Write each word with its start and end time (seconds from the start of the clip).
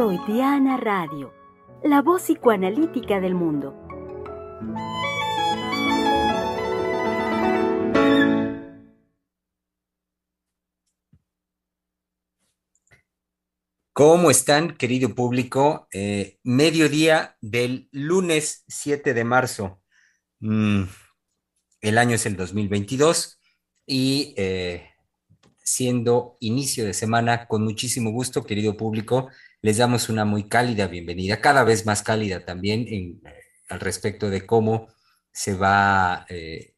Freudiana 0.00 0.78
Radio, 0.78 1.30
la 1.84 2.00
voz 2.00 2.22
psicoanalítica 2.22 3.20
del 3.20 3.34
mundo. 3.34 3.76
¿Cómo 13.92 14.30
están, 14.30 14.74
querido 14.78 15.14
público? 15.14 15.86
Eh, 15.92 16.38
mediodía 16.44 17.36
del 17.42 17.90
lunes 17.92 18.64
7 18.68 19.12
de 19.12 19.24
marzo. 19.24 19.82
Mm, 20.38 20.84
el 21.82 21.98
año 21.98 22.14
es 22.14 22.24
el 22.24 22.36
2022 22.36 23.38
y 23.84 24.32
eh, 24.38 24.88
siendo 25.62 26.38
inicio 26.40 26.86
de 26.86 26.94
semana, 26.94 27.46
con 27.46 27.62
muchísimo 27.64 28.12
gusto, 28.12 28.46
querido 28.46 28.78
público, 28.78 29.28
les 29.62 29.76
damos 29.76 30.08
una 30.08 30.24
muy 30.24 30.48
cálida 30.48 30.86
bienvenida, 30.86 31.40
cada 31.40 31.64
vez 31.64 31.86
más 31.86 32.02
cálida 32.02 32.44
también 32.44 33.20
al 33.68 33.80
respecto 33.80 34.30
de 34.30 34.46
cómo 34.46 34.88
se 35.32 35.54
va, 35.54 36.26
eh, 36.28 36.74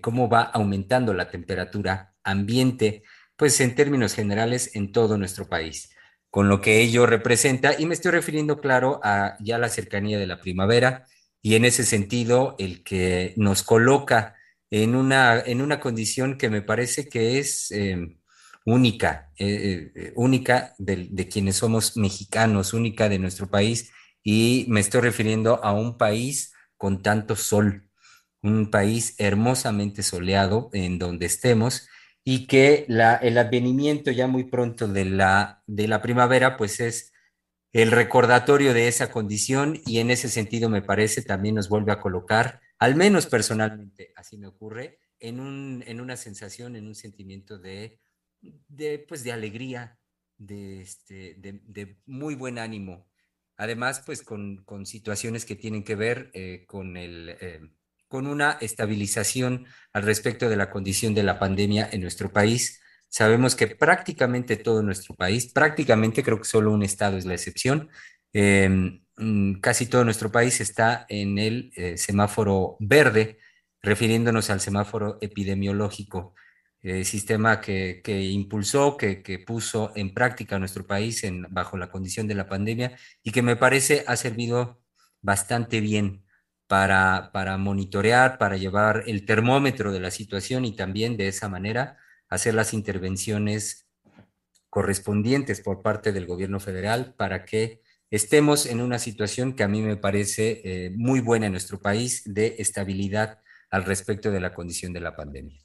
cómo 0.00 0.28
va 0.28 0.42
aumentando 0.42 1.14
la 1.14 1.30
temperatura 1.30 2.14
ambiente 2.22 3.02
pues 3.40 3.58
en 3.62 3.74
términos 3.74 4.12
generales 4.12 4.76
en 4.76 4.92
todo 4.92 5.16
nuestro 5.16 5.48
país, 5.48 5.94
con 6.28 6.50
lo 6.50 6.60
que 6.60 6.82
ello 6.82 7.06
representa, 7.06 7.74
y 7.78 7.86
me 7.86 7.94
estoy 7.94 8.10
refiriendo, 8.12 8.60
claro, 8.60 9.00
a 9.02 9.38
ya 9.40 9.56
la 9.56 9.70
cercanía 9.70 10.18
de 10.18 10.26
la 10.26 10.42
primavera, 10.42 11.06
y 11.40 11.54
en 11.54 11.64
ese 11.64 11.84
sentido, 11.84 12.54
el 12.58 12.84
que 12.84 13.32
nos 13.38 13.62
coloca 13.62 14.36
en 14.70 14.94
una, 14.94 15.40
en 15.40 15.62
una 15.62 15.80
condición 15.80 16.36
que 16.36 16.50
me 16.50 16.60
parece 16.60 17.08
que 17.08 17.38
es 17.38 17.70
em, 17.70 18.19
única, 18.66 19.30
eh, 19.38 19.92
eh, 19.94 20.12
única 20.16 20.74
de, 20.78 21.08
de 21.10 21.28
quienes 21.28 21.56
somos 21.56 21.96
mexicanos, 21.96 22.74
única 22.74 23.08
de 23.08 23.18
nuestro 23.18 23.48
país, 23.48 23.92
y 24.22 24.66
me 24.68 24.80
estoy 24.80 25.00
refiriendo 25.00 25.64
a 25.64 25.72
un 25.72 25.96
país 25.96 26.52
con 26.76 27.02
tanto 27.02 27.36
sol, 27.36 27.88
un 28.42 28.70
país 28.70 29.14
hermosamente 29.18 30.02
soleado 30.02 30.70
en 30.72 30.98
donde 30.98 31.26
estemos, 31.26 31.88
y 32.24 32.46
que 32.46 32.84
la, 32.88 33.16
el 33.16 33.38
advenimiento 33.38 34.10
ya 34.10 34.26
muy 34.26 34.44
pronto 34.44 34.88
de 34.88 35.04
la, 35.06 35.62
de 35.66 35.88
la 35.88 36.02
primavera, 36.02 36.56
pues 36.56 36.80
es 36.80 37.12
el 37.72 37.90
recordatorio 37.90 38.74
de 38.74 38.88
esa 38.88 39.10
condición 39.10 39.80
y 39.86 39.98
en 39.98 40.10
ese 40.10 40.28
sentido 40.28 40.68
me 40.68 40.82
parece 40.82 41.22
también 41.22 41.54
nos 41.54 41.68
vuelve 41.68 41.92
a 41.92 42.00
colocar, 42.00 42.60
al 42.78 42.96
menos 42.96 43.26
personalmente, 43.26 44.12
así 44.16 44.36
me 44.36 44.48
ocurre, 44.48 44.98
en, 45.18 45.38
un, 45.38 45.84
en 45.86 46.00
una 46.00 46.16
sensación, 46.16 46.76
en 46.76 46.86
un 46.86 46.94
sentimiento 46.94 47.58
de, 47.58 48.00
de, 48.40 48.98
pues 49.06 49.24
de 49.24 49.32
alegría, 49.32 49.98
de, 50.38 50.80
este, 50.82 51.34
de, 51.38 51.96
muy 52.06 52.34
buen 52.34 52.58
ánimo. 52.58 53.06
Además, 53.56 54.02
pues 54.04 54.22
con, 54.22 54.64
con 54.64 54.86
situaciones 54.86 55.44
que 55.44 55.56
tienen 55.56 55.84
que 55.84 55.94
ver 55.94 56.30
eh, 56.34 56.64
con 56.66 56.96
el... 56.96 57.36
Eh, 57.40 57.60
con 58.08 58.26
una 58.26 58.58
estabilización 58.60 59.66
al 59.92 60.02
respecto 60.02 60.48
de 60.48 60.56
la 60.56 60.68
condición 60.68 61.14
de 61.14 61.22
la 61.22 61.38
pandemia 61.38 61.88
en 61.92 62.00
nuestro 62.00 62.32
país. 62.32 62.82
Sabemos 63.08 63.54
que 63.54 63.68
prácticamente 63.68 64.56
todo 64.56 64.82
nuestro 64.82 65.14
país, 65.14 65.52
prácticamente 65.52 66.24
creo 66.24 66.38
que 66.38 66.48
solo 66.48 66.72
un 66.72 66.82
estado 66.82 67.18
es 67.18 67.24
la 67.24 67.34
excepción, 67.34 67.88
eh, 68.32 69.00
casi 69.60 69.86
todo 69.86 70.04
nuestro 70.04 70.32
país 70.32 70.60
está 70.60 71.06
en 71.08 71.38
el 71.38 71.72
semáforo 71.96 72.76
verde, 72.80 73.38
refiriéndonos 73.80 74.50
al 74.50 74.60
semáforo 74.60 75.18
epidemiológico, 75.20 76.34
eh, 76.82 77.04
sistema 77.04 77.60
que, 77.60 78.00
que 78.02 78.22
impulsó, 78.22 78.96
que, 78.96 79.22
que, 79.22 79.38
puso 79.38 79.92
en 79.96 80.14
práctica 80.14 80.58
nuestro 80.58 80.86
país 80.86 81.24
en, 81.24 81.46
bajo 81.50 81.76
la 81.76 81.90
condición 81.90 82.26
de 82.26 82.34
la 82.34 82.48
pandemia 82.48 82.96
y 83.22 83.32
que 83.32 83.42
me 83.42 83.56
parece 83.56 84.04
ha 84.06 84.16
servido 84.16 84.82
bastante 85.20 85.80
bien 85.80 86.24
para, 86.66 87.30
para 87.32 87.58
monitorear, 87.58 88.38
para 88.38 88.56
llevar 88.56 89.04
el 89.06 89.26
termómetro 89.26 89.92
de 89.92 90.00
la 90.00 90.10
situación 90.10 90.64
y 90.64 90.74
también 90.74 91.16
de 91.16 91.28
esa 91.28 91.48
manera 91.48 91.98
hacer 92.28 92.54
las 92.54 92.72
intervenciones 92.72 93.88
correspondientes 94.70 95.60
por 95.60 95.82
parte 95.82 96.12
del 96.12 96.26
gobierno 96.26 96.60
federal 96.60 97.14
para 97.18 97.44
que 97.44 97.82
estemos 98.10 98.66
en 98.66 98.80
una 98.80 98.98
situación 98.98 99.54
que 99.54 99.64
a 99.64 99.68
mí 99.68 99.82
me 99.82 99.96
parece 99.96 100.62
eh, 100.64 100.90
muy 100.96 101.20
buena 101.20 101.46
en 101.46 101.52
nuestro 101.52 101.80
país 101.80 102.22
de 102.24 102.56
estabilidad 102.58 103.40
al 103.70 103.84
respecto 103.84 104.30
de 104.30 104.40
la 104.40 104.54
condición 104.54 104.92
de 104.92 105.00
la 105.00 105.14
pandemia. 105.14 105.60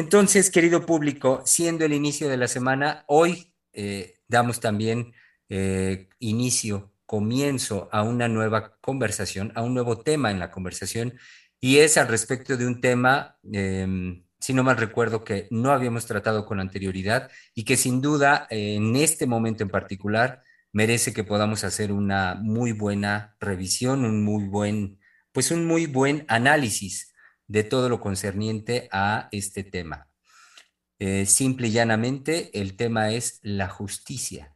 Entonces, 0.00 0.48
querido 0.50 0.86
público, 0.86 1.42
siendo 1.44 1.84
el 1.84 1.92
inicio 1.92 2.30
de 2.30 2.38
la 2.38 2.48
semana, 2.48 3.04
hoy 3.06 3.52
eh, 3.74 4.14
damos 4.28 4.58
también 4.58 5.12
eh, 5.50 6.08
inicio 6.20 6.94
comienzo 7.04 7.90
a 7.92 8.02
una 8.02 8.26
nueva 8.26 8.78
conversación, 8.80 9.52
a 9.54 9.60
un 9.60 9.74
nuevo 9.74 9.98
tema 9.98 10.30
en 10.30 10.38
la 10.38 10.50
conversación, 10.50 11.18
y 11.60 11.80
es 11.80 11.98
al 11.98 12.08
respecto 12.08 12.56
de 12.56 12.66
un 12.66 12.80
tema, 12.80 13.36
eh, 13.52 14.22
si 14.38 14.54
no 14.54 14.64
mal 14.64 14.78
recuerdo, 14.78 15.22
que 15.22 15.48
no 15.50 15.70
habíamos 15.70 16.06
tratado 16.06 16.46
con 16.46 16.60
anterioridad 16.60 17.30
y 17.54 17.64
que 17.64 17.76
sin 17.76 18.00
duda 18.00 18.46
en 18.48 18.96
este 18.96 19.26
momento 19.26 19.64
en 19.64 19.68
particular 19.68 20.42
merece 20.72 21.12
que 21.12 21.24
podamos 21.24 21.62
hacer 21.62 21.92
una 21.92 22.36
muy 22.40 22.72
buena 22.72 23.36
revisión, 23.38 24.06
un 24.06 24.24
muy 24.24 24.44
buen, 24.44 24.98
pues 25.30 25.50
un 25.50 25.66
muy 25.66 25.84
buen 25.84 26.24
análisis 26.26 27.09
de 27.50 27.64
todo 27.64 27.88
lo 27.88 28.00
concerniente 28.00 28.88
a 28.92 29.28
este 29.32 29.64
tema. 29.64 30.08
Eh, 30.98 31.26
simple 31.26 31.68
y 31.68 31.72
llanamente, 31.72 32.50
el 32.58 32.76
tema 32.76 33.10
es 33.10 33.40
la 33.42 33.68
justicia 33.68 34.54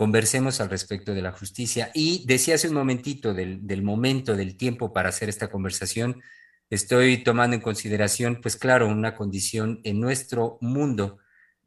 conversemos 0.00 0.62
al 0.62 0.70
respecto 0.70 1.12
de 1.12 1.20
la 1.20 1.32
justicia. 1.32 1.90
Y 1.92 2.24
decía 2.26 2.54
hace 2.54 2.68
un 2.68 2.74
momentito 2.74 3.34
del, 3.34 3.66
del, 3.66 3.82
momento, 3.82 4.34
del 4.34 4.56
tiempo 4.56 4.94
para 4.94 5.10
hacer 5.10 5.28
esta 5.28 5.50
conversación, 5.50 6.22
estoy 6.70 7.18
tomando 7.18 7.54
en 7.54 7.60
consideración, 7.60 8.40
pues 8.40 8.56
claro, 8.56 8.88
una 8.88 9.14
condición 9.14 9.82
en 9.84 10.00
nuestro 10.00 10.56
mundo, 10.62 11.18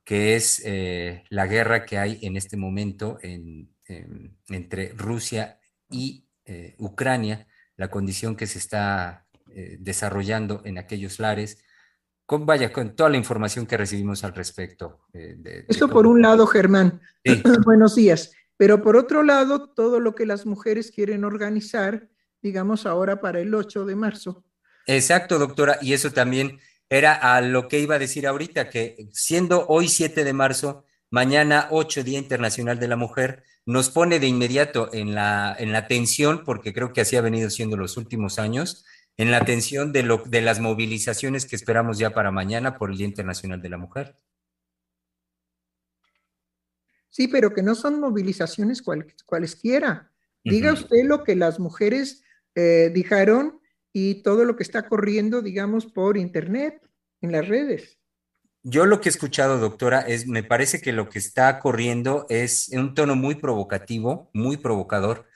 que 0.03 0.35
es 0.35 0.63
eh, 0.65 1.25
la 1.29 1.45
guerra 1.45 1.85
que 1.85 1.99
hay 1.99 2.17
en 2.23 2.35
este 2.35 2.57
momento 2.57 3.19
en, 3.21 3.69
en, 3.85 4.35
entre 4.49 4.93
Rusia 4.93 5.59
y 5.87 6.25
eh, 6.45 6.73
Ucrania, 6.79 7.45
la 7.77 7.91
condición 7.91 8.35
que 8.35 8.47
se 8.47 8.57
está 8.57 9.22
eh, 9.55 9.77
desarrollando 9.79 10.61
en 10.65 10.77
aquellos 10.77 11.19
lares, 11.19 11.63
con, 12.25 12.45
vaya, 12.45 12.71
con 12.71 12.95
toda 12.95 13.09
la 13.09 13.17
información 13.17 13.65
que 13.65 13.77
recibimos 13.77 14.23
al 14.23 14.33
respecto. 14.33 15.01
Eh, 15.13 15.35
de, 15.37 15.65
Eso 15.67 15.87
de 15.87 15.93
por 15.93 16.07
un 16.07 16.21
lado, 16.21 16.47
Germán. 16.47 17.01
Sí. 17.23 17.41
Buenos 17.65 17.95
días. 17.95 18.31
Pero 18.57 18.81
por 18.81 18.95
otro 18.95 19.23
lado, 19.23 19.69
todo 19.69 19.99
lo 19.99 20.15
que 20.15 20.25
las 20.25 20.45
mujeres 20.45 20.91
quieren 20.91 21.23
organizar, 21.23 22.07
digamos 22.41 22.85
ahora 22.85 23.19
para 23.19 23.39
el 23.39 23.53
8 23.53 23.85
de 23.85 23.95
marzo. 23.95 24.43
Exacto, 24.87 25.39
doctora. 25.39 25.77
Y 25.81 25.93
eso 25.93 26.11
también 26.11 26.59
era 26.89 27.13
a 27.13 27.41
lo 27.41 27.67
que 27.67 27.79
iba 27.79 27.95
a 27.95 27.99
decir 27.99 28.27
ahorita, 28.27 28.69
que 28.69 29.07
siendo 29.11 29.65
hoy 29.67 29.87
7 29.87 30.23
de 30.23 30.33
marzo, 30.33 30.85
mañana 31.09 31.67
8 31.71 32.03
Día 32.03 32.19
Internacional 32.19 32.79
de 32.79 32.87
la 32.87 32.95
Mujer, 32.95 33.43
nos 33.65 33.89
pone 33.89 34.19
de 34.19 34.27
inmediato 34.27 34.89
en 34.93 35.15
la, 35.15 35.55
en 35.57 35.71
la 35.71 35.87
tensión, 35.87 36.43
porque 36.43 36.73
creo 36.73 36.93
que 36.93 37.01
así 37.01 37.15
ha 37.15 37.21
venido 37.21 37.49
siendo 37.49 37.77
los 37.77 37.97
últimos 37.97 38.39
años, 38.39 38.85
en 39.17 39.31
la 39.31 39.37
atención 39.37 39.91
de, 39.91 40.03
lo, 40.03 40.17
de 40.17 40.41
las 40.41 40.59
movilizaciones 40.59 41.45
que 41.45 41.55
esperamos 41.55 41.97
ya 41.97 42.11
para 42.11 42.31
mañana 42.31 42.77
por 42.77 42.91
el 42.91 42.97
Día 42.97 43.07
Internacional 43.07 43.61
de 43.61 43.69
la 43.69 43.77
Mujer. 43.77 44.17
Sí, 47.09 47.27
pero 47.27 47.53
que 47.53 47.61
no 47.61 47.75
son 47.75 47.99
movilizaciones 47.99 48.81
cual, 48.81 49.05
cualesquiera. 49.25 50.11
Diga 50.43 50.71
uh 50.71 50.75
-huh. 50.75 50.81
usted 50.81 51.03
lo 51.05 51.23
que 51.23 51.35
las 51.35 51.59
mujeres 51.59 52.23
eh, 52.55 52.89
dijeron 52.93 53.61
y 53.93 54.23
todo 54.23 54.45
lo 54.45 54.55
que 54.55 54.63
está 54.63 54.87
corriendo, 54.89 55.41
digamos, 55.41 55.85
por 55.85 56.17
Internet, 56.17 56.81
en 57.21 57.31
las 57.31 57.47
redes. 57.47 57.99
Yo 58.63 58.85
lo 58.85 58.99
que 58.99 59.09
he 59.09 59.11
escuchado, 59.11 59.59
doctora, 59.59 60.01
es, 60.01 60.25
me 60.25 60.41
parece 60.41 60.81
que 60.81 60.91
lo 60.91 61.09
que 61.09 61.19
está 61.19 61.59
corriendo 61.59 62.25
es 62.29 62.69
un 62.69 62.95
tono 62.95 63.15
muy 63.15 63.35
provocativo, 63.35 64.31
muy 64.33 64.57
provocador, 64.57 65.27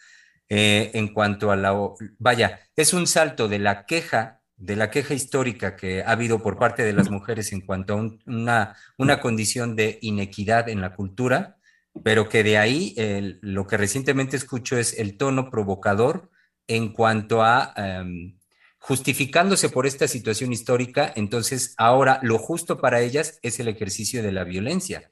eh, 0.50 0.92
en 0.94 1.14
cuanto 1.14 1.52
a 1.52 1.56
la, 1.56 1.76
vaya, 2.20 2.60
es 2.76 2.94
un 2.94 3.08
salto 3.08 3.48
de 3.48 3.60
la 3.60 3.86
queja, 3.86 4.42
de 4.56 4.76
la 4.76 4.90
queja 4.90 5.14
histórica 5.14 5.76
que 5.76 6.04
ha 6.04 6.12
habido 6.12 6.42
por 6.42 6.58
parte 6.58 6.84
de 6.84 6.94
las 6.94 7.10
mujeres 7.10 7.52
en 7.52 7.62
cuanto 7.62 7.94
a 7.94 7.98
un, 7.98 8.24
una, 8.26 8.76
una 8.98 9.20
condición 9.20 9.76
de 9.76 10.00
inequidad 10.02 10.70
en 10.70 10.82
la 10.82 10.96
cultura, 10.96 11.58
pero 12.04 12.30
que 12.30 12.44
de 12.44 12.58
ahí 12.58 12.96
lo 13.42 13.68
que 13.68 13.78
recientemente 13.78 14.38
escucho 14.38 14.78
es 14.78 14.98
el 14.98 15.18
tono 15.18 15.50
provocador 15.50 16.30
en 16.68 16.94
cuanto 16.94 17.42
a 17.44 17.74
um, 17.78 18.38
justificándose 18.80 19.70
por 19.70 19.86
esta 19.86 20.08
situación 20.08 20.54
histórica, 20.54 21.12
entonces 21.16 21.74
ahora 21.78 22.20
lo 22.24 22.38
justo 22.38 22.80
para 22.80 23.02
ellas 23.02 23.40
es 23.42 23.60
el 23.60 23.68
ejercicio 23.68 24.24
de 24.24 24.32
la 24.32 24.44
violencia. 24.44 25.12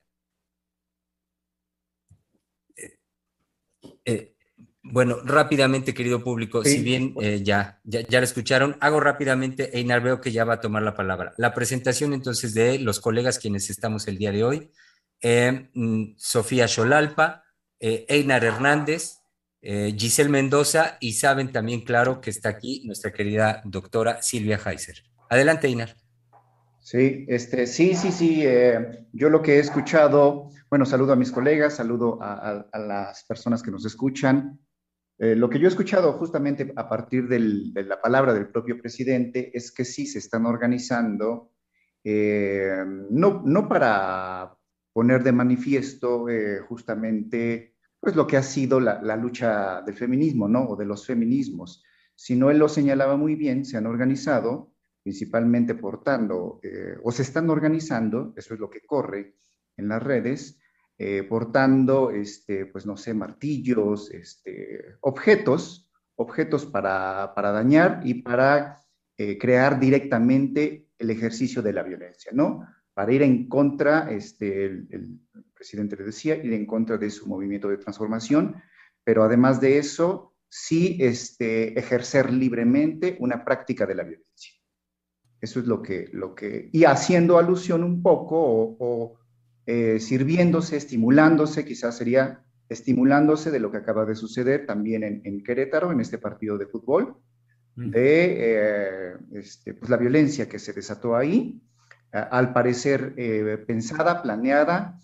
Eh, 2.78 3.00
eh, 4.06 4.35
bueno, 4.96 5.18
rápidamente, 5.26 5.94
querido 5.94 6.24
público, 6.24 6.64
sí. 6.64 6.78
si 6.78 6.82
bien 6.82 7.14
eh, 7.20 7.42
ya, 7.44 7.82
ya, 7.84 8.00
ya, 8.08 8.22
lo 8.22 8.24
escucharon, 8.24 8.78
hago 8.80 9.02
rápidamente, 9.02 9.78
Einar, 9.78 10.02
veo 10.02 10.22
que 10.22 10.32
ya 10.32 10.46
va 10.46 10.54
a 10.54 10.62
tomar 10.62 10.84
la 10.84 10.96
palabra. 10.96 11.34
La 11.36 11.54
presentación 11.54 12.14
entonces 12.14 12.54
de 12.54 12.80
los 12.80 13.02
colegas 13.02 13.38
quienes 13.38 13.70
estamos 13.70 14.08
el 14.08 14.18
día 14.18 14.32
de 14.32 14.46
hoy. 14.46 14.72
Eh, 15.22 15.70
Sofía 16.16 16.70
Xolalpa, 16.70 17.44
eh, 17.78 18.06
Einar 18.08 18.46
Hernández, 18.46 19.18
Giselle 19.62 20.30
Mendoza 20.30 20.96
y 21.02 21.12
saben 21.12 21.52
también, 21.52 21.82
claro, 21.82 22.22
que 22.22 22.30
está 22.30 22.48
aquí 22.48 22.84
nuestra 22.86 23.12
querida 23.12 23.64
doctora 23.66 24.22
Silvia 24.22 24.62
Heiser. 24.66 25.04
Adelante, 25.30 25.68
Einar. 25.68 25.94
Sí, 26.86 27.26
este, 27.28 27.66
sí, 27.66 27.96
sí, 27.96 28.12
sí. 28.12 28.44
Eh, 28.46 29.08
yo 29.12 29.32
lo 29.32 29.42
que 29.42 29.56
he 29.56 29.60
escuchado, 29.60 30.52
bueno, 30.70 30.86
saludo 30.86 31.14
a 31.14 31.16
mis 31.16 31.32
colegas, 31.32 31.78
saludo 31.78 32.20
a, 32.22 32.64
las 32.74 33.24
personas 33.24 33.64
que 33.64 33.72
nos 33.72 33.88
escuchan. 33.88 34.60
Lo 35.18 35.50
que 35.50 35.60
yo 35.60 35.66
he 35.66 35.70
escuchado 35.70 36.14
justamente 36.14 36.74
a 36.76 36.90
partir 36.90 37.28
de 37.28 37.84
la 37.84 38.02
palabra 38.02 38.34
del 38.34 38.50
propio 38.50 38.80
presidente 38.82 39.52
es 39.54 39.72
que 39.72 39.86
sí 39.86 40.06
se 40.06 40.20
están 40.20 40.46
organizando, 40.46 41.52
no, 42.04 43.42
no 43.46 43.70
para 43.70 44.58
poner 44.92 45.24
de 45.24 45.32
manifiesto 45.32 46.26
justamente 46.68 47.76
pues 48.06 48.16
lo 48.16 48.28
que 48.28 48.38
ha 48.38 48.44
sido 48.44 48.80
la, 48.80 49.16
lucha 49.16 49.82
del 49.82 49.96
feminismo, 49.96 50.48
¿no? 50.48 50.70
O 50.70 50.76
de 50.76 50.86
los 50.86 51.08
feminismos. 51.08 51.84
Si 52.14 52.36
no, 52.36 52.52
él 52.52 52.60
lo 52.60 52.70
señalaba 52.70 53.18
muy 53.18 53.34
bien, 53.34 53.66
se 53.66 53.78
han 53.78 53.88
organizado, 53.88 54.76
principalmente 55.02 55.74
portando, 55.74 56.60
eh, 56.62 56.98
o 57.04 57.12
se 57.12 57.24
están 57.24 57.50
organizando, 57.50 58.32
eso 58.38 58.54
es 58.54 58.60
lo 58.60 58.70
que 58.70 58.82
corre 58.86 59.38
en 59.76 59.88
las 59.88 60.04
redes, 60.04 60.60
eh, 60.98 61.24
portando, 61.24 62.12
este, 62.12 62.66
pues 62.68 62.86
no 62.86 62.98
sé, 62.98 63.14
martillos, 63.14 64.12
este, 64.12 64.96
objetos, 65.02 65.92
objetos 66.16 66.66
para, 66.66 67.34
dañar 67.36 68.02
y 68.04 68.16
para 68.16 68.82
eh, 69.18 69.38
crear 69.38 69.80
directamente 69.80 70.88
el 70.98 71.10
ejercicio 71.10 71.62
de 71.62 71.74
la 71.74 71.84
violencia, 71.84 72.32
¿no? 72.34 72.66
Para 72.94 73.12
ir 73.12 73.24
en 73.24 73.50
contra, 73.50 74.10
este, 74.10 74.66
el 74.66 75.20
presidente 75.54 75.98
le 75.98 76.06
decía, 76.06 76.36
ir 76.38 76.54
en 76.54 76.66
contra 76.66 76.98
de 76.98 77.10
su 77.10 77.28
movimiento 77.28 77.68
de 77.68 77.78
transformación, 77.78 78.56
pero 79.04 79.24
además 79.24 79.60
de 79.60 79.78
eso, 79.78 80.36
sí 80.50 80.98
este, 81.02 81.78
ejercer 81.78 82.32
libremente 82.32 83.18
una 83.20 83.44
práctica 83.44 83.86
de 83.86 83.96
la 83.96 84.04
violencia. 84.04 84.54
Eso 85.42 85.60
es 85.60 85.68
lo 85.68 85.82
que, 85.82 86.10
lo 86.14 86.34
que 86.34 86.70
y 86.72 86.86
haciendo 86.86 87.38
alusión 87.38 87.84
un 87.84 88.02
poco 88.02 88.38
o, 88.80 89.20
eh, 89.68 90.00
sirviéndose, 90.00 90.78
estimulándose, 90.78 91.66
quizás 91.66 91.98
sería 91.98 92.44
estimulándose 92.70 93.50
de 93.50 93.60
lo 93.60 93.72
que 93.72 93.78
acaba 93.78 94.06
de 94.06 94.16
suceder 94.16 94.68
también 94.68 95.04
en, 95.04 95.44
Querétaro, 95.44 95.92
en 95.92 96.02
este 96.02 96.20
partido 96.20 96.58
de 96.58 96.68
fútbol, 96.68 97.18
mm. 97.76 97.90
de 97.90 98.36
eh, 98.38 99.14
este, 99.34 99.74
pues 99.74 99.90
la 99.90 99.98
violencia 99.98 100.48
que 100.48 100.60
se 100.60 100.74
desató 100.74 101.16
ahí, 101.16 101.62
al 102.12 102.54
parecer 102.54 103.14
eh, 103.18 103.58
pensada, 103.68 104.22
planeada, 104.22 105.00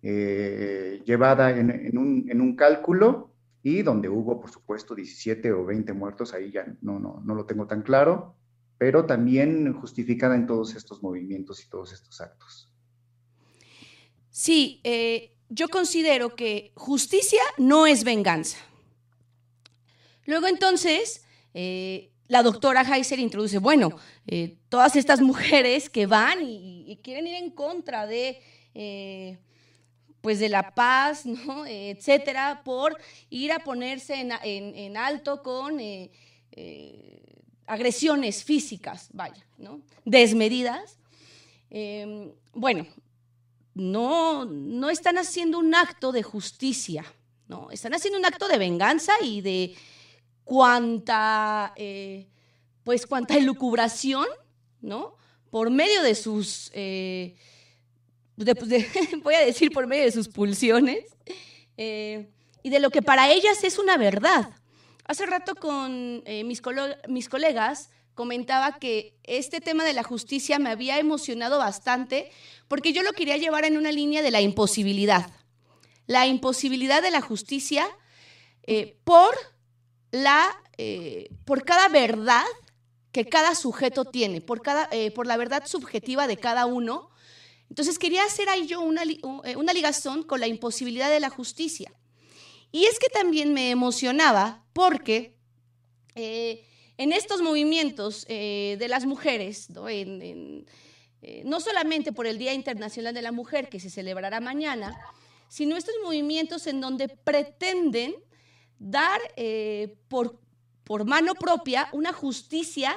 llevada 0.00 1.50
en, 1.50 1.98
un, 1.98 2.56
cálculo 2.56 3.34
y 3.62 3.82
donde 3.82 4.08
hubo, 4.08 4.40
por 4.40 4.50
supuesto, 4.50 4.94
17 4.94 5.52
o 5.52 5.66
20 5.66 5.92
muertos, 5.92 6.32
ahí 6.32 6.52
ya 6.52 6.64
no, 6.80 6.98
no, 7.00 7.20
no 7.24 7.34
lo 7.34 7.44
tengo 7.44 7.66
tan 7.66 7.82
claro, 7.82 8.36
pero 8.78 9.04
también 9.04 9.74
justificada 9.74 10.36
en 10.36 10.46
todos 10.46 10.76
estos 10.76 11.02
movimientos 11.02 11.62
y 11.64 11.68
todos 11.68 11.92
estos 11.92 12.20
actos. 12.20 12.72
Sí, 14.36 14.80
eh, 14.84 15.32
yo 15.48 15.68
considero 15.68 16.36
que 16.36 16.72
justicia 16.74 17.40
no 17.56 17.86
es 17.86 18.04
venganza. 18.04 18.58
Luego 20.26 20.46
entonces, 20.46 21.24
eh, 21.54 22.10
la 22.28 22.42
doctora 22.42 22.82
Heiser 22.82 23.18
introduce, 23.18 23.58
bueno, 23.58 23.96
todas 24.68 24.96
estas 24.96 25.20
mujeres 25.20 25.88
que 25.88 26.06
van 26.06 26.40
y, 26.42 26.98
quieren 27.02 27.26
ir 27.26 27.36
en 27.36 27.50
contra 27.50 28.06
de 28.06 28.42
pues 30.26 30.40
de 30.40 30.48
la 30.48 30.74
paz, 30.74 31.24
¿no? 31.24 31.64
etcétera, 31.66 32.62
por 32.64 32.98
ir 33.30 33.52
a 33.52 33.60
ponerse 33.60 34.28
en, 34.42 34.96
alto 34.96 35.40
con 35.40 35.78
eh, 35.78 36.10
eh, 36.50 37.22
agresiones 37.64 38.42
físicas, 38.42 39.08
vaya, 39.12 39.46
¿no? 39.56 39.82
desmedidas. 40.04 40.98
Em, 41.70 42.32
bueno, 42.52 42.88
no, 43.76 44.46
no 44.46 44.88
están 44.88 45.18
haciendo 45.18 45.58
un 45.58 45.74
acto 45.74 46.10
de 46.10 46.22
justicia, 46.22 47.04
¿no? 47.46 47.70
están 47.70 47.92
haciendo 47.92 48.18
un 48.18 48.24
acto 48.24 48.48
de 48.48 48.56
venganza 48.56 49.12
y 49.22 49.42
de 49.42 49.76
cuanta, 50.44 51.74
eh, 51.76 52.26
pues 52.84 53.06
cuanta 53.06 53.36
elucubración, 53.36 54.26
¿no? 54.80 55.14
Por 55.50 55.70
medio 55.70 56.02
de 56.02 56.14
sus 56.14 56.72
voy 59.22 59.34
a 59.34 59.44
decir 59.44 59.70
por 59.72 59.86
medio 59.86 60.04
de 60.04 60.12
sus 60.12 60.28
pulsiones, 60.28 61.04
eh, 61.76 62.30
y 62.62 62.70
de 62.70 62.80
lo 62.80 62.88
que 62.88 63.02
para 63.02 63.30
ellas 63.30 63.62
es 63.62 63.78
una 63.78 63.98
verdad. 63.98 64.50
Hace 65.04 65.26
rato 65.26 65.54
con 65.54 66.22
eh, 66.24 66.44
mis, 66.44 66.62
mis 67.08 67.28
colegas 67.28 67.90
comentaba 68.16 68.80
que 68.80 69.14
este 69.22 69.60
tema 69.60 69.84
de 69.84 69.92
la 69.92 70.02
justicia 70.02 70.58
me 70.58 70.70
había 70.70 70.98
emocionado 70.98 71.58
bastante 71.58 72.32
porque 72.66 72.92
yo 72.92 73.04
lo 73.04 73.12
quería 73.12 73.36
llevar 73.36 73.64
en 73.64 73.76
una 73.76 73.92
línea 73.92 74.22
de 74.22 74.32
la 74.32 74.40
imposibilidad. 74.40 75.30
La 76.08 76.26
imposibilidad 76.26 77.00
de 77.00 77.12
la 77.12 77.20
justicia 77.20 77.86
eh, 78.64 78.96
por, 79.04 79.32
la, 80.10 80.44
por 81.44 81.64
cada 81.64 81.88
verdad 81.88 82.44
que 83.12 83.26
cada 83.26 83.54
sujeto 83.54 84.04
tiene, 84.04 84.40
por, 84.40 84.60
cada, 84.62 84.90
por 85.14 85.28
la 85.28 85.36
verdad 85.36 85.64
subjetiva 85.66 86.26
de 86.26 86.36
cada 86.36 86.66
uno 86.66 87.10
entonces 87.68 87.98
quería 87.98 88.24
hacer 88.24 88.48
ahí 88.48 88.66
yo 88.66 88.80
una, 88.80 89.02
eh, 89.02 89.56
una 89.56 89.72
ligazón 89.72 90.22
con 90.22 90.40
la 90.40 90.46
imposibilidad 90.46 91.10
de 91.10 91.20
la 91.20 91.30
justicia. 91.30 91.92
Y 92.72 92.84
es 92.84 92.98
que 92.98 93.08
también 93.08 93.52
me 93.52 93.70
emocionaba 93.70 94.64
porque 94.72 95.36
eh, 96.14 96.64
en 96.98 97.12
estos 97.12 97.42
movimientos 97.42 98.24
eh, 98.28 98.76
de 98.78 98.88
las 98.88 99.04
mujeres, 99.04 99.70
¿no? 99.70 99.86
no 101.44 101.60
solamente 101.60 102.12
por 102.12 102.26
el 102.26 102.38
Día 102.38 102.54
Internacional 102.54 103.12
de 103.14 103.22
la 103.22 103.32
Mujer 103.32 103.68
que 103.68 103.80
se 103.80 103.90
celebrará 103.90 104.40
mañana, 104.40 104.96
sino 105.48 105.76
estos 105.76 105.94
movimientos 106.02 106.66
en 106.66 106.80
donde 106.80 107.08
pretenden 107.08 108.14
dar 108.78 109.20
por, 110.08 110.38
por 110.84 111.04
mano 111.04 111.34
propia 111.34 111.88
una 111.92 112.12
justicia 112.12 112.96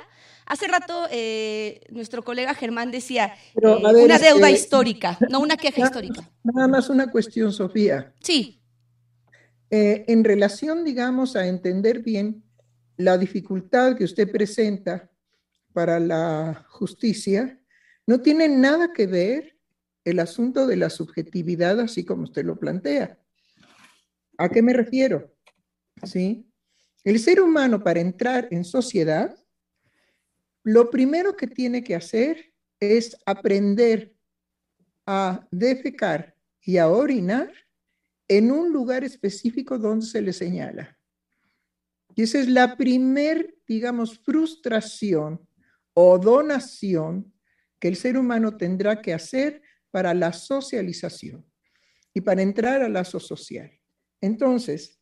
Hace 0.50 0.68
rato 0.68 1.06
eh, 1.12 1.82
nuestro 1.92 2.24
colega 2.24 2.56
Germán 2.56 2.90
decía 2.90 3.36
eh, 3.54 3.68
una 3.68 4.18
deuda 4.18 4.50
histórica, 4.50 5.16
no 5.30 5.42
una 5.42 5.56
queja 5.56 5.84
histórica. 5.84 6.28
Nada 6.44 6.68
más 6.68 6.90
una 6.90 7.12
cuestión, 7.12 7.54
Sofía. 7.54 8.12
Sí. 8.20 8.60
Eh, 9.70 10.06
en 10.08 10.24
relación, 10.24 10.84
digamos, 10.84 11.36
a 11.36 11.46
entender 11.46 12.00
bien 12.00 12.44
la 13.00 13.18
dificultad 13.18 13.96
que 13.96 14.04
usted 14.04 14.30
presenta 14.30 15.10
para 15.72 16.02
la 16.02 16.66
justicia, 16.68 17.58
no 18.06 18.20
tiene 18.20 18.50
nada 18.50 18.92
que 18.92 19.08
ver 19.08 19.58
el 20.04 20.20
asunto 20.20 20.68
de 20.68 20.76
la 20.76 20.90
subjetividad 20.90 21.80
así 21.80 22.04
como 22.04 22.24
usted 22.24 22.44
lo 22.44 22.60
plantea. 22.60 23.18
¿A 24.38 24.50
qué 24.50 24.62
me 24.62 24.74
refiero? 24.74 25.34
¿Sí? 26.04 26.46
El 27.06 27.20
ser 27.20 27.40
humano 27.40 27.82
para 27.82 28.02
entrar 28.02 28.50
en 28.52 28.66
sociedad 28.66 29.34
lo 30.64 30.90
primero 30.90 31.38
que 31.38 31.48
tiene 31.48 31.82
que 31.82 31.96
hacer 31.96 32.54
es 32.82 33.16
aprender 33.26 34.14
a 35.06 35.48
defecar 35.52 36.36
y 36.62 36.78
a 36.78 36.90
orinar 36.90 37.50
en 38.28 38.52
un 38.52 38.74
lugar 38.74 39.06
específico 39.06 39.78
donde 39.78 40.06
se 40.06 40.22
le 40.22 40.34
señala. 40.34 40.99
Y 42.20 42.24
esa 42.24 42.40
es 42.40 42.50
la 42.50 42.76
primer, 42.76 43.56
digamos, 43.66 44.20
frustración 44.20 45.40
o 45.94 46.20
donación 46.20 47.34
que 47.80 47.88
el 47.88 47.96
ser 47.96 48.18
humano 48.18 48.58
tendrá 48.58 49.02
que 49.02 49.14
hacer 49.14 49.62
para 49.90 50.14
la 50.14 50.34
socialización 50.34 51.50
y 52.14 52.20
para 52.20 52.42
entrar 52.42 52.82
al 52.82 52.92
lazo 52.92 53.22
social. 53.22 53.72
Entonces, 54.20 55.00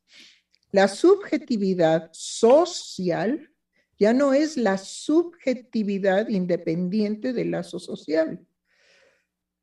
la 0.70 0.88
subjetividad 0.88 2.12
social 2.14 3.52
ya 3.98 4.14
no 4.14 4.36
es 4.36 4.56
la 4.56 4.78
subjetividad 4.78 6.30
independiente 6.30 7.34
del 7.34 7.50
lazo 7.50 7.80
social. 7.80 8.46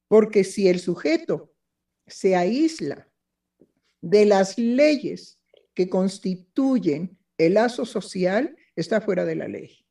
Porque 0.09 0.43
si 0.43 0.67
el 0.67 0.81
sujeto 0.81 1.55
se 2.05 2.35
aísla 2.35 3.09
de 4.01 4.25
las 4.25 4.59
leyes 4.59 5.39
que 5.73 5.89
constituyen 5.89 7.17
el 7.39 7.55
lazo 7.55 7.85
social, 7.85 8.57
está 8.77 9.01
fuera 9.01 9.25
de 9.25 9.37
la 9.37 9.49
ley. 9.49 9.85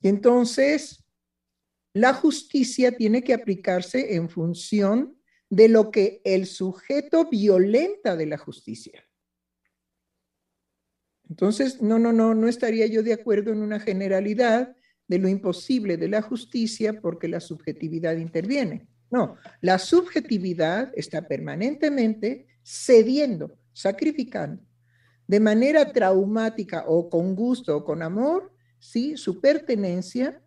Y 0.00 0.08
entonces, 0.08 1.04
la 1.92 2.12
justicia 2.12 2.92
tiene 2.92 3.22
que 3.22 3.34
aplicarse 3.34 4.14
en 4.14 4.28
función 4.28 5.18
de 5.48 5.68
lo 5.68 5.90
que 5.90 6.20
el 6.24 6.46
sujeto 6.46 7.28
violenta 7.28 8.16
de 8.16 8.26
la 8.26 8.38
justicia. 8.38 9.04
Entonces, 11.28 11.82
no, 11.82 11.98
no, 11.98 12.12
no, 12.12 12.34
no 12.34 12.48
estaría 12.48 12.86
yo 12.86 13.02
de 13.02 13.12
acuerdo 13.12 13.52
en 13.52 13.62
una 13.62 13.80
generalidad 13.80 14.76
de 15.08 15.18
lo 15.18 15.28
imposible 15.28 15.96
de 15.96 16.08
la 16.08 16.22
justicia 16.22 17.00
porque 17.00 17.28
la 17.28 17.40
subjetividad 17.40 18.16
interviene. 18.16 18.88
No, 19.10 19.36
la 19.60 19.78
subjetividad 19.78 20.92
está 20.96 21.28
permanentemente 21.28 22.46
cediendo, 22.62 23.56
sacrificando 23.72 24.65
de 25.26 25.40
manera 25.40 25.92
traumática 25.92 26.84
o 26.86 27.08
con 27.08 27.34
gusto 27.34 27.76
o 27.76 27.84
con 27.84 28.02
amor, 28.02 28.52
¿sí? 28.78 29.16
su 29.16 29.40
pertenencia 29.40 30.40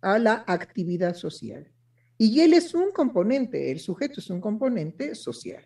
a 0.00 0.18
la 0.18 0.44
actividad 0.46 1.14
social. 1.14 1.70
Y 2.18 2.40
él 2.40 2.54
es 2.54 2.74
un 2.74 2.90
componente, 2.90 3.70
el 3.70 3.80
sujeto 3.80 4.20
es 4.20 4.28
un 4.30 4.40
componente 4.40 5.14
social. 5.14 5.64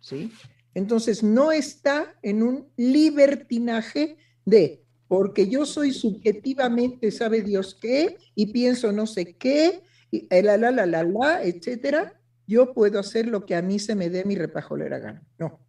¿sí? 0.00 0.32
Entonces, 0.74 1.22
no 1.22 1.52
está 1.52 2.14
en 2.22 2.42
un 2.42 2.68
libertinaje 2.76 4.16
de, 4.44 4.82
porque 5.08 5.48
yo 5.48 5.66
soy 5.66 5.92
subjetivamente, 5.92 7.10
sabe 7.10 7.42
Dios 7.42 7.76
qué, 7.80 8.16
y 8.34 8.52
pienso 8.52 8.92
no 8.92 9.06
sé 9.06 9.36
qué, 9.36 9.82
y 10.10 10.26
la, 10.42 10.56
la, 10.56 10.70
la, 10.70 10.86
la, 10.86 11.02
la, 11.04 11.42
etcétera, 11.42 12.20
yo 12.46 12.74
puedo 12.74 12.98
hacer 12.98 13.28
lo 13.28 13.46
que 13.46 13.54
a 13.54 13.62
mí 13.62 13.78
se 13.78 13.94
me 13.94 14.10
dé 14.10 14.24
mi 14.24 14.34
repajolera 14.34 14.98
gana. 14.98 15.22
No. 15.38 15.60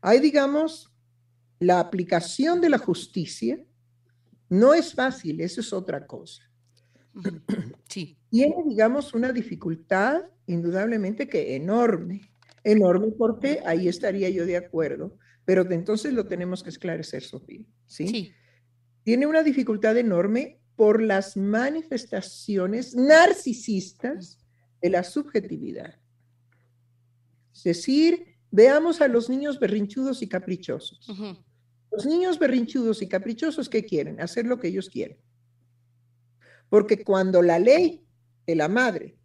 Hay, 0.00 0.20
digamos, 0.20 0.92
la 1.58 1.80
aplicación 1.80 2.60
de 2.60 2.70
la 2.70 2.78
justicia 2.78 3.58
no 4.48 4.74
es 4.74 4.94
fácil, 4.94 5.40
eso 5.40 5.60
es 5.60 5.72
otra 5.72 6.06
cosa. 6.06 6.42
Sí. 7.88 8.18
Tiene, 8.30 8.56
digamos, 8.68 9.14
una 9.14 9.32
dificultad 9.32 10.22
indudablemente 10.46 11.28
que 11.28 11.56
enorme, 11.56 12.20
enorme 12.62 13.08
porque 13.16 13.60
ahí 13.64 13.88
estaría 13.88 14.28
yo 14.28 14.44
de 14.44 14.56
acuerdo, 14.56 15.16
pero 15.44 15.70
entonces 15.70 16.12
lo 16.12 16.26
tenemos 16.26 16.62
que 16.62 16.70
esclarecer, 16.70 17.22
Sofía. 17.22 17.64
¿sí? 17.86 18.08
Sí. 18.08 18.32
Tiene 19.02 19.26
una 19.26 19.42
dificultad 19.42 19.96
enorme 19.96 20.60
por 20.76 21.00
las 21.00 21.36
manifestaciones 21.36 22.94
narcisistas 22.94 24.38
de 24.82 24.90
la 24.90 25.02
subjetividad. 25.02 25.98
Es 27.54 27.64
decir, 27.64 28.35
veamos 28.56 29.02
a 29.02 29.08
los 29.08 29.28
niños 29.28 29.60
berrinchudos 29.60 30.22
y 30.22 30.28
caprichosos. 30.28 31.06
Los 31.92 32.06
niños 32.06 32.38
berrinchudos 32.38 33.02
y 33.02 33.06
caprichosos, 33.06 33.68
¿qué 33.68 33.84
quieren? 33.84 34.18
Hacer 34.18 34.46
lo 34.46 34.58
que 34.58 34.68
ellos 34.68 34.88
quieren. 34.88 35.18
Porque 36.70 37.04
cuando 37.04 37.42
la 37.42 37.58
ley 37.58 38.06
de 38.46 38.56
la 38.56 38.68
madre 38.68 39.18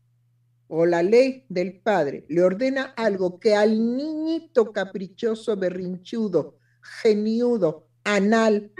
o 0.67 0.85
la 0.85 1.01
ley 1.01 1.45
del 1.47 1.79
padre 1.79 2.25
le 2.27 2.43
ordena 2.43 2.93
algo 2.97 3.39
que 3.39 3.55
al 3.55 3.95
niñito 3.95 4.73
caprichoso, 4.73 5.55
berrinchudo, 5.55 6.57
geniudo, 7.01 7.87
anal, 8.03 8.73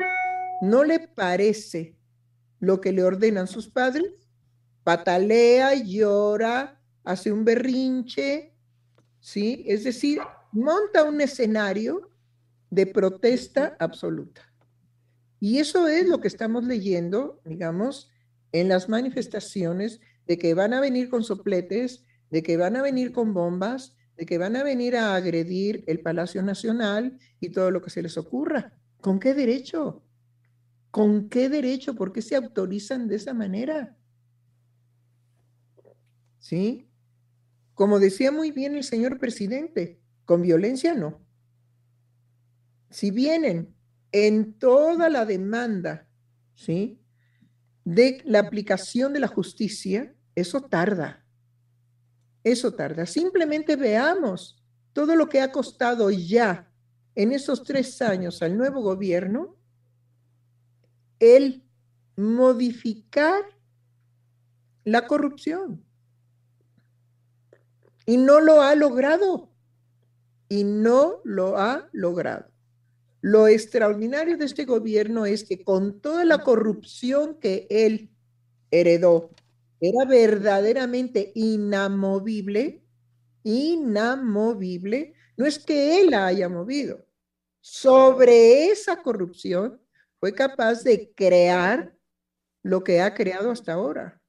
no 0.61 0.83
le 0.83 0.99
parece 0.99 1.95
lo 2.59 2.81
que 2.81 2.91
le 2.91 3.05
ordenan 3.05 3.47
sus 3.47 3.69
padres, 3.69 4.11
patalea, 4.83 5.75
llora, 5.75 6.81
hace 7.05 7.31
un 7.31 7.45
berrinche, 7.45 8.53
¿sí? 9.21 9.63
Es 9.65 9.85
decir, 9.85 10.19
monta 10.51 11.03
un 11.03 11.21
escenario 11.21 12.09
de 12.69 12.87
protesta 12.87 13.75
absoluta. 13.79 14.41
Y 15.39 15.57
eso 15.57 15.87
es 15.87 16.07
lo 16.07 16.21
que 16.21 16.27
estamos 16.27 16.63
leyendo, 16.65 17.41
digamos, 17.45 18.11
en 18.51 18.69
las 18.69 18.89
manifestaciones 18.89 19.99
de 20.27 20.37
que 20.37 20.53
van 20.53 20.73
a 20.73 20.81
venir 20.81 21.09
con 21.09 21.23
sopletes, 21.23 22.05
de 22.29 22.43
que 22.43 22.57
van 22.57 22.75
a 22.75 22.81
venir 22.81 23.11
con 23.11 23.33
bombas, 23.33 23.95
de 24.17 24.25
que 24.25 24.37
van 24.37 24.55
a 24.55 24.63
venir 24.63 24.95
a 24.95 25.15
agredir 25.15 25.83
el 25.87 25.99
Palacio 25.99 26.43
Nacional 26.43 27.17
y 27.39 27.49
todo 27.49 27.71
lo 27.71 27.81
que 27.81 27.89
se 27.89 28.03
les 28.03 28.17
ocurra. 28.17 28.73
¿Con 28.99 29.19
qué 29.19 29.33
derecho? 29.33 30.03
¿Con 30.91 31.29
qué 31.29 31.49
derecho? 31.49 31.95
¿Por 31.95 32.13
qué 32.13 32.21
se 32.21 32.35
autorizan 32.35 33.07
de 33.07 33.15
esa 33.15 33.33
manera? 33.33 33.97
¿Sí? 36.39 36.87
Como 37.73 37.99
decía 37.99 38.31
muy 38.31 38.51
bien 38.51 38.75
el 38.75 38.83
señor 38.83 39.17
presidente, 39.17 40.00
con 40.31 40.43
violencia 40.43 40.93
no. 40.93 41.19
Si 42.89 43.11
vienen 43.11 43.75
en 44.13 44.53
toda 44.53 45.09
la 45.09 45.25
demanda, 45.25 46.07
¿sí? 46.55 47.01
De 47.83 48.21
la 48.23 48.39
aplicación 48.39 49.11
de 49.11 49.19
la 49.19 49.27
justicia, 49.27 50.15
eso 50.33 50.61
tarda. 50.61 51.25
Eso 52.45 52.73
tarda. 52.73 53.05
Simplemente 53.05 53.75
veamos 53.75 54.63
todo 54.93 55.17
lo 55.17 55.27
que 55.27 55.41
ha 55.41 55.51
costado 55.51 56.09
ya 56.11 56.71
en 57.13 57.33
esos 57.33 57.65
tres 57.65 58.01
años 58.01 58.41
al 58.41 58.55
nuevo 58.55 58.81
gobierno 58.81 59.57
el 61.19 61.61
modificar 62.15 63.43
la 64.85 65.07
corrupción. 65.07 65.83
Y 68.05 68.15
no 68.15 68.39
lo 68.39 68.61
ha 68.61 68.75
logrado. 68.75 69.50
Y 70.51 70.65
no 70.65 71.21
lo 71.23 71.57
ha 71.57 71.87
logrado. 71.93 72.51
Lo 73.21 73.47
extraordinario 73.47 74.35
de 74.35 74.43
este 74.43 74.65
gobierno 74.65 75.25
es 75.25 75.45
que 75.45 75.63
con 75.63 76.01
toda 76.01 76.25
la 76.25 76.39
corrupción 76.39 77.39
que 77.39 77.67
él 77.69 78.09
heredó, 78.69 79.31
era 79.79 80.03
verdaderamente 80.03 81.31
inamovible, 81.35 82.83
inamovible, 83.43 85.13
no 85.37 85.45
es 85.45 85.57
que 85.57 86.01
él 86.01 86.09
la 86.09 86.27
haya 86.27 86.49
movido. 86.49 87.07
Sobre 87.61 88.65
esa 88.65 89.01
corrupción 89.01 89.79
fue 90.19 90.33
capaz 90.33 90.83
de 90.83 91.13
crear 91.15 91.95
lo 92.61 92.83
que 92.83 92.99
ha 92.99 93.13
creado 93.13 93.51
hasta 93.51 93.71
ahora. 93.71 94.21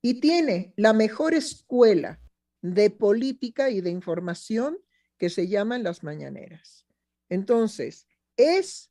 Y 0.00 0.20
tiene 0.20 0.72
la 0.78 0.94
mejor 0.94 1.34
escuela 1.34 2.18
de 2.62 2.88
política 2.88 3.68
y 3.68 3.82
de 3.82 3.90
información 3.90 4.78
que 5.22 5.30
se 5.30 5.46
llaman 5.46 5.84
las 5.84 6.02
mañaneras. 6.02 6.84
Entonces, 7.28 8.08
es 8.36 8.90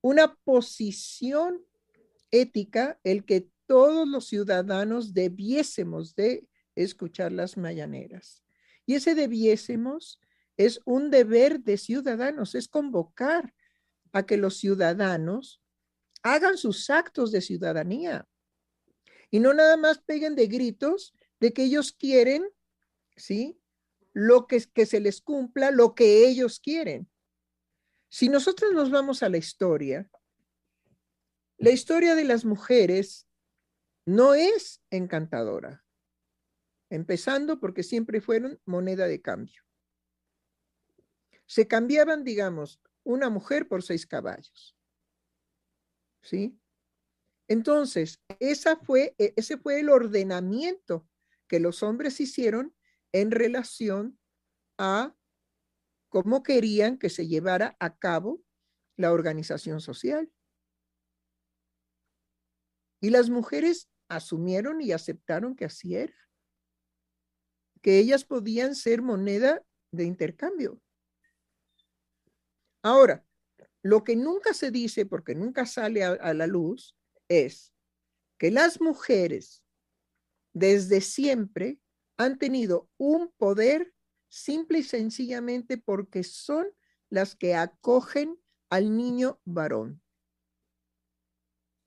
una 0.00 0.34
posición 0.42 1.64
ética 2.32 2.98
el 3.04 3.24
que 3.24 3.48
todos 3.66 4.08
los 4.08 4.26
ciudadanos 4.26 5.14
debiésemos 5.14 6.16
de 6.16 6.48
escuchar 6.74 7.30
las 7.30 7.56
mañaneras. 7.56 8.42
Y 8.86 8.96
ese 8.96 9.14
debiésemos 9.14 10.18
es 10.56 10.80
un 10.84 11.12
deber 11.12 11.60
de 11.60 11.78
ciudadanos, 11.78 12.56
es 12.56 12.66
convocar 12.66 13.54
a 14.10 14.26
que 14.26 14.36
los 14.36 14.56
ciudadanos 14.56 15.62
hagan 16.24 16.58
sus 16.58 16.90
actos 16.90 17.30
de 17.30 17.40
ciudadanía 17.40 18.26
y 19.30 19.38
no 19.38 19.54
nada 19.54 19.76
más 19.76 19.98
peguen 19.98 20.34
de 20.34 20.48
gritos 20.48 21.14
de 21.38 21.52
que 21.52 21.62
ellos 21.62 21.92
quieren, 21.92 22.44
¿sí? 23.16 23.60
Lo 24.14 24.46
que, 24.46 24.60
se 24.60 25.00
les 25.00 25.20
cumpla, 25.20 25.70
lo 25.70 25.94
que 25.94 26.26
ellos 26.26 26.60
quieren. 26.60 27.10
Si 28.08 28.28
nosotros 28.28 28.72
nos 28.72 28.90
vamos 28.90 29.22
a 29.22 29.28
la 29.28 29.36
historia, 29.36 30.08
la 31.58 31.70
historia 31.70 32.14
de 32.14 32.24
las 32.24 32.44
mujeres 32.44 33.28
no 34.06 34.34
es 34.34 34.80
encantadora, 34.90 35.84
empezando 36.90 37.58
porque 37.58 37.82
siempre 37.82 38.20
fueron 38.20 38.60
moneda 38.64 39.06
de 39.08 39.20
cambio. 39.20 39.62
Se 41.46 41.66
cambiaban, 41.66 42.24
digamos, 42.24 42.80
una 43.02 43.30
mujer 43.30 43.68
por 43.68 43.82
seis 43.82 44.06
caballos. 44.06 44.76
¿Sí? 46.22 46.58
Entonces, 47.48 48.22
esa 48.38 48.76
fue, 48.76 49.14
e, 49.18 49.34
ese 49.36 49.58
fue 49.58 49.80
el 49.80 49.90
ordenamiento 49.90 51.06
que 51.46 51.60
los 51.60 51.82
hombres 51.82 52.20
hicieron 52.20 52.73
en 53.14 53.30
relación 53.30 54.18
a 54.76 55.14
cómo 56.08 56.42
querían 56.42 56.98
que 56.98 57.08
se 57.08 57.28
llevara 57.28 57.76
a 57.78 57.96
cabo 57.96 58.42
la 58.96 59.12
organización 59.12 59.80
social. 59.80 60.32
Y 63.00 63.10
las 63.10 63.30
mujeres 63.30 63.88
asumieron 64.08 64.80
y 64.80 64.90
aceptaron 64.90 65.54
que 65.54 65.64
así 65.64 65.94
era, 65.94 66.14
que 67.82 68.00
ellas 68.00 68.24
podían 68.24 68.74
ser 68.74 69.00
moneda 69.00 69.64
de 69.92 70.04
intercambio. 70.04 70.82
Ahora, 72.82 73.24
lo 73.82 74.02
que 74.02 74.16
nunca 74.16 74.54
se 74.54 74.72
dice, 74.72 75.06
porque 75.06 75.36
nunca 75.36 75.66
sale 75.66 76.02
a, 76.02 76.34
la 76.34 76.48
luz, 76.48 76.96
es 77.28 77.72
que 78.38 78.50
las 78.50 78.80
mujeres 78.80 79.62
desde 80.52 81.00
siempre 81.00 81.78
han 82.16 82.38
tenido 82.38 82.88
un 82.96 83.30
poder 83.36 83.92
simple 84.28 84.80
y 84.80 84.82
sencillamente 84.82 85.78
porque 85.78 86.24
son 86.24 86.66
las 87.10 87.36
que 87.36 87.54
acogen 87.54 88.36
al 88.70 88.96
niño 88.96 89.40
varón. 89.44 90.02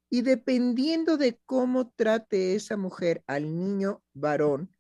Y 0.10 0.22
dependiendo 0.22 1.18
de 1.18 1.40
cómo 1.46 1.92
trate 1.92 2.56
esa 2.56 2.78
mujer 2.78 3.24
al 3.28 3.56
niño 3.56 4.04
varón, 4.14 4.74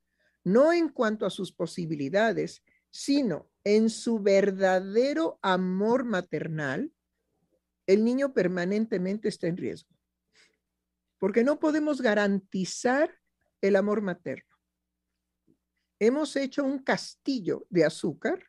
no 0.44 0.72
en 0.72 0.88
cuanto 0.88 1.25
a 1.25 1.30
sus 1.30 1.51
posibilidades, 1.51 2.63
sino 2.89 3.50
en 3.66 3.89
su 3.89 4.20
verdadero 4.20 5.38
amor 5.42 6.06
maternal, 6.06 6.94
el 7.86 8.06
niño 8.06 8.34
permanentemente 8.34 9.27
está 9.27 9.48
en 9.48 9.58
riesgo. 9.58 9.89
Porque 11.18 11.44
no 11.44 11.60
podemos 11.60 12.01
garantizar 12.01 13.13
el 13.60 13.75
amor 13.75 14.01
materno. 14.01 14.57
Hemos 16.00 16.36
hecho 16.36 16.63
un 16.63 16.80
castillo 16.80 17.66
de 17.70 17.86
azúcar 17.86 18.44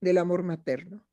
del 0.00 0.18
amor 0.18 0.42
materno. 0.42 1.04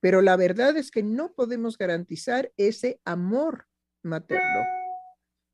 Pero 0.00 0.20
la 0.20 0.36
verdad 0.36 0.76
es 0.76 0.90
que 0.90 1.02
no 1.02 1.32
podemos 1.32 1.78
garantizar 1.78 2.52
ese 2.56 3.00
amor 3.04 3.68
materno, 4.02 4.66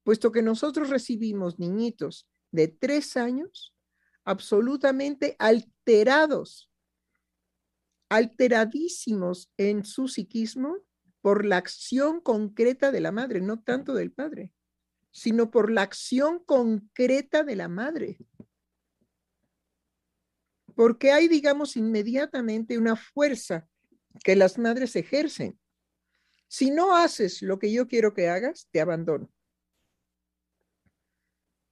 puesto 0.05 0.33
que 0.33 0.43
nosotros 0.43 0.89
recibimos 0.89 1.59
niñitos 1.59 2.29
de 2.51 2.69
tres 2.69 3.17
años 3.17 3.75
absolutamente 4.25 5.37
alterados, 5.39 6.71
alteradísimos 8.09 9.51
en 9.59 9.85
su 9.85 10.09
psiquismo 10.09 10.79
por 11.21 11.45
la 11.45 11.59
acción 11.59 12.21
concreta 12.21 12.91
de 12.91 13.01
la 13.01 13.13
madre, 13.13 13.41
no 13.41 13.61
tanto 13.61 13.93
del 13.93 14.13
padre, 14.13 14.53
sino 15.11 15.51
por 15.51 15.71
la 15.71 15.83
acción 15.83 16.39
concreta 16.39 17.43
de 17.43 17.57
la 17.57 17.69
madre 17.69 18.19
porque 20.79 21.11
hay, 21.11 21.27
digamos, 21.27 21.77
inmediatamente 21.77 22.79
una 22.79 22.95
fuerza 22.95 23.69
que 24.23 24.37
las 24.37 24.59
madres 24.59 24.95
ejercen. 24.95 25.59
Si 26.47 26.71
no 26.71 26.95
haces 26.95 27.43
lo 27.43 27.59
que 27.59 27.73
yo 27.73 27.89
quiero 27.89 28.15
que 28.15 28.29
hagas, 28.29 28.69
te 28.71 28.81
abandono. 28.81 29.29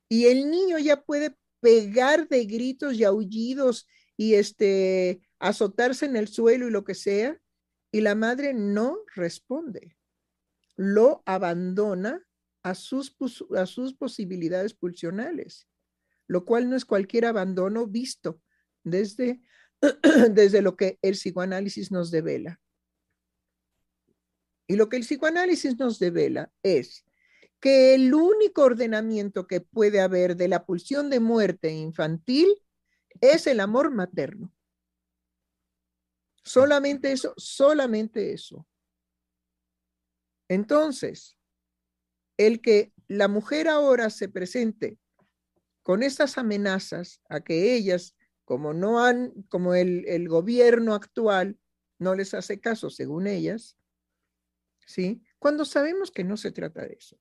Y 0.08 0.26
el 0.26 0.50
niño 0.50 0.80
ya 0.80 1.04
puede 1.04 1.36
pegar 1.60 2.26
de 2.26 2.46
gritos 2.46 2.94
y 2.94 3.04
aullidos 3.04 3.86
y 4.16 4.34
este 4.34 5.20
azotarse 5.38 6.06
en 6.06 6.16
el 6.16 6.26
suelo 6.26 6.66
y 6.66 6.72
lo 6.72 6.82
que 6.82 6.96
sea, 6.96 7.40
y 7.92 8.00
la 8.00 8.16
madre 8.16 8.54
no 8.54 8.98
responde. 9.14 9.96
Lo 10.74 11.22
abandona 11.26 12.26
a 12.64 12.74
sus, 12.74 13.14
a 13.56 13.66
sus 13.66 13.94
posibilidades 13.94 14.74
pulsionales, 14.74 15.68
lo 16.26 16.44
cual 16.44 16.68
no 16.68 16.74
es 16.74 16.84
cualquier 16.84 17.26
abandono 17.26 17.86
visto 17.86 18.42
desde, 18.86 19.42
desde 20.30 20.62
lo 20.62 20.76
que 20.76 20.98
el 21.02 21.12
psicoanálisis 21.12 21.90
nos 21.90 22.10
devela. 22.10 22.60
Y 24.68 24.76
lo 24.76 24.88
que 24.88 24.96
el 24.96 25.02
psicoanálisis 25.02 25.78
nos 25.78 25.98
devela 25.98 26.50
es 26.62 27.04
que 27.60 27.94
el 27.94 28.14
único 28.14 28.62
ordenamiento 28.62 29.46
que 29.46 29.60
puede 29.60 30.00
haber 30.00 30.36
de 30.36 30.48
la 30.48 30.64
pulsión 30.64 31.10
de 31.10 31.20
muerte 31.20 31.72
infantil 31.72 32.48
es 33.20 33.46
el 33.46 33.60
amor 33.60 33.90
materno. 33.90 34.52
Solamente 36.44 37.12
eso, 37.12 37.34
solamente 37.36 38.32
eso. 38.32 38.66
Entonces, 40.48 41.36
el 42.36 42.60
que 42.60 42.92
la 43.08 43.26
mujer 43.26 43.66
ahora 43.68 44.10
se 44.10 44.28
presente 44.28 44.98
con 45.82 46.02
estas 46.02 46.38
amenazas 46.38 47.20
a 47.28 47.40
que 47.40 47.74
ellas 47.74 48.15
como 48.46 48.72
no 48.72 49.04
han, 49.04 49.32
como 49.48 49.74
el, 49.74 50.06
el 50.06 50.28
gobierno 50.28 50.94
actual 50.94 51.58
no 51.98 52.14
les 52.14 52.32
hace 52.32 52.60
caso, 52.60 52.90
según 52.90 53.26
ellas, 53.26 53.76
¿sí? 54.86 55.22
Cuando 55.38 55.64
sabemos 55.64 56.10
que 56.10 56.24
no 56.24 56.36
se 56.36 56.52
trata 56.52 56.82
de 56.86 56.94
eso. 56.94 57.18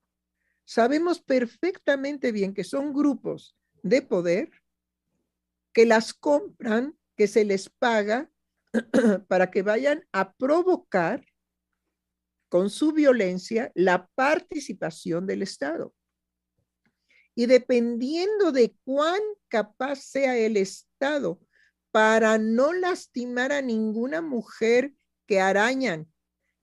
Sabemos 0.63 1.19
perfectamente 1.19 2.31
bien 2.31 2.53
que 2.53 2.63
son 2.63 2.93
grupos 2.93 3.57
de 3.81 4.03
poder 4.03 4.51
que 5.73 5.85
las 5.85 6.13
compran, 6.13 6.97
que 7.17 7.27
se 7.27 7.43
les 7.43 7.69
paga 7.69 8.31
para 9.27 9.49
que 9.49 9.63
vayan 9.63 10.07
a 10.11 10.31
provocar 10.33 11.25
con 12.49 12.69
su 12.69 12.91
violencia 12.93 13.71
la 13.73 14.07
participación 14.13 15.25
del 15.25 15.41
Estado. 15.41 15.93
Y 17.33 17.47
dependiendo 17.47 18.51
de 18.51 18.75
cuán 18.83 19.19
capaz 19.47 20.01
sea 20.01 20.37
el 20.37 20.55
Estado 20.55 20.84
para 21.91 22.37
no 22.37 22.73
lastimar 22.73 23.51
a 23.51 23.61
ninguna 23.61 24.21
mujer 24.21 24.93
que 25.27 25.39
arañan, 25.39 26.11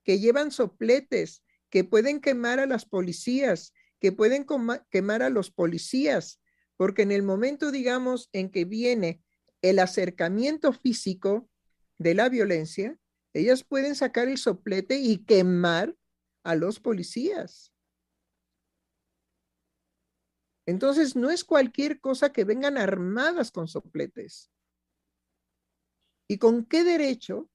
que 0.03 0.19
llevan 0.19 0.51
sopletes, 0.51 1.43
que 1.69 1.83
pueden 1.83 2.21
quemar 2.21 2.59
a 2.59 2.65
las 2.65 2.85
policías, 2.85 3.73
que 3.99 4.11
pueden 4.11 4.45
quemar 4.91 5.23
a 5.23 5.29
los 5.29 5.49
policías, 5.49 6.39
porque 6.77 7.01
en 7.01 7.11
el 7.11 7.23
momento, 7.23 7.71
digamos, 7.71 8.29
en 8.33 8.49
que 8.49 8.65
viene 8.65 9.23
el 9.61 9.79
acercamiento 9.79 10.73
físico 10.73 11.49
de 11.97 12.13
la 12.13 12.29
violencia, 12.29 12.97
ellas 13.33 13.63
pueden 13.63 13.95
sacar 13.95 14.27
el 14.27 14.37
soplete 14.37 14.97
y 14.97 15.25
quemar 15.25 15.95
a 16.43 16.55
los 16.55 16.79
policías. 16.79 17.72
Entonces, 20.65 21.15
no 21.15 21.29
es 21.29 21.43
cualquier 21.43 21.99
cosa 21.99 22.31
que 22.31 22.45
vengan 22.45 22.77
armadas 22.77 23.51
con 23.51 23.67
sopletes. 23.67 24.49
¿Y 26.27 26.37
con 26.37 26.65
qué 26.65 26.83
derecho, 26.83 27.49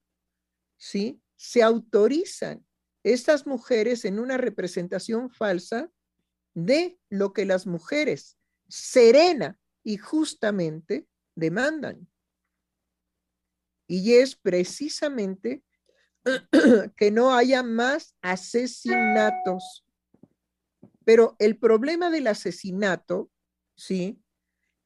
sí, 0.77 1.21
se 1.35 1.63
autorizan 1.63 2.65
estas 3.03 3.47
mujeres 3.47 4.05
en 4.05 4.19
una 4.19 4.37
representación 4.37 5.31
falsa 5.31 5.89
de 6.53 6.99
lo 7.09 7.33
que 7.33 7.45
las 7.45 7.65
mujeres 7.65 8.37
serena 8.67 9.59
y 9.83 9.97
justamente 9.97 11.07
demandan? 11.35 12.07
Y 13.87 14.13
es 14.13 14.35
precisamente 14.35 15.63
que 16.95 17.09
no 17.09 17.33
haya 17.33 17.63
más 17.63 18.15
asesinatos 18.21 19.83
pero 21.09 21.35
el 21.39 21.57
problema 21.57 22.11
del 22.11 22.27
asesinato, 22.27 23.31
¿sí? 23.75 24.21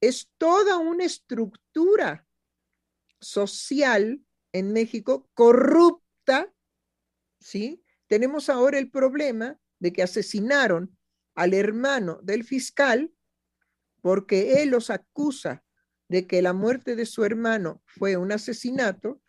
Es 0.00 0.30
toda 0.38 0.78
una 0.78 1.04
estructura 1.04 2.26
social 3.20 4.24
en 4.50 4.72
México 4.72 5.28
corrupta, 5.34 6.50
¿sí? 7.40 7.84
Tenemos 8.06 8.48
ahora 8.48 8.78
el 8.78 8.90
problema 8.90 9.60
de 9.78 9.92
que 9.92 10.02
asesinaron 10.02 10.96
al 11.34 11.52
hermano 11.52 12.20
del 12.22 12.42
fiscal 12.42 13.12
porque 14.00 14.62
él 14.62 14.70
los 14.70 14.88
acusa 14.88 15.62
de 16.08 16.26
que 16.26 16.40
la 16.40 16.54
muerte 16.54 16.96
de 16.96 17.04
su 17.04 17.22
hermano 17.26 17.82
fue 17.84 18.16
un 18.16 18.32
asesinato. 18.32 19.20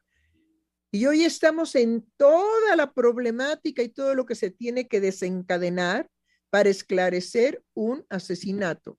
Y 0.92 1.08
hoy 1.08 1.26
estamos 1.26 1.76
en 1.76 2.10
toda 2.16 2.78
la 2.78 2.94
problemática 2.94 3.84
y 3.84 3.90
todo 3.90 4.16
lo 4.16 4.26
que 4.26 4.36
se 4.36 4.50
tiene 4.50 4.88
que 4.88 5.02
desencadenar 5.02 6.10
para 6.56 6.70
esclarecer 6.70 7.62
un 7.74 8.06
asesinato. 8.08 8.98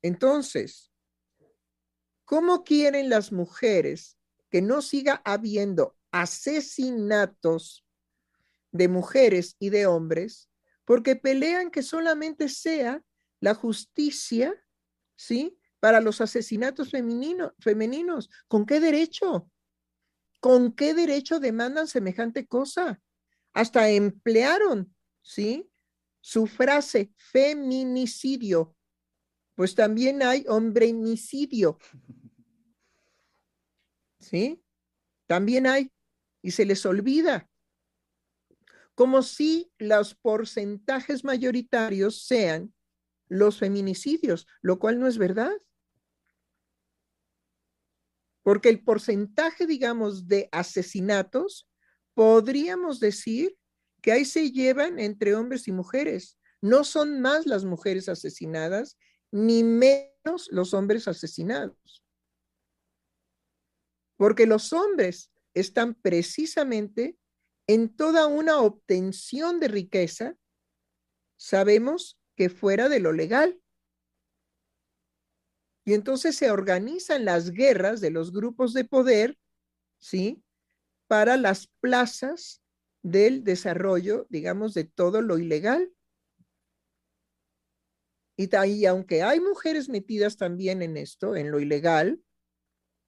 Entonces, 0.00 0.92
¿cómo 2.24 2.62
quieren 2.62 3.10
las 3.10 3.32
mujeres 3.32 4.16
que 4.48 4.62
no 4.62 4.80
siga 4.80 5.22
habiendo 5.24 5.96
asesinatos 6.12 7.84
de 8.70 8.86
mujeres 8.86 9.56
y 9.58 9.70
de 9.70 9.86
hombres? 9.86 10.48
Porque 10.84 11.16
pelean 11.16 11.72
que 11.72 11.82
solamente 11.82 12.48
sea 12.48 13.02
la 13.40 13.54
justicia, 13.56 14.54
¿sí? 15.16 15.58
Para 15.80 16.00
los 16.00 16.20
asesinatos 16.20 16.92
femeninos. 16.92 18.30
¿Con 18.46 18.64
qué 18.66 18.78
derecho? 18.78 19.50
¿Con 20.38 20.72
qué 20.76 20.94
derecho 20.94 21.40
demandan 21.40 21.88
semejante 21.88 22.46
cosa? 22.46 23.02
Hasta 23.52 23.90
emplearon, 23.90 24.94
¿sí? 25.22 25.68
Su 26.20 26.46
frase 26.46 27.12
feminicidio. 27.16 28.76
Pues 29.54 29.74
también 29.74 30.22
hay 30.22 30.44
hombremicidio. 30.48 31.78
¿Sí? 34.20 34.62
También 35.26 35.66
hay. 35.66 35.92
Y 36.42 36.52
se 36.52 36.64
les 36.64 36.84
olvida. 36.86 37.48
Como 38.94 39.22
si 39.22 39.72
los 39.78 40.14
porcentajes 40.14 41.24
mayoritarios 41.24 42.26
sean 42.26 42.74
los 43.28 43.58
feminicidios, 43.58 44.46
lo 44.60 44.78
cual 44.78 44.98
no 44.98 45.06
es 45.06 45.16
verdad. 45.16 45.52
Porque 48.42 48.68
el 48.68 48.82
porcentaje, 48.82 49.66
digamos, 49.66 50.26
de 50.26 50.48
asesinatos 50.52 51.69
podríamos 52.20 53.00
decir 53.00 53.56
que 54.02 54.12
ahí 54.12 54.26
se 54.26 54.50
llevan 54.50 54.98
entre 54.98 55.34
hombres 55.34 55.66
y 55.68 55.72
mujeres. 55.72 56.38
No 56.60 56.84
son 56.84 57.22
más 57.22 57.46
las 57.46 57.64
mujeres 57.64 58.10
asesinadas, 58.10 58.98
ni 59.30 59.64
menos 59.64 60.46
los 60.50 60.74
hombres 60.74 61.08
asesinados. 61.08 62.04
Porque 64.18 64.44
los 64.44 64.74
hombres 64.74 65.32
están 65.54 65.94
precisamente 65.94 67.16
en 67.66 67.88
toda 67.88 68.26
una 68.26 68.60
obtención 68.60 69.58
de 69.58 69.68
riqueza, 69.68 70.36
sabemos 71.38 72.20
que 72.36 72.50
fuera 72.50 72.90
de 72.90 73.00
lo 73.00 73.14
legal. 73.14 73.58
Y 75.86 75.94
entonces 75.94 76.36
se 76.36 76.50
organizan 76.50 77.24
las 77.24 77.50
guerras 77.50 78.02
de 78.02 78.10
los 78.10 78.30
grupos 78.30 78.74
de 78.74 78.84
poder, 78.84 79.38
¿sí? 79.98 80.44
Para 81.10 81.36
las 81.36 81.66
plazas 81.80 82.62
del 83.02 83.42
desarrollo, 83.42 84.28
digamos, 84.30 84.74
de 84.74 84.84
todo 84.84 85.22
lo 85.22 85.38
ilegal. 85.38 85.92
Y, 88.36 88.86
aunque 88.86 89.24
hay 89.24 89.40
mujeres 89.40 89.88
metidas 89.88 90.36
también 90.36 90.82
en 90.82 90.96
esto, 90.96 91.34
en 91.34 91.50
lo 91.50 91.58
ilegal, 91.58 92.22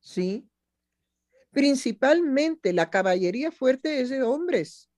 ¿sí? 0.01 0.51
Principalmente 1.53 2.73
la 2.73 2.91
caballería 2.91 3.53
fuerte 3.53 4.01
es 4.01 4.11
de 4.11 4.25
hombres. 4.25 4.91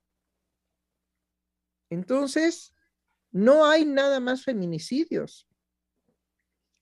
Entonces, 1.90 2.74
no 3.30 3.66
hay 3.66 3.84
nada 3.84 4.18
más 4.18 4.44
feminicidios. 4.44 5.46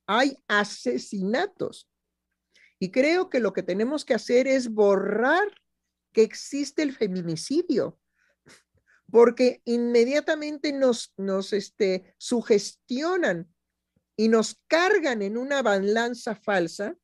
Hay 0.06 0.37
asesinatos. 0.46 1.90
Y 2.78 2.92
creo 2.92 3.28
que 3.28 3.40
lo 3.40 3.52
que 3.52 3.64
tenemos 3.64 4.04
que 4.04 4.14
hacer 4.14 4.46
es 4.46 4.68
borrar 4.68 5.62
que 6.12 6.22
existe 6.22 6.83
el 6.83 6.92
feminicidio 6.92 7.98
porque 9.12 9.61
inmediatamente 9.66 10.72
nos, 10.72 11.12
nos 11.18 11.53
este, 11.53 12.14
sugestionan 12.16 13.46
y 14.16 14.29
nos 14.29 14.59
cargan 14.68 15.20
en 15.20 15.37
una 15.37 15.61
balanza 15.61 16.35
falsa 16.35 16.96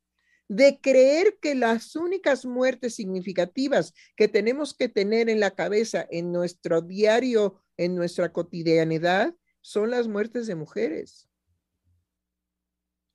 de 0.48 0.80
creer 0.80 1.38
que 1.42 1.54
las 1.54 1.94
únicas 1.96 2.46
muertes 2.46 2.94
significativas 2.94 3.92
que 4.16 4.26
tenemos 4.26 4.72
que 4.72 4.88
tener 4.88 5.28
en 5.28 5.38
la 5.38 5.50
cabeza 5.50 6.06
en 6.10 6.32
nuestro 6.32 6.80
diario, 6.80 7.62
en 7.76 7.94
nuestra 7.94 8.32
cotidianidad, 8.32 9.34
son 9.60 9.90
las 9.90 10.08
muertes 10.08 10.46
de 10.46 10.54
mujeres. 10.54 11.28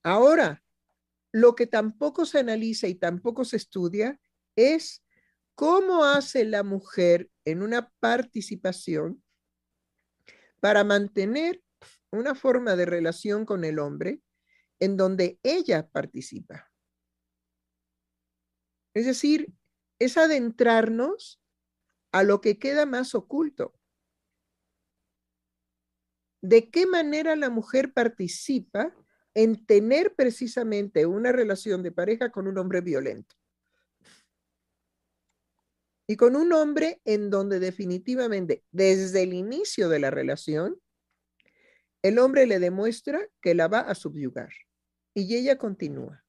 Ahora, 0.04 0.64
lo 1.32 1.56
que 1.56 1.66
tampoco 1.66 2.28
se 2.28 2.38
analiza 2.38 2.88
y 2.88 2.94
tampoco 2.94 3.44
se 3.44 3.58
estudia 3.58 4.20
es 4.56 5.04
¿Cómo 5.56 6.04
hace 6.04 6.46
la 6.46 6.64
mujer 6.64 7.30
en 7.46 7.62
una 7.62 7.92
participación 8.00 9.24
para 10.60 10.84
mantener 10.84 11.62
una 12.12 12.34
forma 12.34 12.76
de 12.76 12.86
relación 12.86 13.46
con 13.46 13.64
el 13.64 13.78
hombre 13.78 14.22
en 14.80 14.98
donde 14.98 15.40
ella 15.44 15.88
participa? 15.88 16.72
Es 18.96 19.06
decir, 19.06 19.54
es 20.00 20.18
adentrarnos 20.18 21.42
a 22.12 22.24
lo 22.24 22.42
que 22.42 22.58
queda 22.58 22.86
más 22.86 23.14
oculto. 23.16 23.74
¿De 26.42 26.70
qué 26.70 26.86
manera 26.86 27.36
la 27.36 27.50
mujer 27.50 27.94
participa 27.94 28.94
en 29.34 29.66
tener 29.66 30.16
precisamente 30.16 31.06
una 31.06 31.32
relación 31.32 31.84
de 31.84 31.92
pareja 31.92 32.32
con 32.32 32.48
un 32.48 32.58
hombre 32.58 32.82
violento? 32.82 33.36
Y 36.08 36.18
con 36.18 36.36
un 36.36 36.52
hombre 36.54 37.02
en 37.06 37.30
donde 37.30 37.60
definitivamente 37.60 38.64
desde 38.72 39.24
el 39.24 39.34
inicio 39.34 39.90
de 39.90 40.00
la 40.00 40.12
relación, 40.12 40.80
el 42.02 42.20
hombre 42.20 42.46
le 42.46 42.60
demuestra 42.60 43.28
que 43.42 43.56
la 43.56 43.68
va 43.68 43.80
a 43.80 43.96
subyugar 43.96 44.52
y 45.14 45.36
ella 45.36 45.58
continúa. 45.58 46.24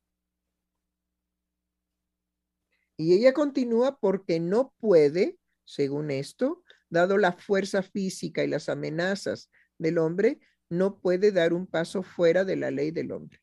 Y 2.97 3.15
ella 3.15 3.33
continúa 3.33 3.99
porque 3.99 4.39
no 4.39 4.73
puede, 4.79 5.39
según 5.65 6.13
esto, 6.13 6.63
dado 6.89 7.19
la 7.19 7.33
fuerza 7.33 7.83
física 7.83 8.45
y 8.45 8.47
las 8.47 8.69
amenazas 8.69 9.51
del 9.79 9.99
hombre, 9.99 10.39
no 10.71 11.01
puede 11.01 11.33
dar 11.33 11.53
un 11.53 11.67
paso 11.67 12.05
fuera 12.05 12.45
de 12.45 12.57
la 12.57 12.71
ley 12.71 12.93
del 12.93 13.11
hombre. 13.11 13.41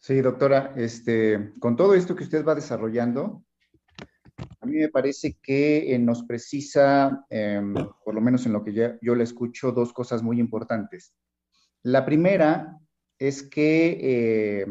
Sí, 0.00 0.20
doctora, 0.20 0.74
este, 0.76 1.54
con 1.60 1.76
todo 1.76 1.94
esto 1.94 2.14
que 2.14 2.24
usted 2.24 2.44
va 2.44 2.54
desarrollando, 2.54 3.44
a 4.62 4.66
mí 4.66 4.76
me 4.76 4.88
parece 4.88 5.38
que 5.42 5.92
eh, 5.92 5.98
nos 5.98 6.22
precisa, 6.22 7.26
em, 7.28 7.74
por 8.04 8.14
lo 8.14 8.20
menos 8.20 8.46
en 8.46 8.52
lo 8.52 8.62
que 8.62 8.96
yo 9.02 9.14
le 9.16 9.24
escucho, 9.24 9.72
dos 9.72 9.92
cosas 9.92 10.22
muy 10.22 10.38
importantes. 10.38 11.14
La 11.82 12.06
primera 12.06 12.78
es 13.18 13.42
que 13.42 13.98
eh, 14.00 14.66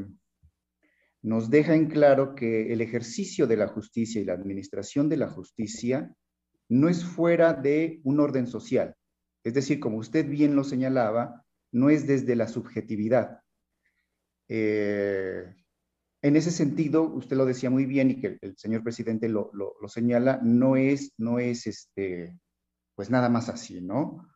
nos 1.21 1.49
deja 1.49 1.75
en 1.75 1.88
claro 1.88 2.36
que 2.36 2.71
el 2.71 2.80
ejercicio 2.80 3.47
de 3.47 3.58
la 3.58 3.67
justicia 3.67 4.21
y 4.21 4.25
la 4.25 4.34
administración 4.34 5.10
de 5.10 5.17
la 5.17 5.27
justicia 5.27 6.15
no 6.69 6.88
es 6.88 7.04
fuera 7.04 7.54
de 7.54 7.99
un 8.06 8.21
orden 8.21 8.47
social. 8.47 8.95
Es 9.43 9.54
decir, 9.54 9.82
como 9.82 9.97
usted 9.97 10.25
bien 10.25 10.56
lo 10.56 10.63
señalaba, 10.63 11.43
no 11.73 11.89
es 11.89 12.08
desde 12.08 12.38
la 12.38 12.47
subjetividad. 12.47 13.41
Eh, 14.47 15.54
en 16.21 16.36
ese 16.36 16.51
sentido, 16.51 17.03
usted 17.03 17.36
lo 17.36 17.45
decía 17.45 17.69
muy 17.69 17.86
bien 17.86 18.12
y 18.12 18.21
que 18.21 18.38
el 18.41 18.55
señor 18.55 18.84
presidente 18.84 19.27
lo, 19.27 19.51
señala, 19.88 20.39
no 20.43 20.75
es, 20.75 21.13
no 21.17 21.39
es 21.39 21.65
este, 21.65 22.38
pues 22.95 23.10
nada 23.10 23.29
más 23.29 23.49
así, 23.49 23.81
¿no? 23.81 24.27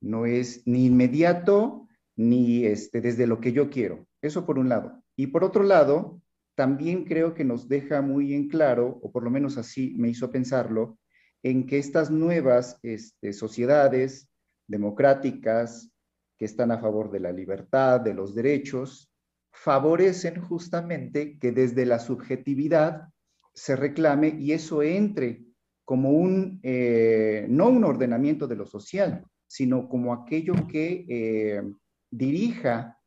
No 0.00 0.24
es 0.24 0.66
ni 0.66 0.86
inmediato 0.86 1.86
ni 2.16 2.64
este, 2.64 3.00
desde 3.00 3.26
lo 3.26 3.40
que 3.40 3.52
yo 3.52 3.68
quiero. 3.68 4.06
Eso 4.22 4.46
por 4.46 4.58
un 4.58 4.70
lado. 4.70 5.02
Y 5.16 5.26
por 5.26 5.44
otro 5.44 5.64
lado, 5.64 6.22
también 6.54 7.04
creo 7.04 7.34
que 7.34 7.44
nos 7.44 7.68
deja 7.68 8.00
muy 8.00 8.32
en 8.32 8.48
claro, 8.48 8.98
o 9.02 9.12
por 9.12 9.22
lo 9.22 9.30
menos 9.30 9.58
así 9.58 9.94
me 9.98 10.08
hizo 10.08 10.30
pensarlo, 10.30 10.98
en 11.42 11.66
que 11.66 11.78
estas 11.78 12.10
nuevas 12.10 12.78
este, 12.82 13.34
sociedades 13.34 14.30
democráticas 14.66 15.90
que 16.38 16.46
están 16.46 16.70
a 16.70 16.78
favor 16.78 17.10
de 17.10 17.20
la 17.20 17.32
libertad, 17.32 18.00
de 18.00 18.14
los 18.14 18.34
derechos, 18.34 19.10
favorecen 19.54 20.40
justamente 20.42 21.38
que 21.38 21.52
desde 21.52 21.86
la 21.86 22.00
subjetividad 22.00 23.08
se 23.54 23.76
reclame 23.76 24.36
y 24.38 24.52
eso 24.52 24.82
entre 24.82 25.42
como 25.84 26.10
un, 26.10 26.58
eh, 26.62 27.46
no 27.48 27.68
un 27.68 27.84
ordenamiento 27.84 28.48
de 28.48 28.56
lo 28.56 28.66
social, 28.66 29.24
sino 29.46 29.88
como 29.88 30.12
aquello 30.12 30.54
que 30.66 31.06
eh, 31.08 31.62
dirija 32.10 32.98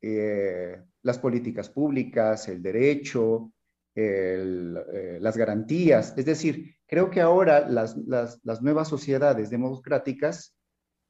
eh, 0.00 0.82
las 1.02 1.18
políticas 1.18 1.70
públicas, 1.70 2.48
el 2.48 2.62
derecho, 2.62 3.52
las 3.94 5.36
garantías. 5.36 6.14
Es 6.16 6.24
decir, 6.24 6.74
creo 6.86 7.10
que 7.10 7.20
ahora 7.20 7.68
las, 7.68 7.94
las 8.06 8.62
nuevas 8.62 8.88
sociedades 8.88 9.50
democráticas 9.50 10.56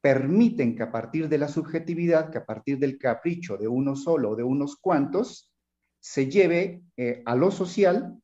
permiten 0.03 0.75
que 0.75 0.83
a 0.83 0.91
partir 0.91 1.29
de 1.29 1.39
la 1.39 1.49
subjetividad, 1.49 2.31
que 2.31 2.39
a 2.39 2.45
partir 2.45 2.79
del 2.79 2.99
capricho 2.99 3.57
de 3.57 3.69
uno 3.69 3.95
solo 3.95 4.31
o 4.31 4.37
de 4.37 4.43
unos 4.43 4.77
cuantos, 4.77 5.51
se 6.01 6.29
lleve 6.29 6.83
eh, 6.97 7.23
a 7.25 7.37
lo 7.37 7.53
social 7.53 8.21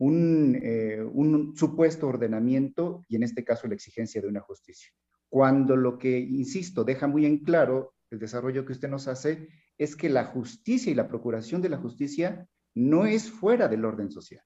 eh, 0.00 1.00
un, 1.12 1.54
supuesto 1.56 2.08
ordenamiento 2.08 3.04
y 3.08 3.14
en 3.14 3.22
este 3.22 3.44
caso 3.44 3.68
la 3.68 3.74
exigencia 3.74 4.20
de 4.20 4.26
una 4.26 4.40
justicia. 4.40 4.90
Cuando 5.28 5.76
lo 5.76 5.98
que, 5.98 6.18
insisto, 6.18 6.82
deja 6.82 7.06
muy 7.06 7.24
en 7.24 7.38
claro 7.44 7.94
el 8.10 8.18
desarrollo 8.18 8.66
que 8.66 8.72
usted 8.72 8.88
nos 8.88 9.06
hace 9.06 9.48
es 9.78 9.94
que 9.94 10.08
la 10.08 10.24
justicia 10.24 10.90
y 10.90 10.96
la 10.96 11.06
procuración 11.06 11.62
de 11.62 11.68
la 11.68 11.78
justicia 11.78 12.48
no 12.74 13.06
es 13.06 13.30
fuera 13.30 13.68
del 13.68 13.84
orden 13.84 14.10
social. 14.10 14.42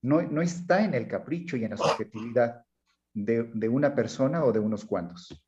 No, 0.00 0.22
no 0.22 0.42
está 0.42 0.84
en 0.84 0.94
el 0.94 1.08
capricho 1.08 1.56
y 1.56 1.64
en 1.64 1.70
la 1.70 1.76
subjetividad 1.76 2.64
de 3.14 3.68
una 3.68 3.94
persona 3.94 4.44
o 4.44 4.52
de 4.52 4.60
unos 4.60 4.84
cuantos. 4.84 5.44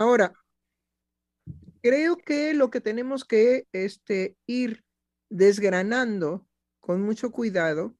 Ahora, 0.00 0.32
creo 1.82 2.16
que 2.16 2.54
lo 2.54 2.70
que 2.70 2.80
tenemos 2.80 3.22
que 3.22 3.68
este, 3.70 4.34
ir 4.46 4.82
desgranando 5.28 6.48
con 6.80 7.02
mucho 7.02 7.30
cuidado 7.30 7.94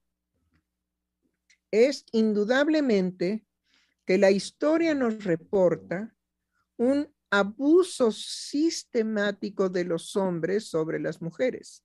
es 1.71 2.07
indudablemente 2.13 3.45
que 4.07 4.17
la 4.17 4.31
historia 4.31 4.95
nos 4.95 5.25
reporta 5.25 6.17
un 6.79 7.15
abuso 7.29 8.13
sistemático 8.13 9.69
de 9.69 9.85
los 9.85 10.17
hombres 10.17 10.71
sobre 10.71 11.01
las 11.01 11.21
mujeres. 11.21 11.85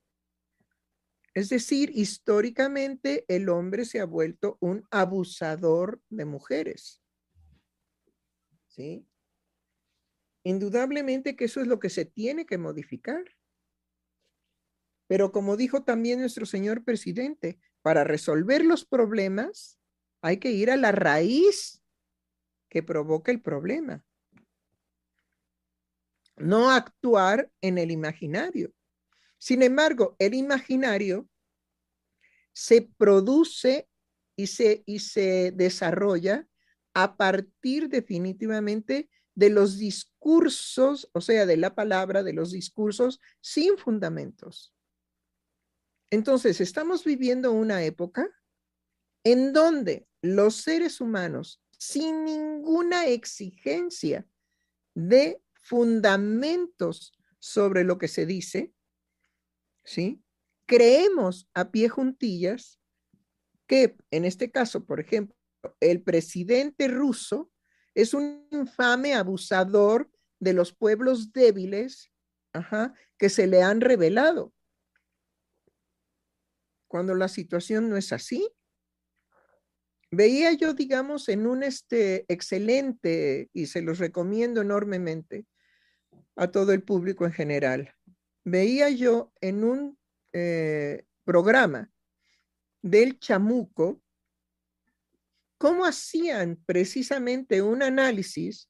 Es 1.34 1.50
decir, 1.50 1.90
históricamente 1.94 3.26
el 3.28 3.50
hombre 3.50 3.84
se 3.84 4.00
ha 4.00 4.06
vuelto 4.06 4.56
un 4.60 4.82
abusador 4.90 6.00
de 6.08 6.24
mujeres. 6.24 7.02
¿Sí? 8.68 9.06
Indudablemente 10.46 11.34
que 11.34 11.46
eso 11.46 11.60
es 11.60 11.66
lo 11.66 11.80
que 11.80 11.90
se 11.90 12.04
tiene 12.04 12.46
que 12.46 12.56
modificar. 12.56 13.24
Pero 15.08 15.32
como 15.32 15.56
dijo 15.56 15.82
también 15.82 16.20
nuestro 16.20 16.46
señor 16.46 16.84
presidente, 16.84 17.58
para 17.82 18.04
resolver 18.04 18.64
los 18.64 18.84
problemas 18.84 19.80
hay 20.20 20.36
que 20.36 20.52
ir 20.52 20.70
a 20.70 20.76
la 20.76 20.92
raíz 20.92 21.82
que 22.68 22.84
provoca 22.84 23.32
el 23.32 23.42
problema. 23.42 24.04
No 26.36 26.70
actuar 26.70 27.50
en 27.60 27.78
el 27.78 27.90
imaginario. 27.90 28.72
Sin 29.38 29.64
embargo, 29.64 30.14
el 30.20 30.32
imaginario 30.32 31.28
se 32.52 32.82
produce 32.82 33.88
y 34.36 34.46
se, 34.46 34.84
y 34.86 35.00
se 35.00 35.50
desarrolla 35.50 36.46
a 36.94 37.16
partir 37.16 37.88
definitivamente 37.88 39.10
de 39.36 39.50
los 39.50 39.78
discursos, 39.78 41.08
o 41.12 41.20
sea, 41.20 41.46
de 41.46 41.56
la 41.56 41.74
palabra, 41.74 42.24
de 42.24 42.32
los 42.32 42.50
discursos 42.50 43.20
sin 43.40 43.76
fundamentos. 43.78 44.74
Entonces, 46.10 46.60
estamos 46.60 47.04
viviendo 47.04 47.52
una 47.52 47.84
época 47.84 48.28
en 49.24 49.52
donde 49.52 50.08
los 50.22 50.56
seres 50.56 51.00
humanos, 51.00 51.62
sin 51.78 52.24
ninguna 52.24 53.06
exigencia 53.06 54.26
de 54.94 55.42
fundamentos 55.52 57.12
sobre 57.38 57.84
lo 57.84 57.98
que 57.98 58.08
se 58.08 58.24
dice, 58.24 58.72
¿sí? 59.84 60.22
Creemos 60.64 61.48
a 61.52 61.70
pie 61.70 61.90
juntillas 61.90 62.80
que 63.66 63.96
en 64.10 64.24
este 64.24 64.50
caso, 64.50 64.86
por 64.86 65.00
ejemplo, 65.00 65.36
el 65.80 66.02
presidente 66.02 66.88
ruso 66.88 67.50
es 67.96 68.12
un 68.12 68.46
infame 68.50 69.14
abusador 69.14 70.08
de 70.38 70.52
los 70.52 70.72
pueblos 70.74 71.32
débiles 71.32 72.12
que 73.18 73.30
se 73.30 73.46
le 73.46 73.62
han 73.62 73.80
revelado. 73.80 74.52
Cuando 76.88 77.14
la 77.14 77.28
situación 77.28 77.88
no 77.88 77.96
es 77.96 78.12
así. 78.12 78.48
Veía 80.10 80.52
yo, 80.52 80.74
digamos, 80.74 81.28
en 81.30 81.46
un 81.46 81.62
este 81.62 82.26
excelente, 82.28 83.48
y 83.54 83.66
se 83.66 83.80
los 83.80 83.98
recomiendo 83.98 84.60
enormemente 84.60 85.46
a 86.36 86.50
todo 86.50 86.72
el 86.72 86.82
público 86.82 87.24
en 87.24 87.32
general, 87.32 87.94
veía 88.44 88.90
yo 88.90 89.32
en 89.40 89.64
un 89.64 89.98
eh, 90.32 91.04
programa 91.24 91.90
del 92.82 93.18
chamuco 93.18 94.02
cómo 95.58 95.84
hacían 95.84 96.58
precisamente 96.66 97.62
un 97.62 97.82
análisis, 97.82 98.68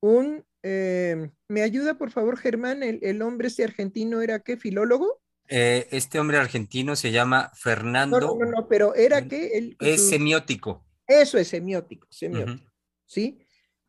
un, 0.00 0.44
eh, 0.62 1.30
¿me 1.48 1.62
ayuda 1.62 1.98
por 1.98 2.10
favor 2.10 2.36
Germán? 2.36 2.82
El, 2.82 3.22
hombre 3.22 3.48
ese 3.48 3.64
argentino 3.64 4.22
era 4.22 4.40
qué, 4.40 4.56
filólogo? 4.56 5.20
Eh, 5.48 5.88
este 5.90 6.20
hombre 6.20 6.38
argentino 6.38 6.96
se 6.96 7.12
llama 7.12 7.50
Fernando. 7.54 8.20
No, 8.20 8.36
no, 8.38 8.50
no, 8.50 8.68
pero 8.68 8.94
era 8.94 9.26
que... 9.26 9.76
es 9.80 10.08
semiótico. 10.08 10.86
Eso 11.06 11.38
es 11.38 11.48
semiótico, 11.48 12.06
semiótico, 12.10 12.70
¿sí? 13.04 13.44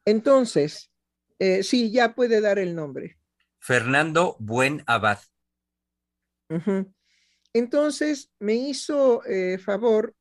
Entonces, 0.06 0.92
eh, 1.38 1.62
sí, 1.62 1.92
ya 1.92 2.16
puede 2.16 2.42
dar 2.42 2.58
el 2.58 2.76
nombre. 2.76 3.20
Fernando 3.60 4.36
Buen 4.40 4.84
Abad. 4.88 5.20
Entonces, 7.54 8.32
me 8.40 8.56
hizo 8.56 9.22
favor 9.64 10.16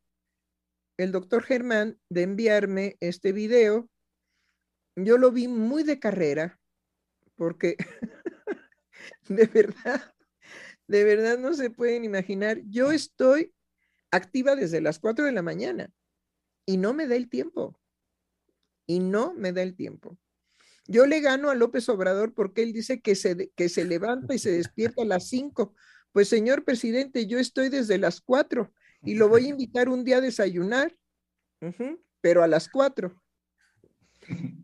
el 1.02 1.12
doctor 1.12 1.42
Germán 1.42 1.98
de 2.08 2.22
enviarme 2.22 2.96
este 3.00 3.32
video. 3.32 3.88
Yo 4.96 5.16
lo 5.16 5.32
vi 5.32 5.48
muy 5.48 5.82
de 5.82 5.98
carrera, 5.98 6.60
porque 7.36 7.76
de 9.28 9.46
verdad, 9.46 10.14
de 10.86 11.04
verdad 11.04 11.38
no 11.38 11.54
se 11.54 11.70
pueden 11.70 12.04
imaginar. 12.04 12.60
Yo 12.66 12.92
estoy 12.92 13.54
activa 14.10 14.56
desde 14.56 14.80
las 14.80 14.98
4 14.98 15.24
de 15.24 15.32
la 15.32 15.42
mañana 15.42 15.90
y 16.66 16.76
no 16.76 16.92
me 16.92 17.06
da 17.06 17.16
el 17.16 17.30
tiempo. 17.30 17.78
Y 18.86 18.98
no 18.98 19.32
me 19.34 19.52
da 19.52 19.62
el 19.62 19.76
tiempo. 19.76 20.18
Yo 20.86 21.06
le 21.06 21.20
gano 21.20 21.48
a 21.48 21.54
López 21.54 21.88
Obrador 21.88 22.34
porque 22.34 22.62
él 22.62 22.72
dice 22.72 23.00
que 23.00 23.14
se, 23.14 23.50
que 23.54 23.68
se 23.68 23.84
levanta 23.84 24.34
y 24.34 24.38
se 24.38 24.50
despierta 24.50 25.02
a 25.02 25.06
las 25.06 25.28
5. 25.28 25.74
Pues 26.12 26.28
señor 26.28 26.64
presidente, 26.64 27.26
yo 27.26 27.38
estoy 27.38 27.68
desde 27.68 27.96
las 27.98 28.20
4 28.20 28.72
y 29.02 29.14
lo 29.14 29.28
voy 29.28 29.46
a 29.46 29.50
invitar 29.50 29.88
un 29.88 30.04
día 30.04 30.18
a 30.18 30.20
desayunar, 30.20 30.96
pero 32.20 32.42
a 32.42 32.48
las 32.48 32.68
cuatro. 32.68 33.22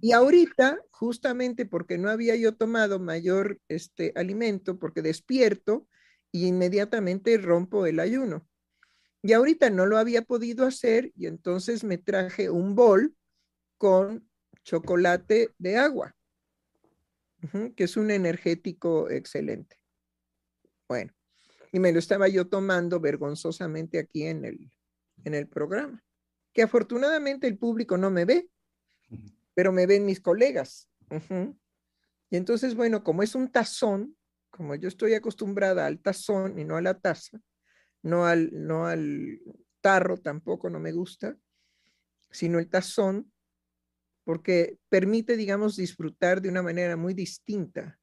Y 0.01 0.13
ahorita, 0.13 0.79
justamente 0.91 1.67
porque 1.67 1.99
no 1.99 2.11
había 2.11 2.37
yo 2.37 2.55
tomado 2.55 2.99
mayor 2.99 3.59
este, 3.69 4.13
alimento, 4.15 4.79
porque 4.79 5.03
despierto 5.03 5.89
y 6.31 6.47
inmediatamente 6.47 7.39
rompo 7.39 7.87
el 7.87 7.99
ayuno. 7.99 8.47
Y 9.23 9.33
ahorita 9.33 9.71
no 9.71 9.87
lo 9.87 9.99
había 9.99 10.23
podido 10.23 10.67
hacer 10.67 11.13
y 11.17 11.27
entonces 11.27 11.83
me 11.83 11.99
traje 11.99 12.51
un 12.51 12.75
bol 12.75 13.17
con 13.79 14.29
chocolate 14.63 15.51
de 15.59 15.77
agua, 15.77 16.15
que 17.75 17.85
es 17.85 17.97
un 17.97 18.11
energético 18.11 19.11
excelente. 19.11 19.77
Bueno, 20.89 21.13
y 21.77 21.79
me 21.79 21.93
lo 21.93 21.99
estaba 21.99 22.27
yo 22.27 22.49
tomando 22.49 23.01
vergonzosamente 23.01 23.99
aquí 23.99 24.23
en 24.23 24.47
el, 24.47 24.73
en 25.25 25.35
el 25.35 25.47
programa, 25.47 26.03
que 26.55 26.63
afortunadamente 26.63 27.47
el 27.47 27.59
público 27.59 27.99
no 27.99 28.11
me 28.11 28.25
ve, 28.25 28.49
pero 29.53 29.73
me 29.73 29.87
ven 29.87 30.07
mis 30.07 30.23
colegas. 30.23 30.89
Y 32.31 32.37
entonces, 32.39 32.75
bueno, 32.75 33.05
como 33.05 33.23
es 33.23 33.35
un 33.35 33.53
tazón, 33.53 34.17
como 34.49 34.75
yo 34.75 34.89
estoy 34.89 35.13
acostumbrada 35.13 35.85
al 35.85 36.01
tazón 36.01 36.59
y 36.59 36.65
no 36.65 36.79
a 36.79 36.81
la 36.81 36.99
taza, 36.99 37.43
no 38.01 38.25
al, 38.25 38.49
no 38.55 38.87
al 38.87 39.39
tarro 39.83 40.17
tampoco, 40.17 40.71
no 40.71 40.81
me 40.81 40.93
gusta, 40.93 41.37
sino 42.31 42.59
el 42.59 42.71
tazón, 42.71 43.31
porque 44.25 44.79
permite, 44.89 45.37
digamos, 45.37 45.77
disfrutar 45.77 46.41
de 46.41 46.49
una 46.49 46.63
manera 46.63 46.97
muy 46.97 47.13
distinta 47.13 47.99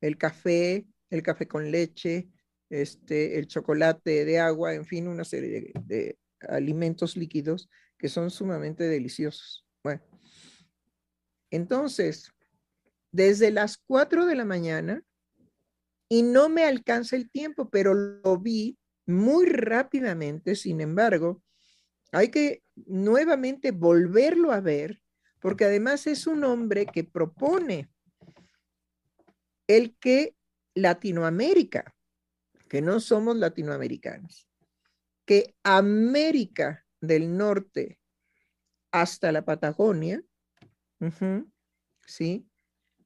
el 0.00 0.16
café, 0.16 0.86
el 1.10 1.22
café 1.22 1.46
con 1.46 1.70
leche, 1.70 2.30
este, 2.70 3.38
el 3.38 3.46
chocolate 3.46 4.24
de 4.24 4.38
agua, 4.38 4.74
en 4.74 4.84
fin, 4.84 5.08
una 5.08 5.24
serie 5.24 5.72
de, 5.84 6.18
alimentos 6.48 7.16
líquidos 7.16 7.68
que 7.98 8.08
son 8.08 8.30
sumamente 8.30 8.84
deliciosos. 8.84 9.66
Bueno, 9.82 10.02
entonces, 11.50 12.30
desde 13.10 13.50
las 13.50 13.78
4 13.78 14.26
de 14.26 14.34
la 14.34 14.44
mañana, 14.44 15.02
y 16.08 16.22
no 16.22 16.48
me 16.48 16.64
alcanza 16.64 17.16
el 17.16 17.30
tiempo, 17.30 17.70
pero 17.70 17.94
lo 17.94 18.38
vi 18.38 18.78
muy 19.06 19.46
rápidamente, 19.46 20.54
sin 20.54 20.80
embargo, 20.80 21.42
hay 22.12 22.28
que 22.28 22.62
nuevamente 22.74 23.70
volverlo 23.70 24.52
a 24.52 24.60
ver, 24.60 25.00
porque 25.40 25.64
además 25.64 26.06
es 26.06 26.26
un 26.26 26.44
hombre 26.44 26.86
que 26.86 27.02
propone 27.02 27.90
el 29.66 29.96
que 29.98 30.36
Latinoamérica 30.74 31.95
que 32.68 32.82
no 32.82 33.00
somos 33.00 33.36
latinoamericanos, 33.36 34.48
que 35.24 35.54
América 35.62 36.84
del 37.00 37.36
Norte 37.36 37.98
hasta 38.90 39.32
la 39.32 39.44
Patagonia, 39.44 40.22
¿sí? 42.06 42.48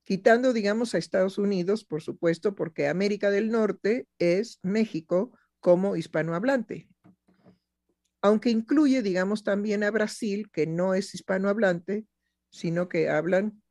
Quitando, 0.05 0.53
digamos, 0.53 0.95
a 0.95 0.99
Estados 0.99 1.39
Unidos, 1.39 1.85
por 1.85 2.03
supuesto, 2.03 2.55
porque 2.55 2.89
América 2.89 3.31
del 3.31 3.51
Norte 3.51 4.09
es 4.19 4.59
México 4.63 5.37
como 5.61 5.97
hispanohablante. 5.97 6.89
Aunque 8.23 8.51
incluye, 8.51 9.03
digamos, 9.03 9.45
también 9.45 9.83
a 9.85 9.91
Brasil, 9.91 10.51
que 10.51 10.67
no 10.67 10.95
es 10.95 11.15
hispanohablante, 11.15 12.07
sino 12.51 12.89
que 12.89 13.09
hablan 13.09 13.63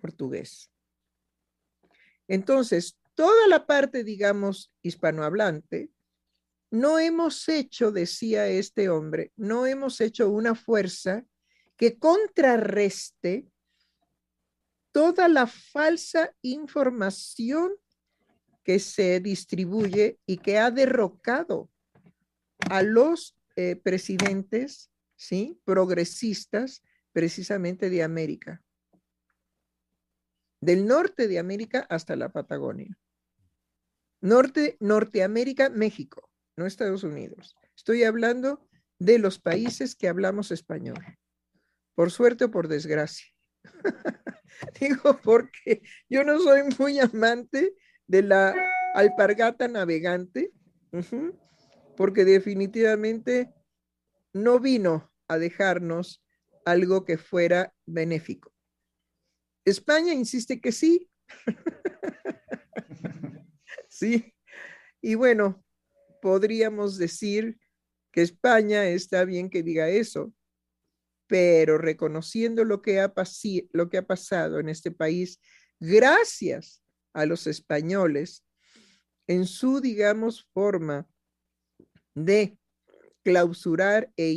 portugués. 0.00 0.70
Entonces, 2.28 2.98
toda 3.16 3.48
la 3.48 3.66
parte, 3.66 4.04
digamos, 4.04 4.72
hispanohablante, 4.82 5.90
no 6.70 6.98
hemos 6.98 7.48
hecho, 7.48 7.90
decía 7.90 8.46
este 8.46 8.88
hombre, 8.88 9.32
no 9.36 9.66
hemos 9.66 10.00
hecho 10.00 10.30
una 10.30 10.54
fuerza 10.54 11.24
que 11.76 11.98
contrarreste 11.98 13.48
toda 14.92 15.28
la 15.28 15.46
falsa 15.46 16.34
información 16.42 17.72
que 18.62 18.78
se 18.78 19.20
distribuye 19.20 20.18
y 20.26 20.38
que 20.38 20.58
ha 20.58 20.70
derrocado 20.70 21.70
a 22.70 22.82
los 22.82 23.36
eh, 23.56 23.76
presidentes, 23.76 24.90
¿sí? 25.14 25.60
Progresistas, 25.64 26.82
precisamente 27.12 27.88
de 27.88 28.02
América. 28.02 28.62
Del 30.60 30.86
norte 30.86 31.28
de 31.28 31.38
América 31.38 31.86
hasta 31.88 32.16
la 32.16 32.30
Patagonia. 32.30 32.98
Norte, 34.20 34.76
Norteamérica, 34.80 35.68
México, 35.68 36.28
no 36.56 36.66
Estados 36.66 37.04
Unidos. 37.04 37.56
Estoy 37.76 38.04
hablando 38.04 38.66
de 38.98 39.18
los 39.18 39.38
países 39.38 39.94
que 39.94 40.08
hablamos 40.08 40.50
español. 40.50 40.98
Por 41.94 42.10
suerte 42.10 42.44
o 42.44 42.50
por 42.50 42.68
desgracia. 42.68 43.26
Digo 44.80 45.20
porque 45.22 45.82
yo 46.08 46.24
no 46.24 46.38
soy 46.40 46.62
muy 46.78 46.98
amante 46.98 47.74
de 48.06 48.22
la 48.22 48.54
alpargata 48.94 49.68
navegante, 49.68 50.52
porque 51.96 52.24
definitivamente 52.24 53.52
no 54.32 54.60
vino 54.60 55.12
a 55.28 55.38
dejarnos 55.38 56.22
algo 56.64 57.04
que 57.04 57.18
fuera 57.18 57.74
benéfico. 57.84 58.52
España 59.64 60.14
insiste 60.14 60.60
que 60.60 60.72
sí. 60.72 61.10
¿sí? 63.96 64.34
Y 65.00 65.14
bueno, 65.14 65.64
podríamos 66.20 66.98
decir 66.98 67.58
que 68.12 68.22
España 68.22 68.86
está 68.86 69.24
bien 69.24 69.48
que 69.50 69.62
diga 69.62 69.88
eso, 69.88 70.32
pero 71.26 71.78
reconociendo 71.78 72.64
lo 72.64 72.82
que 72.82 73.00
ha, 73.00 73.14
pasado 73.14 74.60
en 74.60 74.68
este 74.68 74.90
país, 74.90 75.40
gracias 75.80 76.82
a 77.14 77.26
los 77.26 77.46
españoles, 77.46 78.44
en 79.26 79.46
su, 79.46 79.80
digamos, 79.80 80.48
forma 80.52 81.08
de 82.14 82.58
clausurar 83.24 84.12
e 84.16 84.32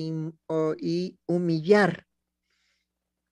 y 0.79 1.19
humillar 1.27 2.07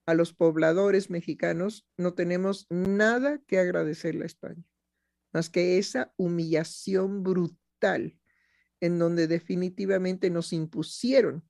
a 0.05 0.13
los 0.13 0.33
pobladores 0.33 1.09
mexicanos 1.09 1.85
no 1.97 2.13
tenemos 2.13 2.65
nada 2.69 3.39
que 3.47 3.59
agradecerle 3.59 4.23
a 4.23 4.27
España, 4.27 4.63
más 5.37 5.51
que 5.51 5.77
esa 5.77 6.11
humillación 6.17 7.21
brutal 7.21 8.19
en 8.81 8.97
donde 8.97 9.27
definitivamente 9.27 10.31
nos 10.31 10.51
impusieron 10.51 11.47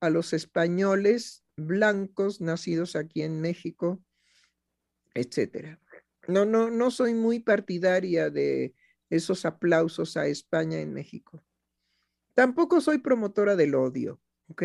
a 0.00 0.10
los 0.10 0.32
españoles 0.32 1.44
blancos 1.56 2.40
nacidos 2.40 2.96
aquí 2.96 3.22
en 3.22 3.40
México, 3.40 4.02
etcétera. 5.14 5.80
No, 6.26 6.44
no, 6.44 6.72
no 6.72 6.90
soy 6.90 7.14
muy 7.14 7.38
partidaria 7.38 8.30
de 8.30 8.74
esos 9.10 9.44
aplausos 9.44 10.16
a 10.16 10.26
España 10.26 10.80
en 10.80 10.92
México. 10.92 11.40
Tampoco 12.34 12.80
soy 12.80 12.98
promotora 12.98 13.54
del 13.54 13.76
odio, 13.76 14.20
¿ok? 14.48 14.62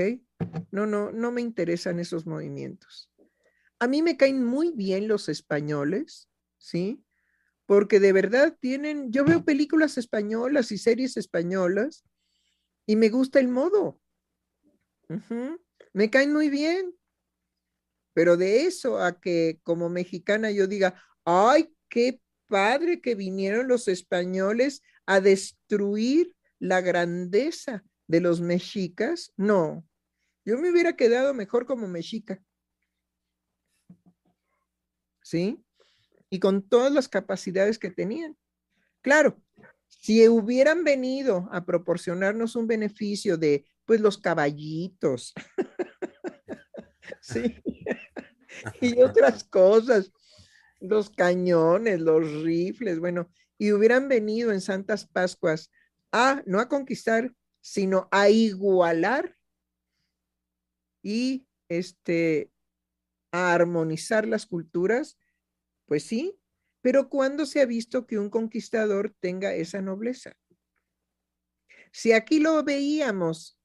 No, 0.72 0.88
no, 0.88 1.12
no 1.12 1.32
me 1.32 1.42
interesan 1.42 2.00
esos 2.00 2.26
movimientos. 2.26 3.12
A 3.78 3.88
mí 3.88 4.02
me 4.02 4.18
caen 4.18 4.44
muy 4.44 4.72
bien 4.72 5.08
los 5.08 5.30
españoles, 5.30 6.32
¿sí? 6.58 7.06
Porque 7.70 8.00
de 8.00 8.14
verdad 8.14 8.58
tienen, 8.60 9.12
yo 9.12 9.24
veo 9.24 9.46
películas 9.46 10.00
españolas 10.00 10.72
y 10.72 10.80
series 10.80 11.18
españolas 11.18 12.04
y 12.88 12.96
me 12.96 13.10
gusta 13.10 13.40
el 13.40 13.48
modo. 13.48 14.02
Me 15.94 16.10
caen 16.10 16.34
muy 16.34 16.50
bien. 16.50 16.98
Pero 18.14 18.38
de 18.38 18.64
eso 18.64 18.98
a 19.00 19.22
que 19.22 19.60
como 19.62 19.88
mexicana 19.88 20.50
yo 20.50 20.66
diga, 20.66 21.00
ay, 21.26 21.72
qué 21.90 22.20
padre 22.48 23.02
que 23.02 23.14
vinieron 23.14 23.68
los 23.68 23.88
españoles 23.88 24.82
a 25.06 25.22
destruir 25.22 26.36
la 26.58 26.82
grandeza 26.82 27.84
de 28.08 28.20
los 28.20 28.42
mexicas, 28.42 29.32
no. 29.38 29.88
Yo 30.44 30.58
me 30.58 30.72
hubiera 30.72 30.96
quedado 30.96 31.36
mejor 31.36 31.68
como 31.68 31.88
mexica. 31.88 32.44
¿Sí? 35.22 35.64
Y 36.30 36.40
con 36.40 36.62
todas 36.62 36.92
las 36.92 37.08
capacidades 37.08 37.80
que 37.80 37.90
tenían. 37.90 38.38
Claro, 39.02 39.42
si 39.88 40.28
hubieran 40.28 40.84
venido 40.84 41.50
a 41.52 41.66
proporcionarnos 41.66 42.56
un 42.56 42.68
beneficio 42.68 43.38
de, 43.38 43.66
pues, 43.86 44.00
los 44.02 44.18
caballitos, 44.18 45.34
sí, 47.22 47.62
y 48.82 49.02
otras 49.02 49.44
cosas, 49.44 50.12
los 50.80 51.10
cañones, 51.10 52.00
los 52.00 52.44
rifles, 52.44 53.00
bueno, 53.00 53.30
y 53.58 53.74
hubieran 53.74 54.08
venido 54.08 54.52
en 54.52 54.62
Santas 54.62 55.06
Pascuas 55.06 55.72
a, 56.12 56.42
no 56.46 56.60
a 56.60 56.70
conquistar, 56.70 57.34
sino 57.62 58.08
a 58.12 58.30
igualar 58.30 59.36
y 61.04 61.46
este, 61.68 62.52
a 63.32 63.54
armonizar 63.54 64.28
las 64.28 64.46
culturas, 64.46 65.19
pues 65.90 66.04
sí, 66.04 66.40
pero 66.82 67.10
¿cuándo 67.10 67.48
se 67.48 67.62
ha 67.62 67.66
visto 67.66 68.06
que 68.06 68.20
un 68.20 68.30
conquistador 68.30 69.14
tenga 69.20 69.56
esa 69.56 69.82
nobleza? 69.82 70.38
Si 71.92 72.14
aquí 72.14 72.40
lo 72.40 72.64
veíamos, 72.64 73.60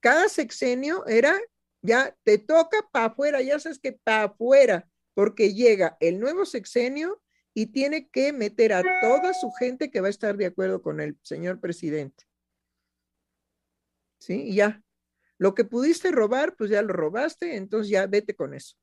cada 0.00 0.30
sexenio 0.30 1.06
era, 1.06 1.38
ya 1.82 2.16
te 2.22 2.38
toca 2.38 2.78
para 2.90 3.06
afuera, 3.06 3.42
ya 3.42 3.60
sabes 3.60 3.78
que 3.78 3.92
para 3.92 4.24
afuera, 4.24 4.88
porque 5.12 5.52
llega 5.52 5.98
el 6.00 6.18
nuevo 6.18 6.46
sexenio 6.46 7.22
y 7.52 7.66
tiene 7.66 8.08
que 8.08 8.32
meter 8.32 8.72
a 8.72 8.82
toda 9.02 9.34
su 9.34 9.52
gente 9.52 9.90
que 9.90 10.00
va 10.00 10.06
a 10.06 10.10
estar 10.10 10.38
de 10.38 10.46
acuerdo 10.46 10.80
con 10.80 10.98
el 11.00 11.18
señor 11.22 11.60
presidente. 11.60 12.24
¿Sí? 14.18 14.44
Y 14.44 14.54
ya, 14.54 14.82
lo 15.36 15.54
que 15.54 15.64
pudiste 15.64 16.10
robar, 16.10 16.56
pues 16.56 16.70
ya 16.70 16.80
lo 16.80 16.94
robaste, 16.94 17.56
entonces 17.56 17.90
ya 17.90 18.06
vete 18.06 18.34
con 18.34 18.54
eso. 18.54 18.76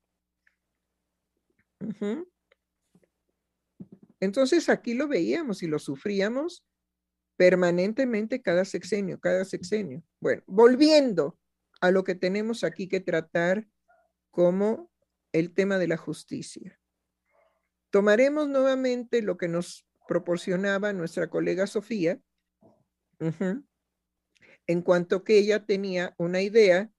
Entonces 4.20 4.70
aquí 4.70 4.94
lo 4.94 5.08
veíamos 5.08 5.64
y 5.64 5.68
lo 5.68 5.80
sufríamos 5.80 6.66
permanentemente 7.36 8.42
cada 8.42 8.66
sexenio, 8.66 9.20
cada 9.20 9.46
sexenio. 9.46 10.04
Bueno, 10.20 10.44
volviendo 10.48 11.38
a 11.82 11.92
lo 11.92 12.04
que 12.04 12.16
tenemos 12.16 12.64
aquí 12.64 12.88
que 12.88 13.00
tratar 13.00 13.68
como 14.32 14.92
el 15.32 15.54
tema 15.54 15.78
de 15.78 15.88
la 15.88 15.98
justicia. 15.98 16.80
Tomaremos 17.92 18.50
nuevamente 18.50 19.22
lo 19.22 19.38
que 19.38 19.48
nos 19.48 19.86
proporcionaba 20.08 20.94
nuestra 20.94 21.30
colega 21.30 21.68
Sofía, 21.68 22.20
en 24.68 24.82
cuanto 24.82 25.24
que 25.24 25.38
ella 25.38 25.66
tenía 25.66 26.14
una 26.18 26.42
idea 26.42 26.92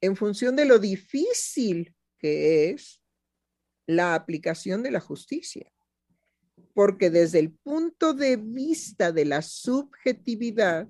en 0.00 0.16
función 0.16 0.56
de 0.56 0.64
lo 0.64 0.78
difícil 0.78 1.94
que 2.18 2.70
es 2.70 3.02
la 3.86 4.14
aplicación 4.14 4.82
de 4.82 4.90
la 4.90 5.00
justicia. 5.00 5.70
Porque 6.74 7.10
desde 7.10 7.38
el 7.38 7.52
punto 7.52 8.14
de 8.14 8.36
vista 8.36 9.12
de 9.12 9.24
la 9.24 9.42
subjetividad, 9.42 10.88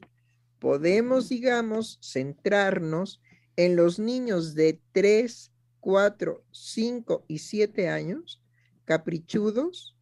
podemos, 0.59 1.29
digamos, 1.29 1.99
centrarnos 2.03 3.21
en 3.57 3.77
los 3.77 3.99
niños 3.99 4.55
de 4.55 4.81
3, 4.93 5.53
4, 5.81 6.45
5 6.51 7.25
y 7.29 7.39
7 7.39 7.89
años, 7.89 8.43
caprichudos, 8.85 9.95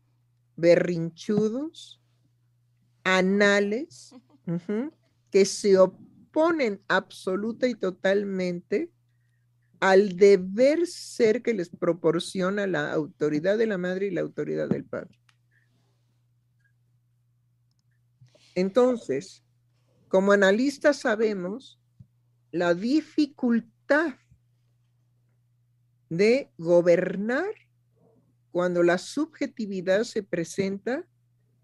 berrinchudos, 0.56 2.00
anales, 3.04 4.14
que 5.30 5.44
se 5.44 5.78
oponen 5.78 6.80
absoluta 6.88 7.66
y 7.66 7.74
totalmente 7.74 8.90
al 9.80 10.16
deber 10.16 10.86
ser 10.86 11.42
que 11.42 11.54
les 11.54 11.68
proporciona 11.70 12.68
la 12.68 12.92
autoridad 12.92 13.58
de 13.58 13.66
la 13.66 13.78
madre 13.78 14.06
y 14.06 14.10
la 14.12 14.20
autoridad 14.20 14.68
del 14.68 14.84
padre. 14.84 15.18
Entonces, 18.54 19.44
como 20.08 20.32
analistas 20.32 21.00
sabemos 21.00 21.80
la 22.50 22.74
dificultad 22.74 24.14
de 26.10 26.50
gobernar 26.58 27.50
cuando 28.50 28.82
la 28.82 28.98
subjetividad 28.98 30.04
se 30.04 30.22
presenta 30.22 31.06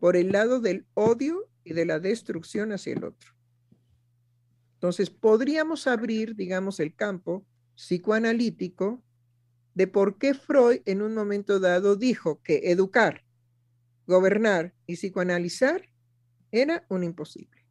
por 0.01 0.17
el 0.17 0.33
lado 0.33 0.61
del 0.61 0.87
odio 0.95 1.51
y 1.65 1.75
de 1.75 1.85
la 1.85 2.01
destrucción 2.01 2.73
hacia 2.73 2.95
el 2.95 3.05
otro. 3.05 3.35
Entonces, 4.75 5.11
podríamos 5.11 5.87
abrir, 5.87 6.35
digamos, 6.35 6.81
el 6.81 6.95
campo 6.95 7.45
psicoanalítico 7.75 9.03
de 9.75 9.87
por 9.87 10.19
qué 10.19 10.35
Freud 10.35 10.81
en 10.87 11.03
un 11.03 11.15
momento 11.15 11.61
dado 11.61 11.97
dijo 11.97 12.41
que 12.43 12.71
educar, 12.71 13.25
gobernar 14.07 14.75
y 14.87 14.95
psicoanalizar 14.95 15.89
era 16.51 16.85
un 16.89 17.05
imposible. 17.05 17.65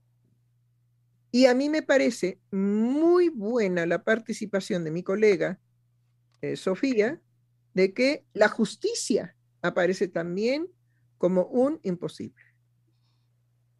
Y 1.31 1.45
a 1.45 1.53
mí 1.53 1.69
me 1.69 1.81
parece 1.81 2.39
muy 2.51 3.29
buena 3.29 3.85
la 3.85 4.03
participación 4.03 4.83
de 4.83 4.91
mi 4.91 5.03
colega 5.03 5.59
eh, 6.41 6.55
Sofía, 6.55 7.21
de 7.73 7.93
que 7.93 8.25
la 8.33 8.47
justicia 8.47 9.35
aparece 9.61 10.07
también 10.07 10.67
como 11.17 11.45
un 11.45 11.79
imposible. 11.83 12.43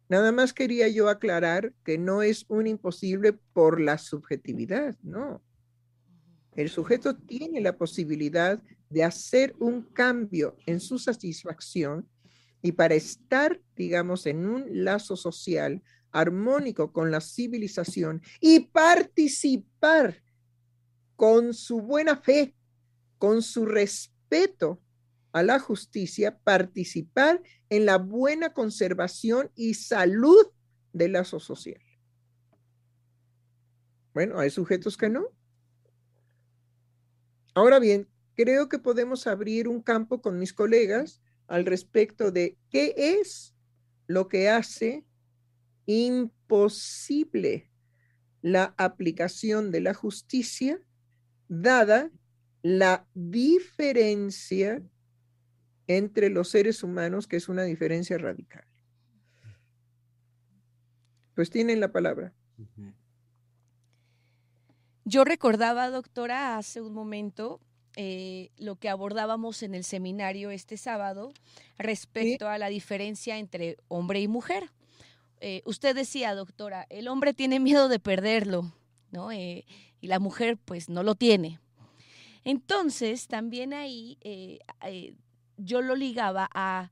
Nada 0.08 0.32
más 0.32 0.52
quería 0.52 0.88
yo 0.88 1.08
aclarar 1.08 1.74
que 1.84 1.98
no 1.98 2.22
es 2.22 2.46
un 2.48 2.66
imposible 2.66 3.34
por 3.52 3.80
la 3.80 3.98
subjetividad, 3.98 4.96
no. 5.02 5.42
El 6.56 6.70
sujeto 6.70 7.16
tiene 7.16 7.60
la 7.60 7.76
posibilidad 7.76 8.62
de 8.90 9.04
hacer 9.04 9.54
un 9.58 9.82
cambio 9.82 10.56
en 10.66 10.80
su 10.80 10.98
satisfacción 10.98 12.08
y 12.62 12.72
para 12.72 12.94
estar, 12.94 13.60
digamos, 13.76 14.26
en 14.26 14.46
un 14.46 14.84
lazo 14.84 15.16
social 15.16 15.82
armónico 16.10 16.92
con 16.92 17.10
la 17.10 17.20
civilización 17.20 18.22
y 18.40 18.60
participar 18.60 20.22
con 21.16 21.54
su 21.54 21.80
buena 21.80 22.16
fe, 22.16 22.54
con 23.18 23.42
su 23.42 23.66
respeto 23.66 24.80
a 25.32 25.42
la 25.42 25.58
justicia, 25.58 26.38
participar 26.38 27.42
en 27.68 27.86
la 27.86 27.98
buena 27.98 28.52
conservación 28.52 29.50
y 29.54 29.74
salud 29.74 30.46
del 30.92 31.12
lazo 31.12 31.38
social. 31.38 31.80
Bueno, 34.14 34.38
hay 34.38 34.50
sujetos 34.50 34.96
que 34.96 35.08
no. 35.08 35.26
Ahora 37.54 37.78
bien, 37.78 38.08
creo 38.34 38.68
que 38.68 38.78
podemos 38.78 39.26
abrir 39.26 39.68
un 39.68 39.82
campo 39.82 40.20
con 40.22 40.38
mis 40.38 40.52
colegas 40.52 41.20
al 41.48 41.66
respecto 41.66 42.30
de 42.30 42.56
qué 42.70 42.94
es 42.96 43.54
lo 44.06 44.28
que 44.28 44.48
hace 44.48 45.04
imposible 45.86 47.70
la 48.42 48.74
aplicación 48.76 49.70
de 49.70 49.80
la 49.80 49.94
justicia, 49.94 50.80
dada 51.48 52.10
la 52.62 53.06
diferencia 53.14 54.82
entre 55.86 56.28
los 56.28 56.50
seres 56.50 56.82
humanos, 56.82 57.26
que 57.26 57.36
es 57.36 57.48
una 57.48 57.62
diferencia 57.62 58.18
radical. 58.18 58.64
Pues 61.34 61.50
tienen 61.50 61.80
la 61.80 61.90
palabra. 61.90 62.34
Yo 65.04 65.24
recordaba, 65.24 65.88
doctora, 65.88 66.58
hace 66.58 66.82
un 66.82 66.92
momento 66.92 67.60
eh, 67.96 68.50
lo 68.58 68.76
que 68.76 68.88
abordábamos 68.88 69.62
en 69.62 69.74
el 69.74 69.84
seminario 69.84 70.50
este 70.50 70.76
sábado 70.76 71.32
respecto 71.78 72.48
a 72.48 72.58
la 72.58 72.68
diferencia 72.68 73.38
entre 73.38 73.76
hombre 73.88 74.20
y 74.20 74.28
mujer. 74.28 74.70
Eh, 75.40 75.62
usted 75.64 75.94
decía, 75.94 76.34
doctora, 76.34 76.86
el 76.90 77.08
hombre 77.08 77.34
tiene 77.34 77.60
miedo 77.60 77.88
de 77.88 77.98
perderlo, 77.98 78.72
¿no? 79.10 79.32
Eh, 79.32 79.64
y 80.00 80.06
la 80.06 80.18
mujer 80.18 80.56
pues 80.56 80.88
no 80.88 81.02
lo 81.02 81.14
tiene. 81.14 81.58
Entonces, 82.44 83.26
también 83.26 83.74
ahí 83.74 84.18
yo 85.56 85.82
lo 85.82 85.96
ligaba 85.96 86.48
a, 86.54 86.90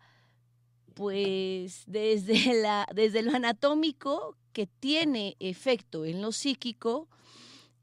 pues, 0.95 1.85
desde, 1.87 2.55
la, 2.63 2.87
desde 2.95 3.23
lo 3.23 3.35
anatómico 3.35 4.37
que 4.53 4.67
tiene 4.67 5.37
efecto 5.39 6.05
en 6.05 6.23
lo 6.23 6.33
psíquico, 6.33 7.09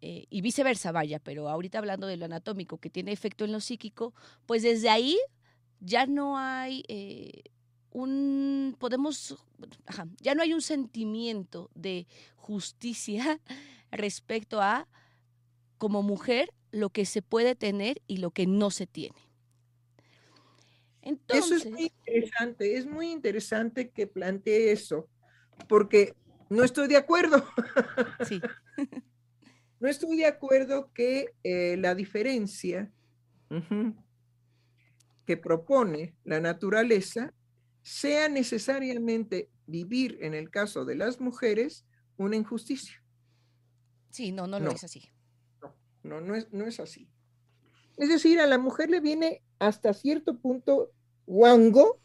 eh, 0.05 0.27
y 0.29 0.41
viceversa, 0.41 0.91
vaya, 0.91 1.17
pero 1.19 1.47
ahorita 1.47 1.77
hablando 1.77 2.07
de 2.07 2.17
lo 2.17 2.25
anatómico 2.25 2.77
que 2.77 2.89
tiene 2.89 3.13
efecto 3.13 3.45
en 3.45 3.53
lo 3.53 3.61
psíquico, 3.61 4.13
pues 4.45 4.61
desde 4.61 4.89
ahí 4.89 5.17
ya 5.79 6.07
no 6.07 6.37
hay 6.37 6.83
eh, 6.89 7.43
un, 7.89 8.75
podemos, 8.79 9.37
ya 10.19 10.35
no 10.35 10.41
hay 10.41 10.51
un 10.51 10.61
sentimiento 10.61 11.71
de 11.73 12.05
justicia 12.35 13.39
respecto 13.91 14.61
a, 14.61 14.89
como 15.77 16.03
mujer, 16.03 16.49
lo 16.71 16.89
que 16.89 17.05
se 17.05 17.21
puede 17.21 17.55
tener 17.55 18.01
y 18.05 18.17
lo 18.17 18.31
que 18.31 18.45
no 18.45 18.71
se 18.71 18.85
tiene. 18.87 19.15
Eso 21.29 21.55
es 21.55 21.65
muy 21.65 21.93
interesante, 22.05 22.75
es 22.75 22.85
muy 22.85 23.09
interesante 23.09 23.89
que 23.89 24.07
plantee 24.07 24.73
eso, 24.73 25.07
porque 25.69 26.13
no 26.49 26.65
estoy 26.65 26.89
de 26.89 26.97
acuerdo. 26.97 27.45
Sí. 28.27 28.41
no 29.83 29.89
estoy 29.89 30.15
de 30.15 30.25
acuerdo 30.25 30.93
que 30.93 31.35
eh, 31.43 31.75
la 31.75 31.93
diferencia 31.93 32.89
que 35.25 35.35
propone 35.35 36.15
la 36.23 36.39
naturaleza 36.39 37.33
sea 37.81 38.29
necesariamente 38.29 39.49
vivir, 39.67 40.19
en 40.21 40.35
el 40.35 40.49
caso 40.49 40.85
de 40.85 40.95
las 40.95 41.19
mujeres, 41.19 41.85
una 42.15 42.37
injusticia. 42.37 43.03
Sí, 44.09 44.31
no, 44.31 44.47
no, 44.47 44.57
lo 44.61 44.71
es 44.71 44.85
así. 44.85 45.11
No, 46.01 46.21
no, 46.21 46.33
es, 46.33 46.47
no 46.53 46.65
es 46.65 46.79
así. 46.79 47.09
Es 47.97 48.07
decir, 48.07 48.39
a 48.39 48.47
la 48.47 48.57
mujer 48.57 48.89
le 48.89 49.01
viene 49.01 49.41
hasta 49.59 49.93
cierto 49.93 50.39
punto 50.39 50.93
guango 51.25 51.99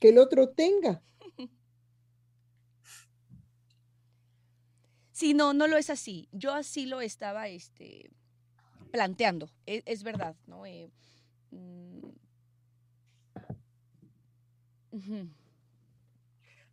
que 0.00 0.08
el 0.08 0.18
otro 0.18 0.48
tenga. 0.48 1.00
Sí, 5.22 5.34
no, 5.34 5.54
no 5.54 5.68
lo 5.68 5.76
es 5.76 5.88
así. 5.88 6.28
Yo 6.32 6.52
así 6.52 6.84
lo 6.84 7.00
estaba 7.00 7.46
este, 7.46 8.10
planteando, 8.90 9.48
e, 9.66 9.84
es, 9.86 10.02
verdad, 10.02 10.34
¿no? 10.48 10.66
Eh, 10.66 10.90
mm, 11.52 12.00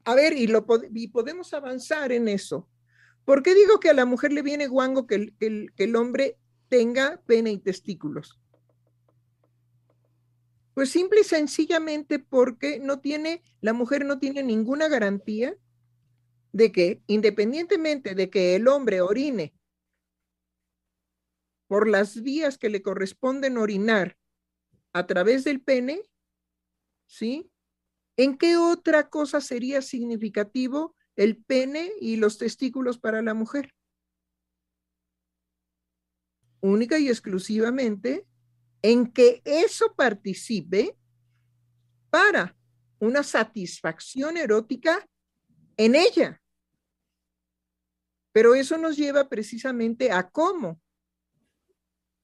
a 0.03 0.15
ver, 0.15 0.33
y, 0.33 0.47
lo, 0.47 0.65
y 0.95 1.09
podemos 1.09 1.53
avanzar 1.53 2.11
en 2.11 2.27
eso. 2.27 2.67
¿Por 3.23 3.43
qué 3.43 3.53
digo 3.53 3.79
que 3.79 3.91
a 3.91 3.93
la 3.93 4.05
mujer 4.05 4.33
le 4.33 4.41
viene 4.41 4.65
guango 4.65 5.05
que 5.05 5.13
el, 5.13 5.35
que 5.75 5.83
el 5.83 5.95
hombre 5.95 6.39
tenga 6.69 7.21
pene 7.27 7.51
y 7.51 7.59
testículos? 7.59 8.39
Pues 10.73 10.89
simple 10.89 11.21
y 11.21 11.23
sencillamente 11.23 12.17
porque 12.17 12.79
no 12.79 12.99
tiene, 12.99 13.43
la 13.61 13.73
mujer 13.73 14.05
no 14.05 14.17
tiene 14.17 14.41
ninguna 14.41 14.87
garantía 14.87 15.55
de 16.51 16.71
que 16.71 17.01
independientemente 17.07 18.15
de 18.15 18.29
que 18.29 18.55
el 18.55 18.67
hombre 18.67 19.01
orine 19.01 19.53
por 21.67 21.87
las 21.87 22.21
vías 22.23 22.57
que 22.57 22.69
le 22.69 22.81
corresponden 22.81 23.57
orinar 23.57 24.17
a 24.91 25.05
través 25.05 25.43
del 25.43 25.61
pene, 25.61 26.01
¿sí? 27.05 27.51
¿En 28.17 28.37
qué 28.37 28.57
otra 28.57 29.09
cosa 29.09 29.39
sería 29.39 29.81
significativo 29.81 30.95
el 31.15 31.37
pene 31.37 31.91
y 32.01 32.15
los 32.15 32.37
testículos 32.37 32.97
para 32.97 33.21
la 33.21 33.33
mujer? 33.33 33.73
Única 36.61 36.97
y 36.97 37.07
exclusivamente 37.07 38.25
en 38.81 39.11
que 39.11 39.41
eso 39.45 39.95
participe 39.95 40.97
para 42.09 42.57
una 42.99 43.23
satisfacción 43.23 44.37
erótica 44.37 45.08
en 45.79 45.95
ella. 45.95 46.41
Pero 48.33 48.53
eso 48.53 48.77
nos 48.77 48.97
lleva 48.97 49.29
precisamente 49.29 50.11
a 50.11 50.29
cómo 50.29 50.79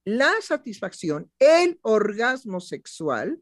la 0.03 0.39
satisfacción, 0.41 1.32
el 1.39 1.80
orgasmo 1.82 2.60
sexual, 2.60 3.41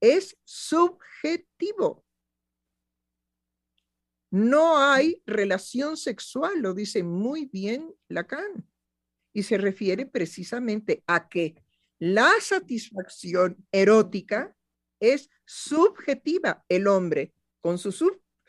es 0.00 0.36
subjetivo. 0.44 2.04
No 4.30 4.78
hay 4.78 5.22
relación 5.26 5.96
sexual, 5.96 6.60
lo 6.60 6.74
dice 6.74 7.02
muy 7.02 7.44
bien 7.44 7.94
Lacan, 8.08 8.68
y 9.32 9.42
se 9.42 9.58
refiere 9.58 10.06
precisamente 10.06 11.04
a 11.06 11.28
que 11.28 11.62
la 11.98 12.32
satisfacción 12.40 13.66
erótica 13.70 14.56
es 14.98 15.28
subjetiva, 15.44 16.64
el 16.68 16.88
hombre 16.88 17.34
con 17.60 17.78
su 17.78 17.92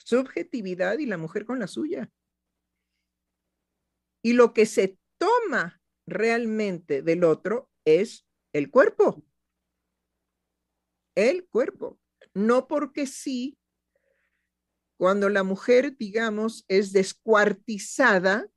subjetividad 0.08 1.00
y 1.00 1.06
la 1.06 1.18
mujer 1.18 1.44
con 1.44 1.60
la 1.60 1.68
suya. 1.68 2.10
Y 4.24 4.34
lo 4.34 4.54
que 4.54 4.66
se 4.66 4.98
toma 5.18 5.82
realmente 6.06 7.02
del 7.02 7.26
otro 7.26 7.70
es 7.84 8.26
el 8.54 8.72
cuerpo. 8.72 9.22
El 11.14 11.46
cuerpo. 11.50 12.00
No 12.34 12.68
porque 12.68 13.06
sí, 13.06 13.58
cuando 14.98 15.28
la 15.28 15.44
mujer, 15.44 15.98
digamos, 15.98 16.64
es 16.70 16.94
descuartizada, 16.94 18.50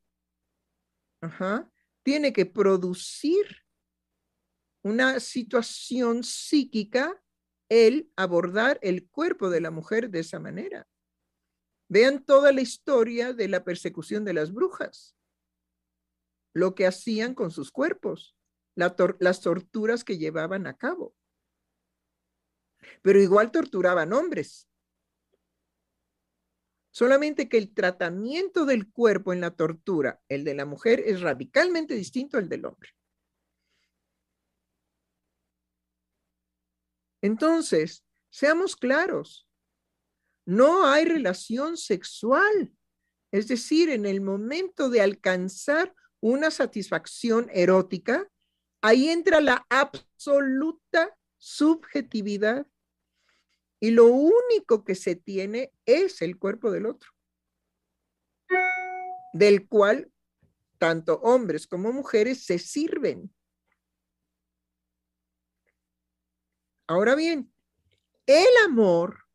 tiene 2.04 2.32
que 2.32 2.46
producir 2.46 3.44
una 4.84 5.18
situación 5.18 6.22
psíquica 6.22 7.20
el 7.68 8.12
abordar 8.14 8.78
el 8.82 9.08
cuerpo 9.08 9.50
de 9.50 9.60
la 9.60 9.72
mujer 9.72 10.10
de 10.10 10.20
esa 10.20 10.38
manera. 10.38 10.86
Vean 11.90 12.24
toda 12.24 12.52
la 12.52 12.60
historia 12.60 13.32
de 13.32 13.48
la 13.48 13.64
persecución 13.64 14.24
de 14.24 14.32
las 14.32 14.52
brujas, 14.52 15.16
lo 16.54 16.76
que 16.76 16.86
hacían 16.86 17.34
con 17.34 17.50
sus 17.50 17.72
cuerpos, 17.72 18.36
las 18.76 19.40
torturas 19.40 20.04
que 20.04 20.16
llevaban 20.16 20.68
a 20.68 20.76
cabo. 20.76 21.16
Pero 23.02 23.20
igual 23.20 23.50
torturaban 23.50 24.12
hombres. 24.12 24.68
Solamente 26.92 27.48
que 27.48 27.58
el 27.58 27.74
tratamiento 27.74 28.66
del 28.66 28.88
cuerpo 28.92 29.32
en 29.32 29.40
la 29.40 29.50
tortura, 29.50 30.22
el 30.28 30.44
de 30.44 30.54
la 30.54 30.66
mujer, 30.66 31.02
es 31.04 31.20
radicalmente 31.20 31.94
distinto 31.94 32.38
al 32.38 32.48
del 32.48 32.66
hombre. 32.66 32.90
Entonces, 37.20 38.04
seamos 38.30 38.76
claros, 38.76 39.49
no 40.50 40.84
hay 40.84 41.04
relación 41.04 41.76
sexual. 41.76 42.74
Es 43.30 43.46
decir, 43.46 43.88
en 43.88 44.04
el 44.04 44.20
momento 44.20 44.90
de 44.90 45.00
alcanzar 45.00 45.94
una 46.18 46.50
satisfacción 46.50 47.48
erótica, 47.52 48.28
ahí 48.82 49.10
entra 49.10 49.40
la 49.40 49.64
absoluta 49.68 51.16
subjetividad 51.38 52.66
y 53.78 53.92
lo 53.92 54.06
único 54.06 54.84
que 54.84 54.96
se 54.96 55.14
tiene 55.14 55.72
es 55.86 56.20
el 56.20 56.36
cuerpo 56.36 56.72
del 56.72 56.86
otro, 56.86 57.12
del 59.32 59.68
cual 59.68 60.10
tanto 60.78 61.20
hombres 61.20 61.68
como 61.68 61.92
mujeres 61.92 62.44
se 62.44 62.58
sirven. 62.58 63.32
Ahora 66.88 67.14
bien, 67.14 67.54
el 68.26 68.50
amor 68.64 69.29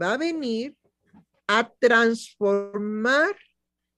va 0.00 0.14
a 0.14 0.18
venir 0.18 0.76
a 1.46 1.70
transformar 1.78 3.36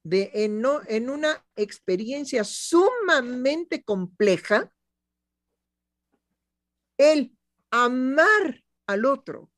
de, 0.03 0.31
en, 0.35 0.63
en 0.89 1.11
una 1.11 1.45
experiencia 1.57 2.45
sumamente 2.45 3.83
compleja 3.83 4.73
el 6.97 7.37
amar 7.71 8.63
al 8.87 9.05
otro, 9.05 9.51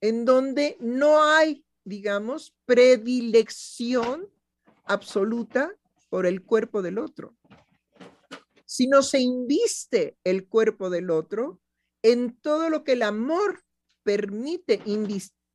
en 0.00 0.24
donde 0.24 0.76
no 0.80 1.24
hay, 1.24 1.64
digamos, 1.84 2.54
predilección 2.66 4.28
absoluta 4.84 5.74
por 6.08 6.26
el 6.26 6.44
cuerpo 6.44 6.82
del 6.82 6.98
otro, 6.98 7.36
sino 8.66 9.02
se 9.02 9.20
inviste 9.20 10.16
el 10.24 10.46
cuerpo 10.48 10.90
del 10.90 11.10
otro 11.10 11.60
en 12.02 12.36
todo 12.40 12.70
lo 12.70 12.84
que 12.84 12.92
el 12.92 13.02
amor 13.02 13.62
permite 14.02 14.82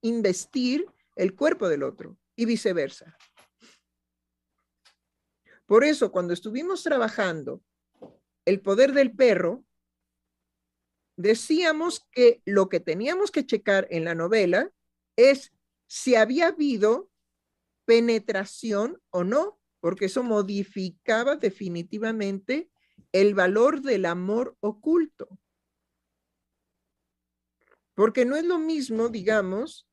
investir 0.06 0.86
el 1.16 1.36
cuerpo 1.36 1.68
del 1.68 1.82
otro 1.82 2.16
y 2.36 2.46
viceversa. 2.46 3.18
Por 5.66 5.84
eso, 5.84 6.12
cuando 6.12 6.34
estuvimos 6.34 6.84
trabajando 6.84 7.64
el 8.46 8.62
poder 8.62 8.94
del 8.94 9.16
perro, 9.16 9.66
decíamos 11.18 12.06
que 12.12 12.44
lo 12.46 12.70
que 12.70 12.80
teníamos 12.80 13.32
que 13.32 13.48
checar 13.48 13.88
en 13.90 14.04
la 14.06 14.14
novela 14.14 14.72
es 15.16 15.52
si 15.88 16.14
había 16.14 16.50
habido 16.50 17.10
penetración 17.86 19.02
o 19.10 19.24
no, 19.24 19.60
porque 19.80 20.06
eso 20.06 20.22
modificaba 20.22 21.36
definitivamente 21.36 22.70
el 23.12 23.34
valor 23.34 23.82
del 23.82 24.06
amor 24.06 24.56
oculto. 24.60 25.40
Porque 27.96 28.26
no 28.26 28.36
es 28.36 28.44
lo 28.44 28.60
mismo, 28.60 29.10
digamos, 29.10 29.88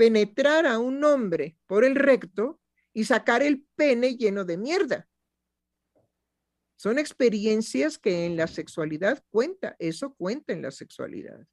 penetrar 0.00 0.64
a 0.64 0.78
un 0.78 1.04
hombre 1.04 1.58
por 1.66 1.84
el 1.84 1.94
recto 1.94 2.58
y 2.94 3.04
sacar 3.04 3.42
el 3.42 3.66
pene 3.76 4.16
lleno 4.16 4.46
de 4.46 4.56
mierda. 4.56 5.06
Son 6.74 6.98
experiencias 6.98 7.98
que 7.98 8.24
en 8.24 8.34
la 8.34 8.46
sexualidad 8.46 9.22
cuenta, 9.28 9.76
eso 9.78 10.14
cuenta 10.14 10.54
en 10.54 10.62
la 10.62 10.70
sexualidad. 10.70 11.46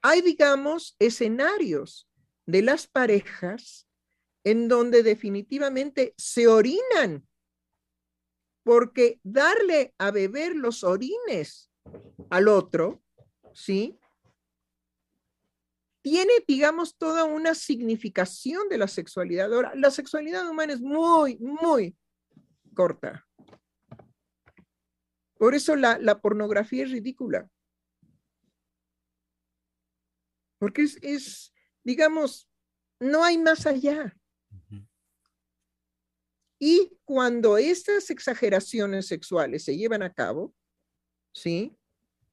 Hay, 0.00 0.22
digamos, 0.22 0.94
escenarios 1.00 2.08
de 2.46 2.62
las 2.62 2.86
parejas 2.86 3.88
en 4.44 4.68
donde 4.68 5.02
definitivamente 5.02 6.14
se 6.16 6.46
orinan, 6.46 7.26
porque 8.62 9.18
darle 9.24 9.92
a 9.98 10.12
beber 10.12 10.54
los 10.54 10.84
orines 10.84 11.68
al 12.30 12.46
otro, 12.46 13.02
¿sí? 13.52 13.99
Tiene, 16.02 16.32
digamos, 16.48 16.96
toda 16.96 17.24
una 17.24 17.54
significación 17.54 18.68
de 18.68 18.78
la 18.78 18.88
sexualidad. 18.88 19.52
Ahora, 19.52 19.74
la 19.74 19.90
sexualidad 19.90 20.48
humana 20.48 20.72
es 20.72 20.80
muy, 20.80 21.36
muy 21.38 21.96
corta. 22.74 23.26
Por 25.36 25.54
eso 25.54 25.76
la, 25.76 25.98
la 25.98 26.20
pornografía 26.20 26.84
es 26.84 26.90
ridícula. 26.90 27.48
Porque 30.58 30.82
es, 30.82 30.98
es, 31.02 31.54
digamos, 31.82 32.48
no 32.98 33.24
hay 33.24 33.38
más 33.38 33.66
allá. 33.66 34.14
Y 36.58 36.98
cuando 37.06 37.56
estas 37.56 38.10
exageraciones 38.10 39.06
sexuales 39.06 39.64
se 39.64 39.76
llevan 39.78 40.02
a 40.02 40.12
cabo, 40.12 40.54
¿sí? 41.32 41.74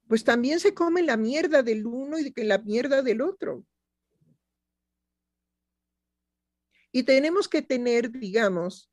Pues 0.07 0.23
también 0.23 0.59
se 0.59 0.73
come 0.73 1.01
la 1.01 1.17
mierda 1.17 1.63
del 1.63 1.85
uno 1.85 2.17
y 2.19 2.33
la 2.43 2.57
mierda 2.59 3.01
del 3.01 3.21
otro. 3.21 3.65
Y 6.91 7.03
tenemos 7.03 7.47
que 7.47 7.61
tener, 7.61 8.11
digamos, 8.11 8.89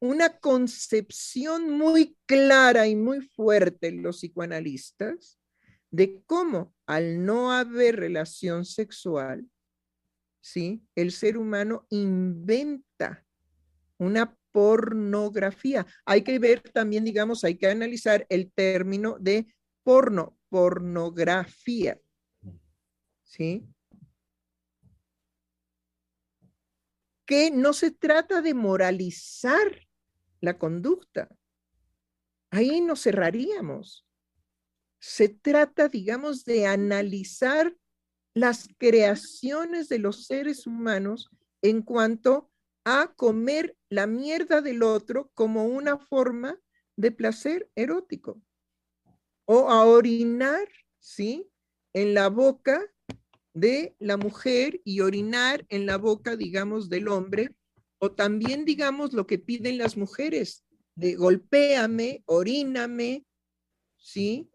una 0.00 0.38
concepción 0.38 1.70
muy 1.70 2.16
clara 2.26 2.86
y 2.86 2.96
muy 2.96 3.20
fuerte 3.20 3.92
los 3.92 4.18
psicoanalistas 4.18 5.38
de 5.90 6.22
cómo 6.26 6.74
al 6.86 7.24
no 7.24 7.52
haber 7.52 7.96
relación 7.96 8.64
sexual, 8.64 9.48
¿sí? 10.40 10.82
El 10.94 11.12
ser 11.12 11.38
humano 11.38 11.86
inventa 11.90 13.24
una 13.98 14.36
pornografía. 14.50 15.86
Hay 16.04 16.22
que 16.22 16.38
ver 16.38 16.60
también, 16.60 17.04
digamos, 17.04 17.44
hay 17.44 17.56
que 17.56 17.68
analizar 17.68 18.26
el 18.28 18.52
término 18.52 19.16
de 19.20 19.46
porno, 19.84 20.36
pornografía. 20.48 22.00
¿Sí? 23.22 23.68
Que 27.26 27.50
no 27.50 27.72
se 27.72 27.90
trata 27.90 28.42
de 28.42 28.54
moralizar 28.54 29.88
la 30.40 30.58
conducta. 30.58 31.28
Ahí 32.50 32.80
nos 32.80 33.02
cerraríamos. 33.02 34.06
Se 34.98 35.28
trata, 35.28 35.88
digamos, 35.88 36.44
de 36.44 36.66
analizar 36.66 37.76
las 38.32 38.68
creaciones 38.78 39.88
de 39.88 39.98
los 39.98 40.26
seres 40.26 40.66
humanos 40.66 41.30
en 41.62 41.82
cuanto 41.82 42.50
a 42.84 43.14
comer 43.16 43.76
la 43.88 44.06
mierda 44.06 44.60
del 44.60 44.82
otro 44.82 45.30
como 45.34 45.66
una 45.66 45.98
forma 45.98 46.58
de 46.96 47.12
placer 47.12 47.70
erótico 47.74 48.42
o 49.46 49.70
a 49.70 49.84
orinar, 49.84 50.68
¿sí? 50.98 51.50
En 51.92 52.14
la 52.14 52.28
boca 52.28 52.82
de 53.52 53.94
la 53.98 54.16
mujer 54.16 54.80
y 54.84 55.00
orinar 55.00 55.64
en 55.68 55.86
la 55.86 55.96
boca, 55.96 56.36
digamos, 56.36 56.88
del 56.88 57.08
hombre, 57.08 57.54
o 57.98 58.12
también, 58.12 58.64
digamos, 58.64 59.12
lo 59.12 59.26
que 59.26 59.38
piden 59.38 59.78
las 59.78 59.96
mujeres, 59.96 60.64
de 60.94 61.14
golpéame, 61.14 62.22
oríname, 62.26 63.24
¿sí? 63.96 64.50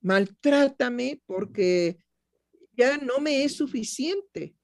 Maltrátame 0.00 1.22
porque 1.26 1.98
ya 2.72 2.98
no 2.98 3.20
me 3.20 3.44
es 3.44 3.54
suficiente. 3.54 4.54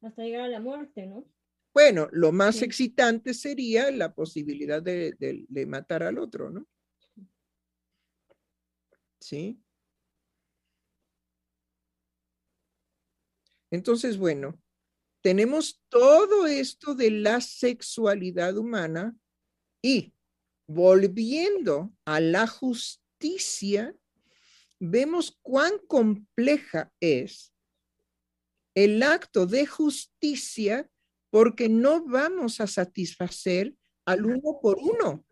Hasta 0.00 0.22
llegar 0.22 0.42
a 0.42 0.48
la 0.48 0.60
muerte, 0.60 1.06
¿no? 1.06 1.26
Bueno, 1.72 2.08
lo 2.10 2.32
más 2.32 2.62
excitante 2.62 3.32
sería 3.32 3.90
la 3.92 4.12
posibilidad 4.12 4.82
de, 4.82 5.14
de, 5.18 5.66
matar 5.66 6.02
al 6.02 6.18
otro, 6.18 6.50
¿no? 6.50 6.66
¿Sí? 9.20 9.62
Entonces, 13.70 14.18
bueno, 14.18 14.60
tenemos 15.22 15.80
todo 15.88 16.46
esto 16.46 16.94
de 16.94 17.10
la 17.10 17.40
sexualidad 17.40 18.56
humana 18.56 19.16
y 19.82 20.14
volviendo 20.66 21.92
a 22.04 22.20
la 22.20 22.46
justicia, 22.46 23.94
vemos 24.78 25.38
cuán 25.42 25.72
compleja 25.86 26.92
es 27.00 27.52
el 28.74 29.02
acto 29.02 29.46
de 29.46 29.66
justicia 29.66 30.88
porque 31.30 31.68
no 31.68 32.04
vamos 32.04 32.60
a 32.60 32.66
satisfacer 32.66 33.74
al 34.04 34.26
uno 34.26 34.58
por 34.60 34.78
uno. 34.78 35.24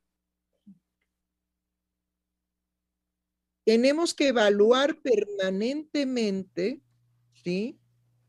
Tenemos 3.69 4.15
que 4.15 4.29
evaluar 4.29 4.99
permanentemente, 5.03 6.81
¿sí? 7.45 7.79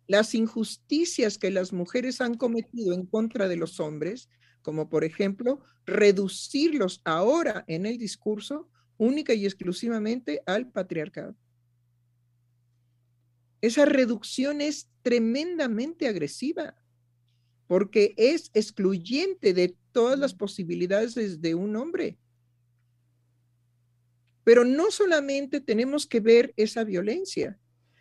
Las 0.05 0.35
injusticias 0.35 1.37
que 1.37 1.49
las 1.49 1.71
mujeres 1.71 2.19
han 2.19 2.33
cometido 2.33 2.93
en 2.93 3.05
contra 3.05 3.47
de 3.47 3.55
los 3.55 3.79
hombres, 3.79 4.27
como 4.61 4.89
por 4.89 5.05
ejemplo 5.05 5.61
reducirlos 5.85 6.99
ahora 7.05 7.63
en 7.67 7.85
el 7.85 7.97
discurso 7.97 8.69
única 8.97 9.33
y 9.33 9.45
exclusivamente 9.45 10.41
al 10.45 10.69
patriarcado. 10.69 11.37
Esa 13.61 13.85
reducción 13.85 14.59
es 14.59 14.89
tremendamente 15.03 16.09
agresiva 16.09 16.75
porque 17.65 18.13
es 18.17 18.51
excluyente 18.53 19.53
de 19.53 19.77
todas 19.93 20.19
las 20.19 20.33
posibilidades 20.33 21.39
de 21.39 21.55
un 21.55 21.77
hombre. 21.77 22.19
Pero 24.49 24.65
no 24.65 24.89
solamente 24.89 25.61
tenemos 25.61 26.07
que 26.07 26.21
ver 26.21 26.55
esa 26.57 26.83
violencia, 26.83 27.59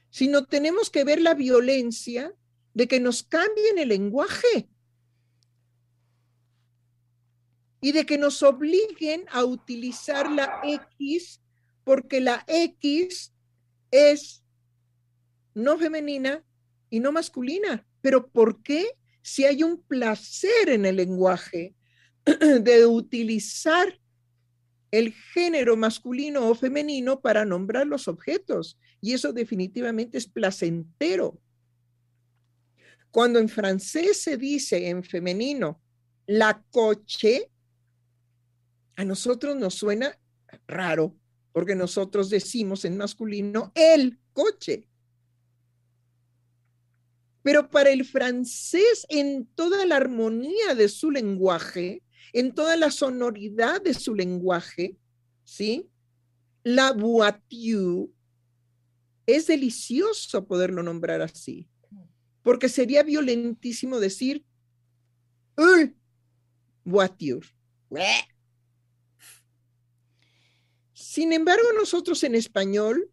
sino 0.09 0.46
tenemos 0.46 0.88
que 0.88 1.05
ver 1.05 1.20
la 1.20 1.34
violencia 1.34 2.34
de 2.72 2.88
que 2.88 3.01
nos 3.01 3.22
cambien 3.22 3.76
el 3.76 3.90
lenguaje 3.90 4.66
y 7.82 7.92
de 7.92 8.07
que 8.07 8.16
nos 8.16 8.42
obliguen 8.42 9.26
a 9.30 9.44
utilizar 9.44 10.32
la 10.32 10.62
X 10.64 11.42
porque 11.84 12.18
la 12.18 12.42
X 12.46 13.34
es 13.90 14.42
no 15.53 15.76
femenina 15.76 16.42
y 16.88 17.01
no 17.01 17.12
masculina. 17.12 17.86
¿Pero 18.01 18.26
por 18.26 18.62
qué? 18.62 18.86
Si 19.20 19.44
hay 19.44 19.62
un 19.62 19.82
placer 19.82 20.70
en 20.70 20.86
el 20.86 20.96
lenguaje 20.96 21.74
de 22.24 22.86
utilizar 22.86 24.01
el 24.91 25.12
género 25.12 25.76
masculino 25.76 26.49
o 26.49 26.55
femenino 26.55 27.20
para 27.20 27.45
nombrar 27.45 27.86
los 27.86 28.09
objetos. 28.09 28.78
Y 29.01 29.12
eso 29.12 29.32
definitivamente 29.32 30.18
es 30.18 30.26
placentero. 30.26 31.41
Cuando 33.11 33.39
en 33.39 33.49
francés 33.49 34.22
se 34.22 34.36
dice 34.36 34.89
en 34.89 35.03
femenino 35.03 35.80
la 36.26 36.62
coche, 36.70 37.51
a 38.97 39.05
nosotros 39.05 39.57
nos 39.57 39.74
suena 39.74 40.18
raro, 40.66 41.16
porque 41.53 41.74
nosotros 41.74 42.30
decimos 42.30 42.84
en 42.84 42.97
masculino 42.97 43.72
el 43.74 44.18
coche. 44.32 44.89
Pero 47.43 47.70
para 47.70 47.91
el 47.91 48.05
francés, 48.05 49.07
en 49.09 49.47
toda 49.55 49.86
la 49.86 49.97
armonía 49.97 50.74
de 50.76 50.89
su 50.89 51.11
lenguaje, 51.11 52.03
en 52.33 52.55
toda 52.55 52.76
la 52.76 52.91
sonoridad 52.91 53.83
de 53.83 53.95
su 53.95 54.14
lenguaje, 54.14 54.97
¿sí? 55.45 55.89
La 56.62 56.93
voiture 56.93 58.11
es 59.26 59.47
delicioso 59.47 60.47
poderlo 60.47 60.83
nombrar 60.83 61.22
así, 61.22 61.68
porque 62.43 62.68
sería 62.68 63.03
violentísimo 63.03 64.01
decir 64.01 64.45
voiture. 66.85 67.47
Sin 70.93 71.33
embargo, 71.33 71.72
nosotros 71.74 72.22
en 72.24 72.35
español, 72.35 73.11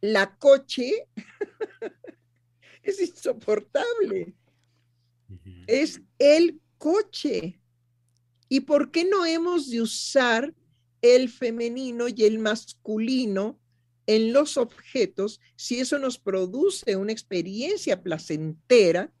la 0.00 0.36
coche 0.36 1.08
es 2.82 3.00
insoportable. 3.00 4.34
Es 5.66 6.00
el 6.18 6.60
coche. 6.78 7.60
¿Y 8.48 8.60
por 8.60 8.90
qué 8.90 9.04
no 9.04 9.26
hemos 9.26 9.70
de 9.70 9.82
usar 9.82 10.54
el 11.02 11.28
femenino 11.28 12.06
y 12.08 12.24
el 12.24 12.38
masculino 12.38 13.58
en 14.06 14.32
los 14.32 14.56
objetos 14.56 15.40
si 15.56 15.80
eso 15.80 15.98
nos 15.98 16.18
produce 16.18 16.96
una 16.96 17.12
experiencia 17.12 18.02
placentera 18.02 19.12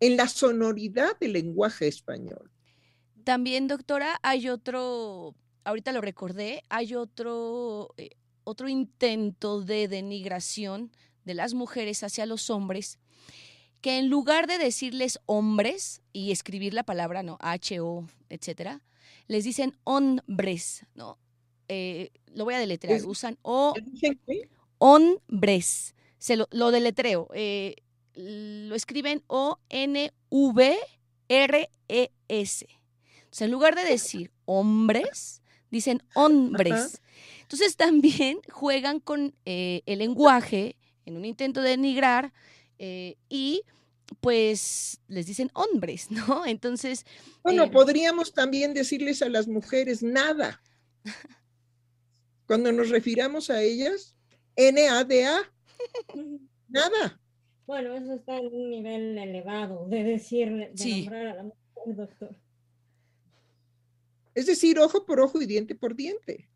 en 0.00 0.16
la 0.16 0.28
sonoridad 0.28 1.18
del 1.18 1.32
lenguaje 1.32 1.88
español? 1.88 2.50
También, 3.24 3.68
doctora, 3.68 4.18
hay 4.22 4.50
otro, 4.50 5.34
ahorita 5.64 5.92
lo 5.92 6.02
recordé, 6.02 6.62
hay 6.68 6.94
otro, 6.94 7.94
eh, 7.96 8.10
otro 8.44 8.68
intento 8.68 9.62
de 9.62 9.88
denigración 9.88 10.92
de 11.24 11.32
las 11.32 11.54
mujeres 11.54 12.02
hacia 12.02 12.26
los 12.26 12.50
hombres 12.50 12.98
que 13.84 13.98
en 13.98 14.08
lugar 14.08 14.46
de 14.46 14.56
decirles 14.56 15.20
hombres 15.26 16.00
y 16.14 16.30
escribir 16.30 16.72
la 16.72 16.84
palabra, 16.84 17.22
¿no? 17.22 17.36
H-O, 17.42 18.06
etcétera, 18.30 18.80
les 19.26 19.44
dicen 19.44 19.76
hombres, 19.84 20.86
¿no? 20.94 21.18
Eh, 21.68 22.10
lo 22.32 22.44
voy 22.44 22.54
a 22.54 22.58
deletrear, 22.58 23.04
usan 23.04 23.36
o 23.42 23.74
hombres, 24.78 25.94
se 26.16 26.36
lo, 26.36 26.48
lo 26.50 26.70
deletreo, 26.70 27.28
eh, 27.34 27.76
lo 28.14 28.74
escriben 28.74 29.22
O-N-V-R-E-S. 29.26 30.08
Entonces, 33.16 33.42
en 33.42 33.50
lugar 33.50 33.74
de 33.74 33.84
decir 33.84 34.30
hombres, 34.46 35.42
dicen 35.70 36.02
hombres. 36.14 37.02
Entonces 37.42 37.76
también 37.76 38.38
juegan 38.50 38.98
con 38.98 39.34
eh, 39.44 39.82
el 39.84 39.98
lenguaje 39.98 40.76
en 41.04 41.18
un 41.18 41.26
intento 41.26 41.60
de 41.60 41.68
denigrar 41.68 42.32
eh, 42.78 43.16
y 43.28 43.62
pues 44.20 45.00
les 45.08 45.26
dicen 45.26 45.50
hombres, 45.54 46.10
¿no? 46.10 46.46
Entonces... 46.46 47.04
Bueno, 47.42 47.64
eh, 47.64 47.70
podríamos 47.70 48.32
también 48.32 48.74
decirles 48.74 49.22
a 49.22 49.28
las 49.28 49.48
mujeres 49.48 50.02
nada. 50.02 50.62
Cuando 52.46 52.72
nos 52.72 52.90
refiramos 52.90 53.50
a 53.50 53.62
ellas, 53.62 54.16
N-A-D-A, 54.56 55.52
nada. 56.68 57.20
Bueno, 57.66 57.94
eso 57.94 58.14
está 58.14 58.36
en 58.36 58.46
un 58.46 58.70
nivel 58.70 59.16
elevado 59.16 59.86
de 59.88 60.04
decirle, 60.04 60.70
de 60.74 60.96
nombrar 61.00 61.26
a 61.26 61.34
la 61.34 61.42
mujer, 61.44 61.96
doctor. 61.96 62.36
Es 64.34 64.46
decir, 64.46 64.78
ojo 64.78 65.06
por 65.06 65.20
ojo 65.20 65.40
y 65.40 65.46
diente 65.46 65.74
por 65.74 65.94
diente. 65.94 66.48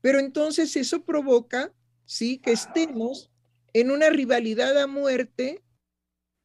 Pero 0.00 0.18
entonces 0.18 0.76
eso 0.76 1.04
provoca, 1.04 1.72
sí, 2.10 2.38
que 2.38 2.50
estemos 2.50 3.30
en 3.72 3.92
una 3.92 4.10
rivalidad 4.10 4.76
a 4.82 4.88
muerte, 4.88 5.62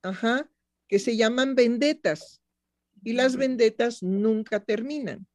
ajá, 0.04 0.48
que 0.88 1.00
se 1.00 1.18
llaman 1.18 1.56
vendetas. 1.56 2.44
Y 3.04 3.14
las 3.14 3.36
vendetas 3.36 4.04
nunca 4.04 4.64
terminan. 4.64 5.28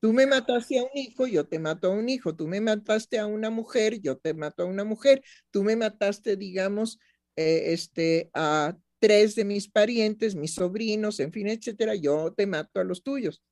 Tú 0.00 0.12
me 0.12 0.26
mataste 0.26 0.80
a 0.80 0.82
un 0.82 0.90
hijo, 0.94 1.28
yo 1.28 1.46
te 1.46 1.60
mato 1.60 1.92
a 1.92 1.94
un 1.94 2.08
hijo. 2.08 2.34
Tú 2.34 2.48
me 2.48 2.60
mataste 2.60 3.18
a 3.20 3.26
una 3.26 3.50
mujer, 3.50 4.00
yo 4.00 4.18
te 4.18 4.34
mato 4.34 4.64
a 4.64 4.66
una 4.66 4.84
mujer. 4.84 5.22
Tú 5.52 5.62
me 5.62 5.76
mataste, 5.76 6.36
digamos, 6.36 6.98
eh, 7.36 7.72
este, 7.72 8.30
a 8.34 8.76
tres 8.98 9.36
de 9.36 9.44
mis 9.44 9.68
parientes, 9.68 10.34
mis 10.34 10.54
sobrinos, 10.54 11.20
en 11.20 11.32
fin, 11.32 11.46
etcétera. 11.46 11.94
Yo 11.94 12.32
te 12.36 12.46
mato 12.46 12.80
a 12.80 12.84
los 12.84 13.02
tuyos. 13.04 13.42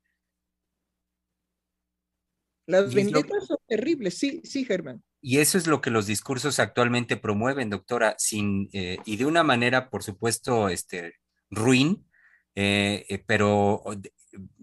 Las 2.66 2.92
vendetas 2.92 3.46
son 3.46 3.58
terribles, 3.66 4.18
sí, 4.18 4.40
sí, 4.44 4.64
Germán. 4.64 5.02
Y 5.25 5.39
eso 5.39 5.57
es 5.57 5.68
lo 5.68 5.81
que 5.81 5.91
los 5.91 6.07
discursos 6.07 6.59
actualmente 6.59 7.16
promueven, 7.16 7.70
doctora, 7.70 8.16
sin, 8.18 8.68
eh, 8.73 8.99
y 9.07 9.16
de 9.16 9.27
una 9.27 9.45
manera, 9.45 9.89
por 9.89 10.03
supuesto, 10.03 10.68
este, 10.68 11.14
ruin, 11.49 12.05
eh, 12.57 13.07
eh, 13.09 13.23
pero 13.25 13.85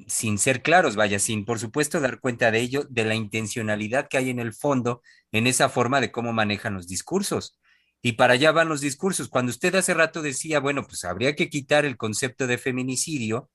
sin 0.08 0.38
ser 0.38 0.62
claros, 0.62 0.98
vaya, 0.98 1.18
sin 1.20 1.46
por 1.46 1.60
supuesto 1.60 2.02
dar 2.02 2.20
cuenta 2.20 2.52
de 2.52 2.60
ello, 2.60 2.84
de 2.90 3.06
la 3.06 3.16
intencionalidad 3.16 4.10
que 4.10 4.18
hay 4.18 4.30
en 4.30 4.40
el 4.40 4.54
fondo 4.54 5.02
en 5.32 5.48
esa 5.48 5.70
forma 5.70 6.02
de 6.02 6.12
cómo 6.12 6.34
manejan 6.34 6.74
los 6.74 6.88
discursos. 6.88 7.58
Y 8.02 8.14
para 8.14 8.34
allá 8.34 8.52
van 8.52 8.70
los 8.70 8.82
discursos. 8.82 9.30
Cuando 9.30 9.52
usted 9.52 9.76
hace 9.76 9.94
rato 9.94 10.22
decía, 10.22 10.60
bueno, 10.60 10.86
pues 10.86 11.06
habría 11.06 11.36
que 11.36 11.50
quitar 11.50 11.86
el 11.86 11.98
concepto 11.98 12.48
de 12.48 12.58
feminicidio 12.58 13.50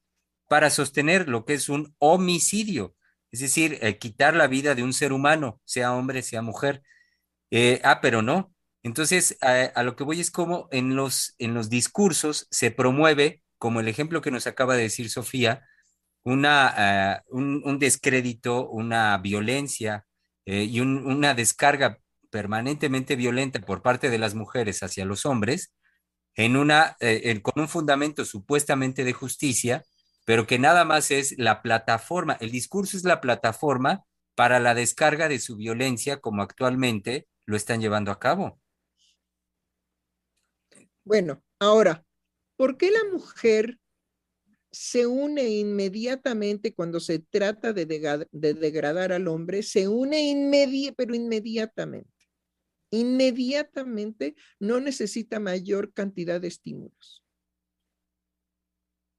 para 0.49 0.71
sostener 0.71 1.29
lo 1.29 1.45
que 1.45 1.55
es 1.55 1.69
un 1.69 1.95
homicidio 1.99 2.95
es 3.35 3.41
decir, 3.41 3.81
quitar 3.99 4.37
la 4.37 4.47
vida 4.47 4.77
de 4.77 4.85
un 4.85 4.93
ser 4.93 5.13
humano, 5.13 5.61
sea 5.65 5.93
hombre, 5.93 6.23
sea 6.23 6.41
mujer. 6.41 6.85
Eh, 7.51 7.81
ah, 7.85 8.01
pero 8.01 8.23
no. 8.23 8.53
Entonces, 8.83 9.39
a, 9.41 9.83
lo 9.83 9.97
que 9.97 10.05
voy 10.05 10.21
es 10.21 10.31
como 10.31 10.69
en 10.71 10.97
los, 10.97 11.35
en 11.39 11.55
los 11.55 11.71
discursos 11.71 12.47
se 12.51 12.71
promueve, 12.71 13.43
como 13.59 13.81
el 13.81 13.89
ejemplo 13.89 14.21
que 14.21 14.31
nos 14.31 14.47
acaba 14.47 14.77
de 14.77 14.83
decir 14.83 15.09
Sofía, 15.11 15.67
una, 16.23 16.69
ah, 16.77 17.23
un, 17.29 17.79
descrédito, 17.79 18.69
una 18.69 19.17
violencia 19.19 20.05
eh, 20.47 20.65
y 20.65 20.81
una 20.81 21.35
descarga 21.35 21.99
permanentemente 22.31 23.17
violenta 23.17 23.61
por 23.61 23.83
parte 23.83 24.11
de 24.11 24.19
las 24.19 24.35
mujeres 24.35 24.83
hacia 24.83 25.05
los 25.05 25.25
hombres, 25.25 25.73
en 26.37 26.57
una, 26.57 26.97
con 27.43 27.63
un 27.63 27.69
fundamento 27.69 28.25
supuestamente 28.25 29.05
de 29.05 29.13
justicia, 29.13 29.85
pero 30.25 30.47
que 30.47 30.59
nada 30.59 30.85
más 30.85 31.11
es 31.11 31.35
la 31.39 31.63
plataforma, 31.63 32.37
el 32.41 32.51
discurso 32.51 32.97
es 32.97 33.05
la 33.05 33.21
plataforma 33.21 34.05
para 34.35 34.59
la 34.59 34.75
descarga 34.75 35.29
de 35.29 35.39
su 35.39 35.57
violencia 35.57 36.21
como 36.21 36.43
actualmente 36.43 37.29
lo 37.47 37.57
están 37.57 37.81
llevando 37.81 38.11
a 38.11 38.19
cabo. 38.19 38.61
Bueno, 41.05 41.43
ahora, 41.59 42.05
¿por 42.57 42.77
qué 42.79 42.91
la 42.91 43.05
mujer 43.13 43.79
se 44.71 45.07
une 45.07 45.49
inmediatamente 45.49 46.75
cuando 46.75 46.99
se 46.99 47.19
trata 47.19 47.73
de, 47.73 47.87
degradar 48.33 49.13
al 49.13 49.29
hombre? 49.29 49.63
Se 49.63 49.87
une 49.87 50.23
inmediatamente, 50.23 50.95
pero 50.97 51.15
inmediatamente. 51.15 52.11
Inmediatamente 52.91 54.37
no 54.61 54.81
necesita 54.81 55.41
mayor 55.41 55.93
cantidad 55.93 56.41
de 56.41 56.49
estímulos. 56.49 57.25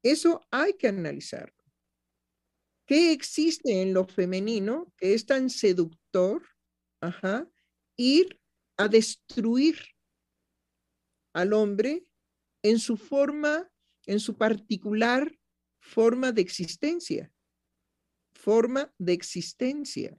Eso 0.02 0.46
hay 0.50 0.74
que 0.74 0.88
analizarlo. 0.88 1.54
¿Qué 2.86 3.12
existe 3.12 3.82
en 3.82 3.92
lo 3.92 4.06
femenino 4.06 4.92
que 4.96 5.14
es 5.14 5.26
tan 5.26 5.50
seductor? 5.50 6.42
Ajá, 7.00 7.48
ir 7.96 8.40
a 8.76 8.88
destruir 8.88 9.76
al 11.34 11.52
hombre 11.52 12.06
en 12.62 12.78
su 12.78 12.96
forma, 12.96 13.70
en 14.06 14.20
su 14.20 14.36
particular 14.36 15.32
forma 15.80 16.32
de 16.32 16.42
existencia. 16.42 17.32
Forma 18.34 18.92
de 18.98 19.12
existencia. 19.12 20.18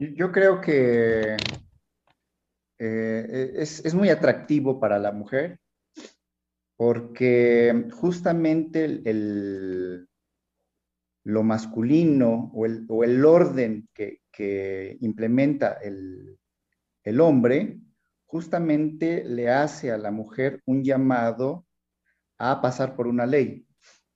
Yo 0.00 0.30
creo 0.30 0.60
que 0.60 1.36
eh, 2.78 3.52
es, 3.56 3.94
muy 3.94 4.10
atractivo 4.10 4.78
para 4.78 4.98
la 4.98 5.10
mujer 5.10 5.58
porque 6.76 7.88
justamente 7.90 8.84
el, 8.84 10.07
lo 11.28 11.42
masculino 11.42 12.50
o 12.54 13.04
el, 13.04 13.24
orden 13.26 13.86
que, 13.92 14.96
implementa 15.00 15.74
el, 15.74 16.38
el, 17.04 17.20
hombre 17.20 17.78
justamente 18.24 19.24
le 19.24 19.50
hace 19.50 19.92
a 19.92 19.98
la 19.98 20.10
mujer 20.10 20.62
un 20.64 20.82
llamado 20.82 21.66
a 22.38 22.62
pasar 22.62 22.96
por 22.96 23.06
una 23.06 23.26
ley, 23.26 23.66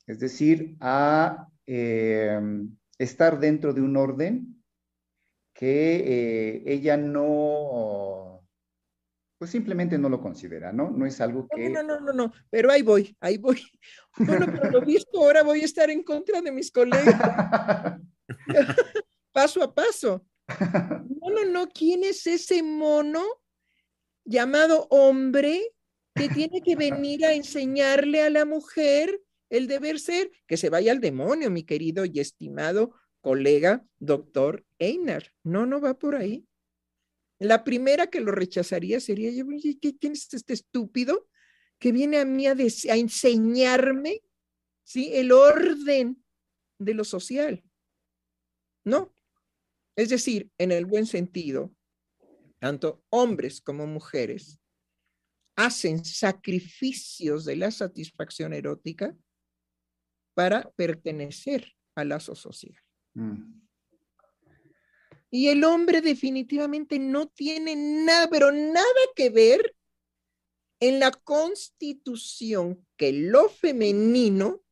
es 0.06 0.20
decir, 0.20 0.78
a 0.80 1.48
eh, 1.66 2.40
estar 2.96 3.38
dentro 3.38 3.74
de 3.74 3.82
un 3.82 3.98
orden 3.98 4.62
que 5.52 5.96
eh, 5.96 6.62
ella 6.64 6.96
no 6.96 8.31
pues 9.42 9.50
simplemente 9.50 9.98
no 9.98 10.08
lo 10.08 10.20
considera, 10.20 10.72
¿no? 10.72 10.92
No 10.92 11.04
es 11.04 11.20
algo 11.20 11.48
que... 11.48 11.68
No, 11.68 11.82
no, 11.82 11.98
no, 11.98 12.12
no, 12.12 12.32
pero 12.48 12.70
ahí 12.70 12.82
voy, 12.82 13.16
ahí 13.18 13.38
voy. 13.38 13.60
Bueno, 14.16 14.46
pero 14.46 14.70
lo 14.70 14.80
visto, 14.82 15.18
ahora 15.18 15.42
voy 15.42 15.62
a 15.62 15.64
estar 15.64 15.90
en 15.90 16.04
contra 16.04 16.40
de 16.40 16.52
mis 16.52 16.70
colegas. 16.70 17.98
paso 19.32 19.64
a 19.64 19.74
paso. 19.74 20.24
No, 20.48 21.30
no, 21.30 21.44
no, 21.44 21.68
¿quién 21.70 22.04
es 22.04 22.24
ese 22.28 22.62
mono 22.62 23.24
llamado 24.24 24.86
hombre 24.90 25.60
que 26.14 26.28
tiene 26.28 26.60
que 26.60 26.76
venir 26.76 27.26
a 27.26 27.34
enseñarle 27.34 28.22
a 28.22 28.30
la 28.30 28.44
mujer 28.44 29.20
el 29.50 29.66
deber 29.66 29.98
ser? 29.98 30.30
Que 30.46 30.56
se 30.56 30.70
vaya 30.70 30.92
al 30.92 31.00
demonio, 31.00 31.50
mi 31.50 31.64
querido 31.64 32.04
y 32.04 32.20
estimado 32.20 32.94
colega, 33.20 33.84
doctor 33.98 34.64
Einar. 34.78 35.32
No, 35.42 35.66
no 35.66 35.80
va 35.80 35.94
por 35.94 36.14
ahí. 36.14 36.46
La 37.42 37.64
primera 37.64 38.06
que 38.06 38.20
lo 38.20 38.32
rechazaría 38.32 39.00
sería 39.00 39.30
yo, 39.32 39.44
¿quién 40.00 40.12
es 40.12 40.32
este 40.32 40.52
estúpido 40.52 41.28
que 41.78 41.90
viene 41.90 42.18
a 42.18 42.24
mí 42.24 42.46
a, 42.46 42.52
enseñarme 42.52 44.22
¿sí? 44.84 45.10
El 45.12 45.32
orden 45.32 46.24
de 46.78 46.94
lo 46.94 47.04
social. 47.04 47.64
¿No? 48.84 49.12
Es 49.96 50.08
decir, 50.08 50.50
en 50.58 50.72
el 50.72 50.86
buen 50.86 51.06
sentido, 51.06 51.74
tanto 52.60 53.04
hombres 53.10 53.60
como 53.60 53.86
mujeres 53.86 54.60
hacen 55.56 56.04
sacrificios 56.04 57.44
de 57.44 57.56
la 57.56 57.70
satisfacción 57.70 58.52
erótica 58.52 59.16
para 60.34 60.70
pertenecer 60.72 61.72
al 61.96 62.10
lazo 62.10 62.34
social. 62.34 62.80
Mm. 63.14 63.61
Y 65.34 65.48
el 65.48 65.64
hombre 65.64 66.02
definitivamente 66.02 66.98
no 66.98 67.26
tiene 67.26 67.74
nada, 67.74 68.28
pero 68.28 68.52
nada 68.52 68.84
que 69.16 69.30
ver 69.30 69.74
en 70.78 71.00
la 71.00 71.10
constitución 71.10 72.86
que 72.98 73.12
lo 73.12 73.48
femenino 73.48 74.62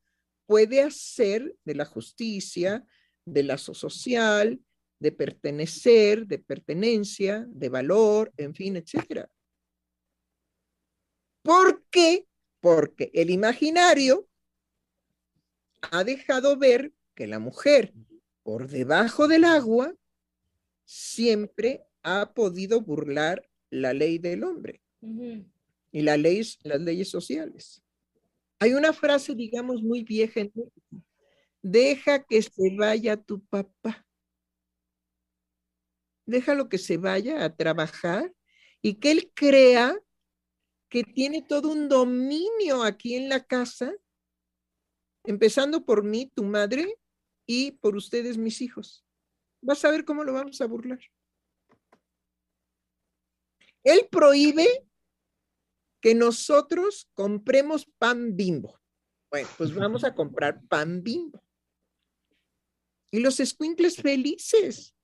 puede 0.45 0.83
hacer 0.83 1.57
de 1.65 1.75
la 1.75 1.87
justicia, 1.87 2.85
del 3.25 3.47
lazo 3.47 3.73
social, 3.73 4.61
de 4.99 5.13
pertenecer, 5.13 6.27
de 6.27 6.39
pertenencia, 6.39 7.47
de 7.49 7.69
valor, 7.71 8.31
en 8.37 8.55
fin, 8.55 8.77
etc. 8.77 9.27
¿Por 11.43 11.87
qué? 11.91 12.27
Porque 12.61 13.11
el 13.15 13.31
imaginario 13.31 14.29
ha 15.81 16.05
dejado 16.05 16.59
ver 16.59 16.93
que 17.15 17.27
la 17.27 17.39
mujer 17.39 17.95
por 18.43 18.69
debajo 18.69 19.27
del 19.27 19.45
agua 19.45 19.95
siempre 20.91 21.87
ha 22.03 22.35
podido 22.35 22.81
burlar 22.81 23.49
la 23.71 23.93
ley 23.93 24.19
del 24.19 24.43
hombre 24.43 24.83
y 25.93 26.03
la 26.03 26.17
ley, 26.17 26.43
las 26.65 26.81
leyes 26.81 27.09
sociales. 27.09 27.81
Hay 28.59 28.75
una 28.75 28.93
frase, 28.93 29.37
digamos, 29.37 29.83
muy 29.83 30.03
vieja 30.03 30.41
en 30.41 30.53
Deja 31.63 32.25
que 32.25 32.43
se 32.43 32.75
vaya 32.77 33.17
tu 33.17 33.41
papá. 33.45 34.05
Déjalo 36.27 36.69
que 36.69 36.79
se 36.79 36.97
vaya 36.97 37.45
a 37.45 37.55
trabajar 37.55 38.35
y 38.83 38.95
que 38.95 39.13
él 39.13 39.31
crea 39.33 39.97
que 40.89 41.05
tiene 41.05 41.41
todo 41.43 41.71
un 41.71 41.89
dominio 41.89 42.83
aquí 42.83 43.15
en 43.15 43.29
la 43.29 43.45
casa, 43.45 43.95
empezando 45.23 45.85
por 45.85 46.03
mí, 46.03 46.33
tu 46.35 46.43
madre, 46.43 46.99
y 47.47 47.73
por 47.73 47.95
ustedes, 47.95 48.37
mis 48.37 48.61
hijos. 48.61 49.05
Vas 49.63 49.85
a 49.85 49.91
ver 49.91 50.05
cómo 50.05 50.25
lo 50.25 50.33
vamos 50.33 50.61
a 50.61 50.67
burlar. 50.67 51.01
Él 53.83 54.09
prohíbe 54.11 54.87
que 56.01 56.15
nosotros 56.15 57.11
compremos 57.15 57.87
pan 57.99 58.37
bimbo. 58.37 58.81
Bueno, 59.31 59.49
pues 59.57 59.75
vamos 59.75 60.05
a 60.05 60.15
comprar 60.15 60.63
pan 60.67 61.03
bimbo. 61.03 61.43
Y 63.11 63.21
los 63.21 63.41
escuincles 63.41 63.97
felices. 63.97 64.95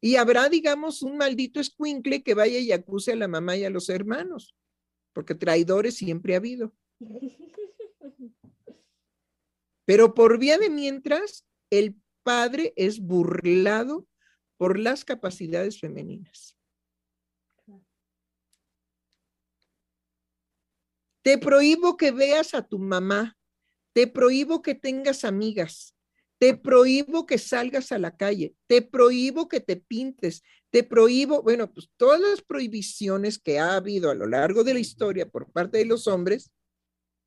Y 0.00 0.16
habrá, 0.16 0.48
digamos, 0.48 1.02
un 1.02 1.18
maldito 1.18 1.60
escuincle 1.60 2.22
que 2.22 2.34
vaya 2.34 2.58
y 2.58 2.72
acuse 2.72 3.12
a 3.12 3.16
la 3.16 3.28
mamá 3.28 3.56
y 3.56 3.64
a 3.64 3.70
los 3.70 3.90
hermanos, 3.90 4.56
porque 5.12 5.34
traidores 5.34 5.96
siempre 5.96 6.34
ha 6.34 6.38
habido. 6.38 6.74
Pero 9.84 10.14
por 10.14 10.38
vía 10.38 10.56
de 10.56 10.70
mientras, 10.70 11.44
el 11.70 12.00
padre 12.22 12.72
es 12.76 13.00
burlado 13.00 14.06
por 14.56 14.78
las 14.78 15.04
capacidades 15.04 15.80
femeninas. 15.80 16.56
Te 21.22 21.38
prohíbo 21.38 21.96
que 21.96 22.10
veas 22.10 22.54
a 22.54 22.66
tu 22.66 22.78
mamá. 22.78 23.36
Te 23.92 24.06
prohíbo 24.06 24.62
que 24.62 24.74
tengas 24.74 25.24
amigas. 25.24 25.94
Te 26.38 26.56
prohíbo 26.56 27.26
que 27.26 27.38
salgas 27.38 27.92
a 27.92 27.98
la 27.98 28.16
calle. 28.16 28.54
Te 28.66 28.82
prohíbo 28.82 29.48
que 29.48 29.60
te 29.60 29.76
pintes. 29.76 30.42
Te 30.70 30.82
prohíbo, 30.82 31.42
bueno, 31.42 31.72
pues 31.72 31.90
todas 31.96 32.20
las 32.20 32.42
prohibiciones 32.42 33.38
que 33.38 33.58
ha 33.58 33.74
habido 33.74 34.10
a 34.10 34.14
lo 34.14 34.26
largo 34.26 34.64
de 34.64 34.74
la 34.74 34.80
historia 34.80 35.28
por 35.28 35.50
parte 35.50 35.78
de 35.78 35.84
los 35.84 36.06
hombres, 36.06 36.50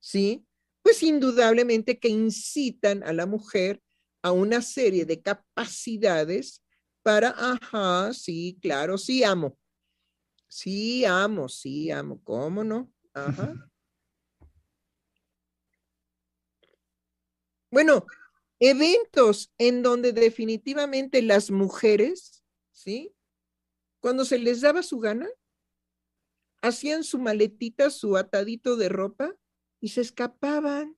¿sí? 0.00 0.46
Pues 0.82 1.02
indudablemente 1.02 1.98
que 1.98 2.08
incitan 2.08 3.02
a 3.04 3.12
la 3.12 3.26
mujer 3.26 3.82
a 4.24 4.32
una 4.32 4.62
serie 4.62 5.04
de 5.04 5.20
capacidades 5.20 6.64
para, 7.02 7.34
ajá, 7.36 8.14
sí, 8.14 8.58
claro, 8.62 8.96
sí 8.96 9.22
amo. 9.22 9.58
Sí 10.48 11.04
amo, 11.04 11.46
sí 11.50 11.90
amo, 11.90 12.22
¿cómo 12.24 12.64
no? 12.64 12.90
Ajá. 13.12 13.52
Bueno, 17.70 18.06
eventos 18.60 19.52
en 19.58 19.82
donde 19.82 20.14
definitivamente 20.14 21.20
las 21.20 21.50
mujeres, 21.50 22.42
¿sí? 22.72 23.14
Cuando 24.00 24.24
se 24.24 24.38
les 24.38 24.62
daba 24.62 24.82
su 24.82 25.00
gana, 25.00 25.28
hacían 26.62 27.04
su 27.04 27.18
maletita, 27.18 27.90
su 27.90 28.16
atadito 28.16 28.76
de 28.76 28.88
ropa 28.88 29.36
y 29.82 29.88
se 29.88 30.00
escapaban. 30.00 30.96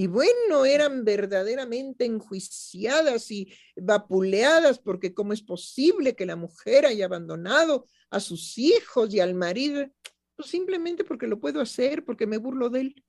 Y 0.00 0.06
bueno, 0.06 0.64
eran 0.64 1.04
verdaderamente 1.04 2.04
enjuiciadas 2.04 3.32
y 3.32 3.52
vapuleadas 3.74 4.78
porque 4.78 5.12
cómo 5.12 5.32
es 5.32 5.42
posible 5.42 6.14
que 6.14 6.24
la 6.24 6.36
mujer 6.36 6.86
haya 6.86 7.06
abandonado 7.06 7.84
a 8.08 8.20
sus 8.20 8.56
hijos 8.58 9.12
y 9.12 9.18
al 9.18 9.34
marido, 9.34 9.90
pues 10.36 10.50
simplemente 10.50 11.02
porque 11.02 11.26
lo 11.26 11.40
puedo 11.40 11.60
hacer, 11.60 12.04
porque 12.04 12.28
me 12.28 12.36
burlo 12.36 12.70
de 12.70 12.80
él. 12.82 13.04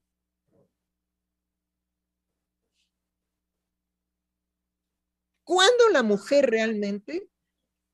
¿Cuándo 5.43 5.89
la 5.89 6.01
mujer 6.01 6.49
realmente 6.49 7.29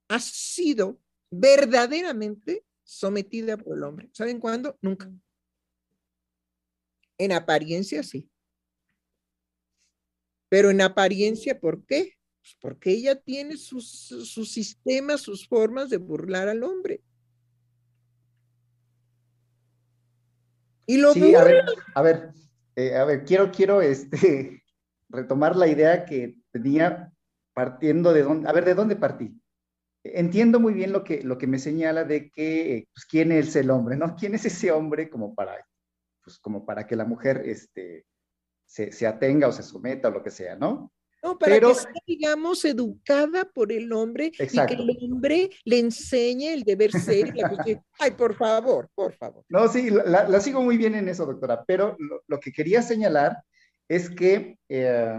ha 0.08 0.22
sido 0.22 1.02
verdaderamente 1.30 2.66
sometida 2.86 3.58
por 3.58 3.76
el 3.76 3.84
hombre? 3.84 4.10
¿Saben 4.14 4.40
cuándo? 4.40 4.78
Nunca. 4.82 5.12
En 7.18 7.34
apariencia 7.34 8.02
sí. 8.02 8.30
Pero 10.50 10.70
en 10.70 10.82
apariencia, 10.82 11.60
¿por 11.60 11.86
qué? 11.86 12.14
Pues 12.42 12.58
porque 12.62 12.92
ella 12.92 13.16
tiene 13.16 13.58
sus, 13.58 13.90
sus 13.90 14.52
sistemas, 14.52 15.22
sus 15.22 15.48
formas 15.48 15.90
de 15.90 15.98
burlar 15.98 16.48
al 16.48 16.64
hombre. 16.64 17.02
Y 20.86 20.98
lo 20.98 21.14
sí, 21.14 21.34
a 21.34 21.44
ver, 21.44 21.66
a 21.96 22.02
ver, 22.02 22.32
eh, 22.76 22.96
a 22.96 23.06
ver, 23.06 23.26
quiero, 23.26 23.52
quiero 23.52 23.82
este, 23.82 24.64
retomar 25.10 25.56
la 25.56 25.68
idea 25.68 26.06
que 26.06 26.38
tenía 26.52 27.12
partiendo 27.54 28.14
de 28.14 28.24
dónde, 28.24 28.50
a 28.50 28.54
ver, 28.54 28.66
¿de 28.66 28.76
dónde 28.76 28.96
partí? 28.96 29.40
Entiendo 30.04 30.60
muy 30.60 30.74
bien 30.74 30.92
lo 30.92 31.04
que, 31.04 31.24
lo 31.24 31.38
que 31.38 31.48
me 31.48 31.58
señala 31.58 32.04
de 32.04 32.30
que, 32.30 32.88
pues, 32.94 33.06
¿quién 33.06 33.32
es 33.32 33.56
el 33.56 33.72
hombre, 33.72 33.98
no? 33.98 34.16
¿Quién 34.16 34.36
es 34.36 34.46
ese 34.46 34.72
hombre 34.72 35.10
como 35.10 35.34
para, 35.34 35.66
pues, 36.24 36.38
como 36.38 36.66
para 36.66 36.86
que 36.86 36.96
la 36.96 37.06
mujer, 37.06 37.42
este, 37.46 38.06
se, 38.66 38.92
se 38.92 39.08
atenga 39.08 39.48
o 39.48 39.52
se 39.52 39.64
someta 39.64 40.10
o 40.10 40.12
lo 40.12 40.24
que 40.24 40.32
sea, 40.32 40.56
¿no? 40.56 40.92
No, 41.24 41.40
para 41.40 41.60
que 41.60 41.74
sea, 41.74 41.92
digamos, 42.06 42.64
educada 42.66 43.46
por 43.46 43.72
el 43.72 43.92
hombre 43.94 44.32
exacto. 44.38 44.74
y 44.74 44.78
que 44.78 44.84
el 44.84 45.12
hombre 45.12 45.50
le 45.64 45.80
enseñe 45.80 46.54
el 46.54 46.64
deber 46.64 46.92
ser. 46.92 47.36
Y 47.36 47.42
la 47.42 47.50
Ay, 48.00 48.12
por 48.12 48.36
favor, 48.36 48.90
por 48.94 49.14
favor. 49.14 49.44
No, 49.50 49.68
sí, 49.68 49.90
la, 49.90 50.30
la, 50.30 50.40
sigo 50.40 50.62
muy 50.62 50.78
bien 50.78 50.94
en 50.94 51.10
eso, 51.10 51.26
doctora, 51.26 51.64
pero 51.66 51.96
lo, 51.98 52.22
lo 52.28 52.40
que 52.40 52.52
quería 52.52 52.84
señalar 52.84 53.42
es 53.88 54.10
que 54.12 54.60
eh, 54.70 55.18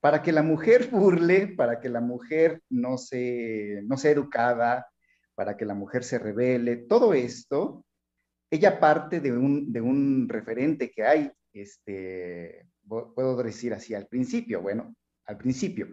para 0.00 0.22
que 0.22 0.32
la 0.32 0.42
mujer 0.42 0.88
burle, 0.90 1.48
para 1.48 1.78
que 1.80 1.88
la 1.88 2.00
mujer 2.00 2.62
no, 2.70 2.98
se, 2.98 3.82
no 3.84 3.96
sea 3.96 4.12
educada, 4.12 4.88
para 5.34 5.56
que 5.56 5.66
la 5.66 5.74
mujer 5.74 6.04
se 6.04 6.18
revele, 6.18 6.76
todo 6.76 7.14
esto, 7.14 7.84
ella 8.50 8.80
parte 8.80 9.20
de 9.20 9.32
un, 9.32 9.72
de 9.72 9.80
un 9.80 10.28
referente 10.28 10.90
que 10.90 11.04
hay, 11.04 11.30
este, 11.52 12.66
puedo 12.86 13.42
decir 13.42 13.74
así, 13.74 13.94
al 13.94 14.06
principio, 14.06 14.62
bueno, 14.62 14.94
al 15.26 15.36
principio. 15.38 15.88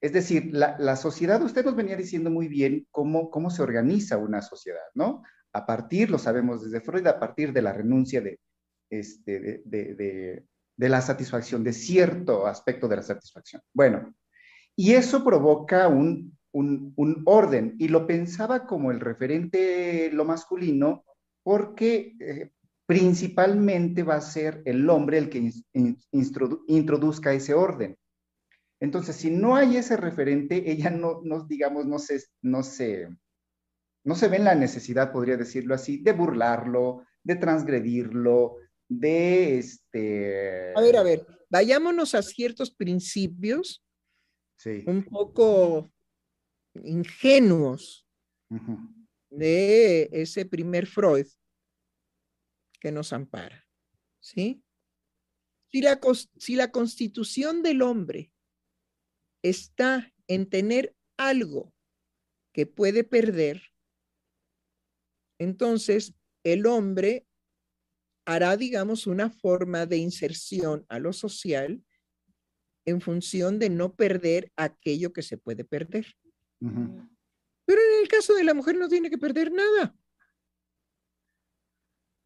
Es 0.00 0.12
decir, 0.12 0.50
la, 0.52 0.78
la, 0.78 0.96
sociedad, 0.96 1.42
usted 1.42 1.64
nos 1.64 1.76
venía 1.76 1.96
diciendo 1.96 2.30
muy 2.30 2.48
bien 2.48 2.86
cómo, 2.90 3.30
cómo 3.30 3.50
se 3.50 3.62
organiza 3.62 4.16
una 4.16 4.40
sociedad, 4.40 4.86
¿no? 4.94 5.22
A 5.52 5.66
partir, 5.66 6.10
lo 6.10 6.18
sabemos 6.18 6.64
desde 6.64 6.80
Freud, 6.80 7.06
a 7.06 7.18
partir 7.18 7.52
de 7.52 7.62
la 7.62 7.72
renuncia 7.72 8.20
de, 8.20 8.40
este, 8.88 9.40
de, 9.40 9.94
de, 9.94 10.44
de 10.76 10.88
la 10.88 11.02
satisfacción, 11.02 11.62
de 11.62 11.72
cierto 11.72 12.46
aspecto 12.46 12.88
de 12.88 12.96
la 12.96 13.02
satisfacción. 13.02 13.60
Bueno, 13.74 14.14
y 14.74 14.94
eso 14.94 15.22
provoca 15.22 15.88
un, 15.88 16.38
un, 16.52 17.22
orden, 17.26 17.76
y 17.78 17.88
lo 17.88 18.06
pensaba 18.06 18.66
como 18.66 18.90
el 18.90 19.00
referente 19.00 20.10
lo 20.12 20.24
masculino, 20.24 21.04
porque 21.42 22.14
eh, 22.20 22.50
principalmente 22.90 24.02
va 24.02 24.16
a 24.16 24.20
ser 24.20 24.62
el 24.64 24.90
hombre 24.90 25.16
el 25.18 25.30
que 25.30 25.52
introduzca 26.66 27.32
ese 27.32 27.54
orden. 27.54 27.96
Entonces, 28.80 29.14
si 29.14 29.30
no 29.30 29.54
hay 29.54 29.76
ese 29.76 29.96
referente, 29.96 30.68
ella 30.68 30.90
no, 30.90 31.20
no 31.22 31.44
digamos, 31.44 31.86
no 31.86 32.00
se, 32.00 32.20
no 32.42 32.64
se, 32.64 33.08
no 34.02 34.16
se 34.16 34.26
ve 34.26 34.38
en 34.38 34.44
la 34.44 34.56
necesidad, 34.56 35.12
podría 35.12 35.36
decirlo 35.36 35.76
así, 35.76 35.98
de 35.98 36.12
burlarlo, 36.12 37.06
de 37.22 37.36
transgredirlo, 37.36 38.56
de 38.88 39.58
este... 39.58 40.72
A 40.74 40.80
ver, 40.80 40.96
a 40.96 41.04
ver, 41.04 41.24
vayámonos 41.48 42.16
a 42.16 42.22
ciertos 42.22 42.72
principios 42.72 43.84
sí. 44.56 44.82
un 44.88 45.04
poco 45.04 45.88
ingenuos 46.74 48.04
de 49.30 50.08
ese 50.10 50.44
primer 50.44 50.88
Freud 50.88 51.28
que 52.80 52.90
nos 52.90 53.12
ampara, 53.12 53.66
¿sí? 54.20 54.62
Si 55.70 55.82
la, 55.82 56.00
si 56.38 56.56
la 56.56 56.72
constitución 56.72 57.62
del 57.62 57.82
hombre 57.82 58.32
está 59.42 60.12
en 60.26 60.48
tener 60.48 60.96
algo 61.16 61.72
que 62.52 62.66
puede 62.66 63.04
perder, 63.04 63.62
entonces 65.38 66.14
el 66.42 66.66
hombre 66.66 67.26
hará, 68.24 68.56
digamos, 68.56 69.06
una 69.06 69.30
forma 69.30 69.86
de 69.86 69.98
inserción 69.98 70.84
a 70.88 70.98
lo 70.98 71.12
social 71.12 71.84
en 72.84 73.00
función 73.00 73.58
de 73.58 73.70
no 73.70 73.94
perder 73.94 74.52
aquello 74.56 75.12
que 75.12 75.22
se 75.22 75.36
puede 75.36 75.64
perder. 75.64 76.06
Pero 76.58 77.80
en 77.80 78.02
el 78.02 78.08
caso 78.08 78.34
de 78.34 78.44
la 78.44 78.54
mujer 78.54 78.76
no 78.76 78.88
tiene 78.88 79.10
que 79.10 79.18
perder 79.18 79.52
nada. 79.52 79.94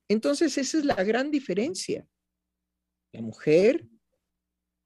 Entonces, 0.09 0.59
esa 0.59 0.79
es 0.79 0.85
la 0.85 1.03
gran 1.03 1.31
diferencia. 1.31 2.07
La 3.13 3.23
mujer 3.23 3.87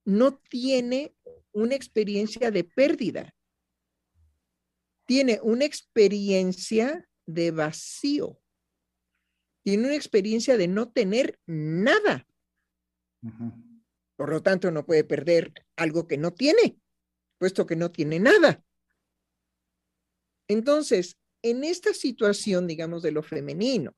no 0.05 0.39
tiene 0.39 1.15
una 1.53 1.75
experiencia 1.75 2.51
de 2.51 2.65
pérdida, 2.65 3.35
tiene 5.07 5.41
una 5.43 5.65
experiencia 5.65 7.09
de 7.27 7.51
vacío, 7.51 8.41
tiene 9.65 9.87
una 9.87 9.97
experiencia 9.97 10.57
de 10.57 10.69
no 10.69 10.91
tener 10.91 11.39
nada. 11.47 12.27
Por 14.17 14.31
lo 14.31 14.43
tanto, 14.43 14.71
no 14.71 14.87
puede 14.87 15.05
perder 15.05 15.53
algo 15.77 16.07
que 16.07 16.19
no 16.19 16.33
tiene, 16.33 16.79
puesto 17.39 17.67
que 17.67 17.77
no 17.77 17.91
tiene 17.91 18.19
nada. 18.21 18.65
Entonces, 20.49 21.19
en 21.43 21.65
esta 21.65 21.93
situación, 21.93 22.67
digamos, 22.67 23.03
de 23.03 23.13
lo 23.13 23.23
femenino, 23.23 23.97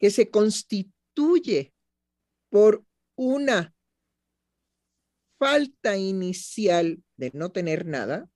que 0.00 0.10
se 0.10 0.30
constituye 0.30 1.72
por 2.48 2.84
una 3.14 3.74
falta 5.38 5.96
inicial 5.96 7.02
de 7.16 7.30
no 7.34 7.52
tener 7.52 7.86
nada, 7.86 8.28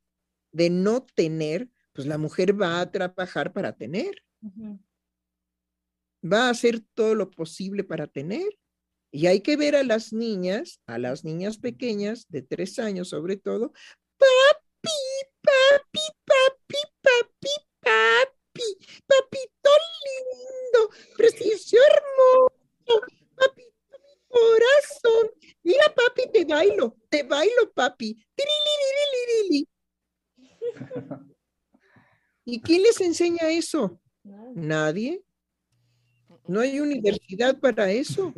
de 0.52 0.70
no 0.70 1.04
tener, 1.04 1.68
pues 1.92 2.06
la 2.06 2.18
mujer 2.18 2.60
va 2.60 2.80
a 2.80 2.90
trabajar 2.90 3.52
para 3.52 3.74
tener. 3.74 4.22
Va 6.22 6.46
a 6.46 6.50
hacer 6.50 6.80
todo 6.94 7.14
lo 7.14 7.30
posible 7.30 7.82
para 7.82 8.06
tener. 8.06 8.46
Y 9.10 9.26
hay 9.26 9.40
que 9.40 9.56
ver 9.56 9.76
a 9.76 9.84
las 9.84 10.12
niñas, 10.12 10.80
a 10.86 10.98
las 10.98 11.24
niñas 11.24 11.58
pequeñas 11.58 12.26
de 12.28 12.42
tres 12.42 12.78
años 12.78 13.08
sobre 13.08 13.36
todo, 13.36 13.72
papi, 14.18 14.90
papi, 15.40 16.00
papi, 16.24 16.80
papi, 17.00 17.54
papi, 17.80 18.78
papito 19.06 19.70
lindo, 20.04 20.90
precioso 21.16 21.76
hermoso, 21.76 23.06
papito 23.36 23.98
mi 24.02 24.14
corazón. 24.26 25.30
Mira, 25.62 25.94
papi, 25.94 26.22
te 26.34 26.44
bailo, 26.44 26.96
te 27.08 27.22
bailo, 27.22 27.72
papi. 27.72 28.20
¿Y 32.44 32.60
quién 32.60 32.82
les 32.82 33.00
enseña 33.00 33.48
eso? 33.50 34.00
Nadie. 34.54 35.22
No 36.48 36.60
hay 36.60 36.80
universidad 36.80 37.58
para 37.60 37.90
eso. 37.92 38.34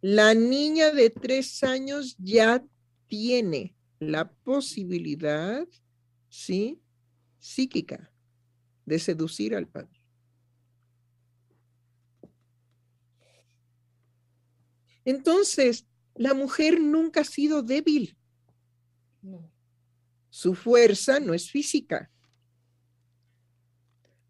La 0.00 0.34
niña 0.34 0.90
de 0.90 1.08
tres 1.08 1.62
años 1.62 2.16
ya 2.18 2.62
tiene 3.06 3.76
la 4.00 4.30
posibilidad, 4.30 5.66
¿sí? 6.28 6.82
Psíquica 7.38 8.12
de 8.84 8.98
seducir 8.98 9.54
al 9.54 9.68
padre. 9.68 10.04
Entonces, 15.04 15.86
la 16.14 16.34
mujer 16.34 16.80
nunca 16.80 17.20
ha 17.20 17.24
sido 17.24 17.62
débil. 17.62 18.16
Su 20.30 20.54
fuerza 20.54 21.20
no 21.20 21.34
es 21.34 21.50
física. 21.50 22.10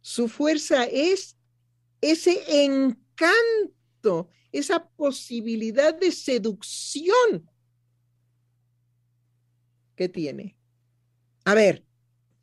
Su 0.00 0.28
fuerza 0.28 0.84
es 0.84 1.36
ese 2.00 2.64
encanto, 2.64 4.28
esa 4.52 4.86
posibilidad 4.86 5.98
de 5.98 6.12
seducción 6.12 7.50
que 9.96 10.08
tiene. 10.08 10.56
A 11.44 11.54
ver, 11.54 11.84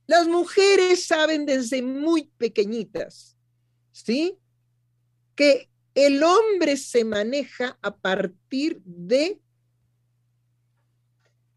las 0.07 0.27
mujeres 0.27 1.05
saben 1.05 1.45
desde 1.45 1.81
muy 1.81 2.31
pequeñitas, 2.37 3.37
¿sí? 3.91 4.37
Que 5.35 5.70
el 5.93 6.23
hombre 6.23 6.77
se 6.77 7.03
maneja 7.03 7.77
a 7.81 7.95
partir 7.95 8.81
de 8.85 9.41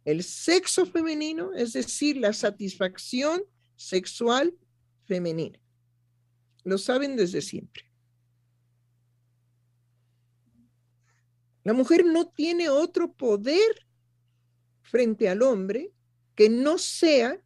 el 0.05 0.22
sexo 0.22 0.85
femenino, 0.85 1.53
es 1.55 1.72
decir, 1.72 2.16
la 2.16 2.32
satisfacción 2.32 3.43
sexual 3.76 4.55
femenina. 5.05 5.59
Lo 6.64 6.78
saben 6.78 7.16
desde 7.16 7.41
siempre. 7.41 7.85
La 11.62 11.72
mujer 11.72 12.05
no 12.05 12.28
tiene 12.28 12.68
otro 12.68 13.12
poder 13.12 13.87
frente 14.82 15.28
al 15.28 15.41
hombre 15.43 15.93
que 16.35 16.51
no 16.51 16.76
sea 16.76 17.41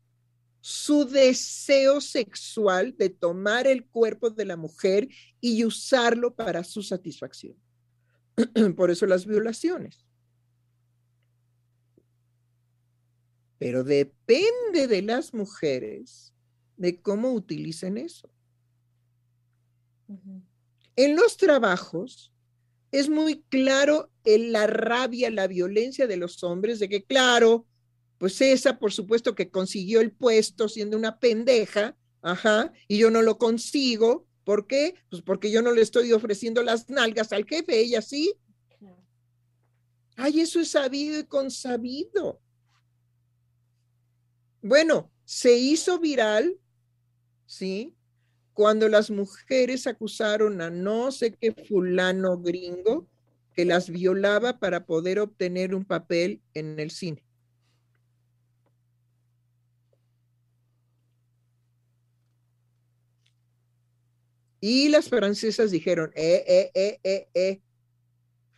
su 0.68 1.06
deseo 1.06 1.98
sexual 1.98 2.94
de 2.98 3.08
tomar 3.08 3.66
el 3.66 3.86
cuerpo 3.86 4.28
de 4.28 4.44
la 4.44 4.58
mujer 4.58 5.08
y 5.40 5.64
usarlo 5.64 6.34
para 6.34 6.62
su 6.62 6.82
satisfacción. 6.82 7.56
Por 8.76 8.90
eso 8.90 9.06
las 9.06 9.24
violaciones. 9.24 10.04
Pero 13.56 13.82
depende 13.82 14.86
de 14.88 15.00
las 15.00 15.32
mujeres 15.32 16.34
de 16.76 17.00
cómo 17.00 17.32
utilicen 17.32 17.96
eso. 17.96 18.28
En 20.96 21.16
los 21.16 21.38
trabajos 21.38 22.30
es 22.92 23.08
muy 23.08 23.42
claro 23.48 24.10
en 24.22 24.52
la 24.52 24.66
rabia, 24.66 25.30
la 25.30 25.46
violencia 25.46 26.06
de 26.06 26.18
los 26.18 26.44
hombres, 26.44 26.78
de 26.78 26.90
que 26.90 27.04
claro, 27.04 27.66
pues 28.18 28.40
esa 28.40 28.78
por 28.78 28.92
supuesto 28.92 29.34
que 29.34 29.50
consiguió 29.50 30.00
el 30.00 30.12
puesto 30.12 30.68
siendo 30.68 30.96
una 30.96 31.18
pendeja, 31.18 31.96
ajá, 32.20 32.72
y 32.88 32.98
yo 32.98 33.10
no 33.10 33.22
lo 33.22 33.38
consigo, 33.38 34.26
¿por 34.44 34.66
qué? 34.66 34.94
Pues 35.08 35.22
porque 35.22 35.50
yo 35.50 35.62
no 35.62 35.72
le 35.72 35.82
estoy 35.82 36.12
ofreciendo 36.12 36.62
las 36.62 36.90
nalgas 36.90 37.32
al 37.32 37.46
jefe, 37.46 37.80
ella 37.80 38.02
sí. 38.02 38.34
Ay, 40.16 40.40
eso 40.40 40.58
es 40.58 40.70
sabido 40.72 41.18
y 41.20 41.24
consabido. 41.24 42.40
Bueno, 44.60 45.12
se 45.24 45.56
hizo 45.56 46.00
viral, 46.00 46.58
¿sí? 47.46 47.94
Cuando 48.52 48.88
las 48.88 49.10
mujeres 49.10 49.86
acusaron 49.86 50.60
a 50.60 50.70
no 50.70 51.12
sé 51.12 51.32
qué 51.34 51.52
fulano 51.52 52.38
gringo 52.38 53.06
que 53.54 53.64
las 53.64 53.90
violaba 53.90 54.58
para 54.58 54.86
poder 54.86 55.20
obtener 55.20 55.74
un 55.74 55.84
papel 55.84 56.42
en 56.54 56.80
el 56.80 56.90
cine. 56.90 57.27
Y 64.60 64.88
las 64.88 65.08
francesas 65.08 65.70
dijeron, 65.70 66.10
eh, 66.14 66.44
eh, 66.46 66.70
eh, 66.74 67.00
eh, 67.04 67.28
eh, 67.34 67.62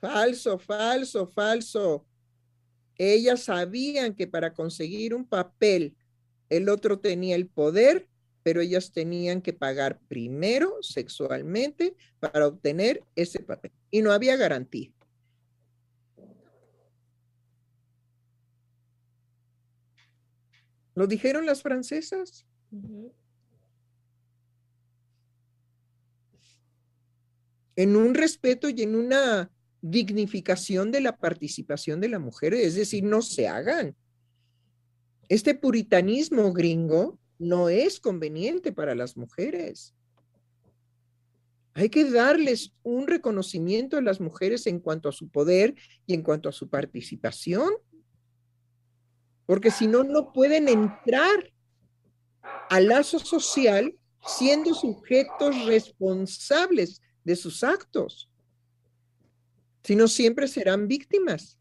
falso, 0.00 0.58
falso, 0.58 1.26
falso. 1.26 2.06
Ellas 2.96 3.44
sabían 3.44 4.14
que 4.14 4.26
para 4.26 4.52
conseguir 4.54 5.14
un 5.14 5.26
papel 5.26 5.96
el 6.48 6.68
otro 6.68 6.98
tenía 6.98 7.36
el 7.36 7.46
poder, 7.46 8.08
pero 8.42 8.60
ellas 8.60 8.92
tenían 8.92 9.42
que 9.42 9.52
pagar 9.52 10.00
primero 10.08 10.78
sexualmente 10.82 11.94
para 12.18 12.46
obtener 12.46 13.04
ese 13.14 13.40
papel. 13.40 13.72
Y 13.90 14.02
no 14.02 14.12
había 14.12 14.36
garantía. 14.36 14.90
¿Lo 20.94 21.06
dijeron 21.06 21.46
las 21.46 21.62
francesas? 21.62 22.46
En 27.80 27.96
un 27.96 28.12
respeto 28.12 28.68
y 28.68 28.82
en 28.82 28.94
una 28.94 29.50
dignificación 29.80 30.92
de 30.92 31.00
la 31.00 31.16
participación 31.16 31.98
de 31.98 32.10
la 32.10 32.18
mujer, 32.18 32.52
es 32.52 32.74
decir, 32.74 33.02
no 33.02 33.22
se 33.22 33.48
hagan. 33.48 33.96
Este 35.30 35.54
puritanismo 35.54 36.52
gringo 36.52 37.18
no 37.38 37.70
es 37.70 37.98
conveniente 37.98 38.70
para 38.70 38.94
las 38.94 39.16
mujeres. 39.16 39.94
Hay 41.72 41.88
que 41.88 42.04
darles 42.04 42.74
un 42.82 43.06
reconocimiento 43.06 43.96
a 43.96 44.02
las 44.02 44.20
mujeres 44.20 44.66
en 44.66 44.78
cuanto 44.78 45.08
a 45.08 45.12
su 45.12 45.30
poder 45.30 45.74
y 46.04 46.12
en 46.12 46.22
cuanto 46.22 46.50
a 46.50 46.52
su 46.52 46.68
participación, 46.68 47.70
porque 49.46 49.70
si 49.70 49.86
no, 49.86 50.04
no 50.04 50.34
pueden 50.34 50.68
entrar 50.68 51.50
al 52.68 52.88
lazo 52.88 53.18
social 53.18 53.96
siendo 54.22 54.74
sujetos 54.74 55.64
responsables 55.64 57.00
de 57.24 57.36
sus 57.36 57.62
actos, 57.64 58.30
sino 59.82 60.08
siempre 60.08 60.48
serán 60.48 60.88
víctimas. 60.88 61.58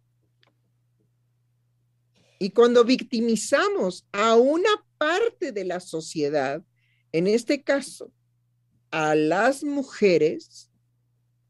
Y 2.40 2.52
cuando 2.52 2.86
victimizamos 2.86 4.08
a 4.12 4.36
una 4.36 4.70
parte 4.98 5.52
de 5.52 5.66
la 5.66 5.80
sociedad, 5.80 6.64
en 7.12 7.28
este 7.28 7.64
caso, 7.64 8.12
a 8.92 9.16
las 9.16 9.64
mujeres, 9.64 10.72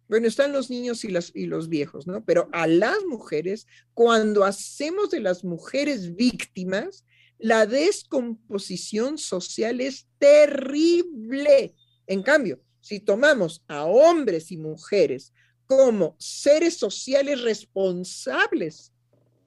bueno, 0.08 0.28
están 0.28 0.52
los 0.52 0.70
niños 0.72 1.04
y, 1.06 1.14
y 1.36 1.46
los 1.46 1.70
viejos, 1.70 2.08
¿no? 2.08 2.26
Pero 2.26 2.50
a 2.52 2.66
las 2.66 3.06
mujeres, 3.06 3.68
cuando 3.94 4.44
hacemos 4.44 5.12
de 5.12 5.20
las 5.20 5.44
mujeres 5.44 6.16
víctimas, 6.16 7.06
la 7.38 7.68
descomposición 7.68 9.18
social 9.18 9.82
es 9.82 10.08
terrible. 10.18 11.76
En 12.08 12.24
cambio, 12.24 12.60
si 12.82 13.00
tomamos 13.00 13.64
a 13.68 13.86
hombres 13.86 14.52
y 14.52 14.58
mujeres 14.58 15.34
como 15.66 16.16
seres 16.18 16.78
sociales 16.78 17.42
responsables 17.44 18.92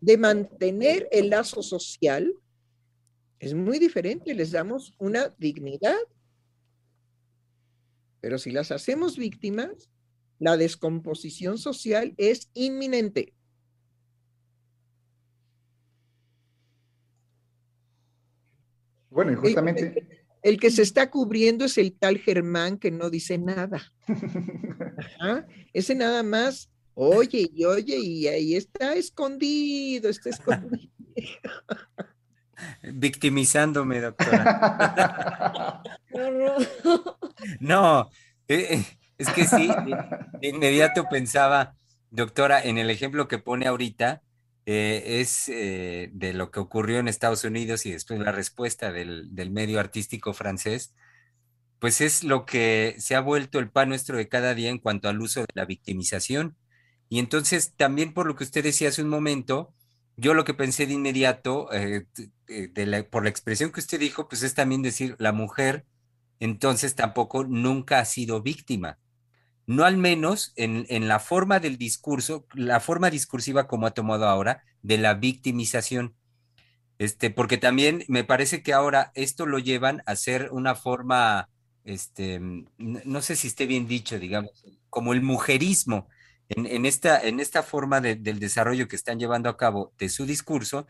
de 0.01 0.17
mantener 0.17 1.09
el 1.11 1.31
lazo 1.31 1.63
social, 1.63 2.33
es 3.39 3.55
muy 3.55 3.79
diferente, 3.79 4.35
les 4.35 4.53
damos 4.53 4.95
una 4.99 5.35
dignidad. 5.39 5.99
Pero 8.21 8.39
si 8.39 8.53
las 8.53 8.71
hacemos 8.71 9.17
víctimas, 9.17 9.91
la 10.39 10.57
descomposición 10.57 11.59
social 11.59 12.15
es 12.19 12.51
inminente. 12.55 13.35
Bueno, 19.11 19.33
y 19.33 19.35
justamente... 19.35 20.22
El, 20.43 20.59
que 20.59 20.71
se 20.71 20.83
está 20.83 21.11
cubriendo 21.11 21.65
es 21.65 21.79
el 21.79 21.93
tal 21.93 22.19
Germán 22.19 22.79
que 22.79 22.91
no 22.91 23.11
dice 23.11 23.39
nada. 23.39 23.93
Ese 25.73 25.95
nada 25.95 26.23
más 26.23 26.71
oye 26.95 27.51
y 27.55 27.65
oye 27.65 27.97
y 27.99 28.27
ahí 28.29 28.55
está 28.55 28.95
escondido, 28.95 30.09
está 30.09 30.31
escondido. 30.31 30.93
Victimizándome, 32.83 34.01
doctora. 34.01 35.83
no, 37.61 38.09
eh, 38.49 38.67
eh, 38.71 38.85
es 39.19 39.29
que 39.31 39.45
sí, 39.47 39.69
de 40.41 40.49
inmediato 40.49 41.09
pensaba, 41.09 41.75
doctora, 42.11 42.63
en 42.63 42.79
el 42.79 42.91
ejemplo 42.91 43.27
que 43.29 43.39
pone 43.39 43.67
ahorita, 43.67 44.23
eh, 44.67 45.21
es 45.21 45.49
eh, 45.49 46.11
de 46.13 46.33
lo 46.35 46.51
que 46.51 46.61
ocurrió 46.61 46.99
en 46.99 47.09
Estados 47.09 47.45
Unidos 47.45 47.85
y 47.87 47.93
después 47.93 48.21
la 48.21 48.33
respuesta 48.33 48.93
del, 48.93 49.31
medio 49.51 49.81
artístico 49.81 50.33
francés, 50.35 50.95
pues 51.81 52.01
es 52.01 52.25
lo 52.25 52.47
que 52.47 52.95
se 52.99 53.17
ha 53.17 53.21
vuelto 53.21 53.59
el 53.59 53.71
pan 53.71 53.89
nuestro 53.89 54.17
de 54.17 54.29
cada 54.29 54.55
día 54.55 54.71
en 54.71 54.79
cuanto 54.79 55.09
al 55.09 55.21
uso 55.21 55.41
de 55.41 55.47
la 55.55 55.65
victimización. 55.65 56.57
Y 57.09 57.19
entonces, 57.19 57.75
también 57.77 58.15
por 58.15 58.27
lo 58.27 58.37
que 58.37 58.45
usted 58.45 58.65
decía 58.65 58.89
hace 58.89 59.03
un 59.03 59.09
momento, 59.09 59.75
yo 60.17 60.35
lo 60.35 60.45
que 60.45 60.55
pensé 60.55 60.87
de 60.87 60.95
inmediato, 60.95 61.69
eh, 61.73 62.07
por 63.11 63.25
la 63.25 63.31
expresión 63.31 63.73
que 63.73 63.81
usted 63.81 64.01
dijo, 64.01 64.29
pues 64.29 64.43
es 64.43 64.55
también 64.55 64.83
decir, 64.83 65.17
la 65.19 65.33
mujer 65.33 65.87
entonces 66.41 66.95
tampoco 66.97 67.45
nunca 67.45 68.01
ha 68.01 68.05
sido 68.05 68.43
víctima 68.43 68.99
no 69.67 69.85
al 69.85 69.97
menos 69.97 70.53
en, 70.57 71.09
la 71.09 71.19
forma 71.19 71.61
del 71.61 71.79
discurso, 71.79 72.47
la 72.55 72.81
forma 72.81 73.11
discursiva 73.11 73.67
como 73.67 73.87
ha 73.87 73.93
tomado 73.93 74.27
ahora, 74.27 74.65
de 74.83 74.99
la 74.99 75.15
victimización. 75.15 76.15
Este, 76.99 77.31
porque 77.31 77.59
también 77.59 78.05
me 78.09 78.25
parece 78.25 78.63
que 78.63 78.73
ahora 78.73 79.13
esto 79.15 79.47
lo 79.47 79.59
llevan 79.59 80.03
a 80.07 80.17
ser 80.17 80.51
una 80.53 80.75
forma, 80.75 81.49
este, 81.85 82.41
no 82.79 83.23
sé 83.23 83.37
si 83.37 83.49
esté 83.49 83.67
bien 83.67 83.87
dicho, 83.87 84.19
digamos, 84.19 84.65
como 84.91 85.13
el 85.13 85.23
mujerismo. 85.23 86.09
En, 86.49 86.85
esta, 86.85 87.19
en 87.23 87.41
esta 87.41 87.63
forma 87.63 88.03
del 88.03 88.39
desarrollo 88.39 88.87
que 88.87 88.97
están 88.97 89.19
llevando 89.19 89.49
a 89.49 89.57
cabo 89.57 89.95
de 89.97 90.11
su 90.11 90.27
discurso, 90.27 90.87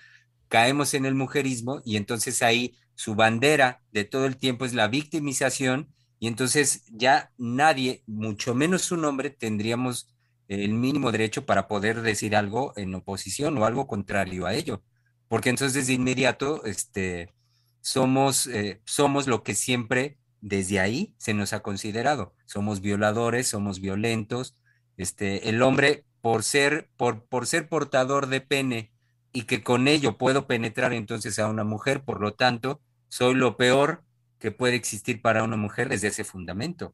caemos 0.49 0.93
en 0.95 1.07
el 1.07 1.15
mujerismo 1.15 1.83
y 1.85 1.97
entonces 1.97 2.43
ahí 2.43 2.77
su 2.95 3.15
bandera 3.15 3.81
de 3.93 4.05
todo 4.05 4.27
el 4.27 4.37
tiempo 4.37 4.65
es 4.65 4.75
la 4.75 4.89
victimización 4.89 5.89
y 6.23 6.29
entonces 6.29 6.85
ya 6.93 7.33
nadie, 7.37 8.05
mucho 8.07 8.55
menos 8.55 8.93
un 8.93 9.05
hombre, 9.05 9.29
tendríamos 9.29 10.15
el 10.47 10.73
mínimo 10.73 11.11
derecho 11.11 11.47
para 11.47 11.67
poder 11.67 12.01
decir 12.01 12.37
algo 12.37 12.73
en 12.77 12.95
oposición 12.95 13.59
o 13.59 13.65
algo 13.65 13.89
contrario 13.89 14.47
a 14.47 14.55
ello, 14.55 14.85
porque 15.27 15.51
entonces 15.51 15.89
de 15.89 15.95
inmediato 15.95 16.65
este, 16.65 17.33
somos, 17.81 18.47
eh, 18.47 18.81
somos 18.85 19.27
lo 19.27 19.43
que 19.43 19.57
siempre 19.57 20.17
desde 20.41 20.79
ahí 20.79 21.13
se 21.19 21.35
nos 21.35 21.53
ha 21.55 21.59
considerado. 21.59 22.37
Somos 22.47 22.81
violadores, 22.81 23.49
somos 23.49 23.81
violentos. 23.81 24.57
Este, 24.97 25.49
el 25.49 25.61
hombre, 25.61 26.05
por 26.21 26.45
ser, 26.45 26.89
por, 26.97 27.25
por 27.25 27.49
ser 27.49 27.69
portador 27.69 28.29
de 28.29 28.41
pene 28.41 28.93
y 29.33 29.43
que 29.43 29.65
con 29.65 29.89
ello 29.89 30.19
puedo 30.19 30.47
penetrar 30.47 30.93
entonces 30.93 31.41
a 31.41 31.49
una 31.49 31.65
mujer, 31.65 32.05
por 32.05 32.21
lo 32.21 32.33
tanto, 32.35 32.81
soy 33.09 33.35
lo 33.35 33.57
peor 33.57 34.05
que 34.43 34.51
puede 34.51 34.75
existir 34.75 35.23
para 35.23 35.45
una 35.45 35.57
mujer 35.57 35.89
desde 35.89 36.09
ese 36.09 36.25
fundamento. 36.25 36.93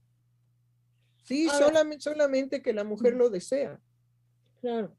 Sí, 1.24 1.48
solamente, 1.48 2.02
solamente 2.02 2.60
que 2.60 2.74
la 2.74 2.84
mujer 2.84 3.14
lo 3.14 3.30
desea. 3.30 3.80
Claro. 4.60 4.94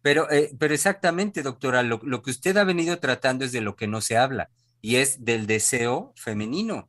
Pero, 0.00 0.30
eh, 0.30 0.56
pero 0.58 0.72
exactamente, 0.72 1.42
doctora, 1.42 1.82
lo, 1.82 2.00
que 2.22 2.30
usted 2.30 2.56
ha 2.56 2.64
venido 2.64 3.00
tratando 3.00 3.44
es 3.44 3.52
de 3.52 3.60
lo 3.60 3.76
que 3.76 3.86
no 3.86 4.00
se 4.00 4.16
habla 4.16 4.48
y 4.80 4.96
es 4.96 5.26
del 5.26 5.46
deseo 5.46 6.14
femenino. 6.16 6.88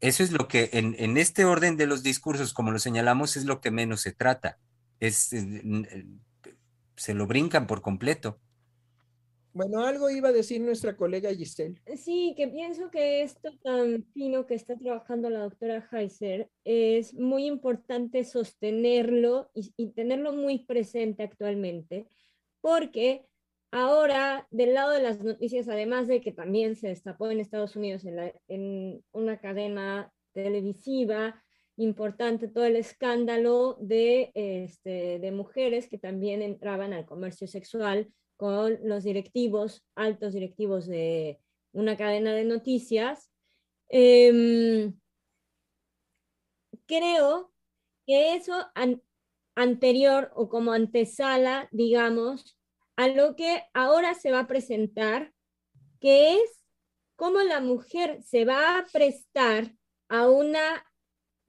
Eso 0.00 0.24
es 0.24 0.32
lo 0.32 0.48
que 0.48 0.70
en, 0.72 0.96
en 0.98 1.16
este 1.16 1.44
orden 1.44 1.76
de 1.76 1.86
los 1.86 2.02
discursos, 2.02 2.52
como 2.52 2.72
lo 2.72 2.80
señalamos, 2.80 3.36
es 3.36 3.44
lo 3.44 3.60
que 3.60 3.70
menos 3.70 4.00
se 4.00 4.10
trata. 4.10 4.58
Es, 4.98 5.32
eh, 5.32 6.04
se 6.96 7.14
lo 7.14 7.28
brincan 7.28 7.68
por 7.68 7.80
completo. 7.80 8.40
Bueno, 9.52 9.84
algo 9.84 10.08
iba 10.10 10.28
a 10.28 10.32
decir 10.32 10.60
nuestra 10.60 10.96
colega 10.96 11.34
Giselle. 11.34 11.80
Sí, 11.96 12.34
que 12.36 12.48
pienso 12.48 12.90
que 12.90 13.22
esto 13.22 13.50
tan 13.62 14.04
fino 14.12 14.46
que 14.46 14.54
está 14.54 14.76
trabajando 14.76 15.28
la 15.28 15.40
doctora 15.40 15.88
Heiser 15.90 16.48
es 16.64 17.14
muy 17.14 17.46
importante 17.46 18.24
sostenerlo 18.24 19.50
y, 19.54 19.90
tenerlo 19.92 20.32
muy 20.32 20.64
presente 20.64 21.24
actualmente, 21.24 22.06
porque 22.60 23.26
ahora 23.72 24.46
del 24.50 24.74
lado 24.74 24.92
de 24.92 25.02
las 25.02 25.22
noticias, 25.22 25.68
además 25.68 26.06
de 26.06 26.20
que 26.20 26.32
también 26.32 26.76
se 26.76 26.88
destapó 26.88 27.30
en 27.30 27.40
Estados 27.40 27.74
Unidos 27.74 28.04
en, 28.04 28.32
en 28.48 29.04
una 29.12 29.40
cadena 29.40 30.12
televisiva 30.32 31.42
importante 31.76 32.48
todo 32.48 32.64
el 32.64 32.76
escándalo 32.76 33.76
de, 33.80 34.30
este, 34.34 35.18
de 35.18 35.32
mujeres 35.32 35.88
que 35.88 35.98
también 35.98 36.42
entraban 36.42 36.92
al 36.92 37.06
comercio 37.06 37.46
sexual 37.46 38.12
con 38.40 38.78
los 38.84 39.04
directivos, 39.04 39.84
altos 39.94 40.32
directivos 40.32 40.86
de 40.86 41.38
una 41.72 41.98
cadena 41.98 42.32
de 42.32 42.44
noticias. 42.44 43.30
Em, 43.90 44.98
creo 46.86 47.52
que 48.06 48.36
eso 48.36 48.54
anterior 49.54 50.32
o 50.34 50.48
como 50.48 50.72
antesala, 50.72 51.68
digamos, 51.70 52.56
a 52.96 53.08
lo 53.08 53.36
que 53.36 53.62
ahora 53.74 54.14
se 54.14 54.30
va 54.30 54.40
a 54.40 54.46
presentar, 54.46 55.34
que 56.00 56.36
es 56.36 56.64
cómo 57.16 57.40
la 57.40 57.60
mujer 57.60 58.22
se 58.22 58.46
va 58.46 58.78
a 58.78 58.86
prestar 58.86 59.76
a 60.08 60.30
una 60.30 60.86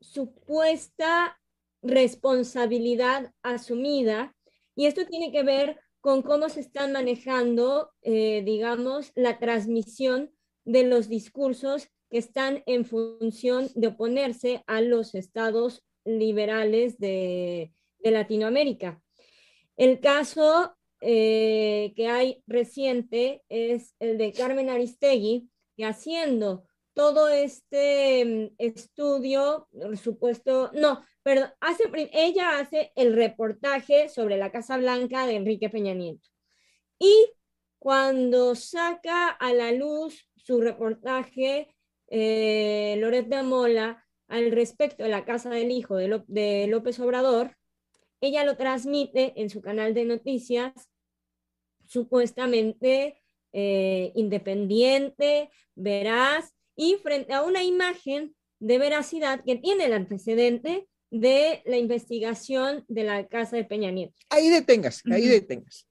supuesta 0.01 1.39
responsabilidad 1.81 3.33
asumida. 3.43 4.35
Y 4.75 4.87
esto 4.87 5.05
tiene 5.05 5.31
que 5.31 5.43
ver 5.43 5.79
con 6.01 6.23
cómo 6.23 6.49
se 6.49 6.59
están 6.59 6.91
manejando, 6.91 7.91
eh, 8.01 8.41
digamos, 8.43 9.11
la 9.15 9.39
transmisión 9.39 10.31
de 10.65 10.83
los 10.83 11.07
discursos 11.07 11.87
que 12.09 12.17
están 12.17 12.63
en 12.65 12.85
función 12.85 13.69
de 13.75 13.87
oponerse 13.87 14.63
a 14.67 14.81
los 14.81 15.15
estados 15.15 15.83
liberales 16.03 16.97
de, 16.97 17.71
Latinoamérica. 18.03 18.99
El 19.77 19.99
caso 19.99 20.75
eh, 21.01 21.93
que 21.95 22.07
hay 22.07 22.41
reciente 22.47 23.43
es 23.47 23.93
el 23.99 24.17
de 24.17 24.33
Carmen 24.33 24.71
Aristegui, 24.71 25.51
que 25.77 25.85
haciendo 25.85 26.65
todo 26.93 27.27
este 27.29 28.25
mm, 28.25 28.55
estudio, 28.57 29.67
supuesto, 30.01 30.71
no, 30.73 31.03
pero 31.23 31.45
hace, 31.59 31.83
ella 32.13 32.59
hace 32.59 32.91
el 32.95 33.15
reportaje 33.15 34.09
sobre 34.09 34.37
la 34.37 34.51
Casa 34.51 34.77
Blanca 34.77 35.25
de 35.25 35.35
Enrique 35.35 35.69
Peña 35.69 35.93
Nieto. 35.93 36.29
Y 36.99 37.33
cuando 37.79 38.55
saca 38.55 39.29
a 39.29 39.53
la 39.53 39.71
luz 39.71 40.29
su 40.35 40.61
reportaje, 40.61 41.75
eh, 42.07 42.95
Loret 42.99 43.27
de 43.27 43.41
Mola 43.41 44.05
al 44.27 44.51
respecto 44.51 45.03
de 45.03 45.09
la 45.09 45.25
casa 45.25 45.49
del 45.49 45.71
hijo 45.71 45.95
de, 45.95 46.67
López 46.67 46.99
Obrador, 46.99 47.57
ella 48.21 48.43
lo 48.43 48.55
transmite 48.55 49.33
en 49.35 49.49
su 49.49 49.61
canal 49.61 49.93
de 49.93 50.05
noticias, 50.05 50.73
supuestamente 51.85 53.19
eh, 53.51 54.11
independiente, 54.15 55.49
veraz, 55.75 56.53
y 56.81 56.95
frente 56.95 57.31
a 57.31 57.43
una 57.43 57.63
imagen 57.63 58.35
de 58.59 58.79
veracidad 58.79 59.43
que 59.45 59.55
tiene 59.55 59.85
el 59.85 59.93
antecedente 59.93 60.87
de 61.11 61.61
la 61.67 61.77
investigación 61.77 62.83
de 62.87 63.03
la 63.03 63.27
casa 63.27 63.55
de 63.55 63.65
Peña 63.65 63.91
Nieto. 63.91 64.15
Ahí 64.29 64.49
detengas, 64.49 65.03
ahí 65.11 65.27
detengas. 65.27 65.87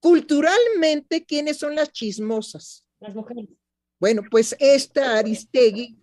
Culturalmente, 0.00 1.24
¿quiénes 1.24 1.58
son 1.58 1.76
las 1.76 1.92
chismosas? 1.92 2.84
Las 2.98 3.14
mujeres. 3.14 3.46
Bueno, 4.00 4.24
pues 4.28 4.56
esta 4.58 5.18
Aristegui 5.18 5.96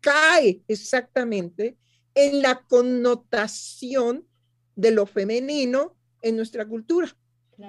cae 0.00 0.60
exactamente 0.66 1.76
en 2.16 2.42
la 2.42 2.60
connotación 2.66 4.26
de 4.74 4.90
lo 4.90 5.06
femenino 5.06 5.96
en 6.22 6.34
nuestra 6.34 6.66
cultura. 6.66 7.16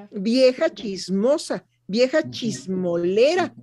Vieja 0.10 0.72
chismosa, 0.72 1.64
vieja 1.86 2.28
chismolera. 2.28 3.54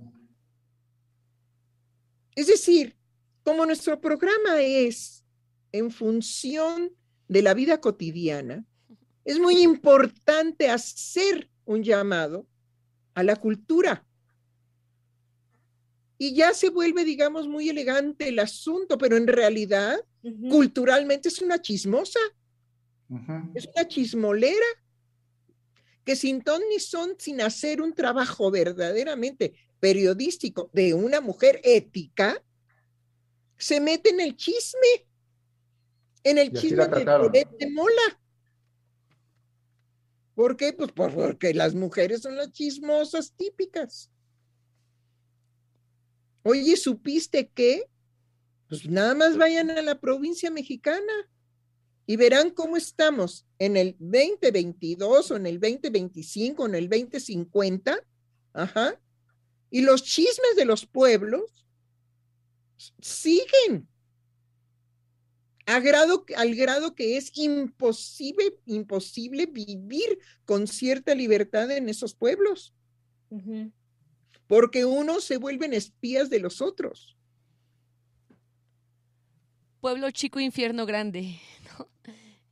Es 2.41 2.47
decir, 2.47 2.97
como 3.43 3.67
nuestro 3.67 4.01
programa 4.01 4.59
es 4.61 5.23
en 5.71 5.91
función 5.91 6.89
de 7.27 7.43
la 7.43 7.53
vida 7.53 7.79
cotidiana, 7.79 8.65
es 9.23 9.37
muy 9.37 9.61
importante 9.61 10.67
hacer 10.67 11.51
un 11.65 11.83
llamado 11.83 12.47
a 13.13 13.21
la 13.21 13.35
cultura. 13.35 14.03
Y 16.17 16.33
ya 16.33 16.55
se 16.55 16.71
vuelve, 16.71 17.05
digamos, 17.05 17.47
muy 17.47 17.69
elegante 17.69 18.29
el 18.29 18.39
asunto, 18.39 18.97
pero 18.97 19.17
en 19.17 19.27
realidad, 19.27 20.03
culturalmente 20.49 21.29
es 21.29 21.43
una 21.43 21.61
chismosa. 21.61 22.19
Es 23.53 23.69
una 23.75 23.87
chismolera 23.87 24.65
que 26.05 26.15
sin 26.15 26.41
ton 26.41 26.61
ni 26.69 26.79
son, 26.79 27.15
sin 27.19 27.41
hacer 27.41 27.81
un 27.81 27.93
trabajo 27.93 28.51
verdaderamente 28.51 29.53
periodístico 29.79 30.69
de 30.73 30.93
una 30.93 31.21
mujer 31.21 31.59
ética, 31.63 32.43
se 33.57 33.79
mete 33.79 34.09
en 34.09 34.19
el 34.19 34.35
chisme, 34.35 35.07
en 36.23 36.37
el 36.37 36.51
chisme 36.51 36.87
de, 36.87 37.47
de 37.59 37.69
Mola. 37.69 38.19
¿Por 40.33 40.57
qué? 40.57 40.73
Pues 40.73 40.91
porque 40.91 41.53
las 41.53 41.75
mujeres 41.75 42.21
son 42.21 42.35
las 42.35 42.51
chismosas 42.51 43.33
típicas. 43.33 44.09
Oye, 46.43 46.75
¿supiste 46.75 47.49
qué? 47.49 47.85
Pues 48.67 48.87
nada 48.89 49.13
más 49.13 49.37
vayan 49.37 49.69
a 49.69 49.81
la 49.81 49.99
provincia 49.99 50.49
mexicana 50.49 51.29
y 52.05 52.15
verán 52.15 52.49
cómo 52.49 52.77
estamos 52.77 53.45
en 53.61 53.77
el 53.77 53.95
2022 53.99 55.29
o 55.29 55.35
en 55.35 55.45
el 55.45 55.59
2025 55.59 56.63
o 56.63 56.65
en 56.65 56.73
el 56.73 56.89
2050. 56.89 57.95
Ajá. 58.53 58.99
Y 59.69 59.81
los 59.81 60.03
chismes 60.03 60.55
de 60.55 60.65
los 60.65 60.87
pueblos 60.87 61.67
siguen 62.99 63.87
grado, 65.79 66.25
al 66.35 66.55
grado 66.55 66.95
que 66.95 67.17
es 67.17 67.37
imposible, 67.37 68.57
imposible 68.65 69.45
vivir 69.45 70.17
con 70.43 70.65
cierta 70.65 71.13
libertad 71.13 71.69
en 71.69 71.87
esos 71.87 72.15
pueblos. 72.15 72.73
Porque 74.47 74.85
unos 74.85 75.23
se 75.23 75.37
vuelven 75.37 75.75
espías 75.75 76.31
de 76.31 76.39
los 76.39 76.61
otros. 76.61 77.15
Pueblo 79.81 80.09
chico, 80.09 80.39
infierno 80.39 80.87
grande, 80.87 81.39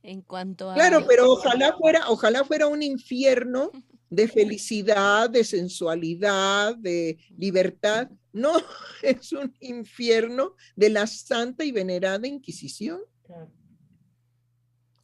En 0.02 0.22
cuanto 0.22 0.70
a... 0.70 0.74
Claro, 0.74 1.04
pero 1.06 1.30
ojalá 1.30 1.76
fuera, 1.76 2.08
ojalá 2.08 2.42
fuera 2.44 2.66
un 2.66 2.82
infierno 2.82 3.70
de 4.08 4.26
felicidad, 4.28 5.28
de 5.30 5.44
sensualidad, 5.44 6.74
de 6.76 7.18
libertad. 7.36 8.08
No, 8.32 8.52
es 9.02 9.32
un 9.32 9.54
infierno 9.60 10.54
de 10.76 10.90
la 10.90 11.06
santa 11.06 11.64
y 11.64 11.72
venerada 11.72 12.26
Inquisición. 12.26 13.00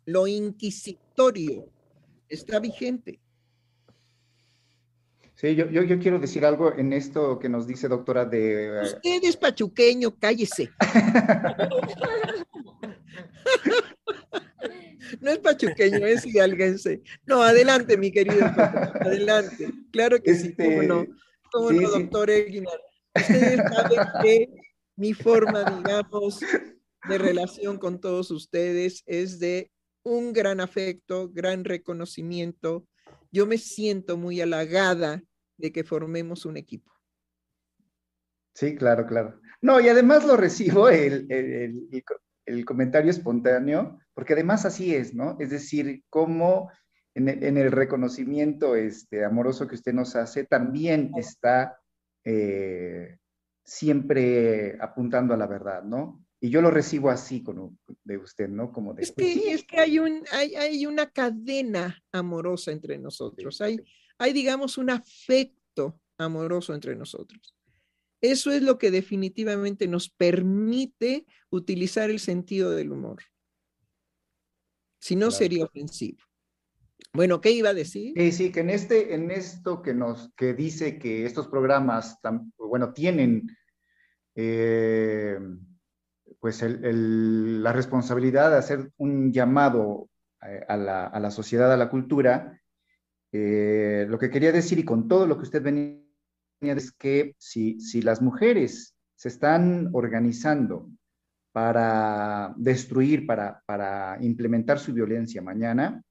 Lo 0.05 0.27
inquisitorio 0.27 1.71
está 2.29 2.61
vigente. 2.61 3.21
Sí, 5.35 5.55
yo, 5.55 5.69
yo, 5.69 5.99
quiero 5.99 6.19
decir 6.19 6.45
algo 6.47 6.73
en 6.73 6.95
esto 6.95 7.39
que 7.39 7.51
nos 7.51 7.67
dice 7.67 7.89
doctora 7.89 8.25
de... 8.25 8.81
Usted 8.83 9.21
es 9.23 9.37
pachuqueño, 9.37 10.17
cállese. 10.19 10.71
no 15.21 15.31
es 15.31 15.39
pachuqueño, 15.39 16.07
es 16.07 16.25
hidalguense. 16.27 17.03
No, 17.27 17.43
adelante, 17.43 17.97
mi 17.97 18.11
querido. 18.11 18.45
Adelante. 18.45 19.71
Claro 19.93 20.23
que 20.23 20.35
sí, 20.35 20.55
cómo 20.55 20.83
no. 20.83 21.03
Este, 21.03 21.15
cómo 21.53 21.73
no, 21.73 21.91
doctor 21.91 22.31
Eguinar. 22.31 22.81
Ustedes 23.15 23.57
saben 23.57 23.99
que 24.23 24.49
mi 24.97 25.15
forma, 25.15 25.65
digamos, 25.65 26.41
de 27.09 27.19
relación 27.19 27.79
con 27.79 28.01
todos 28.01 28.31
ustedes 28.31 29.03
es 29.07 29.39
de 29.39 29.71
un 30.03 30.33
gran 30.33 30.61
afecto, 30.61 31.31
gran 31.31 31.65
reconocimiento. 31.65 32.87
Yo 33.33 33.47
me 33.47 33.59
siento 33.59 34.17
muy 34.17 34.41
halagada 34.41 35.23
de 35.57 35.73
que 35.73 35.85
formemos 35.85 36.45
un 36.47 36.57
equipo. 36.57 36.93
Sí, 38.55 38.75
claro, 38.75 39.07
claro. 39.07 39.41
No, 39.61 39.81
y 39.81 39.89
además 39.89 40.25
lo 40.25 40.37
recibo 40.37 40.89
el, 40.89 41.27
el, 41.31 41.89
comentario 42.65 43.11
espontáneo, 43.11 43.99
porque 44.15 44.35
además 44.35 44.65
así 44.65 44.95
es, 44.95 45.15
¿no? 45.15 45.37
Es 45.41 45.51
decir, 45.51 46.05
como 46.09 46.71
en, 47.15 47.57
el 47.57 47.73
reconocimiento 47.73 48.77
este, 48.77 49.25
amoroso 49.25 49.67
que 49.67 49.75
usted 49.75 49.93
nos 49.93 50.17
hace, 50.17 50.45
también 50.45 51.13
está 51.17 51.81
eh, 52.25 53.17
siempre 53.65 54.77
apuntando 54.81 55.33
a 55.35 55.37
la 55.37 55.47
verdad, 55.47 55.83
¿no? 55.83 56.25
Y 56.39 56.51
yo 56.51 56.61
lo 56.61 56.71
recibo 56.71 57.09
así 57.09 57.43
con, 57.43 57.79
de 58.05 58.19
usted, 58.19 58.49
¿no? 58.49 58.71
Como 58.71 58.93
de, 58.93 59.03
es, 59.03 59.13
que, 59.13 59.53
es 59.53 59.65
que 59.65 59.81
hay, 59.81 59.99
un, 59.99 60.23
hay, 60.31 60.55
hay, 60.55 60.87
una 60.87 61.11
cadena 61.11 61.99
amorosa 62.13 62.71
entre 62.71 62.99
nosotros, 62.99 63.61
hay, 63.63 63.79
hay, 64.19 64.33
digamos, 64.35 64.77
un 64.77 64.91
afecto 64.91 65.99
amoroso 66.19 66.75
entre 66.75 66.95
nosotros. 66.95 67.56
Eso 68.21 68.51
es 68.51 68.63
lo 68.63 68.79
que 68.79 68.91
definitivamente 68.91 69.89
nos 69.89 70.09
permite 70.09 71.27
utilizar 71.51 72.11
el 72.11 72.19
sentido 72.19 72.71
del 72.71 72.93
humor. 72.93 73.23
Si 74.99 75.17
no, 75.17 75.31
sería 75.31 75.65
ofensivo. 75.65 76.19
Bueno, 77.13 77.41
¿qué 77.41 77.51
iba 77.51 77.71
a 77.71 77.75
decir? 77.75 78.15
Sí, 78.17 78.33
sí, 78.33 78.53
que 78.53 78.61
en, 78.61 78.71
este, 78.71 79.15
en 79.15 79.31
esto 79.31 79.83
que 79.83 79.95
nos 79.95 80.33
que 80.37 80.55
dice 80.55 80.99
que 80.99 81.25
estos 81.25 81.49
programas, 81.49 82.19
bueno, 82.59 82.93
tienen 82.93 83.47
eh, 84.35 85.39
pues 86.41 86.63
la 86.63 87.73
responsabilidad 87.73 88.51
de 88.51 88.59
hacer 88.59 88.93
un 88.99 89.33
llamado 89.33 90.11
eh, 90.47 90.65
a, 90.69 90.77
la, 90.77 91.31
sociedad, 91.31 91.73
a 91.73 91.77
la 91.77 91.89
cultura, 91.89 92.61
eh, 93.33 94.07
lo 94.09 94.19
que 94.19 94.31
quería 94.31 94.53
decir 94.53 94.79
y 94.79 94.85
con 94.85 95.09
todo 95.09 95.27
lo 95.27 95.37
que 95.37 95.45
usted 95.45 95.63
venía 95.63 96.06
es 96.61 96.93
que 96.93 97.35
si, 97.39 97.81
si 97.81 98.03
las 98.03 98.23
mujeres 98.23 98.95
se 99.15 99.29
están 99.29 99.91
organizando 99.93 100.91
para 101.53 102.55
destruir, 102.57 103.27
para, 103.27 103.63
para 103.67 104.19
implementar 104.21 104.79
su 104.79 104.93
violencia 104.93 105.41
mañana, 105.41 106.03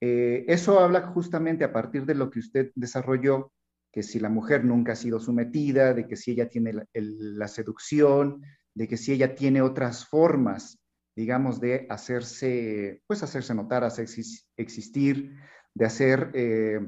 eh, 0.00 0.44
eso 0.48 0.80
habla 0.80 1.02
justamente 1.08 1.64
a 1.64 1.72
partir 1.72 2.04
de 2.04 2.14
lo 2.14 2.30
que 2.30 2.40
usted 2.40 2.72
desarrolló, 2.74 3.52
que 3.92 4.02
si 4.02 4.18
la 4.18 4.28
mujer 4.28 4.64
nunca 4.64 4.92
ha 4.92 4.96
sido 4.96 5.20
sometida, 5.20 5.94
de 5.94 6.06
que 6.06 6.16
si 6.16 6.32
ella 6.32 6.48
tiene 6.48 6.72
la 6.92 7.48
seducción, 7.48 8.42
de 8.74 8.88
que 8.88 8.96
si 8.96 9.12
ella 9.12 9.34
tiene 9.34 9.62
otras 9.62 10.06
formas, 10.06 10.78
digamos, 11.16 11.60
de 11.60 11.86
hacerse, 11.88 13.02
pues 13.06 13.22
hacerse 13.22 13.54
notar, 13.54 13.84
hacer 13.84 14.08
existir, 14.56 15.36
de 15.72 15.84
hacer, 15.84 16.30
eh, 16.34 16.80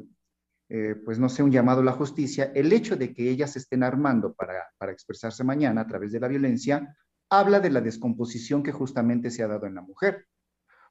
eh, 0.69 0.97
pues 1.05 1.19
no 1.19 1.29
sé, 1.29 1.43
un 1.43 1.53
llamado 1.53 1.81
a 1.81 1.85
la 1.85 1.93
justicia, 1.93 2.51
el 2.55 2.73
hecho 2.73 2.97
de 2.97 3.15
que 3.15 3.31
ellas 3.31 3.57
estén 3.57 3.83
armando 3.83 4.35
para, 4.35 4.65
para 4.79 4.93
expresarse 4.93 5.45
mañana 5.45 5.83
a 5.83 5.87
través 5.87 6.11
de 6.13 6.21
la 6.21 6.29
violencia, 6.29 6.97
habla 7.31 7.61
de 7.61 7.71
la 7.71 7.81
descomposición 7.81 8.63
que 8.63 8.73
justamente 8.73 9.31
se 9.31 9.43
ha 9.43 9.49
dado 9.49 9.67
en 9.67 9.77
la 9.77 9.83
mujer. 9.83 10.27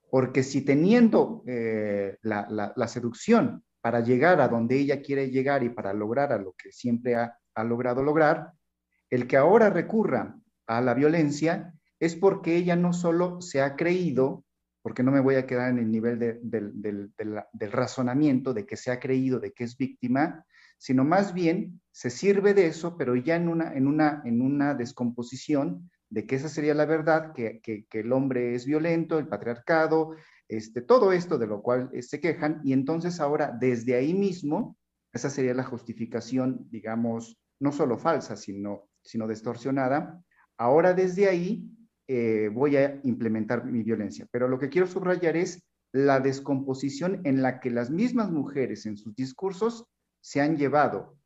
Porque 0.10 0.44
si 0.44 0.64
teniendo 0.64 1.44
eh, 1.46 2.18
la, 2.22 2.74
la, 2.76 2.88
seducción 2.88 3.64
para 3.82 4.00
llegar 4.00 4.40
a 4.40 4.48
donde 4.48 4.78
ella 4.78 5.02
quiere 5.02 5.30
llegar 5.30 5.64
y 5.64 5.70
para 5.70 5.94
lograr 5.94 6.32
a 6.32 6.38
lo 6.38 6.54
que 6.54 6.72
siempre 6.72 7.16
ha, 7.16 7.38
ha 7.54 7.64
logrado 7.64 8.02
lograr, 8.02 8.52
el 9.10 9.28
que 9.28 9.36
ahora 9.36 9.70
recurra 9.70 10.38
a 10.68 10.82
la 10.82 10.94
violencia 10.94 11.74
es 12.00 12.16
porque 12.16 12.56
ella 12.56 12.76
no 12.76 12.94
solo 12.94 13.42
se 13.42 13.62
ha 13.62 13.76
creído, 13.76 14.45
porque 14.86 15.02
no 15.02 15.12
me 15.12 15.20
voy 15.20 15.34
a 15.34 15.48
quedar 15.48 15.72
en 15.72 15.80
el 15.80 15.90
nivel 15.90 16.20
del 16.20 17.72
razonamiento 17.72 18.54
de 18.54 18.68
que 18.68 18.78
se 18.78 18.92
ha 18.92 19.00
creído 19.00 19.40
de 19.40 19.52
que 19.52 19.64
es 19.64 19.78
víctima, 19.78 20.46
sino 20.78 21.04
más 21.04 21.34
bien 21.34 21.82
se 21.92 22.12
sirve 22.12 22.54
de 22.54 22.68
eso, 22.68 22.96
pero 22.96 23.16
ya 23.16 23.36
en 23.36 23.48
una, 23.50 24.76
descomposición 24.76 25.90
de 26.12 26.28
que 26.28 26.36
esa 26.36 26.50
sería 26.50 26.76
la 26.76 26.86
verdad, 26.86 27.34
que, 27.34 27.62
que, 27.64 28.00
el 28.00 28.14
hombre 28.14 28.54
es 28.54 28.68
violento, 28.68 29.18
el 29.18 29.28
patriarcado, 29.28 30.12
este, 30.48 30.82
todo 30.82 31.14
esto 31.14 31.40
de 31.40 31.48
lo 31.48 31.64
cual 31.64 31.90
eh, 31.92 32.04
se 32.04 32.20
quejan, 32.20 32.62
y 32.64 32.72
entonces 32.72 33.20
ahora 33.20 33.58
desde 33.60 33.96
ahí 33.96 34.14
mismo, 34.14 34.78
esa 35.12 35.32
sería 35.32 35.56
la 35.56 35.64
justificación, 35.64 36.68
digamos, 36.70 37.40
no 37.60 37.72
solo 37.72 37.98
falsa, 37.98 38.36
sino, 38.36 38.88
sino 39.02 39.28
distorsionada, 39.28 40.22
ahora 40.58 40.94
desde 40.94 41.28
ahí 41.28 41.75
eh, 42.08 42.50
voy 42.52 42.78
a 42.78 43.00
implementar 43.04 43.66
mi 43.66 43.84
violencia. 43.84 44.28
Pero 44.32 44.48
lo 44.48 44.60
que 44.60 44.70
quiero 44.70 44.88
subrayar 44.88 45.36
es 45.36 45.64
la 45.92 46.20
descomposición 46.20 47.22
en 47.26 47.42
la 47.42 47.60
que 47.60 47.72
las 47.72 47.90
mismas 47.90 48.30
mujeres 48.32 48.86
en 48.86 48.98
sus 48.98 49.16
discursos 49.16 49.86
se 50.22 50.42
han 50.42 50.58
llevado, 50.58 51.18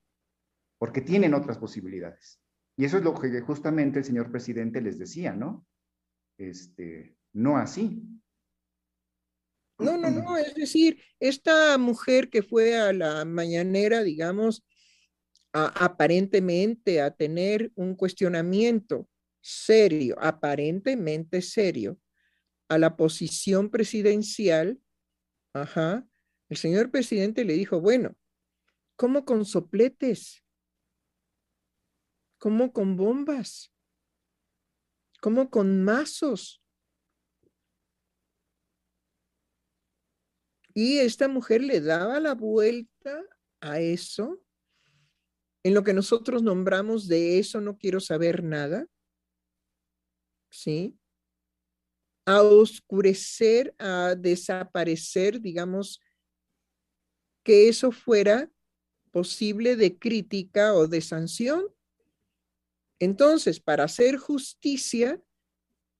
porque 0.77 1.01
tienen 1.01 1.33
otras 1.33 1.57
posibilidades. 1.57 2.39
Y 2.77 2.85
eso 2.85 2.97
es 2.97 3.03
lo 3.03 3.13
que 3.13 3.41
justamente 3.41 3.99
el 3.99 4.05
señor 4.05 4.31
presidente 4.31 4.79
les 4.79 4.97
decía, 4.97 5.33
¿no? 5.33 5.65
Este, 6.37 7.17
no 7.33 7.57
así. 7.57 8.07
No, 9.79 9.97
no, 9.97 10.09
no, 10.09 10.37
es 10.37 10.55
decir, 10.55 11.01
esta 11.19 11.77
mujer 11.77 12.29
que 12.29 12.43
fue 12.43 12.77
a 12.77 12.93
la 12.93 13.25
mañanera, 13.25 14.03
digamos, 14.03 14.63
aparentemente 15.51 17.01
a 17.01 17.11
tener 17.11 17.71
un 17.75 17.95
cuestionamiento 17.95 19.07
serio, 19.41 20.15
aparentemente 20.19 21.41
serio, 21.41 21.99
a 22.67 22.77
la 22.77 22.95
posición 22.95 23.69
presidencial, 23.69 24.79
ajá, 25.53 26.07
el 26.49 26.57
señor 26.57 26.91
presidente 26.91 27.45
le 27.45 27.53
dijo, 27.53 27.79
bueno, 27.81 28.15
¿cómo 28.95 29.25
con 29.25 29.45
sopletes? 29.45 30.43
¿Cómo 32.37 32.71
con 32.71 32.95
bombas? 32.95 33.73
¿Cómo 35.21 35.49
con 35.49 35.83
mazos? 35.83 36.61
Y 40.73 40.99
esta 40.99 41.27
mujer 41.27 41.61
le 41.61 41.81
daba 41.81 42.19
la 42.19 42.35
vuelta 42.35 43.21
a 43.59 43.79
eso, 43.79 44.41
en 45.63 45.73
lo 45.73 45.83
que 45.83 45.93
nosotros 45.93 46.41
nombramos 46.41 47.07
de 47.07 47.39
eso 47.39 47.59
no 47.59 47.77
quiero 47.77 47.99
saber 47.99 48.43
nada, 48.43 48.87
¿sí? 50.49 50.97
A 52.25 52.41
oscurecer, 52.41 53.73
a 53.79 54.15
desaparecer, 54.15 55.41
digamos, 55.41 55.99
que 57.43 57.69
eso 57.69 57.91
fuera 57.91 58.51
posible 59.11 59.75
de 59.75 59.97
crítica 59.97 60.73
o 60.73 60.87
de 60.87 61.01
sanción. 61.01 61.65
Entonces, 62.99 63.59
para 63.59 63.85
hacer 63.85 64.17
justicia, 64.17 65.21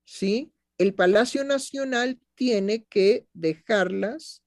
¿sí? 0.05 0.53
El 0.77 0.93
Palacio 0.93 1.43
Nacional 1.43 2.19
tiene 2.35 2.85
que 2.85 3.27
dejarlas 3.33 4.43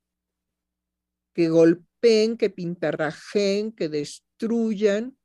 que 1.35 1.49
golpeen, 1.49 2.37
que 2.37 2.51
pintarrajen, 2.51 3.73
que 3.73 3.89
destruyan, 3.89 5.16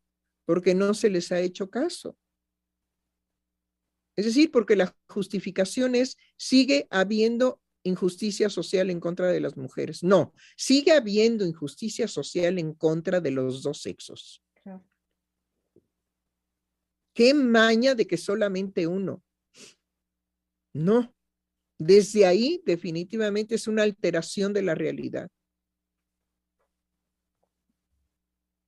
porque 0.46 0.74
no 0.74 0.94
se 0.94 1.10
les 1.10 1.32
ha 1.32 1.40
hecho 1.40 1.70
caso. 1.70 2.18
Es 4.18 4.26
decir, 4.26 4.52
porque 4.52 4.76
la 4.76 4.96
justificación 5.08 5.94
es, 5.94 6.18
sigue 6.38 6.88
habiendo 6.90 7.62
injusticia 7.84 8.50
social 8.50 8.90
en 8.90 9.00
contra 9.00 9.28
de 9.28 9.40
las 9.40 9.56
mujeres. 9.56 10.04
No, 10.04 10.34
sigue 10.58 10.92
habiendo 10.92 11.46
injusticia 11.46 12.08
social 12.08 12.58
en 12.58 12.74
contra 12.74 13.22
de 13.22 13.32
los 13.32 13.62
dos 13.62 13.82
sexos. 13.82 14.44
¿Qué 17.14 17.34
maña 17.34 17.96
de 17.96 18.06
que 18.06 18.18
solamente 18.18 18.88
uno? 18.88 19.24
No. 20.74 21.14
Desde 21.80 22.26
ahí 22.26 22.62
definitivamente 22.66 23.56
es 23.56 23.68
una 23.68 23.84
alteración 23.84 24.52
de 24.52 24.64
la 24.64 24.74
realidad. 24.74 25.30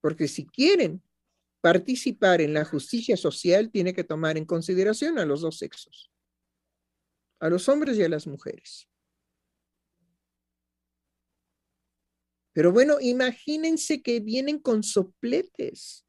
Porque 0.00 0.28
si 0.28 0.46
quieren 0.46 1.02
participar 1.60 2.40
en 2.40 2.54
la 2.54 2.64
justicia 2.64 3.16
social, 3.16 3.70
tiene 3.70 3.94
que 3.94 4.04
tomar 4.04 4.36
en 4.36 4.44
consideración 4.44 5.18
a 5.18 5.26
los 5.26 5.40
dos 5.40 5.58
sexos, 5.58 6.10
a 7.40 7.48
los 7.48 7.68
hombres 7.68 7.96
y 7.98 8.02
a 8.02 8.08
las 8.08 8.26
mujeres. 8.26 8.88
Pero 12.52 12.72
bueno, 12.72 12.96
imagínense 13.00 14.02
que 14.02 14.20
vienen 14.20 14.58
con 14.58 14.82
sopletes. 14.82 16.04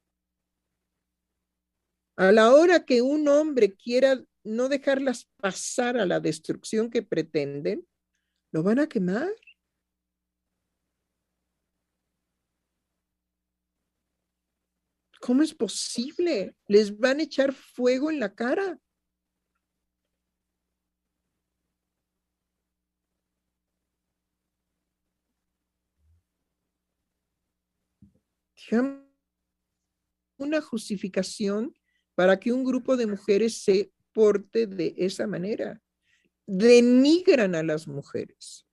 A 2.16 2.32
la 2.32 2.52
hora 2.52 2.84
que 2.84 3.00
un 3.00 3.28
hombre 3.28 3.74
quiera 3.74 4.22
no 4.44 4.68
dejarlas 4.68 5.30
pasar 5.36 5.96
a 5.96 6.06
la 6.06 6.20
destrucción 6.20 6.90
que 6.90 7.02
pretenden, 7.02 7.86
lo 8.52 8.62
van 8.62 8.80
a 8.80 8.88
quemar. 8.88 9.32
¿Cómo 15.22 15.44
es 15.44 15.54
posible? 15.54 16.56
Les 16.66 16.98
van 16.98 17.20
a 17.20 17.22
echar 17.22 17.52
fuego 17.52 18.10
en 18.10 18.18
la 18.18 18.34
cara. 18.34 18.76
una 30.38 30.60
justificación 30.60 31.74
para 32.16 32.40
que 32.40 32.52
un 32.52 32.64
grupo 32.64 32.96
de 32.96 33.06
mujeres 33.06 33.62
se 33.62 33.92
porte 34.12 34.66
de 34.66 34.94
esa 34.96 35.26
manera. 35.28 35.80
Denigran 36.46 37.54
a 37.54 37.62
las 37.62 37.86
mujeres. 37.86 38.66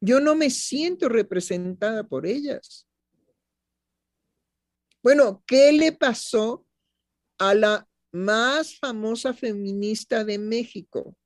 Yo 0.00 0.20
no 0.20 0.34
me 0.36 0.48
siento 0.48 1.08
representada 1.08 2.04
por 2.04 2.24
ellas. 2.24 2.87
Bueno, 5.02 5.42
¿qué 5.46 5.72
le 5.72 5.92
pasó 5.92 6.66
a 7.38 7.54
la 7.54 7.88
más 8.12 8.78
famosa 8.78 9.32
feminista 9.34 10.24
de 10.24 10.38
México 10.38 11.16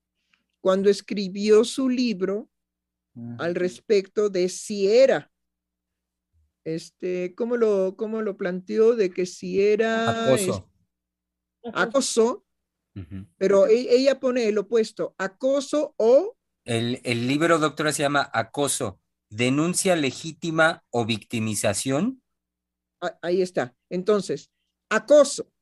cuando 0.61 0.91
escribió 0.91 1.65
su 1.65 1.89
libro 1.89 2.49
al 3.39 3.55
respecto 3.55 4.31
de 4.31 4.49
si 4.49 4.89
era, 4.89 5.31
este, 6.65 7.35
¿cómo 7.35 7.57
lo, 7.57 7.95
cómo 7.97 8.23
lo 8.23 8.39
planteó? 8.39 8.97
De 8.97 9.11
que 9.11 9.27
si 9.27 9.61
era 9.61 10.27
acoso, 10.27 10.71
acoso 11.75 12.47
pero 13.39 13.67
e, 13.67 13.95
ella 13.95 14.21
pone 14.21 14.49
el 14.49 14.59
opuesto, 14.59 15.15
acoso 15.19 15.95
o... 15.97 16.37
El, 16.65 17.01
el 17.05 17.27
libro, 17.27 17.59
doctora, 17.59 17.93
se 17.93 18.03
llama 18.03 18.31
Acoso, 18.33 19.01
denuncia 19.29 19.97
legítima 19.97 20.85
o 20.91 21.05
victimización 21.05 22.22
ahí 23.21 23.43
está. 23.43 23.75
Entonces, 23.91 24.51
acoso, 24.89 25.53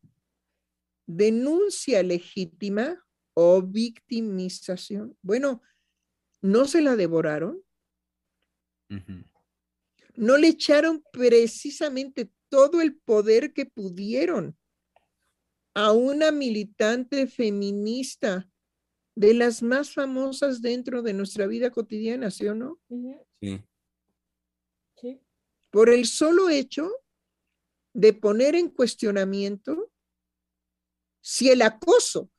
denuncia 1.07 2.03
legítima 2.03 3.05
o 3.35 3.63
victimización. 3.63 5.17
Bueno, 5.23 5.63
¿no 6.41 6.67
se 6.67 6.83
la 6.83 6.97
devoraron? 6.97 7.63
No 10.15 10.37
le 10.37 10.49
echaron 10.49 11.03
precisamente 11.13 12.31
todo 12.49 12.81
el 12.81 12.97
poder 12.97 13.53
que 13.53 13.67
pudieron 13.67 14.59
a 15.75 15.93
una 15.93 16.33
militante 16.33 17.29
feminista 17.29 18.51
de 19.15 19.35
las 19.35 19.63
más 19.63 19.93
famosas 19.93 20.61
dentro 20.61 21.03
de 21.03 21.13
nuestra 21.13 21.47
vida 21.47 21.71
cotidiana, 21.71 22.31
¿sí 22.31 22.49
o 22.49 22.55
no? 22.55 22.81
Sí. 23.41 23.63
Sí. 24.97 25.21
Por 25.71 25.89
el 25.89 26.07
solo 26.07 26.49
hecho 26.49 26.91
de 27.93 28.13
poner 28.13 28.55
en 28.55 28.69
cuestionamiento 28.69 29.91
si 31.21 31.51
el 31.51 31.63
acoso 31.63 32.31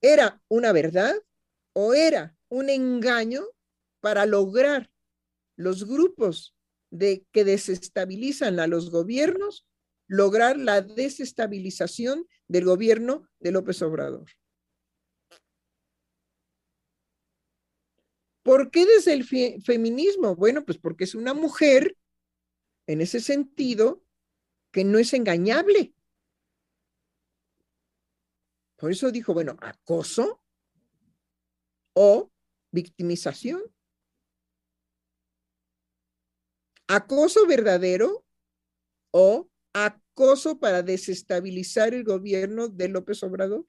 era 0.00 0.42
una 0.48 0.72
verdad 0.72 1.14
o 1.72 1.94
era 1.94 2.36
un 2.48 2.68
engaño 2.68 3.44
para 4.00 4.26
lograr 4.26 4.90
los 5.56 5.86
grupos 5.86 6.56
de 6.90 7.24
que 7.32 7.44
desestabilizan 7.44 8.58
a 8.58 8.66
los 8.66 8.90
gobiernos, 8.90 9.66
lograr 10.08 10.56
la 10.56 10.80
desestabilización 10.80 12.26
del 12.48 12.64
gobierno 12.64 13.28
de 13.38 13.52
López 13.52 13.80
Obrador. 13.82 14.26
¿Por 18.42 18.70
qué 18.70 18.86
desde 18.86 19.12
el 19.12 19.24
feminismo? 19.62 20.34
Bueno, 20.34 20.64
pues 20.64 20.78
porque 20.78 21.04
es 21.04 21.14
una 21.14 21.34
mujer, 21.34 21.96
en 22.86 23.00
ese 23.00 23.20
sentido, 23.20 24.02
que 24.70 24.84
no 24.84 24.98
es 24.98 25.12
engañable. 25.12 25.94
Por 28.76 28.92
eso 28.92 29.10
dijo, 29.10 29.34
bueno, 29.34 29.56
acoso 29.60 30.42
o 31.94 32.30
victimización. 32.70 33.62
Acoso 36.88 37.46
verdadero 37.46 38.24
o 39.12 39.48
acoso 39.72 40.58
para 40.58 40.82
desestabilizar 40.82 41.94
el 41.94 42.04
gobierno 42.04 42.68
de 42.68 42.88
López 42.88 43.22
Obrador. 43.22 43.66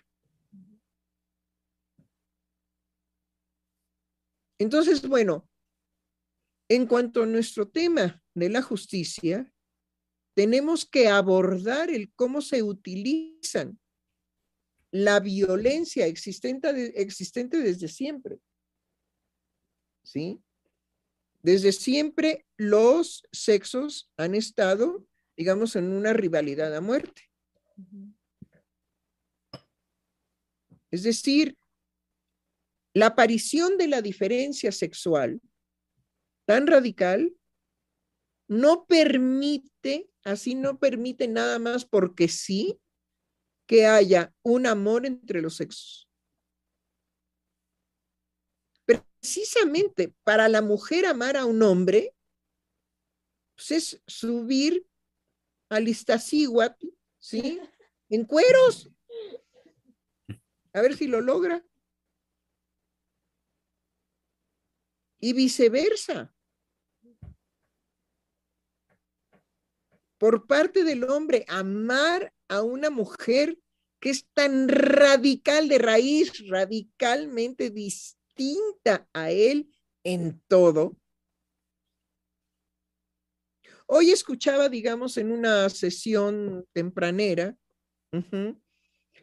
Entonces, 4.60 5.08
bueno, 5.08 5.48
en 6.70 6.86
cuanto 6.86 7.24
a 7.24 7.26
nuestro 7.26 7.68
tema 7.68 8.24
de 8.34 8.50
la 8.50 8.62
justicia, 8.62 9.52
tenemos 10.34 10.86
que 10.86 11.08
abordar 11.08 11.90
el 11.90 12.12
cómo 12.14 12.42
se 12.42 12.64
utilizan 12.64 13.80
la 14.92 15.20
violencia 15.20 16.06
existente, 16.08 17.02
existente 17.02 17.58
desde 17.58 17.88
siempre. 17.88 18.40
¿Sí? 20.04 20.42
Desde 21.42 21.72
siempre 21.72 22.46
los 22.58 23.24
sexos 23.32 24.12
han 24.18 24.36
estado, 24.36 25.06
digamos, 25.36 25.76
en 25.76 25.92
una 25.92 26.14
rivalidad 26.14 26.76
a 26.76 26.82
muerte. 26.82 27.30
Es 30.92 31.04
decir, 31.04 31.58
la 32.94 33.08
aparición 33.08 33.78
de 33.78 33.88
la 33.88 34.02
diferencia 34.02 34.72
sexual 34.72 35.42
tan 36.46 36.68
radical 36.68 37.34
no 38.50 38.86
permite, 38.86 40.11
así 40.24 40.56
no 40.56 40.80
permite 40.80 41.28
nada 41.28 41.60
más 41.60 41.86
porque 41.86 42.28
sí, 42.28 42.80
que 43.68 43.86
haya 43.86 44.34
un 44.44 44.68
amor 44.68 45.06
entre 45.06 45.42
los 45.42 45.56
sexos. 45.56 46.10
Precisamente 48.86 50.14
para 50.24 50.50
la 50.50 50.62
mujer 50.62 51.06
amar 51.06 51.38
a 51.38 51.46
un 51.46 51.64
hombre, 51.64 52.14
pues 53.56 53.72
es 53.72 54.04
subir 54.08 54.86
al 55.70 55.88
Iztaccíhuatl, 55.88 56.88
¿sí? 57.20 57.60
En 58.10 58.26
cueros. 58.26 58.92
A 60.74 60.82
ver 60.82 60.98
si 60.98 61.08
lo 61.08 61.22
logra. 61.22 61.66
Y 65.22 65.32
viceversa. 65.32 66.36
Por 70.22 70.46
parte 70.46 70.84
del 70.84 71.06
hombre, 71.06 71.46
amar 71.48 72.32
a 72.48 72.62
una 72.62 72.92
mujer 72.92 73.58
que 74.00 74.12
es 74.12 74.28
tan 74.36 74.70
radical 74.70 75.68
de 75.68 75.80
raíz, 75.80 76.48
radicalmente 76.48 77.72
distinta 77.72 79.10
a 79.14 79.32
él 79.32 79.72
en 80.04 80.40
todo. 80.48 80.96
Hoy 83.88 84.12
escuchaba, 84.12 84.70
digamos, 84.70 85.18
en 85.18 85.32
una 85.32 85.68
sesión 85.70 86.68
tempranera, 86.72 87.58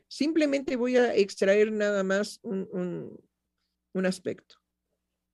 simplemente 0.08 0.74
voy 0.74 0.96
a 0.96 1.14
extraer 1.14 1.70
nada 1.70 2.02
más 2.02 2.40
un, 2.42 3.22
aspecto. 4.04 4.56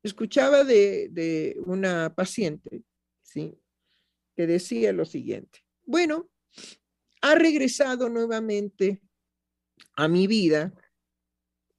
Escuchaba 0.03 0.63
de, 0.63 1.09
de 1.11 1.57
una 1.65 2.15
paciente, 2.15 2.83
¿sí? 3.23 3.59
Que 4.35 4.47
decía 4.47 4.93
lo 4.93 5.05
siguiente. 5.05 5.65
Bueno, 5.85 6.31
ha 7.21 7.35
regresado 7.35 8.09
nuevamente 8.09 9.01
a 9.95 10.09
mi 10.09 10.27
vida 10.27 10.73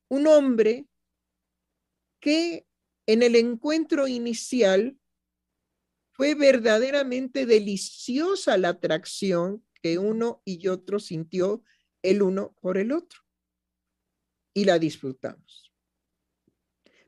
un 0.07 0.27
hombre 0.27 0.87
que 2.19 2.65
en 3.05 3.21
el 3.21 3.35
encuentro 3.35 4.07
inicial 4.07 4.97
fue 6.11 6.33
verdaderamente 6.33 7.45
deliciosa 7.45 8.57
la 8.57 8.69
atracción 8.69 9.65
que 9.81 9.99
uno 9.99 10.41
y 10.45 10.67
otro 10.67 10.99
sintió 10.99 11.63
el 12.01 12.21
uno 12.21 12.55
por 12.61 12.77
el 12.77 12.91
otro. 12.91 13.19
Y 14.53 14.63
la 14.63 14.79
disfrutamos. 14.79 15.73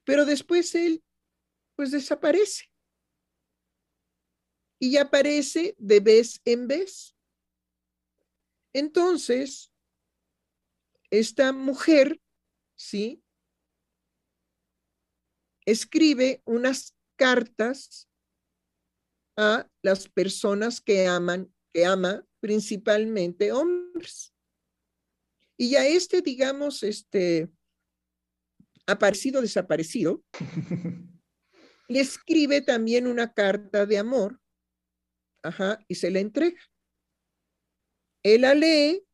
Pero 0.03 0.25
después 0.25 0.75
él, 0.75 1.03
pues 1.75 1.91
desaparece. 1.91 2.69
Y 4.79 4.97
aparece 4.97 5.75
de 5.77 5.99
vez 5.99 6.41
en 6.45 6.67
vez. 6.67 7.15
Entonces, 8.73 9.71
esta 11.09 11.51
mujer, 11.51 12.21
¿sí? 12.75 13.23
Escribe 15.65 16.41
unas 16.45 16.95
cartas 17.17 18.07
a 19.37 19.69
las 19.81 20.07
personas 20.07 20.81
que 20.81 21.07
aman, 21.07 21.53
que 21.73 21.85
ama 21.85 22.25
principalmente 22.39 23.51
hombres. 23.51 24.33
Y 25.57 25.75
a 25.75 25.87
este, 25.87 26.21
digamos, 26.21 26.83
este, 26.83 27.49
aparecido, 28.85 29.41
desaparecido, 29.41 30.23
le 31.89 31.99
escribe 31.99 32.61
también 32.61 33.07
una 33.07 33.33
carta 33.33 33.85
de 33.85 33.97
amor, 33.97 34.39
ajá, 35.43 35.79
y 35.87 35.95
se 35.95 36.11
la 36.11 36.19
entrega. 36.19 36.59
Él 38.23 38.41
la 38.41 38.53
lee 38.53 39.07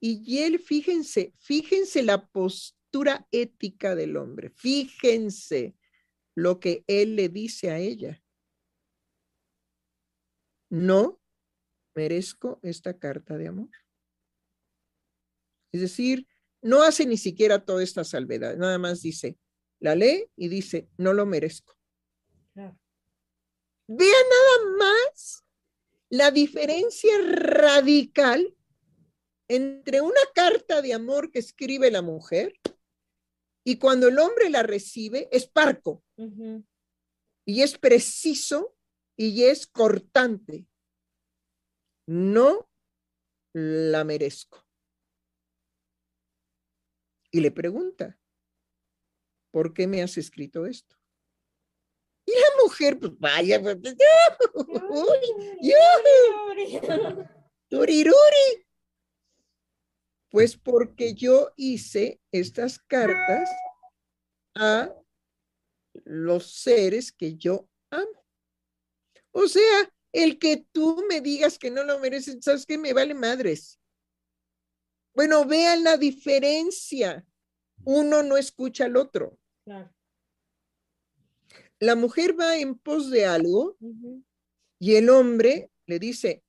y 0.00 0.38
él, 0.42 0.58
fíjense, 0.58 1.32
fíjense 1.38 2.02
la 2.02 2.26
postura 2.26 3.26
ética 3.30 3.94
del 3.94 4.18
hombre, 4.18 4.50
fíjense 4.50 5.74
lo 6.34 6.60
que 6.60 6.84
él 6.86 7.16
le 7.16 7.30
dice 7.30 7.70
a 7.70 7.78
ella. 7.78 8.22
No 10.70 11.22
merezco 11.94 12.60
esta 12.62 12.98
carta 12.98 13.38
de 13.38 13.48
amor. 13.48 13.70
Es 15.72 15.80
decir, 15.80 16.26
no 16.60 16.82
hace 16.82 17.06
ni 17.06 17.16
siquiera 17.16 17.64
toda 17.64 17.82
esta 17.82 18.04
salvedad, 18.04 18.56
nada 18.56 18.78
más 18.78 19.00
dice, 19.00 19.38
la 19.80 19.94
lee 19.94 20.30
y 20.36 20.48
dice, 20.48 20.88
no 20.98 21.14
lo 21.14 21.24
merezco. 21.24 21.78
Vean 23.86 24.24
nada 24.30 24.76
más 24.78 25.44
la 26.08 26.30
diferencia 26.30 27.12
radical 27.22 28.56
entre 29.48 30.00
una 30.00 30.20
carta 30.34 30.80
de 30.80 30.94
amor 30.94 31.30
que 31.30 31.38
escribe 31.38 31.90
la 31.90 32.00
mujer 32.00 32.58
y 33.64 33.78
cuando 33.78 34.08
el 34.08 34.18
hombre 34.18 34.48
la 34.50 34.62
recibe 34.62 35.28
es 35.32 35.46
parco 35.46 36.02
y 37.44 37.62
es 37.62 37.78
preciso 37.78 38.74
y 39.16 39.44
es 39.44 39.66
cortante. 39.66 40.66
No 42.06 42.68
la 43.54 44.04
merezco. 44.04 44.66
Y 47.30 47.40
le 47.40 47.50
pregunta, 47.50 48.18
¿por 49.50 49.74
qué 49.74 49.86
me 49.86 50.02
has 50.02 50.16
escrito 50.18 50.66
esto? 50.66 50.96
Y 52.26 52.32
la 52.32 52.62
mujer, 52.62 52.98
pues 52.98 53.12
vaya, 53.18 53.60
pues, 53.60 53.76
turiruri. 57.68 58.66
Pues 60.30 60.56
porque 60.56 61.14
yo 61.14 61.52
hice 61.56 62.20
estas 62.32 62.78
cartas 62.78 63.48
a 64.56 64.92
los 66.04 66.52
seres 66.52 67.12
que 67.12 67.36
yo 67.36 67.68
amo. 67.90 68.24
O 69.32 69.46
sea, 69.46 69.92
el 70.12 70.38
que 70.38 70.66
tú 70.72 71.04
me 71.08 71.20
digas 71.20 71.58
que 71.58 71.70
no 71.70 71.84
lo 71.84 71.98
mereces, 71.98 72.38
¿sabes 72.40 72.66
qué? 72.66 72.78
Me 72.78 72.92
vale 72.92 73.14
madres. 73.14 73.78
Bueno, 75.14 75.44
vean 75.44 75.84
la 75.84 75.96
diferencia. 75.96 77.24
Uno 77.84 78.22
no 78.22 78.36
escucha 78.36 78.86
al 78.86 78.96
otro. 78.96 79.38
La 81.84 81.96
mujer 81.96 82.34
va 82.40 82.56
en 82.56 82.78
pos 82.78 83.10
de 83.10 83.26
algo 83.26 83.76
y 84.78 84.94
el 84.94 85.10
hombre 85.10 85.70
le 85.84 85.98
dice, 85.98 86.42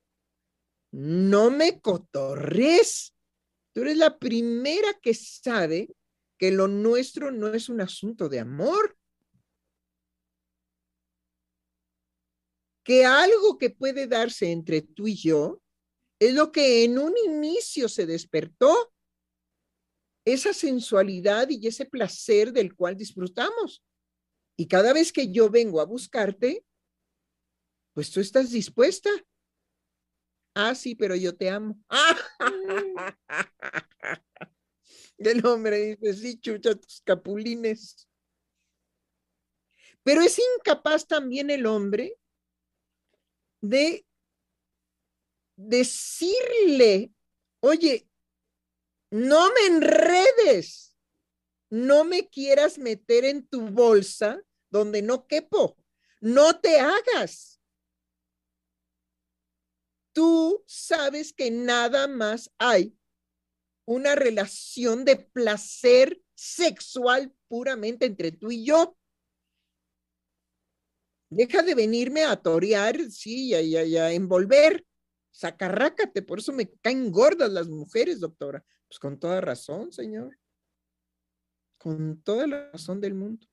no 0.91 1.52
me 1.52 1.82
cotorres. 1.82 3.14
Tú 3.74 3.82
eres 3.82 3.98
la 3.98 4.18
primera 4.18 4.94
que 5.02 5.14
sabe 5.14 5.94
que 6.38 6.52
lo 6.52 6.70
nuestro 6.70 7.32
no 7.32 7.53
es 7.53 7.68
un 7.68 7.82
asunto 7.82 8.30
de 8.30 8.40
amor. 8.40 8.98
Que 12.86 13.03
algo 13.03 13.57
que 13.57 13.72
puede 13.72 14.07
darse 14.07 14.53
entre 14.53 14.84
tú 14.84 15.06
y 15.06 15.16
yo 15.16 15.62
es 16.18 16.34
lo 16.34 16.53
que 16.53 16.86
en 16.86 16.98
un 16.98 17.14
inicio 17.26 17.90
se 17.90 18.06
despertó, 18.06 18.94
esa 20.24 20.53
sensualidad 20.53 21.49
y 21.49 21.68
ese 21.68 21.84
placer 21.84 22.53
del 22.53 22.74
cual 22.74 22.95
disfrutamos. 22.95 23.84
Y 24.57 24.68
cada 24.68 24.94
vez 24.94 25.11
que 25.11 25.32
yo 25.32 25.49
vengo 25.49 25.82
a 25.82 25.86
buscarte, 25.86 26.64
pues 27.94 28.11
tú 28.11 28.19
estás 28.19 28.52
dispuesta 28.52 29.10
Ah, 30.57 30.73
sí, 30.73 30.95
pero 30.95 31.15
yo 31.15 31.36
te 31.36 31.49
amo. 31.49 31.77
El 35.18 35.45
hombre 35.45 35.98
dice, 35.98 36.14
sí, 36.14 36.40
chucha 36.40 36.76
tus 36.76 37.02
capulines. 37.02 38.07
Pero 40.03 40.22
es 40.22 40.40
incapaz 40.57 41.07
también 41.07 41.49
el 41.49 41.65
hombre 41.65 42.18
de 43.61 44.06
decirle, 45.57 47.11
oye, 47.60 48.07
no 49.10 49.52
me 49.52 49.65
enredes, 49.68 50.95
no 51.70 52.04
me 52.04 52.30
quieras 52.30 52.78
meter 52.78 53.26
en 53.26 53.48
tu 53.48 53.70
bolsa 53.70 54.42
donde 54.70 55.02
no 55.02 55.28
quepo, 55.28 55.78
no 56.22 56.60
te 56.60 56.80
hagas. 56.80 57.60
Tú 60.14 60.64
sabes 60.66 61.34
que 61.34 61.52
nada 61.52 62.08
más 62.08 62.52
hay 62.58 62.98
una 63.86 64.16
relación 64.16 65.06
de 65.06 65.18
placer 65.18 66.22
sexual 66.34 67.34
puramente 67.48 68.06
entre 68.06 68.32
tú 68.32 68.52
y 68.52 68.66
yo. 68.66 68.98
Deja 71.30 71.64
de 71.64 71.76
venirme 71.76 72.24
a 72.24 72.36
torear, 72.36 73.00
sí, 73.12 73.54
y 73.54 73.98
a, 73.98 74.12
envolver. 74.12 74.86
Sacarrácate, 75.32 76.22
por 76.22 76.40
eso 76.40 76.54
me 76.54 76.70
caen 76.82 77.12
gordas 77.12 77.52
las 77.52 77.68
mujeres, 77.68 78.20
doctora. 78.20 78.64
Pues 78.88 79.00
con 79.00 79.20
toda 79.20 79.42
razón, 79.42 79.92
señor. 79.92 80.38
Con 81.86 82.20
toda 82.24 82.48
la 82.48 82.72
razón 82.72 82.99
del 82.99 83.14
mundo. 83.14 83.45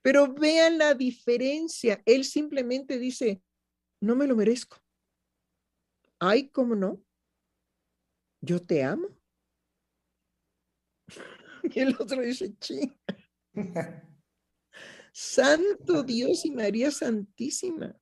Pero 0.00 0.32
vean 0.32 0.78
la 0.78 0.94
diferencia. 0.94 2.00
Él 2.06 2.24
simplemente 2.24 2.98
dice, 2.98 3.42
no 4.00 4.16
me 4.16 4.26
lo 4.26 4.34
merezco. 4.36 4.78
Ay, 6.18 6.48
¿cómo 6.48 6.74
no? 6.74 7.04
Yo 8.40 8.64
te 8.64 8.84
amo. 8.84 9.08
Y 11.74 11.78
el 11.78 11.94
otro 12.00 12.22
dice, 12.22 12.56
chinga. 12.56 12.96
Santo 15.12 16.02
Dios 16.04 16.46
y 16.46 16.52
María 16.52 16.90
Santísima. 16.90 17.99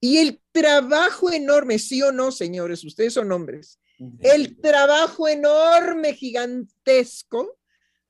Y 0.00 0.18
el 0.18 0.40
trabajo 0.52 1.32
enorme, 1.32 1.78
sí 1.78 2.02
o 2.02 2.12
no, 2.12 2.30
señores, 2.30 2.84
ustedes 2.84 3.14
son 3.14 3.32
hombres, 3.32 3.80
el 4.20 4.60
trabajo 4.60 5.26
enorme, 5.26 6.14
gigantesco, 6.14 7.58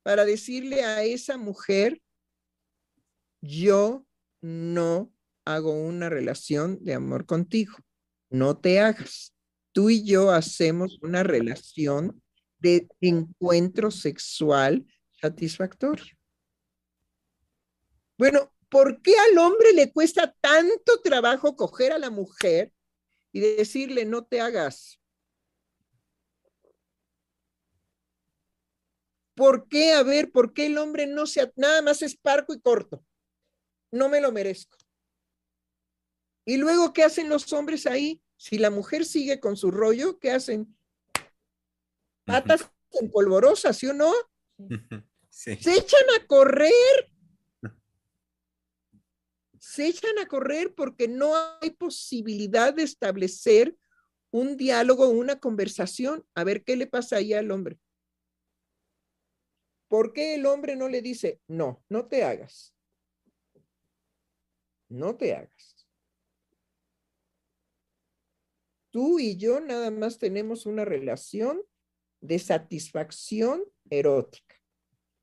para 0.02 0.24
decirle 0.24 0.84
a 0.84 1.02
esa 1.02 1.36
mujer, 1.36 2.00
yo 3.40 4.06
no 4.40 5.12
hago 5.44 5.72
una 5.72 6.08
relación 6.08 6.82
de 6.82 6.94
amor 6.94 7.26
contigo, 7.26 7.76
no 8.30 8.56
te 8.58 8.80
hagas. 8.80 9.34
Tú 9.72 9.90
y 9.90 10.04
yo 10.04 10.30
hacemos 10.30 10.98
una 11.02 11.22
relación 11.22 12.22
de 12.58 12.88
encuentro 13.00 13.90
sexual 13.90 14.86
satisfactorio. 15.20 16.16
Bueno, 18.18 18.52
¿por 18.68 19.00
qué 19.02 19.14
al 19.18 19.38
hombre 19.38 19.72
le 19.72 19.92
cuesta 19.92 20.34
tanto 20.40 21.00
trabajo 21.02 21.56
coger 21.56 21.92
a 21.92 21.98
la 21.98 22.10
mujer 22.10 22.72
y 23.32 23.40
decirle 23.40 24.04
no 24.04 24.24
te 24.24 24.40
hagas? 24.40 25.00
¿Por 29.34 29.68
qué? 29.68 29.92
A 29.92 30.02
ver, 30.02 30.32
¿por 30.32 30.52
qué 30.52 30.66
el 30.66 30.78
hombre 30.78 31.06
no 31.06 31.26
se, 31.26 31.52
nada 31.54 31.80
más 31.80 32.02
es 32.02 32.16
parco 32.16 32.52
y 32.52 32.60
corto? 32.60 33.04
No 33.92 34.08
me 34.08 34.20
lo 34.20 34.32
merezco. 34.32 34.76
Y 36.44 36.56
luego, 36.56 36.92
¿qué 36.92 37.04
hacen 37.04 37.28
los 37.28 37.52
hombres 37.52 37.86
ahí? 37.86 38.20
Si 38.36 38.58
la 38.58 38.70
mujer 38.70 39.04
sigue 39.04 39.38
con 39.38 39.56
su 39.56 39.70
rollo, 39.70 40.18
¿qué 40.18 40.32
hacen? 40.32 40.76
Patas 42.24 42.68
en 43.00 43.10
polvorosa, 43.10 43.72
¿sí 43.72 43.86
o 43.86 43.92
no? 43.92 44.12
Se 45.28 45.52
echan 45.52 46.04
a 46.18 46.26
correr 46.26 46.72
se 49.68 49.86
echan 49.86 50.18
a 50.18 50.26
correr 50.26 50.74
porque 50.74 51.08
no 51.08 51.34
hay 51.60 51.68
posibilidad 51.68 52.72
de 52.72 52.84
establecer 52.84 53.76
un 54.30 54.56
diálogo, 54.56 55.10
una 55.10 55.40
conversación. 55.40 56.26
A 56.34 56.42
ver 56.42 56.64
qué 56.64 56.74
le 56.74 56.86
pasa 56.86 57.16
ahí 57.16 57.34
al 57.34 57.50
hombre. 57.50 57.78
¿Por 59.86 60.14
qué 60.14 60.36
el 60.36 60.46
hombre 60.46 60.74
no 60.74 60.88
le 60.88 61.02
dice, 61.02 61.42
no, 61.48 61.84
no 61.90 62.06
te 62.06 62.24
hagas? 62.24 62.74
No 64.88 65.16
te 65.16 65.34
hagas. 65.34 65.86
Tú 68.90 69.18
y 69.18 69.36
yo 69.36 69.60
nada 69.60 69.90
más 69.90 70.18
tenemos 70.18 70.64
una 70.64 70.86
relación 70.86 71.60
de 72.22 72.38
satisfacción 72.38 73.62
erótica. 73.90 74.56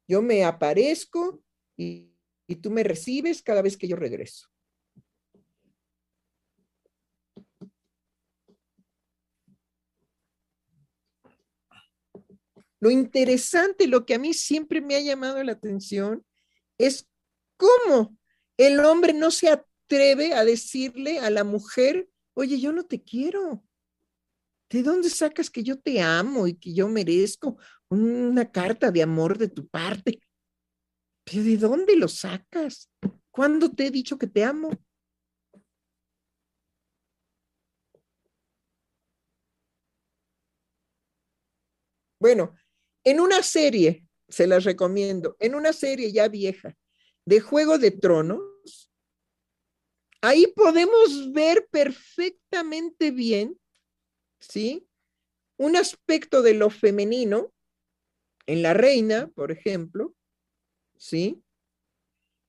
Yo 0.07 0.21
me 0.21 0.45
aparezco 0.45 1.43
y 1.75 2.14
y 2.47 2.57
tú 2.57 2.71
me 2.71 2.83
recibes 2.83 3.41
cada 3.41 3.61
vez 3.61 3.77
que 3.77 3.87
yo 3.87 3.95
regreso. 3.95 4.47
Lo 12.79 12.91
interesante, 12.91 13.87
lo 13.87 14.05
que 14.05 14.13
a 14.13 14.19
mí 14.19 14.33
siempre 14.33 14.79
me 14.79 14.95
ha 14.95 14.99
llamado 14.99 15.43
la 15.43 15.53
atención, 15.53 16.23
es 16.77 17.07
cómo 17.57 18.17
el 18.57 18.79
hombre 18.81 19.13
no 19.13 19.31
se 19.31 19.49
atreve 19.49 20.33
a 20.33 20.45
decirle 20.45 21.19
a 21.19 21.29
la 21.29 21.43
mujer, 21.43 22.09
oye, 22.33 22.59
yo 22.59 22.71
no 22.71 22.83
te 22.85 23.01
quiero. 23.01 23.63
¿De 24.69 24.83
dónde 24.83 25.09
sacas 25.09 25.49
que 25.49 25.63
yo 25.63 25.79
te 25.79 26.01
amo 26.01 26.47
y 26.47 26.55
que 26.55 26.73
yo 26.73 26.87
merezco 26.87 27.57
una 27.89 28.51
carta 28.51 28.91
de 28.91 29.03
amor 29.03 29.37
de 29.37 29.47
tu 29.47 29.67
parte? 29.67 30.19
¿Pero 31.25 31.43
de 31.43 31.57
dónde 31.57 31.95
lo 31.95 32.07
sacas? 32.07 32.89
¿Cuándo 33.31 33.71
te 33.71 33.87
he 33.87 33.91
dicho 33.91 34.17
que 34.17 34.27
te 34.27 34.43
amo? 34.43 34.69
Bueno, 42.19 42.55
en 43.03 43.19
una 43.19 43.43
serie, 43.43 44.07
se 44.27 44.47
las 44.47 44.63
recomiendo, 44.63 45.35
en 45.39 45.53
una 45.53 45.73
serie 45.73 46.11
ya 46.11 46.27
vieja 46.27 46.75
de 47.25 47.39
Juego 47.39 47.77
de 47.77 47.91
Tronos, 47.91 48.91
ahí 50.21 50.47
podemos 50.55 51.31
ver 51.33 51.67
perfectamente 51.69 53.11
bien, 53.11 53.59
¿sí? 54.39 54.87
Un 55.57 55.75
aspecto 55.75 56.41
de 56.41 56.53
lo 56.53 56.69
femenino 56.69 57.53
en 58.47 58.61
la 58.61 58.73
reina, 58.73 59.27
por 59.35 59.51
ejemplo, 59.51 60.14
¿sí? 60.97 61.43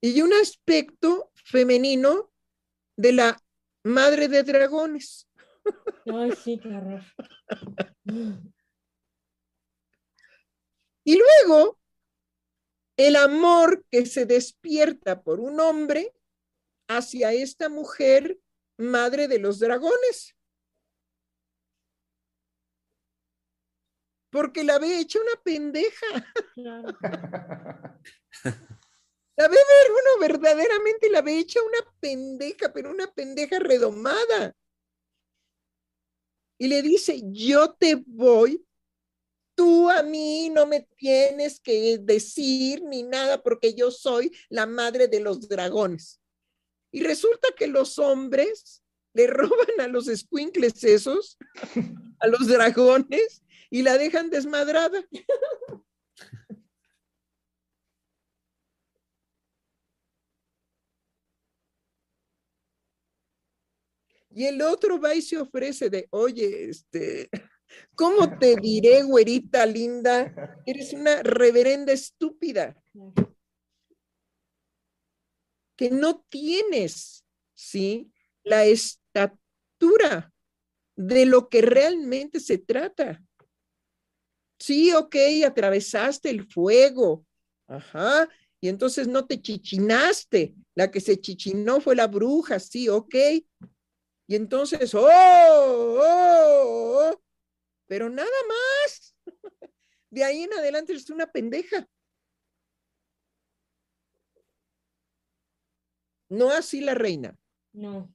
Y 0.00 0.20
un 0.22 0.32
aspecto 0.32 1.30
femenino 1.34 2.30
de 2.96 3.12
la 3.12 3.42
madre 3.84 4.28
de 4.28 4.42
dragones. 4.42 5.28
Ay, 6.06 6.32
sí, 6.32 6.58
claro. 6.58 7.00
Y 11.04 11.16
luego, 11.16 11.78
el 12.96 13.16
amor 13.16 13.84
que 13.90 14.06
se 14.06 14.26
despierta 14.26 15.22
por 15.22 15.38
un 15.40 15.60
hombre 15.60 16.12
hacia 16.88 17.32
esta 17.32 17.68
mujer, 17.68 18.40
madre 18.76 19.28
de 19.28 19.38
los 19.38 19.58
dragones. 19.58 20.36
Porque 24.30 24.64
la 24.64 24.78
ve 24.78 24.98
hecha 24.98 25.20
una 25.20 25.42
pendeja. 25.42 26.06
La 29.36 29.48
ve, 29.48 29.56
bueno, 29.90 30.18
verdaderamente 30.18 31.10
la 31.10 31.20
ve 31.20 31.38
hecha 31.38 31.60
una 31.62 31.92
pendeja, 32.00 32.72
pero 32.72 32.90
una 32.90 33.06
pendeja 33.12 33.58
redomada. 33.58 34.56
Y 36.58 36.68
le 36.68 36.80
dice, 36.80 37.20
yo 37.32 37.74
te 37.74 37.96
voy, 38.06 38.64
tú 39.54 39.90
a 39.90 40.02
mí 40.02 40.48
no 40.48 40.66
me 40.66 40.88
tienes 40.96 41.60
que 41.60 41.98
decir 41.98 42.82
ni 42.82 43.02
nada 43.02 43.42
porque 43.42 43.74
yo 43.74 43.90
soy 43.90 44.34
la 44.48 44.64
madre 44.64 45.06
de 45.06 45.20
los 45.20 45.48
dragones. 45.48 46.20
Y 46.90 47.02
resulta 47.02 47.48
que 47.56 47.66
los 47.66 47.98
hombres 47.98 48.82
le 49.12 49.26
roban 49.26 49.80
a 49.80 49.86
los 49.88 50.06
squinkles 50.06 50.82
esos, 50.84 51.36
a 52.20 52.26
los 52.26 52.46
dragones, 52.46 53.42
y 53.68 53.82
la 53.82 53.98
dejan 53.98 54.30
desmadrada. 54.30 55.04
Y 64.36 64.44
el 64.44 64.60
otro 64.60 65.00
va 65.00 65.14
y 65.14 65.22
se 65.22 65.38
ofrece 65.38 65.88
de, 65.88 66.08
oye, 66.10 66.68
este, 66.68 67.30
¿cómo 67.94 68.38
te 68.38 68.56
diré, 68.56 69.02
güerita 69.02 69.64
linda? 69.64 70.60
Eres 70.66 70.92
una 70.92 71.22
reverenda 71.22 71.94
estúpida. 71.94 72.76
Que 75.74 75.88
no 75.90 76.22
tienes, 76.28 77.24
¿sí? 77.54 78.12
La 78.44 78.66
estatura 78.66 80.34
de 80.96 81.24
lo 81.24 81.48
que 81.48 81.62
realmente 81.62 82.38
se 82.38 82.58
trata. 82.58 83.24
Sí, 84.58 84.92
ok, 84.92 85.16
atravesaste 85.46 86.28
el 86.28 86.46
fuego. 86.46 87.24
Ajá. 87.68 88.28
y 88.60 88.68
entonces 88.68 89.08
no 89.08 89.26
te 89.26 89.40
chichinaste. 89.40 90.54
La 90.74 90.90
que 90.90 91.00
se 91.00 91.18
chichinó 91.18 91.80
fue 91.80 91.96
la 91.96 92.06
bruja, 92.06 92.60
sí, 92.60 92.90
ok. 92.90 93.14
Y 94.26 94.34
entonces, 94.34 94.92
oh, 94.94 95.06
oh, 95.06 96.00
oh, 96.00 97.22
pero 97.86 98.08
nada 98.10 98.28
más. 98.48 99.14
De 100.10 100.24
ahí 100.24 100.42
en 100.42 100.52
adelante 100.54 100.92
es 100.92 101.10
una 101.10 101.30
pendeja. 101.30 101.86
No 106.28 106.50
así 106.50 106.80
la 106.80 106.94
reina. 106.94 107.36
No. 107.72 108.12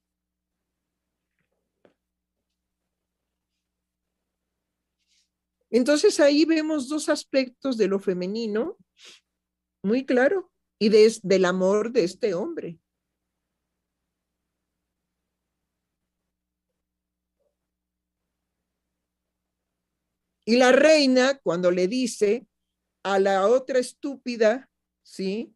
Entonces 5.70 6.20
ahí 6.20 6.44
vemos 6.44 6.88
dos 6.88 7.08
aspectos 7.08 7.78
de 7.78 7.88
lo 7.88 7.98
femenino 7.98 8.76
muy 9.82 10.04
claro 10.04 10.52
y 10.78 10.90
del 10.90 11.44
amor 11.46 11.92
de 11.92 12.04
este 12.04 12.34
hombre. 12.34 12.78
Y 20.44 20.56
la 20.56 20.72
reina, 20.72 21.38
cuando 21.38 21.70
le 21.70 21.86
dice 21.88 22.46
a 23.02 23.18
la 23.18 23.46
otra 23.46 23.78
estúpida, 23.78 24.70
¿sí? 25.02 25.54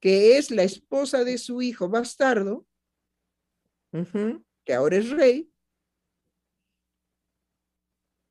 Que 0.00 0.36
es 0.36 0.50
la 0.50 0.62
esposa 0.62 1.24
de 1.24 1.38
su 1.38 1.62
hijo 1.62 1.88
bastardo, 1.88 2.66
que 4.64 4.74
ahora 4.74 4.96
es 4.98 5.10
rey, 5.10 5.50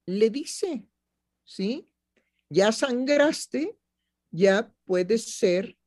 le 0.05 0.29
dice, 0.29 0.87
¿sí? 1.43 1.89
Ya 2.49 2.71
sangraste, 2.71 3.77
ya 4.31 4.73
puedes 4.85 5.35
ser 5.37 5.77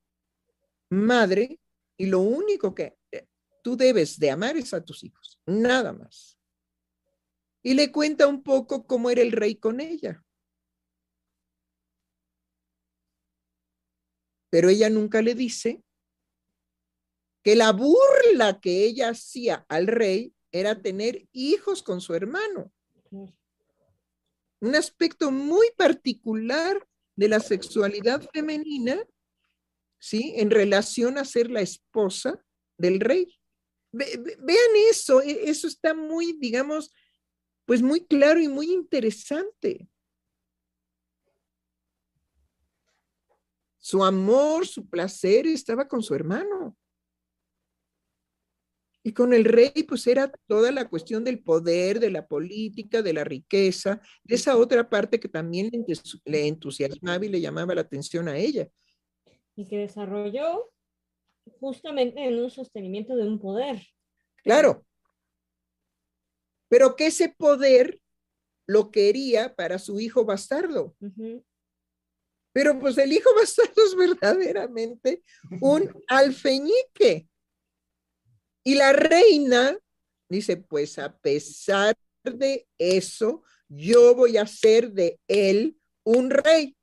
madre 0.90 1.60
y 1.96 2.06
lo 2.06 2.20
único 2.20 2.74
que 2.74 2.98
eh, 3.12 3.28
tú 3.62 3.76
debes 3.76 4.18
de 4.18 4.30
amar 4.30 4.56
es 4.56 4.74
a 4.74 4.84
tus 4.84 5.04
hijos, 5.04 5.38
nada 5.46 5.92
más. 5.92 6.39
Y 7.62 7.74
le 7.74 7.92
cuenta 7.92 8.26
un 8.26 8.42
poco 8.42 8.86
cómo 8.86 9.10
era 9.10 9.22
el 9.22 9.32
rey 9.32 9.56
con 9.56 9.80
ella. 9.80 10.24
Pero 14.50 14.68
ella 14.68 14.90
nunca 14.90 15.22
le 15.22 15.34
dice 15.34 15.82
que 17.42 17.56
la 17.56 17.72
burla 17.72 18.60
que 18.60 18.84
ella 18.84 19.10
hacía 19.10 19.64
al 19.68 19.86
rey 19.86 20.34
era 20.50 20.82
tener 20.82 21.28
hijos 21.32 21.82
con 21.82 22.00
su 22.00 22.14
hermano 22.14 22.72
un 24.60 24.76
aspecto 24.76 25.30
muy 25.30 25.70
particular 25.76 26.86
de 27.16 27.28
la 27.28 27.40
sexualidad 27.40 28.22
femenina, 28.32 29.02
¿sí? 29.98 30.34
En 30.36 30.50
relación 30.50 31.18
a 31.18 31.24
ser 31.24 31.50
la 31.50 31.62
esposa 31.62 32.44
del 32.78 33.00
rey. 33.00 33.36
vean 33.92 34.76
eso, 34.88 35.20
e, 35.20 35.50
eso 35.50 35.66
está 35.66 35.94
muy, 35.94 36.34
digamos, 36.38 36.92
pues 37.64 37.82
muy 37.82 38.04
claro 38.04 38.40
y 38.40 38.48
muy 38.48 38.70
interesante. 38.72 39.88
Su 43.78 44.04
amor, 44.04 44.66
su 44.66 44.88
placer 44.88 45.46
estaba 45.46 45.88
con 45.88 46.02
su 46.02 46.14
hermano. 46.14 46.76
Y 49.02 49.12
con 49.12 49.32
el 49.32 49.44
rey, 49.44 49.72
pues 49.88 50.06
era 50.06 50.30
toda 50.46 50.70
la 50.70 50.88
cuestión 50.88 51.24
del 51.24 51.42
poder, 51.42 52.00
de 52.00 52.10
la 52.10 52.26
política, 52.26 53.00
de 53.00 53.14
la 53.14 53.24
riqueza, 53.24 54.00
de 54.22 54.34
esa 54.34 54.58
otra 54.58 54.90
parte 54.90 55.18
que 55.18 55.28
también 55.28 55.70
le 56.26 56.46
entusiasmaba 56.46 57.24
y 57.24 57.30
le 57.30 57.40
llamaba 57.40 57.74
la 57.74 57.80
atención 57.80 58.28
a 58.28 58.36
ella. 58.36 58.68
Y 59.56 59.66
que 59.66 59.78
desarrolló 59.78 60.70
justamente 61.60 62.22
en 62.22 62.38
un 62.38 62.50
sostenimiento 62.50 63.16
de 63.16 63.26
un 63.26 63.40
poder. 63.40 63.80
Claro. 64.44 64.84
Pero 66.70 66.94
que 66.94 67.08
ese 67.08 67.28
poder 67.28 68.00
lo 68.66 68.92
quería 68.92 69.54
para 69.56 69.80
su 69.80 69.98
hijo 69.98 70.24
bastardo. 70.24 70.96
Pero 72.52 72.78
pues 72.78 72.96
el 72.98 73.12
hijo 73.12 73.28
bastardo 73.34 73.84
es 73.84 73.96
verdaderamente 73.96 75.22
un 75.60 75.92
alfeñique. 76.06 77.28
Y 78.62 78.76
la 78.76 78.92
reina 78.92 79.76
dice, 80.28 80.56
pues 80.56 80.98
a 81.00 81.18
pesar 81.18 81.96
de 82.22 82.68
eso, 82.78 83.42
yo 83.68 84.14
voy 84.14 84.36
a 84.36 84.42
hacer 84.42 84.92
de 84.92 85.18
él 85.26 85.76
un 86.04 86.30
rey. 86.30 86.76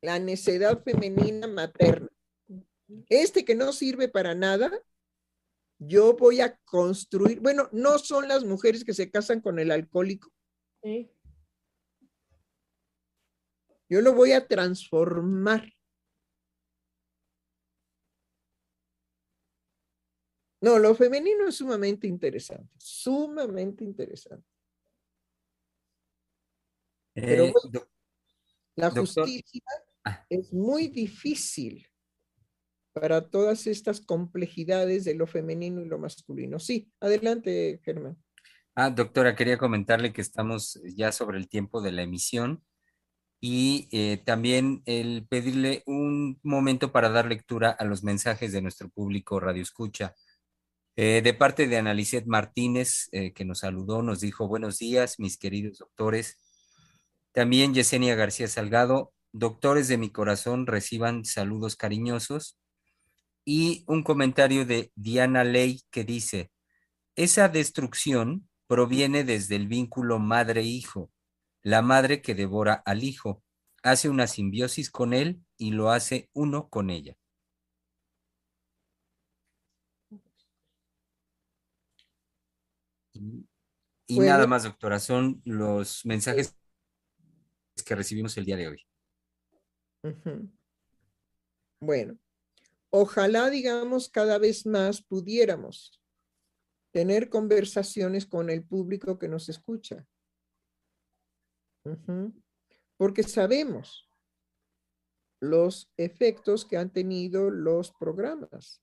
La 0.00 0.18
necedad 0.18 0.82
femenina 0.82 1.46
materna. 1.46 2.08
Este 3.08 3.44
que 3.44 3.54
no 3.54 3.72
sirve 3.72 4.08
para 4.08 4.34
nada, 4.34 4.72
yo 5.86 6.14
voy 6.16 6.40
a 6.40 6.56
construir, 6.64 7.40
bueno, 7.40 7.68
no 7.72 7.98
son 7.98 8.28
las 8.28 8.44
mujeres 8.44 8.84
que 8.84 8.94
se 8.94 9.10
casan 9.10 9.40
con 9.40 9.58
el 9.58 9.70
alcohólico. 9.70 10.32
Yo 13.88 14.00
lo 14.00 14.14
voy 14.14 14.32
a 14.32 14.46
transformar. 14.46 15.72
No, 20.60 20.78
lo 20.78 20.94
femenino 20.94 21.48
es 21.48 21.56
sumamente 21.56 22.06
interesante, 22.06 22.72
sumamente 22.78 23.84
interesante. 23.84 24.46
Pero 27.14 27.44
eh, 27.44 27.54
la 28.76 28.90
justicia 28.90 29.62
ah. 30.04 30.24
es 30.30 30.52
muy 30.52 30.88
difícil 30.88 31.86
para 32.92 33.28
todas 33.28 33.66
estas 33.66 34.00
complejidades 34.00 35.04
de 35.04 35.14
lo 35.14 35.26
femenino 35.26 35.80
y 35.80 35.86
lo 35.86 35.98
masculino. 35.98 36.58
Sí, 36.58 36.90
adelante, 37.00 37.80
Germán. 37.84 38.16
Ah, 38.74 38.90
doctora, 38.90 39.36
quería 39.36 39.58
comentarle 39.58 40.12
que 40.12 40.22
estamos 40.22 40.80
ya 40.96 41.12
sobre 41.12 41.38
el 41.38 41.48
tiempo 41.48 41.82
de 41.82 41.92
la 41.92 42.02
emisión 42.02 42.62
y 43.38 43.88
eh, 43.90 44.22
también 44.24 44.82
el 44.86 45.26
pedirle 45.28 45.82
un 45.84 46.38
momento 46.42 46.92
para 46.92 47.10
dar 47.10 47.26
lectura 47.26 47.70
a 47.70 47.84
los 47.84 48.04
mensajes 48.04 48.52
de 48.52 48.62
nuestro 48.62 48.88
público 48.88 49.40
Radio 49.40 49.62
Escucha. 49.62 50.14
Eh, 50.94 51.22
de 51.22 51.34
parte 51.34 51.66
de 51.66 51.76
Analicet 51.76 52.26
Martínez, 52.26 53.08
eh, 53.12 53.32
que 53.32 53.44
nos 53.44 53.60
saludó, 53.60 54.02
nos 54.02 54.20
dijo 54.20 54.46
buenos 54.46 54.78
días, 54.78 55.18
mis 55.18 55.38
queridos 55.38 55.78
doctores. 55.78 56.38
También 57.32 57.74
Yesenia 57.74 58.14
García 58.14 58.46
Salgado, 58.46 59.12
doctores 59.32 59.88
de 59.88 59.98
mi 59.98 60.10
corazón, 60.10 60.66
reciban 60.66 61.24
saludos 61.24 61.76
cariñosos. 61.76 62.58
Y 63.44 63.84
un 63.88 64.02
comentario 64.02 64.64
de 64.64 64.92
Diana 64.94 65.44
Ley 65.44 65.82
que 65.90 66.04
dice, 66.04 66.50
esa 67.16 67.48
destrucción 67.48 68.48
proviene 68.66 69.24
desde 69.24 69.56
el 69.56 69.68
vínculo 69.68 70.18
madre-hijo, 70.18 71.10
la 71.62 71.82
madre 71.82 72.22
que 72.22 72.34
devora 72.34 72.74
al 72.74 73.04
hijo, 73.04 73.42
hace 73.82 74.08
una 74.08 74.26
simbiosis 74.26 74.90
con 74.90 75.12
él 75.12 75.44
y 75.56 75.72
lo 75.72 75.90
hace 75.90 76.30
uno 76.32 76.68
con 76.68 76.90
ella. 76.90 77.16
Y, 84.06 84.18
nada 84.18 84.46
más, 84.46 84.64
doctora, 84.64 84.98
son 84.98 85.40
los 85.44 86.04
mensajes 86.04 86.56
que 87.84 87.94
recibimos 87.94 88.36
el 88.36 88.44
día 88.44 88.56
de 88.56 88.68
hoy. 88.68 88.86
Bueno, 91.80 92.18
ojalá, 92.92 93.48
digamos, 93.48 94.08
cada 94.10 94.38
vez 94.38 94.66
más 94.66 95.02
pudiéramos 95.02 95.98
tener 96.92 97.30
conversaciones 97.30 98.26
con 98.26 98.50
el 98.50 98.64
público 98.64 99.18
que 99.18 99.28
nos 99.28 99.48
escucha. 99.48 100.06
Porque 102.96 103.22
sabemos 103.22 104.08
los 105.40 105.90
efectos 105.96 106.66
que 106.66 106.76
han 106.76 106.92
tenido 106.92 107.50
los 107.50 107.92
programas. 107.92 108.82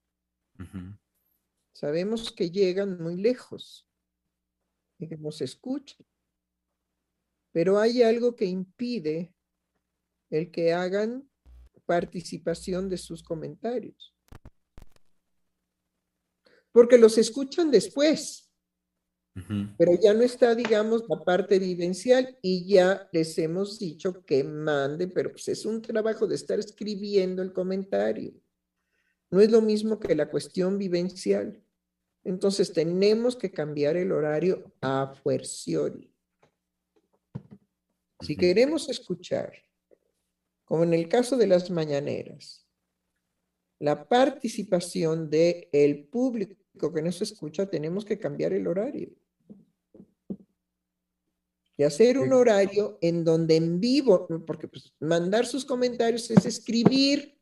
Sabemos 1.74 2.32
que 2.32 2.50
llegan 2.50 3.02
muy 3.02 3.16
lejos 3.16 3.88
y 4.98 5.08
que 5.08 5.18
nos 5.18 5.40
escuchen. 5.42 6.06
Pero 7.52 7.78
hay 7.78 8.02
algo 8.02 8.36
que 8.36 8.46
impide 8.46 9.36
el 10.32 10.52
que 10.52 10.74
hagan 10.74 11.29
participación 11.90 12.88
de 12.88 12.98
sus 12.98 13.24
comentarios. 13.24 14.16
Porque 16.72 17.00
los 17.00 17.18
escuchan 17.18 17.72
después, 17.72 18.54
pero 19.76 19.94
ya 20.00 20.14
no 20.14 20.22
está, 20.22 20.54
digamos, 20.54 21.04
la 21.10 21.24
parte 21.24 21.58
vivencial 21.58 22.38
y 22.44 22.68
ya 22.68 23.10
les 23.12 23.36
hemos 23.40 23.80
dicho 23.80 24.24
que 24.24 24.44
mande, 24.44 25.08
pero 25.08 25.32
pues 25.32 25.48
es 25.48 25.66
un 25.66 25.82
trabajo 25.82 26.28
de 26.28 26.36
estar 26.36 26.60
escribiendo 26.60 27.42
el 27.42 27.54
comentario. 27.54 28.40
No 29.32 29.42
es 29.42 29.50
lo 29.50 29.60
mismo 29.60 30.00
que 30.00 30.14
la 30.14 30.30
cuestión 30.30 30.78
vivencial. 30.78 31.60
Entonces 32.24 32.72
tenemos 32.72 33.36
que 33.36 33.52
cambiar 33.52 33.98
el 33.98 34.12
horario 34.12 34.72
a 34.80 35.16
fuerciori. 35.24 36.14
Si 38.22 38.36
queremos 38.36 38.90
escuchar 38.90 39.54
como 40.70 40.84
en 40.84 40.94
el 40.94 41.10
caso 41.10 41.36
de 41.36 41.48
las 41.48 41.72
mañaneras, 41.72 42.64
la 43.80 44.08
participación 44.08 45.28
del 45.28 45.68
el 45.72 46.06
público 46.06 46.94
que 46.94 47.02
nos 47.02 47.24
escucha, 47.24 47.68
tenemos 47.68 48.06
que 48.06 48.20
cambiar 48.20 48.54
el 48.54 48.68
horario. 48.68 49.10
Y 51.76 51.82
hacer 51.82 52.20
un 52.20 52.34
horario 52.34 53.00
en 53.02 53.24
donde 53.24 53.56
en 53.56 53.80
vivo, 53.80 54.28
porque 54.46 54.68
pues, 54.68 54.94
mandar 55.00 55.48
sus 55.48 55.66
comentarios 55.66 56.30
es 56.30 56.46
escribir. 56.46 57.36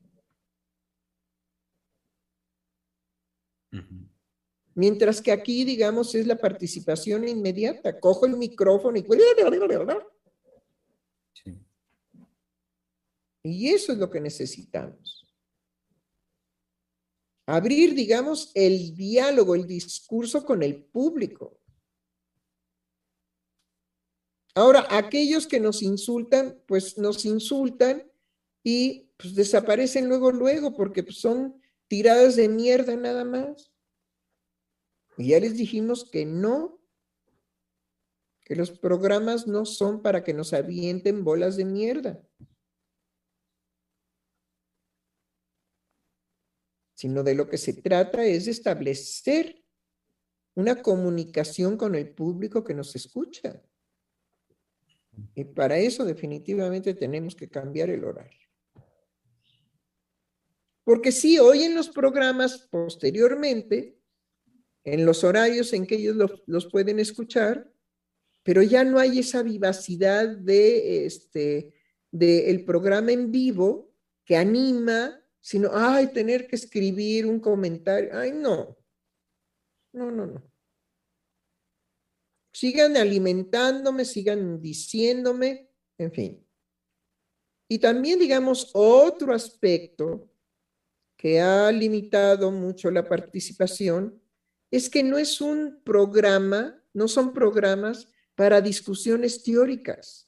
Mientras 4.73 5.21
que 5.21 5.33
aquí, 5.33 5.65
digamos, 5.65 6.15
es 6.15 6.27
la 6.27 6.37
participación 6.37 7.27
inmediata. 7.27 7.99
Cojo 7.99 8.25
el 8.25 8.37
micrófono 8.37 8.97
y... 8.97 9.03
Y 13.47 13.69
eso 13.69 13.93
es 13.93 13.97
lo 13.97 14.09
que 14.09 14.19
necesitamos. 14.19 15.25
Abrir, 17.45 17.95
digamos, 17.95 18.51
el 18.55 18.93
diálogo, 18.93 19.55
el 19.55 19.65
discurso 19.65 20.43
con 20.45 20.63
el 20.63 20.83
público. 20.83 21.61
Ahora, 24.53 24.85
aquellos 24.89 25.47
que 25.47 25.59
nos 25.59 25.81
insultan, 25.81 26.61
pues 26.67 26.97
nos 26.97 27.23
insultan 27.25 28.11
y 28.63 29.11
pues 29.15 29.33
desaparecen 29.33 30.09
luego, 30.09 30.31
luego, 30.31 30.75
porque 30.75 31.03
pues, 31.03 31.19
son 31.19 31.61
tiradas 31.87 32.35
de 32.35 32.49
mierda 32.49 32.95
nada 32.97 33.23
más. 33.23 33.71
Y 35.17 35.29
ya 35.29 35.39
les 35.39 35.55
dijimos 35.55 36.03
que 36.09 36.25
no, 36.25 36.81
que 38.41 38.55
los 38.57 38.71
programas 38.71 39.47
no 39.47 39.65
son 39.65 40.01
para 40.01 40.23
que 40.23 40.33
nos 40.33 40.51
avienten 40.53 41.23
bolas 41.23 41.55
de 41.55 41.65
mierda. 41.65 42.21
Sino 46.97 47.21
de 47.21 47.35
lo 47.35 47.47
que 47.47 47.59
se 47.59 47.73
trata 47.73 48.25
es 48.25 48.45
de 48.45 48.51
establecer 48.51 49.63
una 50.55 50.81
comunicación 50.81 51.77
con 51.77 51.93
el 51.93 52.09
público 52.09 52.63
que 52.63 52.73
nos 52.73 52.95
escucha. 52.95 53.61
Y 55.35 55.43
para 55.43 55.77
eso 55.77 56.05
definitivamente 56.05 56.95
tenemos 56.95 57.35
que 57.35 57.49
cambiar 57.49 57.91
el 57.91 58.03
horario. 58.03 58.49
Porque 60.83 61.11
sí, 61.11 61.37
hoy 61.37 61.61
en 61.61 61.75
los 61.75 61.89
programas 61.89 62.67
posteriormente, 62.71 63.99
en 64.83 65.05
los 65.05 65.23
horarios 65.23 65.73
en 65.73 65.85
que 65.85 65.97
ellos 65.97 66.41
los, 66.47 66.65
pueden 66.65 66.99
escuchar, 66.99 67.71
pero 68.41 68.63
ya 68.63 68.83
no 68.83 68.97
hay 68.97 69.19
esa 69.19 69.43
vivacidad 69.43 70.27
de 70.27 71.05
este 71.05 71.75
del 72.09 72.65
programa 72.65 73.11
en 73.11 73.31
vivo 73.31 73.93
que 74.25 74.35
anima 74.35 75.21
sino, 75.47 75.69
ay, 75.71 76.11
tener 76.11 76.45
que 76.45 76.57
escribir 76.57 77.25
un 77.25 77.39
comentario. 77.39 78.09
Ay, 78.11 78.33
no. 78.33 78.77
No, 79.93 80.11
no, 80.11 80.25
no. 80.25 80.43
Sigan 82.51 82.97
alimentándome, 82.97 84.03
sigan 84.03 84.61
diciéndome, 84.61 85.71
en 85.97 86.11
fin. 86.11 86.45
Y 87.69 87.79
también, 87.79 88.19
digamos, 88.19 88.71
otro 88.73 89.33
aspecto 89.33 90.29
que 91.15 91.39
ha 91.39 91.71
limitado 91.71 92.51
mucho 92.51 92.91
la 92.91 93.07
participación 93.07 94.21
es 94.69 94.89
que 94.89 95.01
no 95.01 95.17
es 95.17 95.39
un 95.39 95.81
programa, 95.85 96.83
no 96.91 97.07
son 97.07 97.31
programas 97.31 98.11
para 98.35 98.59
discusiones 98.59 99.43
teóricas. 99.43 100.26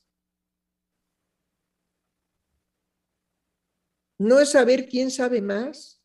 No 4.19 4.39
es 4.41 4.49
saber 4.49 4.89
quién 4.89 5.09
sabe 5.09 5.41
más. 5.41 6.03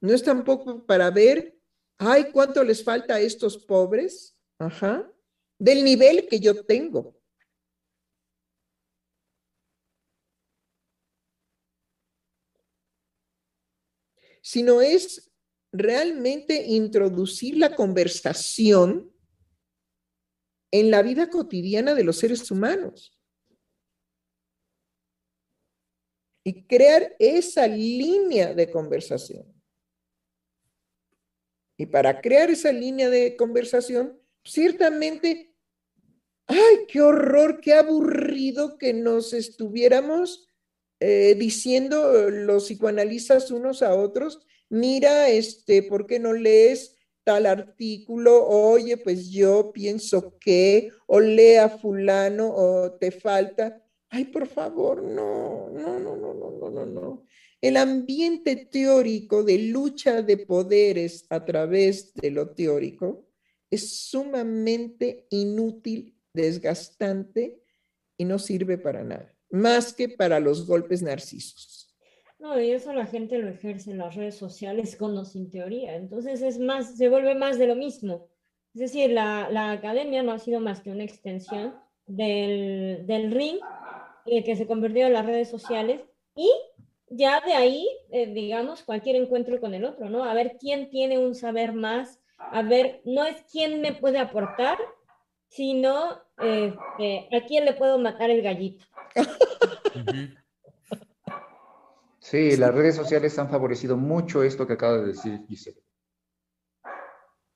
No 0.00 0.12
es 0.12 0.22
tampoco 0.22 0.84
para 0.84 1.10
ver, 1.10 1.58
ay, 1.96 2.30
cuánto 2.30 2.62
les 2.62 2.84
falta 2.84 3.14
a 3.14 3.20
estos 3.20 3.56
pobres, 3.56 4.36
ajá, 4.58 5.10
del 5.58 5.84
nivel 5.84 6.28
que 6.28 6.38
yo 6.38 6.64
tengo. 6.64 7.18
Sino 14.42 14.82
es 14.82 15.32
realmente 15.72 16.66
introducir 16.66 17.56
la 17.56 17.74
conversación 17.74 19.10
en 20.70 20.90
la 20.90 21.02
vida 21.02 21.30
cotidiana 21.30 21.94
de 21.94 22.04
los 22.04 22.18
seres 22.18 22.50
humanos. 22.50 23.21
Y 26.44 26.64
crear 26.64 27.14
esa 27.18 27.66
línea 27.66 28.54
de 28.54 28.70
conversación. 28.70 29.46
Y 31.76 31.86
para 31.86 32.20
crear 32.20 32.50
esa 32.50 32.72
línea 32.72 33.10
de 33.10 33.36
conversación, 33.36 34.20
ciertamente, 34.44 35.54
ay, 36.46 36.86
qué 36.88 37.00
horror, 37.00 37.60
qué 37.60 37.74
aburrido 37.74 38.78
que 38.78 38.92
nos 38.92 39.32
estuviéramos 39.32 40.46
eh, 41.00 41.34
diciendo 41.34 42.30
los 42.30 42.66
psicoanalistas 42.66 43.50
unos 43.50 43.82
a 43.82 43.94
otros, 43.94 44.46
mira, 44.68 45.28
este, 45.28 45.82
¿por 45.82 46.06
qué 46.06 46.20
no 46.20 46.32
lees 46.32 46.96
tal 47.24 47.46
artículo? 47.46 48.46
Oye, 48.46 48.96
pues 48.96 49.30
yo 49.30 49.72
pienso 49.72 50.38
que, 50.38 50.90
o 51.06 51.18
lea 51.18 51.68
fulano, 51.68 52.52
o 52.54 52.92
te 52.92 53.10
falta. 53.10 53.82
Ay, 54.14 54.26
por 54.26 54.46
favor, 54.46 55.02
no, 55.02 55.70
no, 55.70 55.98
no, 55.98 56.16
no, 56.16 56.34
no, 56.34 56.50
no, 56.50 56.70
no, 56.70 56.84
no. 56.84 57.26
El 57.62 57.78
ambiente 57.78 58.68
teórico 58.70 59.42
de 59.42 59.56
lucha 59.56 60.20
de 60.20 60.36
poderes 60.36 61.24
a 61.30 61.42
través 61.42 62.12
de 62.12 62.30
lo 62.30 62.50
teórico 62.50 63.24
es 63.70 63.96
sumamente 64.10 65.26
inútil, 65.30 66.14
desgastante 66.34 67.62
y 68.18 68.26
no 68.26 68.38
sirve 68.38 68.76
para 68.76 69.02
nada, 69.02 69.34
más 69.50 69.94
que 69.94 70.10
para 70.10 70.40
los 70.40 70.66
golpes 70.66 71.00
narcisos. 71.00 71.96
No, 72.38 72.60
y 72.60 72.70
eso 72.70 72.92
la 72.92 73.06
gente 73.06 73.38
lo 73.38 73.48
ejerce 73.48 73.92
en 73.92 73.98
las 73.98 74.14
redes 74.14 74.34
sociales 74.34 74.94
con 74.96 75.16
o 75.16 75.24
sin 75.24 75.50
teoría. 75.50 75.96
Entonces 75.96 76.42
es 76.42 76.58
más, 76.58 76.98
se 76.98 77.08
vuelve 77.08 77.34
más 77.34 77.58
de 77.58 77.66
lo 77.66 77.76
mismo. 77.76 78.28
Es 78.74 78.80
decir, 78.82 79.08
la, 79.08 79.48
la 79.50 79.70
academia 79.70 80.22
no 80.22 80.32
ha 80.32 80.38
sido 80.38 80.60
más 80.60 80.82
que 80.82 80.90
una 80.90 81.04
extensión 81.04 81.74
del, 82.06 83.06
del 83.06 83.30
ring 83.30 83.58
eh, 84.26 84.44
que 84.44 84.56
se 84.56 84.66
convirtió 84.66 85.06
en 85.06 85.12
las 85.12 85.26
redes 85.26 85.48
sociales 85.50 86.00
y 86.34 86.50
ya 87.08 87.40
de 87.40 87.52
ahí, 87.52 87.88
eh, 88.10 88.26
digamos, 88.32 88.82
cualquier 88.82 89.16
encuentro 89.16 89.60
con 89.60 89.74
el 89.74 89.84
otro, 89.84 90.08
¿no? 90.08 90.24
A 90.24 90.34
ver 90.34 90.56
quién 90.58 90.90
tiene 90.90 91.18
un 91.18 91.34
saber 91.34 91.72
más, 91.72 92.20
a 92.38 92.62
ver, 92.62 93.02
no 93.04 93.24
es 93.24 93.44
quién 93.50 93.80
me 93.80 93.92
puede 93.92 94.18
aportar, 94.18 94.78
sino 95.48 96.22
este, 96.38 97.28
a 97.36 97.44
quién 97.46 97.64
le 97.64 97.74
puedo 97.74 97.98
matar 97.98 98.30
el 98.30 98.42
gallito. 98.42 98.86
Sí, 102.22 102.56
las 102.56 102.72
redes 102.72 102.94
sociales 102.94 103.36
han 103.38 103.50
favorecido 103.50 103.96
mucho 103.96 104.44
esto 104.44 104.64
que 104.64 104.74
acaba 104.74 104.98
de 104.98 105.08
decir 105.08 105.44
Giselle. 105.48 105.82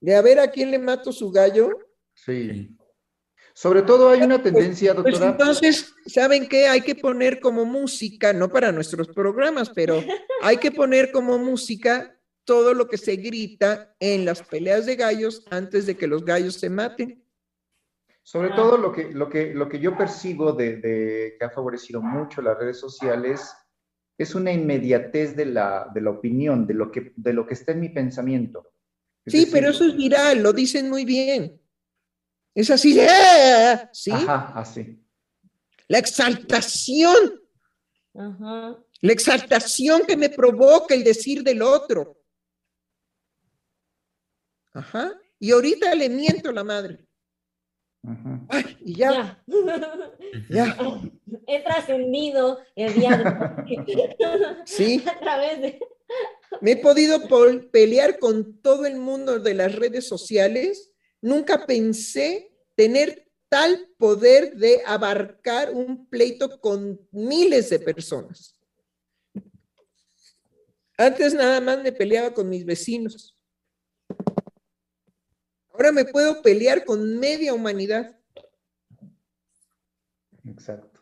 De 0.00 0.14
a 0.14 0.20
ver 0.20 0.40
a 0.40 0.50
quién 0.50 0.72
le 0.72 0.78
mato 0.78 1.12
su 1.12 1.30
gallo. 1.30 1.70
Sí. 2.12 2.76
Sobre 3.56 3.80
todo 3.80 4.10
hay 4.10 4.20
una 4.20 4.42
tendencia, 4.42 4.94
pues, 4.94 5.14
doctora. 5.14 5.30
entonces, 5.30 5.94
¿saben 6.04 6.46
qué? 6.46 6.68
Hay 6.68 6.82
que 6.82 6.94
poner 6.94 7.40
como 7.40 7.64
música, 7.64 8.34
no 8.34 8.50
para 8.50 8.70
nuestros 8.70 9.08
programas, 9.08 9.70
pero 9.70 9.96
hay 10.42 10.58
que 10.58 10.70
poner 10.70 11.10
como 11.10 11.38
música 11.38 12.20
todo 12.44 12.74
lo 12.74 12.86
que 12.86 12.98
se 12.98 13.16
grita 13.16 13.96
en 13.98 14.26
las 14.26 14.42
peleas 14.42 14.84
de 14.84 14.96
gallos 14.96 15.42
antes 15.50 15.86
de 15.86 15.96
que 15.96 16.06
los 16.06 16.22
gallos 16.22 16.56
se 16.56 16.68
maten. 16.68 17.24
Sobre 18.22 18.50
todo 18.50 18.76
lo 18.76 18.92
que, 18.92 19.10
lo 19.12 19.30
que, 19.30 19.54
lo 19.54 19.70
que 19.70 19.78
yo 19.78 19.96
percibo 19.96 20.52
de, 20.52 21.34
que 21.38 21.42
ha 21.42 21.48
favorecido 21.48 22.02
mucho 22.02 22.42
las 22.42 22.58
redes 22.58 22.78
sociales 22.78 23.54
es 24.18 24.34
una 24.34 24.52
inmediatez 24.52 25.34
de 25.34 25.46
la, 25.46 25.90
de 25.94 26.02
la 26.02 26.10
opinión, 26.10 26.66
de 26.66 26.74
lo, 26.74 26.92
que, 26.92 27.14
de 27.16 27.32
lo 27.32 27.46
que 27.46 27.54
está 27.54 27.72
en 27.72 27.80
mi 27.80 27.88
pensamiento. 27.88 28.70
sí, 29.24 29.48
pero 29.50 29.70
eso 29.70 29.86
es 29.86 29.96
viral, 29.96 30.42
lo 30.42 30.52
dicen 30.52 30.90
muy 30.90 31.06
bien. 31.06 31.58
Es 32.56 32.70
así, 32.70 32.98
¡eh! 32.98 33.88
¿sí? 33.92 34.10
Ajá, 34.10 34.54
así. 34.56 34.98
La 35.88 35.98
exaltación. 35.98 37.38
La 38.14 39.12
exaltación 39.12 40.06
que 40.06 40.16
me 40.16 40.30
provoca 40.30 40.94
el 40.94 41.04
decir 41.04 41.42
del 41.42 41.60
otro. 41.60 42.18
Ajá. 44.72 45.12
Y 45.38 45.50
ahorita 45.50 45.94
le 45.94 46.08
miento 46.08 46.48
a 46.48 46.54
la 46.54 46.64
madre. 46.64 47.06
Ay, 48.48 48.78
y 48.80 48.94
ya. 48.96 49.44
Ya. 50.48 50.78
He 51.46 51.62
trascendido 51.62 52.60
el 52.74 52.94
diálogo. 52.94 53.38
sí. 54.64 55.04
A 55.14 55.20
través 55.20 55.60
de. 55.60 55.78
Me 56.62 56.70
he 56.70 56.76
podido 56.78 57.20
pelear 57.70 58.18
con 58.18 58.62
todo 58.62 58.86
el 58.86 58.96
mundo 58.96 59.40
de 59.40 59.52
las 59.52 59.74
redes 59.74 60.08
sociales 60.08 60.95
Nunca 61.26 61.66
pensé 61.66 62.52
tener 62.76 63.28
tal 63.48 63.92
poder 63.98 64.54
de 64.54 64.80
abarcar 64.86 65.72
un 65.72 66.08
pleito 66.08 66.60
con 66.60 67.00
miles 67.10 67.68
de 67.68 67.80
personas. 67.80 68.60
Antes 70.96 71.34
nada 71.34 71.60
más 71.60 71.82
me 71.82 71.90
peleaba 71.90 72.32
con 72.32 72.48
mis 72.48 72.64
vecinos. 72.64 73.36
Ahora 75.72 75.90
me 75.90 76.04
puedo 76.04 76.42
pelear 76.42 76.84
con 76.84 77.18
media 77.18 77.54
humanidad. 77.54 78.16
Exacto. 80.44 81.00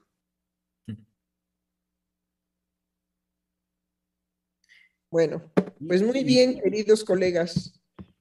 Bueno, 5.11 5.53
pues 5.87 6.01
muy 6.01 6.25
bien, 6.25 6.59
queridos 6.63 7.05
colegas. 7.05 7.74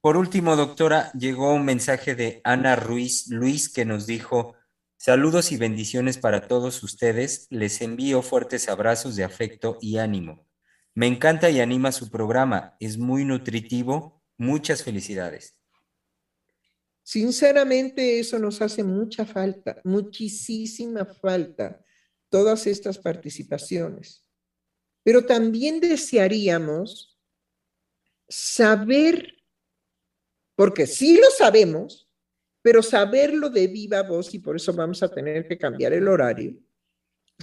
Por 0.03 0.17
último, 0.17 0.57
doctora, 0.57 1.13
llegó 1.13 1.53
un 1.53 1.63
mensaje 1.63 2.13
de 2.13 2.41
Ana 2.43 2.75
Ruiz 2.75 3.29
Luis 3.29 3.69
que 3.69 3.85
nos 3.85 4.05
dijo, 4.05 4.53
saludos 4.97 5.53
y 5.53 5.57
bendiciones 5.57 6.17
para 6.17 6.49
todos 6.49 6.83
ustedes. 6.83 7.47
Les 7.49 7.79
envío 7.79 8.21
fuertes 8.21 8.67
abrazos 8.67 9.15
de 9.15 9.23
afecto 9.23 9.77
y 9.79 9.99
ánimo. 9.99 10.45
Me 10.93 11.07
encanta 11.07 11.49
y 11.49 11.61
anima 11.61 11.93
su 11.93 12.11
programa. 12.11 12.75
Es 12.81 12.97
muy 12.97 13.23
nutritivo. 13.23 14.21
Muchas 14.37 14.83
felicidades. 14.83 15.55
Sinceramente, 17.01 18.19
eso 18.19 18.37
nos 18.39 18.61
hace 18.61 18.83
mucha 18.83 19.25
falta, 19.25 19.79
muchísima 19.85 21.05
falta, 21.05 21.81
todas 22.27 22.67
estas 22.67 22.97
participaciones. 22.97 24.27
Pero 25.01 25.25
también 25.25 25.79
desearíamos 25.79 27.17
saber, 28.27 29.42
porque 30.55 30.87
sí 30.87 31.17
lo 31.17 31.29
sabemos, 31.29 32.09
pero 32.61 32.81
saberlo 32.81 33.49
de 33.49 33.67
viva 33.67 34.03
voz, 34.03 34.33
y 34.33 34.39
por 34.39 34.55
eso 34.55 34.73
vamos 34.73 35.03
a 35.03 35.09
tener 35.09 35.47
que 35.47 35.57
cambiar 35.57 35.93
el 35.93 36.07
horario, 36.07 36.57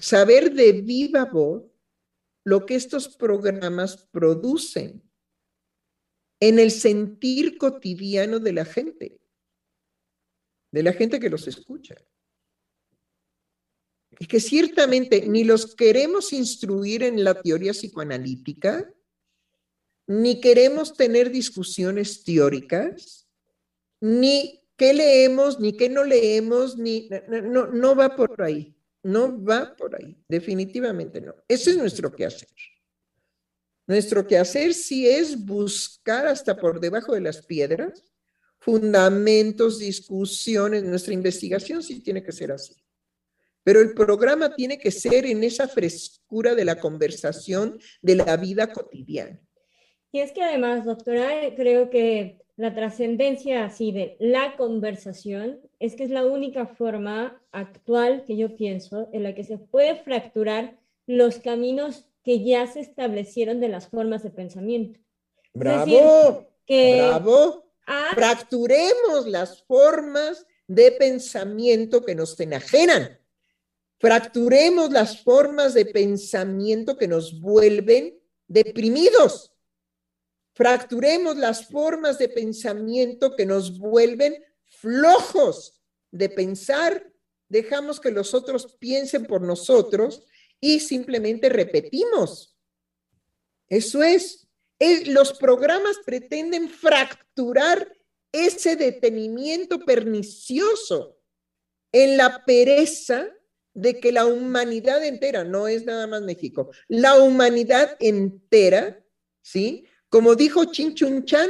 saber 0.01 0.53
de 0.53 0.73
viva 0.73 1.25
voz 1.27 1.65
lo 2.45 2.65
que 2.65 2.75
estos 2.75 3.17
programas 3.17 4.09
producen 4.11 5.03
en 6.41 6.59
el 6.59 6.71
sentir 6.71 7.59
cotidiano 7.59 8.39
de 8.39 8.53
la 8.53 8.65
gente, 8.65 9.21
de 10.73 10.83
la 10.83 10.93
gente 10.93 11.21
que 11.21 11.29
los 11.29 11.47
escucha. 11.47 11.97
Y 14.19 14.27
que 14.27 14.41
ciertamente 14.41 15.27
ni 15.27 15.45
los 15.45 15.75
queremos 15.75 16.33
instruir 16.33 17.03
en 17.03 17.23
la 17.23 17.41
teoría 17.41 17.73
psicoanalítica, 17.73 18.93
ni 20.11 20.41
queremos 20.41 20.97
tener 20.97 21.31
discusiones 21.31 22.25
teóricas, 22.25 23.29
ni 24.01 24.61
qué 24.77 24.93
leemos, 24.93 25.61
ni 25.61 25.77
qué 25.77 25.89
no 25.89 26.03
leemos, 26.03 26.77
ni 26.77 27.09
no, 27.29 27.69
no 27.69 27.95
va 27.95 28.17
por 28.17 28.43
ahí. 28.43 28.75
No 29.05 29.43
va 29.43 29.77
por 29.77 29.95
ahí, 29.95 30.17
definitivamente 30.29 31.21
no. 31.21 31.37
Ese 31.47 31.71
es 31.71 31.77
nuestro 31.77 32.11
quehacer. 32.13 32.49
Nuestro 33.87 34.27
quehacer 34.27 34.75
sí 34.75 35.09
es 35.09 35.43
buscar 35.45 36.27
hasta 36.27 36.57
por 36.57 36.81
debajo 36.81 37.15
de 37.15 37.21
las 37.21 37.47
piedras 37.47 38.05
fundamentos, 38.59 39.79
discusiones, 39.79 40.83
nuestra 40.83 41.15
investigación 41.15 41.85
sí 41.85 42.01
tiene 42.01 42.25
que 42.25 42.33
ser 42.33 42.51
así. 42.51 42.75
Pero 43.63 43.81
el 43.81 43.95
programa 43.95 44.57
tiene 44.57 44.77
que 44.77 44.91
ser 44.91 45.25
en 45.25 45.45
esa 45.45 45.69
frescura 45.69 46.57
de 46.57 46.65
la 46.65 46.81
conversación 46.81 47.79
de 48.03 48.17
la 48.17 48.37
vida 48.37 48.73
cotidiana. 48.73 49.41
Y 50.13 50.21
es 50.21 50.33
que 50.33 50.43
además, 50.43 50.85
doctora, 50.85 51.55
creo 51.55 51.91
que 51.91 52.41
la 52.57 52.75
trascendencia 52.75 53.65
así 53.65 53.93
de 53.93 54.17
la 54.19 54.57
conversación 54.57 55.61
es 55.79 55.95
que 55.95 56.05
es 56.05 56.11
la 56.11 56.27
única 56.27 56.67
forma 56.67 57.41
actual 57.53 58.25
que 58.27 58.37
yo 58.37 58.55
pienso 58.55 59.09
en 59.13 59.23
la 59.23 59.35
que 59.35 59.45
se 59.45 59.57
puede 59.57 59.97
fracturar 59.97 60.77
los 61.07 61.39
caminos 61.39 62.07
que 62.23 62.45
ya 62.45 62.67
se 62.67 62.81
establecieron 62.81 63.61
de 63.61 63.69
las 63.69 63.89
formas 63.89 64.23
de 64.23 64.31
pensamiento. 64.31 65.01
Bravo, 65.55 66.47
bravo. 66.69 67.65
Fracturemos 68.15 69.27
las 69.27 69.63
formas 69.63 70.47
de 70.69 70.93
pensamiento 70.93 72.05
que 72.05 72.15
nos 72.15 72.39
enajenan. 72.39 73.19
Fracturemos 73.99 74.91
las 74.91 75.23
formas 75.23 75.75
de 75.75 75.87
pensamiento 75.87 76.97
que 76.97 77.09
nos 77.09 77.41
vuelven 77.41 78.21
deprimidos. 78.47 79.53
Fracturemos 80.53 81.37
las 81.37 81.69
formas 81.69 82.19
de 82.19 82.29
pensamiento 82.29 83.37
que 83.37 83.47
nos 83.47 83.79
vuelven 83.79 84.43
flojos 84.67 85.81
de 86.11 86.29
pensar. 86.29 87.13
Dejamos 87.49 88.01
que 88.01 88.11
los 88.11 88.35
otros 88.35 88.77
piensen 88.79 89.27
por 89.27 89.43
nosotros 89.43 90.25
y 90.61 90.81
simplemente 90.81 91.49
repetimos. 91.49 92.57
Eso 93.69 94.03
es. 94.03 94.47
Los 95.07 95.35
programas 95.35 95.99
pretenden 96.05 96.69
fracturar 96.69 97.93
ese 98.33 98.77
detenimiento 98.77 99.81
pernicioso 99.81 101.19
en 101.93 102.17
la 102.17 102.45
pereza 102.45 103.29
de 103.75 104.01
que 104.01 104.13
la 104.13 104.27
humanidad 104.27 105.05
entera, 105.05 105.45
no 105.45 105.69
es 105.69 105.85
nada 105.85 106.07
más 106.07 106.23
México, 106.23 106.71
la 106.89 107.21
humanidad 107.21 107.97
entera, 108.01 109.05
¿sí? 109.43 109.87
Como 110.11 110.35
dijo 110.35 110.65
Chin 110.67 110.95
Chun 110.95 111.25
Chan, 111.25 111.49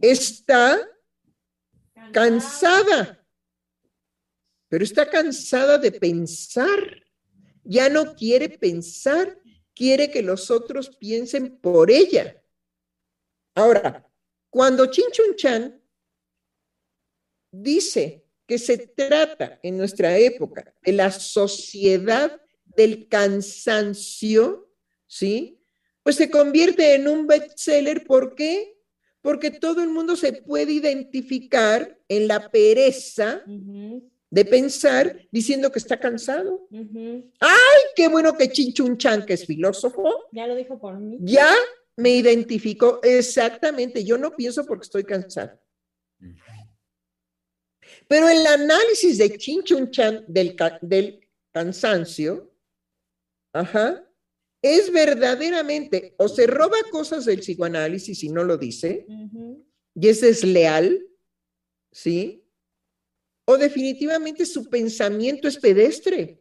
está 0.00 0.88
cansada, 2.12 3.26
pero 4.68 4.84
está 4.84 5.10
cansada 5.10 5.78
de 5.78 5.90
pensar. 5.90 7.02
Ya 7.64 7.88
no 7.88 8.14
quiere 8.14 8.48
pensar, 8.48 9.36
quiere 9.74 10.10
que 10.10 10.22
los 10.22 10.50
otros 10.50 10.96
piensen 10.96 11.58
por 11.58 11.90
ella. 11.90 12.40
Ahora, 13.56 14.08
cuando 14.48 14.86
Chin 14.86 15.06
Chun 15.10 15.34
Chan 15.34 15.82
dice 17.50 18.24
que 18.46 18.58
se 18.58 18.78
trata 18.78 19.58
en 19.62 19.76
nuestra 19.76 20.16
época 20.18 20.72
de 20.82 20.92
la 20.92 21.10
sociedad 21.10 22.40
del 22.64 23.08
cansancio, 23.08 24.72
¿sí? 25.06 25.61
Pues 26.02 26.16
se 26.16 26.30
convierte 26.30 26.94
en 26.94 27.08
un 27.08 27.26
bestseller. 27.26 28.04
¿Por 28.04 28.34
qué? 28.34 28.76
Porque 29.20 29.50
todo 29.50 29.82
el 29.82 29.88
mundo 29.88 30.16
se 30.16 30.32
puede 30.32 30.72
identificar 30.72 31.98
en 32.08 32.28
la 32.28 32.50
pereza 32.50 33.44
de 34.30 34.44
pensar 34.44 35.28
diciendo 35.30 35.70
que 35.70 35.78
está 35.78 36.00
cansado. 36.00 36.66
¡Ay, 37.38 37.80
qué 37.94 38.08
bueno 38.08 38.36
que 38.36 38.50
Chinchun 38.50 38.98
Chan, 38.98 39.24
que 39.24 39.34
es 39.34 39.46
filósofo! 39.46 40.24
Ya 40.32 40.46
lo 40.46 40.56
dijo 40.56 40.80
por 40.80 40.98
mí. 40.98 41.18
Ya 41.20 41.54
me 41.96 42.10
identificó 42.10 43.00
exactamente. 43.02 44.04
Yo 44.04 44.18
no 44.18 44.34
pienso 44.34 44.66
porque 44.66 44.84
estoy 44.84 45.04
cansado. 45.04 45.60
Pero 48.08 48.28
el 48.28 48.44
análisis 48.46 49.18
de 49.18 49.36
Chinchun 49.36 49.90
Chan 49.90 50.24
del, 50.26 50.56
del 50.80 51.28
cansancio, 51.52 52.52
ajá, 53.52 54.04
es 54.62 54.92
verdaderamente 54.92 56.14
o 56.16 56.28
se 56.28 56.46
roba 56.46 56.76
cosas 56.90 57.24
del 57.24 57.40
psicoanálisis 57.40 58.22
y 58.22 58.28
no 58.28 58.44
lo 58.44 58.56
dice, 58.56 59.06
y 59.94 60.08
es 60.08 60.20
desleal, 60.20 61.04
¿sí? 61.90 62.44
O 63.44 63.58
definitivamente 63.58 64.46
su 64.46 64.70
pensamiento 64.70 65.48
es 65.48 65.58
pedestre. 65.58 66.40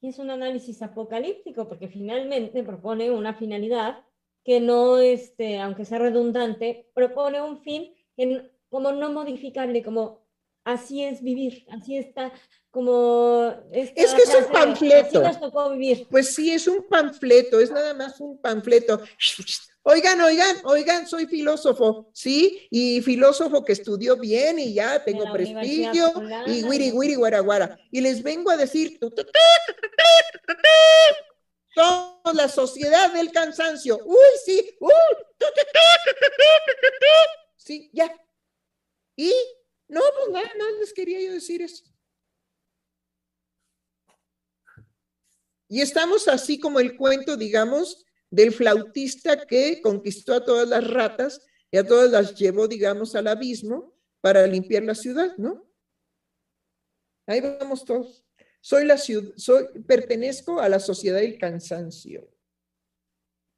Y 0.00 0.08
es 0.08 0.18
un 0.18 0.30
análisis 0.30 0.82
apocalíptico 0.82 1.68
porque 1.68 1.88
finalmente 1.88 2.62
propone 2.64 3.10
una 3.10 3.34
finalidad 3.34 4.04
que 4.44 4.60
no, 4.60 4.98
este, 4.98 5.58
aunque 5.58 5.84
sea 5.84 5.98
redundante, 5.98 6.90
propone 6.94 7.42
un 7.42 7.62
fin 7.62 7.94
en, 8.16 8.50
como 8.68 8.92
no 8.92 9.12
modificarle, 9.12 9.82
como 9.82 10.27
así 10.68 11.02
es 11.02 11.22
vivir, 11.22 11.64
así 11.70 11.96
está 11.96 12.32
como... 12.70 13.54
Es 13.72 13.90
que 13.92 14.02
es 14.02 14.34
un 14.34 14.52
panfleto. 14.52 15.22
Pues 16.10 16.34
sí, 16.34 16.52
es 16.52 16.68
un 16.68 16.86
panfleto, 16.86 17.58
es 17.58 17.70
nada 17.70 17.94
más 17.94 18.20
un 18.20 18.38
panfleto. 18.40 19.00
Oigan, 19.82 20.20
oigan, 20.20 20.56
oigan, 20.64 21.06
soy 21.06 21.26
filósofo, 21.26 22.10
¿sí? 22.12 22.68
Y 22.70 23.00
filósofo 23.00 23.64
que 23.64 23.72
estudió 23.72 24.16
bien 24.16 24.58
y 24.58 24.74
ya 24.74 25.02
tengo 25.02 25.32
prestigio 25.32 26.12
y 26.46 26.62
guiri, 26.62 26.90
guiri, 26.90 27.14
guara, 27.14 27.78
Y 27.90 28.02
les 28.02 28.22
vengo 28.22 28.50
a 28.50 28.58
decir, 28.58 28.98
somos 31.74 32.34
la 32.34 32.48
sociedad 32.48 33.14
del 33.14 33.32
cansancio. 33.32 33.98
Uy, 34.04 34.16
sí, 34.44 34.76
uy, 34.78 34.92
sí, 37.56 37.90
ya. 37.94 38.14
Y 39.16 39.32
no, 39.88 40.00
pues 40.16 40.30
nada 40.30 40.54
más 40.58 40.80
les 40.80 40.92
quería 40.92 41.20
yo 41.20 41.32
decir 41.32 41.62
eso. 41.62 41.84
Y 45.68 45.80
estamos 45.80 46.28
así 46.28 46.58
como 46.58 46.80
el 46.80 46.96
cuento, 46.96 47.36
digamos, 47.36 48.06
del 48.30 48.52
flautista 48.52 49.46
que 49.46 49.80
conquistó 49.82 50.34
a 50.34 50.44
todas 50.44 50.68
las 50.68 50.86
ratas 50.88 51.46
y 51.70 51.76
a 51.76 51.86
todas 51.86 52.10
las 52.10 52.34
llevó, 52.34 52.68
digamos, 52.68 53.14
al 53.14 53.26
abismo, 53.26 53.94
para 54.20 54.46
limpiar 54.46 54.82
la 54.82 54.94
ciudad, 54.94 55.36
¿no? 55.36 55.70
Ahí 57.26 57.40
vamos 57.40 57.84
todos. 57.84 58.24
Soy 58.60 58.84
la 58.84 58.98
ciudad, 58.98 59.32
soy, 59.36 59.66
pertenezco 59.86 60.60
a 60.60 60.68
la 60.68 60.80
sociedad 60.80 61.20
del 61.20 61.38
cansancio. 61.38 62.28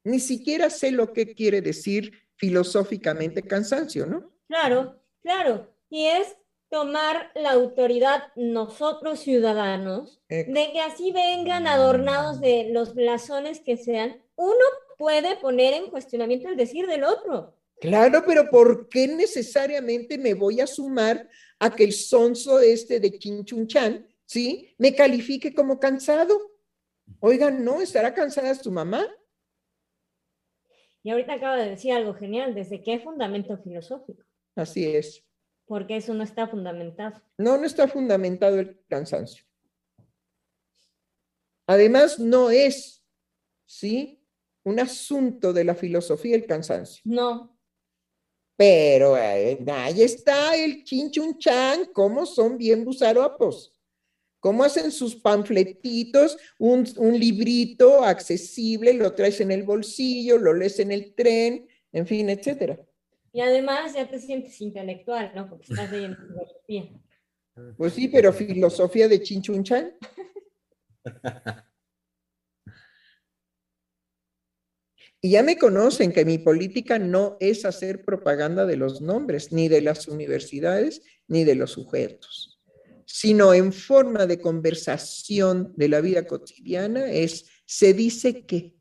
Ni 0.03 0.19
siquiera 0.19 0.69
sé 0.69 0.91
lo 0.91 1.13
que 1.13 1.33
quiere 1.33 1.61
decir 1.61 2.27
filosóficamente 2.35 3.43
cansancio, 3.43 4.05
¿no? 4.05 4.33
Claro, 4.47 5.01
claro. 5.21 5.73
Y 5.91 6.07
es 6.07 6.35
tomar 6.69 7.31
la 7.35 7.51
autoridad 7.51 8.23
nosotros 8.37 9.19
ciudadanos, 9.19 10.21
de 10.29 10.69
que 10.71 10.79
así 10.79 11.11
vengan 11.11 11.67
adornados 11.67 12.39
de 12.39 12.69
los 12.71 12.95
blasones 12.95 13.59
que 13.59 13.75
sean, 13.75 14.23
uno 14.37 14.55
puede 14.97 15.35
poner 15.35 15.73
en 15.73 15.89
cuestionamiento 15.89 16.47
el 16.47 16.55
decir 16.55 16.87
del 16.87 17.03
otro. 17.03 17.57
Claro, 17.81 18.23
pero 18.25 18.49
¿por 18.49 18.87
qué 18.87 19.07
necesariamente 19.07 20.17
me 20.17 20.33
voy 20.33 20.61
a 20.61 20.67
sumar 20.67 21.27
a 21.59 21.75
que 21.75 21.83
el 21.83 21.91
sonso 21.91 22.59
este 22.61 23.01
de 23.01 23.19
Chinchunchan, 23.19 24.07
¿sí? 24.25 24.73
Me 24.77 24.95
califique 24.95 25.53
como 25.53 25.77
cansado. 25.77 26.39
Oigan, 27.19 27.65
no, 27.65 27.81
¿estará 27.81 28.13
cansada 28.13 28.55
su 28.55 28.71
mamá? 28.71 29.05
Y 31.03 31.09
ahorita 31.09 31.33
acaba 31.33 31.57
de 31.57 31.71
decir 31.71 31.91
algo 31.91 32.13
genial, 32.13 32.55
¿desde 32.55 32.81
qué 32.81 32.99
fundamento 32.99 33.57
filosófico? 33.57 34.23
Así 34.55 34.85
es. 34.85 35.25
Porque 35.71 35.95
eso 35.95 36.13
no 36.13 36.21
está 36.21 36.49
fundamentado. 36.49 37.21
No, 37.37 37.57
no 37.57 37.65
está 37.65 37.87
fundamentado 37.87 38.59
el 38.59 38.83
cansancio. 38.89 39.45
Además, 41.65 42.19
no 42.19 42.49
es, 42.49 43.01
¿sí? 43.65 44.21
Un 44.65 44.81
asunto 44.81 45.53
de 45.53 45.63
la 45.63 45.73
filosofía 45.73 46.35
el 46.35 46.45
cansancio. 46.45 47.01
No. 47.05 47.57
Pero 48.57 49.17
eh, 49.17 49.63
ahí 49.65 50.01
está 50.01 50.57
el 50.57 50.83
chinchunchan, 50.83 51.85
cómo 51.93 52.25
son 52.25 52.57
bien 52.57 52.83
buzaropos 52.83 53.73
cómo 54.41 54.63
hacen 54.63 54.91
sus 54.91 55.15
panfletitos, 55.15 56.35
un, 56.57 56.85
un, 56.97 57.17
librito 57.17 58.03
accesible, 58.03 58.91
lo 58.93 59.13
traes 59.13 59.39
en 59.39 59.51
el 59.51 59.61
bolsillo, 59.61 60.39
lo 60.39 60.51
lees 60.53 60.79
en 60.79 60.91
el 60.91 61.13
tren, 61.13 61.67
en 61.91 62.07
fin, 62.07 62.27
etcétera. 62.27 62.79
Y 63.33 63.41
además 63.41 63.93
ya 63.93 64.09
te 64.09 64.19
sientes 64.19 64.59
intelectual, 64.61 65.31
¿no? 65.33 65.49
Porque 65.49 65.71
estás 65.71 65.91
leyendo 65.91 66.17
filosofía. 66.17 66.89
Pues 67.77 67.93
sí, 67.93 68.07
pero 68.07 68.33
filosofía 68.33 69.07
de 69.07 69.21
chinchunchan. 69.21 69.93
Y 75.23 75.31
ya 75.31 75.43
me 75.43 75.57
conocen 75.57 76.11
que 76.11 76.25
mi 76.25 76.39
política 76.39 76.97
no 76.97 77.37
es 77.39 77.63
hacer 77.63 78.03
propaganda 78.03 78.65
de 78.65 78.75
los 78.75 79.01
nombres, 79.01 79.51
ni 79.51 79.67
de 79.67 79.81
las 79.81 80.07
universidades, 80.07 81.03
ni 81.27 81.43
de 81.43 81.53
los 81.53 81.71
sujetos, 81.71 82.59
sino 83.05 83.53
en 83.53 83.71
forma 83.71 84.25
de 84.25 84.41
conversación 84.41 85.73
de 85.77 85.89
la 85.89 86.01
vida 86.01 86.25
cotidiana 86.25 87.11
es, 87.11 87.45
se 87.65 87.93
dice 87.93 88.47
que. 88.47 88.73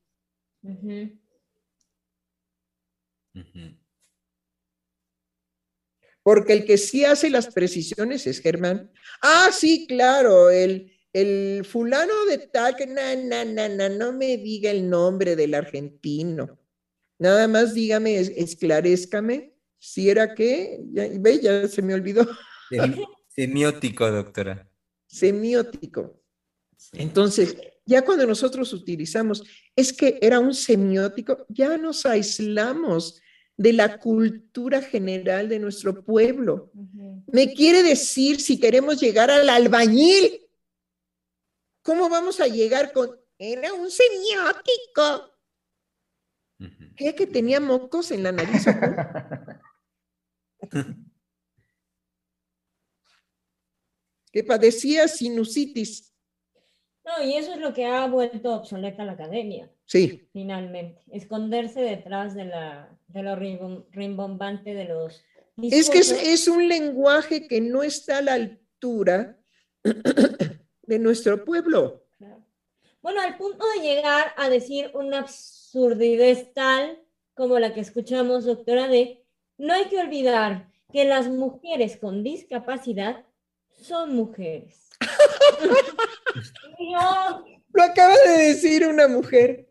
Porque 6.23 6.53
el 6.53 6.65
que 6.65 6.79
sí 6.79 7.05
hace 7.05 7.31
las 7.31 7.49
precisiones 7.49 8.27
es 8.27 8.41
Germán. 8.41 8.91
Ah, 9.23 9.51
sí, 9.53 9.87
claro, 9.87 10.51
el, 10.51 10.93
el 11.13 11.65
fulano 11.65 12.27
de 12.27 12.39
tal, 12.39 12.77
que 12.77 12.87
na, 12.87 13.17
na, 13.17 13.45
na, 13.45 13.69
na, 13.69 13.89
no 13.89 14.13
me 14.13 14.37
diga 14.37 14.71
el 14.71 14.89
nombre 14.89 15.35
del 15.37 15.55
argentino. 15.55 16.59
Nada 17.19 17.49
más 17.49 17.75
dígame, 17.75 18.19
esclarezcame 18.19 19.55
si 19.79 20.11
era 20.11 20.35
que, 20.35 20.81
ya, 20.93 21.09
ve, 21.19 21.41
ya 21.41 21.67
se 21.69 21.83
me 21.83 21.95
olvidó. 21.95 22.27
Semiótico, 23.29 24.11
doctora. 24.11 24.71
Semiótico. 25.07 26.23
Entonces, 26.93 27.57
ya 27.85 28.03
cuando 28.03 28.27
nosotros 28.27 28.73
utilizamos, 28.73 29.43
es 29.75 29.93
que 29.93 30.19
era 30.21 30.39
un 30.39 30.55
semiótico, 30.55 31.47
ya 31.49 31.77
nos 31.77 32.07
aislamos 32.07 33.21
de 33.61 33.75
la 33.75 33.99
cultura 33.99 34.81
general 34.81 35.51
de 35.51 35.59
nuestro 35.59 36.03
pueblo. 36.03 36.73
Me 37.27 37.53
quiere 37.53 37.83
decir 37.83 38.41
si 38.41 38.59
queremos 38.59 38.99
llegar 38.99 39.31
al 39.31 39.51
albañil, 39.51 40.47
¿Cómo 41.83 42.09
vamos 42.09 42.41
a 42.41 42.47
llegar 42.47 42.93
con... 42.93 43.19
Era 43.39 43.73
un 43.73 43.91
semiótico. 43.91 45.35
¿Qué? 46.95 47.15
Que 47.15 47.27
tenía 47.27 47.59
mocos 47.59 48.11
en 48.11 48.23
la 48.23 48.33
nariz. 48.33 48.67
que 54.31 54.45
padecía 54.45 55.09
sinusitis. 55.09 56.10
No, 57.05 57.25
y 57.25 57.35
eso 57.35 57.55
es 57.55 57.61
lo 57.61 57.73
que 57.73 57.87
ha 57.87 58.07
vuelto 58.07 58.55
obsoleta 58.55 59.05
la 59.05 59.13
academia. 59.13 59.71
Sí. 59.87 60.29
Finalmente. 60.33 61.03
Esconderse 61.11 61.81
detrás 61.81 62.35
de, 62.35 62.45
la, 62.45 62.97
de 63.09 63.23
lo 63.23 63.37
rimbombante 63.37 64.75
de 64.75 64.85
los... 64.85 65.25
Es 65.63 65.91
que 65.91 65.99
es, 65.99 66.13
es 66.13 66.49
un 66.49 66.69
lenguaje 66.69 67.47
que 67.47 67.61
no 67.61 67.83
está 67.83 68.19
a 68.19 68.23
la 68.23 68.35
altura 68.35 69.39
de 70.83 70.99
nuestro 70.99 71.45
pueblo. 71.45 72.05
Bueno, 73.03 73.23
al 73.23 73.39
punto 73.39 73.65
de 73.75 73.83
llegar 73.83 74.33
a 74.37 74.51
decir 74.51 74.91
una 74.93 75.21
absurdidad 75.21 76.49
tal 76.55 76.99
como 77.35 77.59
la 77.59 77.73
que 77.73 77.81
escuchamos, 77.81 78.45
doctora, 78.45 78.89
de 78.89 79.25
no 79.57 79.73
hay 79.73 79.87
que 79.87 79.99
olvidar 79.99 80.71
que 80.93 81.05
las 81.05 81.29
mujeres 81.29 81.97
con 81.97 82.23
discapacidad 82.23 83.25
son 83.71 84.15
mujeres. 84.15 84.90
Lo 87.73 87.83
acaba 87.83 88.15
de 88.27 88.49
decir 88.49 88.87
una 88.87 89.09
mujer. 89.09 89.69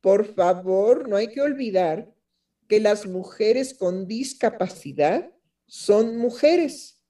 Por 0.00 0.34
favor, 0.34 1.08
no 1.08 1.16
hay 1.16 1.28
que 1.28 1.40
olvidar 1.40 2.12
que 2.68 2.80
las 2.80 3.06
mujeres 3.06 3.74
con 3.74 4.06
discapacidad 4.06 5.32
son 5.66 6.16
mujeres. 6.16 7.02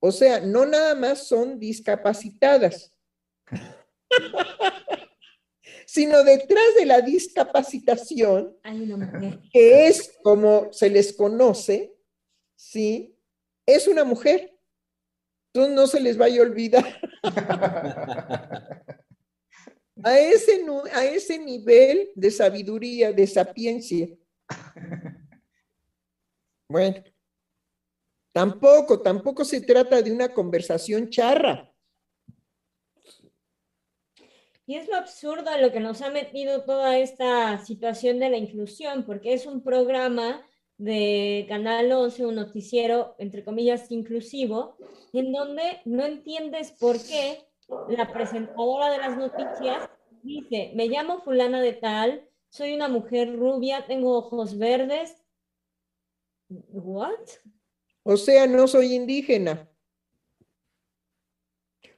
O 0.00 0.12
sea, 0.12 0.40
no 0.40 0.64
nada 0.64 0.94
más 0.94 1.26
son 1.26 1.58
discapacitadas, 1.58 2.94
sino 5.86 6.24
detrás 6.24 6.74
de 6.78 6.86
la 6.86 7.02
discapacitación, 7.02 8.56
que 9.52 9.88
es 9.88 10.16
como 10.22 10.72
se 10.72 10.88
les 10.88 11.12
conoce, 11.12 11.94
¿sí? 12.56 13.14
Es 13.66 13.88
una 13.88 14.04
mujer. 14.04 14.56
Entonces 15.52 15.74
no 15.74 15.86
se 15.86 16.00
les 16.00 16.16
vaya 16.16 16.40
a 16.40 16.44
olvidar. 16.44 17.00
a, 20.02 20.18
ese, 20.18 20.64
a 20.92 21.04
ese 21.04 21.38
nivel 21.38 22.10
de 22.14 22.30
sabiduría, 22.30 23.12
de 23.12 23.26
sapiencia. 23.26 24.08
Bueno. 26.68 27.02
Tampoco, 28.32 29.02
tampoco 29.02 29.44
se 29.44 29.60
trata 29.60 30.00
de 30.02 30.12
una 30.12 30.32
conversación 30.32 31.10
charra. 31.10 31.70
Y 34.66 34.76
es 34.76 34.86
lo 34.86 34.94
absurdo 34.94 35.50
a 35.50 35.58
lo 35.58 35.72
que 35.72 35.80
nos 35.80 36.00
ha 36.00 36.10
metido 36.10 36.62
toda 36.64 36.96
esta 36.96 37.58
situación 37.58 38.20
de 38.20 38.30
la 38.30 38.36
inclusión, 38.36 39.04
porque 39.04 39.32
es 39.32 39.46
un 39.46 39.64
programa 39.64 40.46
de 40.80 41.44
Canal 41.46 41.92
11, 41.92 42.24
un 42.24 42.36
noticiero, 42.36 43.14
entre 43.18 43.44
comillas, 43.44 43.90
inclusivo, 43.90 44.76
en 45.12 45.30
donde 45.30 45.62
no 45.84 46.06
entiendes 46.06 46.72
por 46.72 46.96
qué 46.96 47.46
la 47.90 48.10
presentadora 48.10 48.90
de 48.90 48.98
las 48.98 49.16
noticias 49.18 49.90
dice, 50.22 50.72
me 50.74 50.88
llamo 50.88 51.20
fulana 51.20 51.60
de 51.60 51.74
tal, 51.74 52.26
soy 52.48 52.72
una 52.72 52.88
mujer 52.88 53.36
rubia, 53.36 53.84
tengo 53.86 54.16
ojos 54.16 54.56
verdes. 54.56 55.22
¿What? 56.48 57.28
O 58.02 58.16
sea, 58.16 58.46
no 58.46 58.66
soy 58.66 58.94
indígena. 58.94 59.70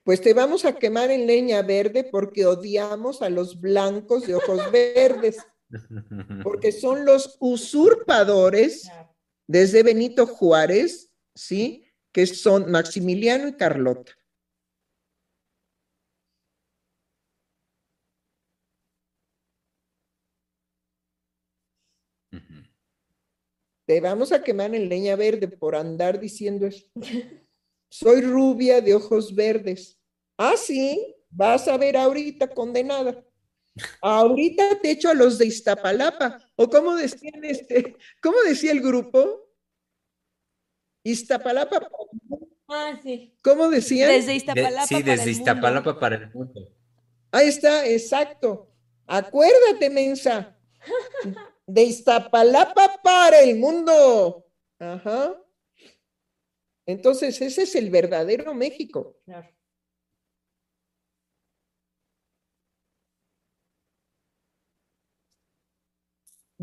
Pues 0.03 0.21
te 0.21 0.35
vamos 0.35 0.65
a 0.65 0.75
quemar 0.75 1.13
en 1.13 1.29
leña 1.29 1.63
verde 1.63 2.03
porque 2.03 2.47
odiamos 2.47 3.23
a 3.23 3.31
los 3.31 3.61
blancos 3.61 4.27
de 4.27 4.35
ojos 4.35 4.73
verdes, 4.73 5.39
porque 6.43 6.73
son 6.73 7.05
los 7.05 7.37
usurpadores 7.41 8.91
desde 9.47 9.83
Benito 9.83 10.27
Juárez, 10.27 11.13
¿sí? 11.35 11.85
Que 12.13 12.27
son 12.27 12.71
Maximiliano 12.71 13.49
y 13.49 13.53
Carlota. 13.55 14.13
te 23.87 24.01
vamos 24.01 24.33
a 24.33 24.43
quemar 24.43 24.75
en 24.75 24.89
leña 24.89 25.17
verde 25.17 25.49
por 25.49 25.75
andar 25.75 26.19
diciendo 26.21 26.67
eso. 26.67 26.87
Soy 27.91 28.23
rubia 28.23 28.81
de 28.81 28.95
ojos 28.95 29.35
verdes. 29.35 30.01
Ah, 30.39 30.55
sí, 30.57 31.15
vas 31.29 31.69
a 31.69 31.77
ver 31.77 31.97
ahorita 31.97 32.49
condenada. 32.49 33.23
Ahorita 34.01 34.81
te 34.81 34.91
echo 34.91 35.09
a 35.11 35.15
los 35.15 35.39
de 35.39 35.47
Iztapalapa. 35.47 36.39
O 36.57 36.69
cómo 36.69 36.95
decían 36.95 37.45
este, 37.45 37.97
¿cómo 38.23 38.37
decía 38.47 38.73
el 38.73 38.81
grupo? 38.81 39.49
Iztapalapa. 41.05 41.89
Ah, 42.69 42.99
sí. 43.03 43.37
¿Cómo 43.43 43.69
decían? 43.69 44.11
Desde 44.11 44.29
De- 44.29 44.37
Iztapalapa. 44.37 44.87
sí, 44.87 45.03
desde 45.03 45.55
para 45.99 46.17
el 46.17 46.31
mundo. 46.33 46.69
Ahí 47.31 47.49
está, 47.49 47.87
exacto. 47.87 48.71
Acuérdate, 49.07 49.91
mensa. 49.91 50.57
De 51.67 51.83
Iztapalapa 51.83 53.01
para 53.03 53.41
el 53.41 53.57
mundo. 53.59 54.47
Ajá. 54.79 55.39
Entonces, 56.87 57.41
ese 57.41 57.63
es 57.63 57.75
el 57.77 57.91
verdadero 57.91 58.53
México. 58.55 59.17
Claro. 59.25 59.49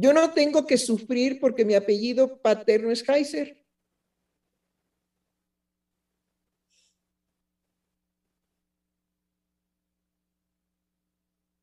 Yo 0.02 0.14
no 0.14 0.32
tengo 0.32 0.66
que 0.66 0.78
sufrir 0.78 1.42
porque 1.42 1.66
mi 1.66 1.76
apellido 1.76 2.42
paterno 2.42 2.90
es 2.90 3.04
Kaiser. 3.04 3.66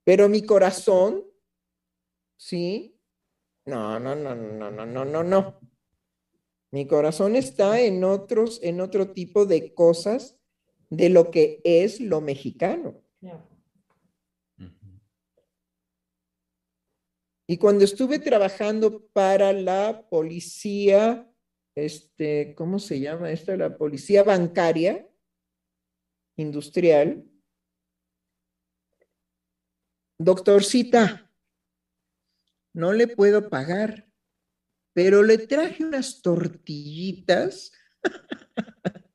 Pero 0.04 0.28
mi 0.28 0.44
corazón, 0.44 1.24
sí. 2.36 3.00
No, 3.64 3.98
no, 3.98 4.14
no, 4.14 4.34
no, 4.34 4.70
no, 4.70 4.84
no, 4.84 5.04
no, 5.06 5.24
no. 5.24 5.60
Mi 6.70 6.86
corazón 6.86 7.36
está 7.36 7.80
en 7.80 8.04
otros, 8.04 8.60
en 8.62 8.82
otro 8.82 9.12
tipo 9.12 9.46
de 9.46 9.72
cosas 9.72 10.36
de 10.90 11.08
lo 11.08 11.30
que 11.30 11.62
es 11.64 12.00
lo 12.00 12.20
mexicano. 12.20 13.02
Y 17.48 17.59
cuando 17.59 17.85
estuve 17.85 18.18
trabajando 18.18 19.06
para 19.12 19.52
la 19.52 20.09
policía, 20.09 21.31
este, 21.77 22.55
¿cómo 22.56 22.78
se 22.78 22.98
llama 22.98 23.31
esto? 23.31 23.56
La 23.56 23.77
policía 23.77 24.24
bancaria 24.24 25.06
industrial. 26.36 27.24
Doctorcita, 30.18 31.31
no 32.74 32.93
le 32.93 33.06
puedo 33.06 33.48
pagar, 33.48 34.09
pero 34.93 35.23
le 35.23 35.39
traje 35.39 35.85
unas 35.85 36.23
tortillitas. 36.23 37.73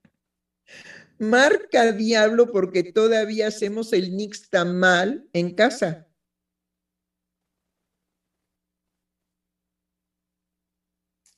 Marca 1.19 1.91
diablo 1.91 2.51
porque 2.51 2.83
todavía 2.93 3.47
hacemos 3.47 3.91
el 3.93 4.15
nixtamal 4.15 5.27
en 5.33 5.53
casa. 5.53 6.10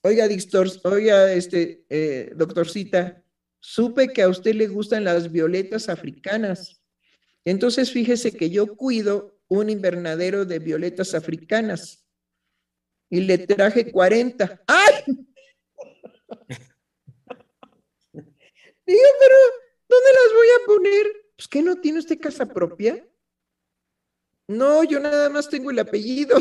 Oiga, 0.05 0.27
oiga, 0.83 1.31
este, 1.31 1.85
eh, 1.89 2.33
doctorcita, 2.35 3.23
supe 3.61 4.09
que 4.09 4.21
a 4.21 4.27
usted 4.27 4.53
le 4.53 4.67
gustan 4.67 5.05
las 5.05 5.31
violetas 5.31 5.87
africanas. 5.87 6.83
Entonces, 7.45 7.89
fíjese 7.89 8.33
que 8.33 8.49
yo 8.49 8.75
cuido 8.75 9.39
un 9.47 9.69
invernadero 9.69 10.43
de 10.43 10.59
violetas 10.59 11.13
africanas 11.13 12.05
y 13.09 13.21
le 13.21 13.37
traje 13.37 13.93
40. 13.93 14.61
¡Ay! 14.67 15.03
Digo, 18.85 19.09
pero 19.19 19.35
¿dónde 19.87 20.09
las 20.11 20.33
voy 20.35 20.47
a 20.47 20.65
poner? 20.65 21.07
Pues 21.37 21.47
que 21.47 21.61
no 21.61 21.79
tiene 21.79 21.99
usted 21.99 22.19
casa 22.19 22.45
propia. 22.45 23.07
No, 24.49 24.83
yo 24.83 24.99
nada 24.99 25.29
más 25.29 25.47
tengo 25.47 25.71
el 25.71 25.79
apellido. 25.79 26.37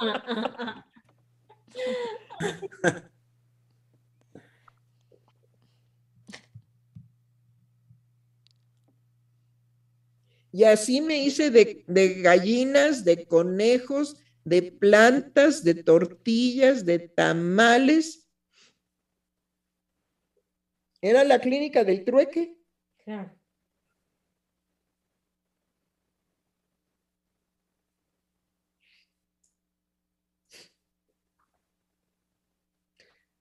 Y 10.52 10.64
así 10.64 11.02
me 11.02 11.22
hice 11.22 11.50
de, 11.50 11.84
de 11.86 12.22
gallinas, 12.22 13.04
de 13.04 13.26
conejos, 13.26 14.16
de 14.42 14.62
plantas, 14.62 15.62
de 15.62 15.74
tortillas, 15.74 16.86
de 16.86 16.98
tamales. 17.00 18.26
Era 21.02 21.24
la 21.24 21.40
clínica 21.40 21.84
del 21.84 22.04
trueque. 22.04 22.56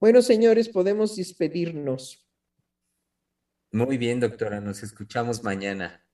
Bueno, 0.06 0.22
señores, 0.22 0.69
podemos 0.69 1.15
despedirnos. 1.15 2.23
Muy 3.72 3.98
bien, 3.98 4.19
doctora, 4.19 4.61
nos 4.61 4.84
escuchamos 4.84 5.44
mañana. 5.44 6.07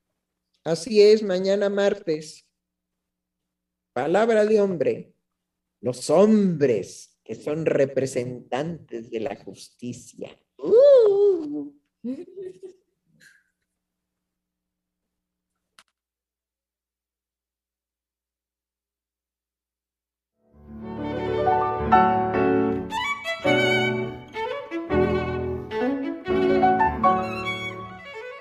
Así 0.64 1.02
es, 1.02 1.22
mañana 1.22 1.70
martes. 1.70 2.50
Palabra 3.92 4.46
de 4.46 4.62
hombre. 4.62 5.14
Los 5.82 6.10
hombres 6.10 7.20
que 7.22 7.36
son 7.36 7.66
representantes 7.66 9.12
de 9.12 9.20
la 9.20 9.36
justicia. 9.36 10.40
Uh. 10.56 11.74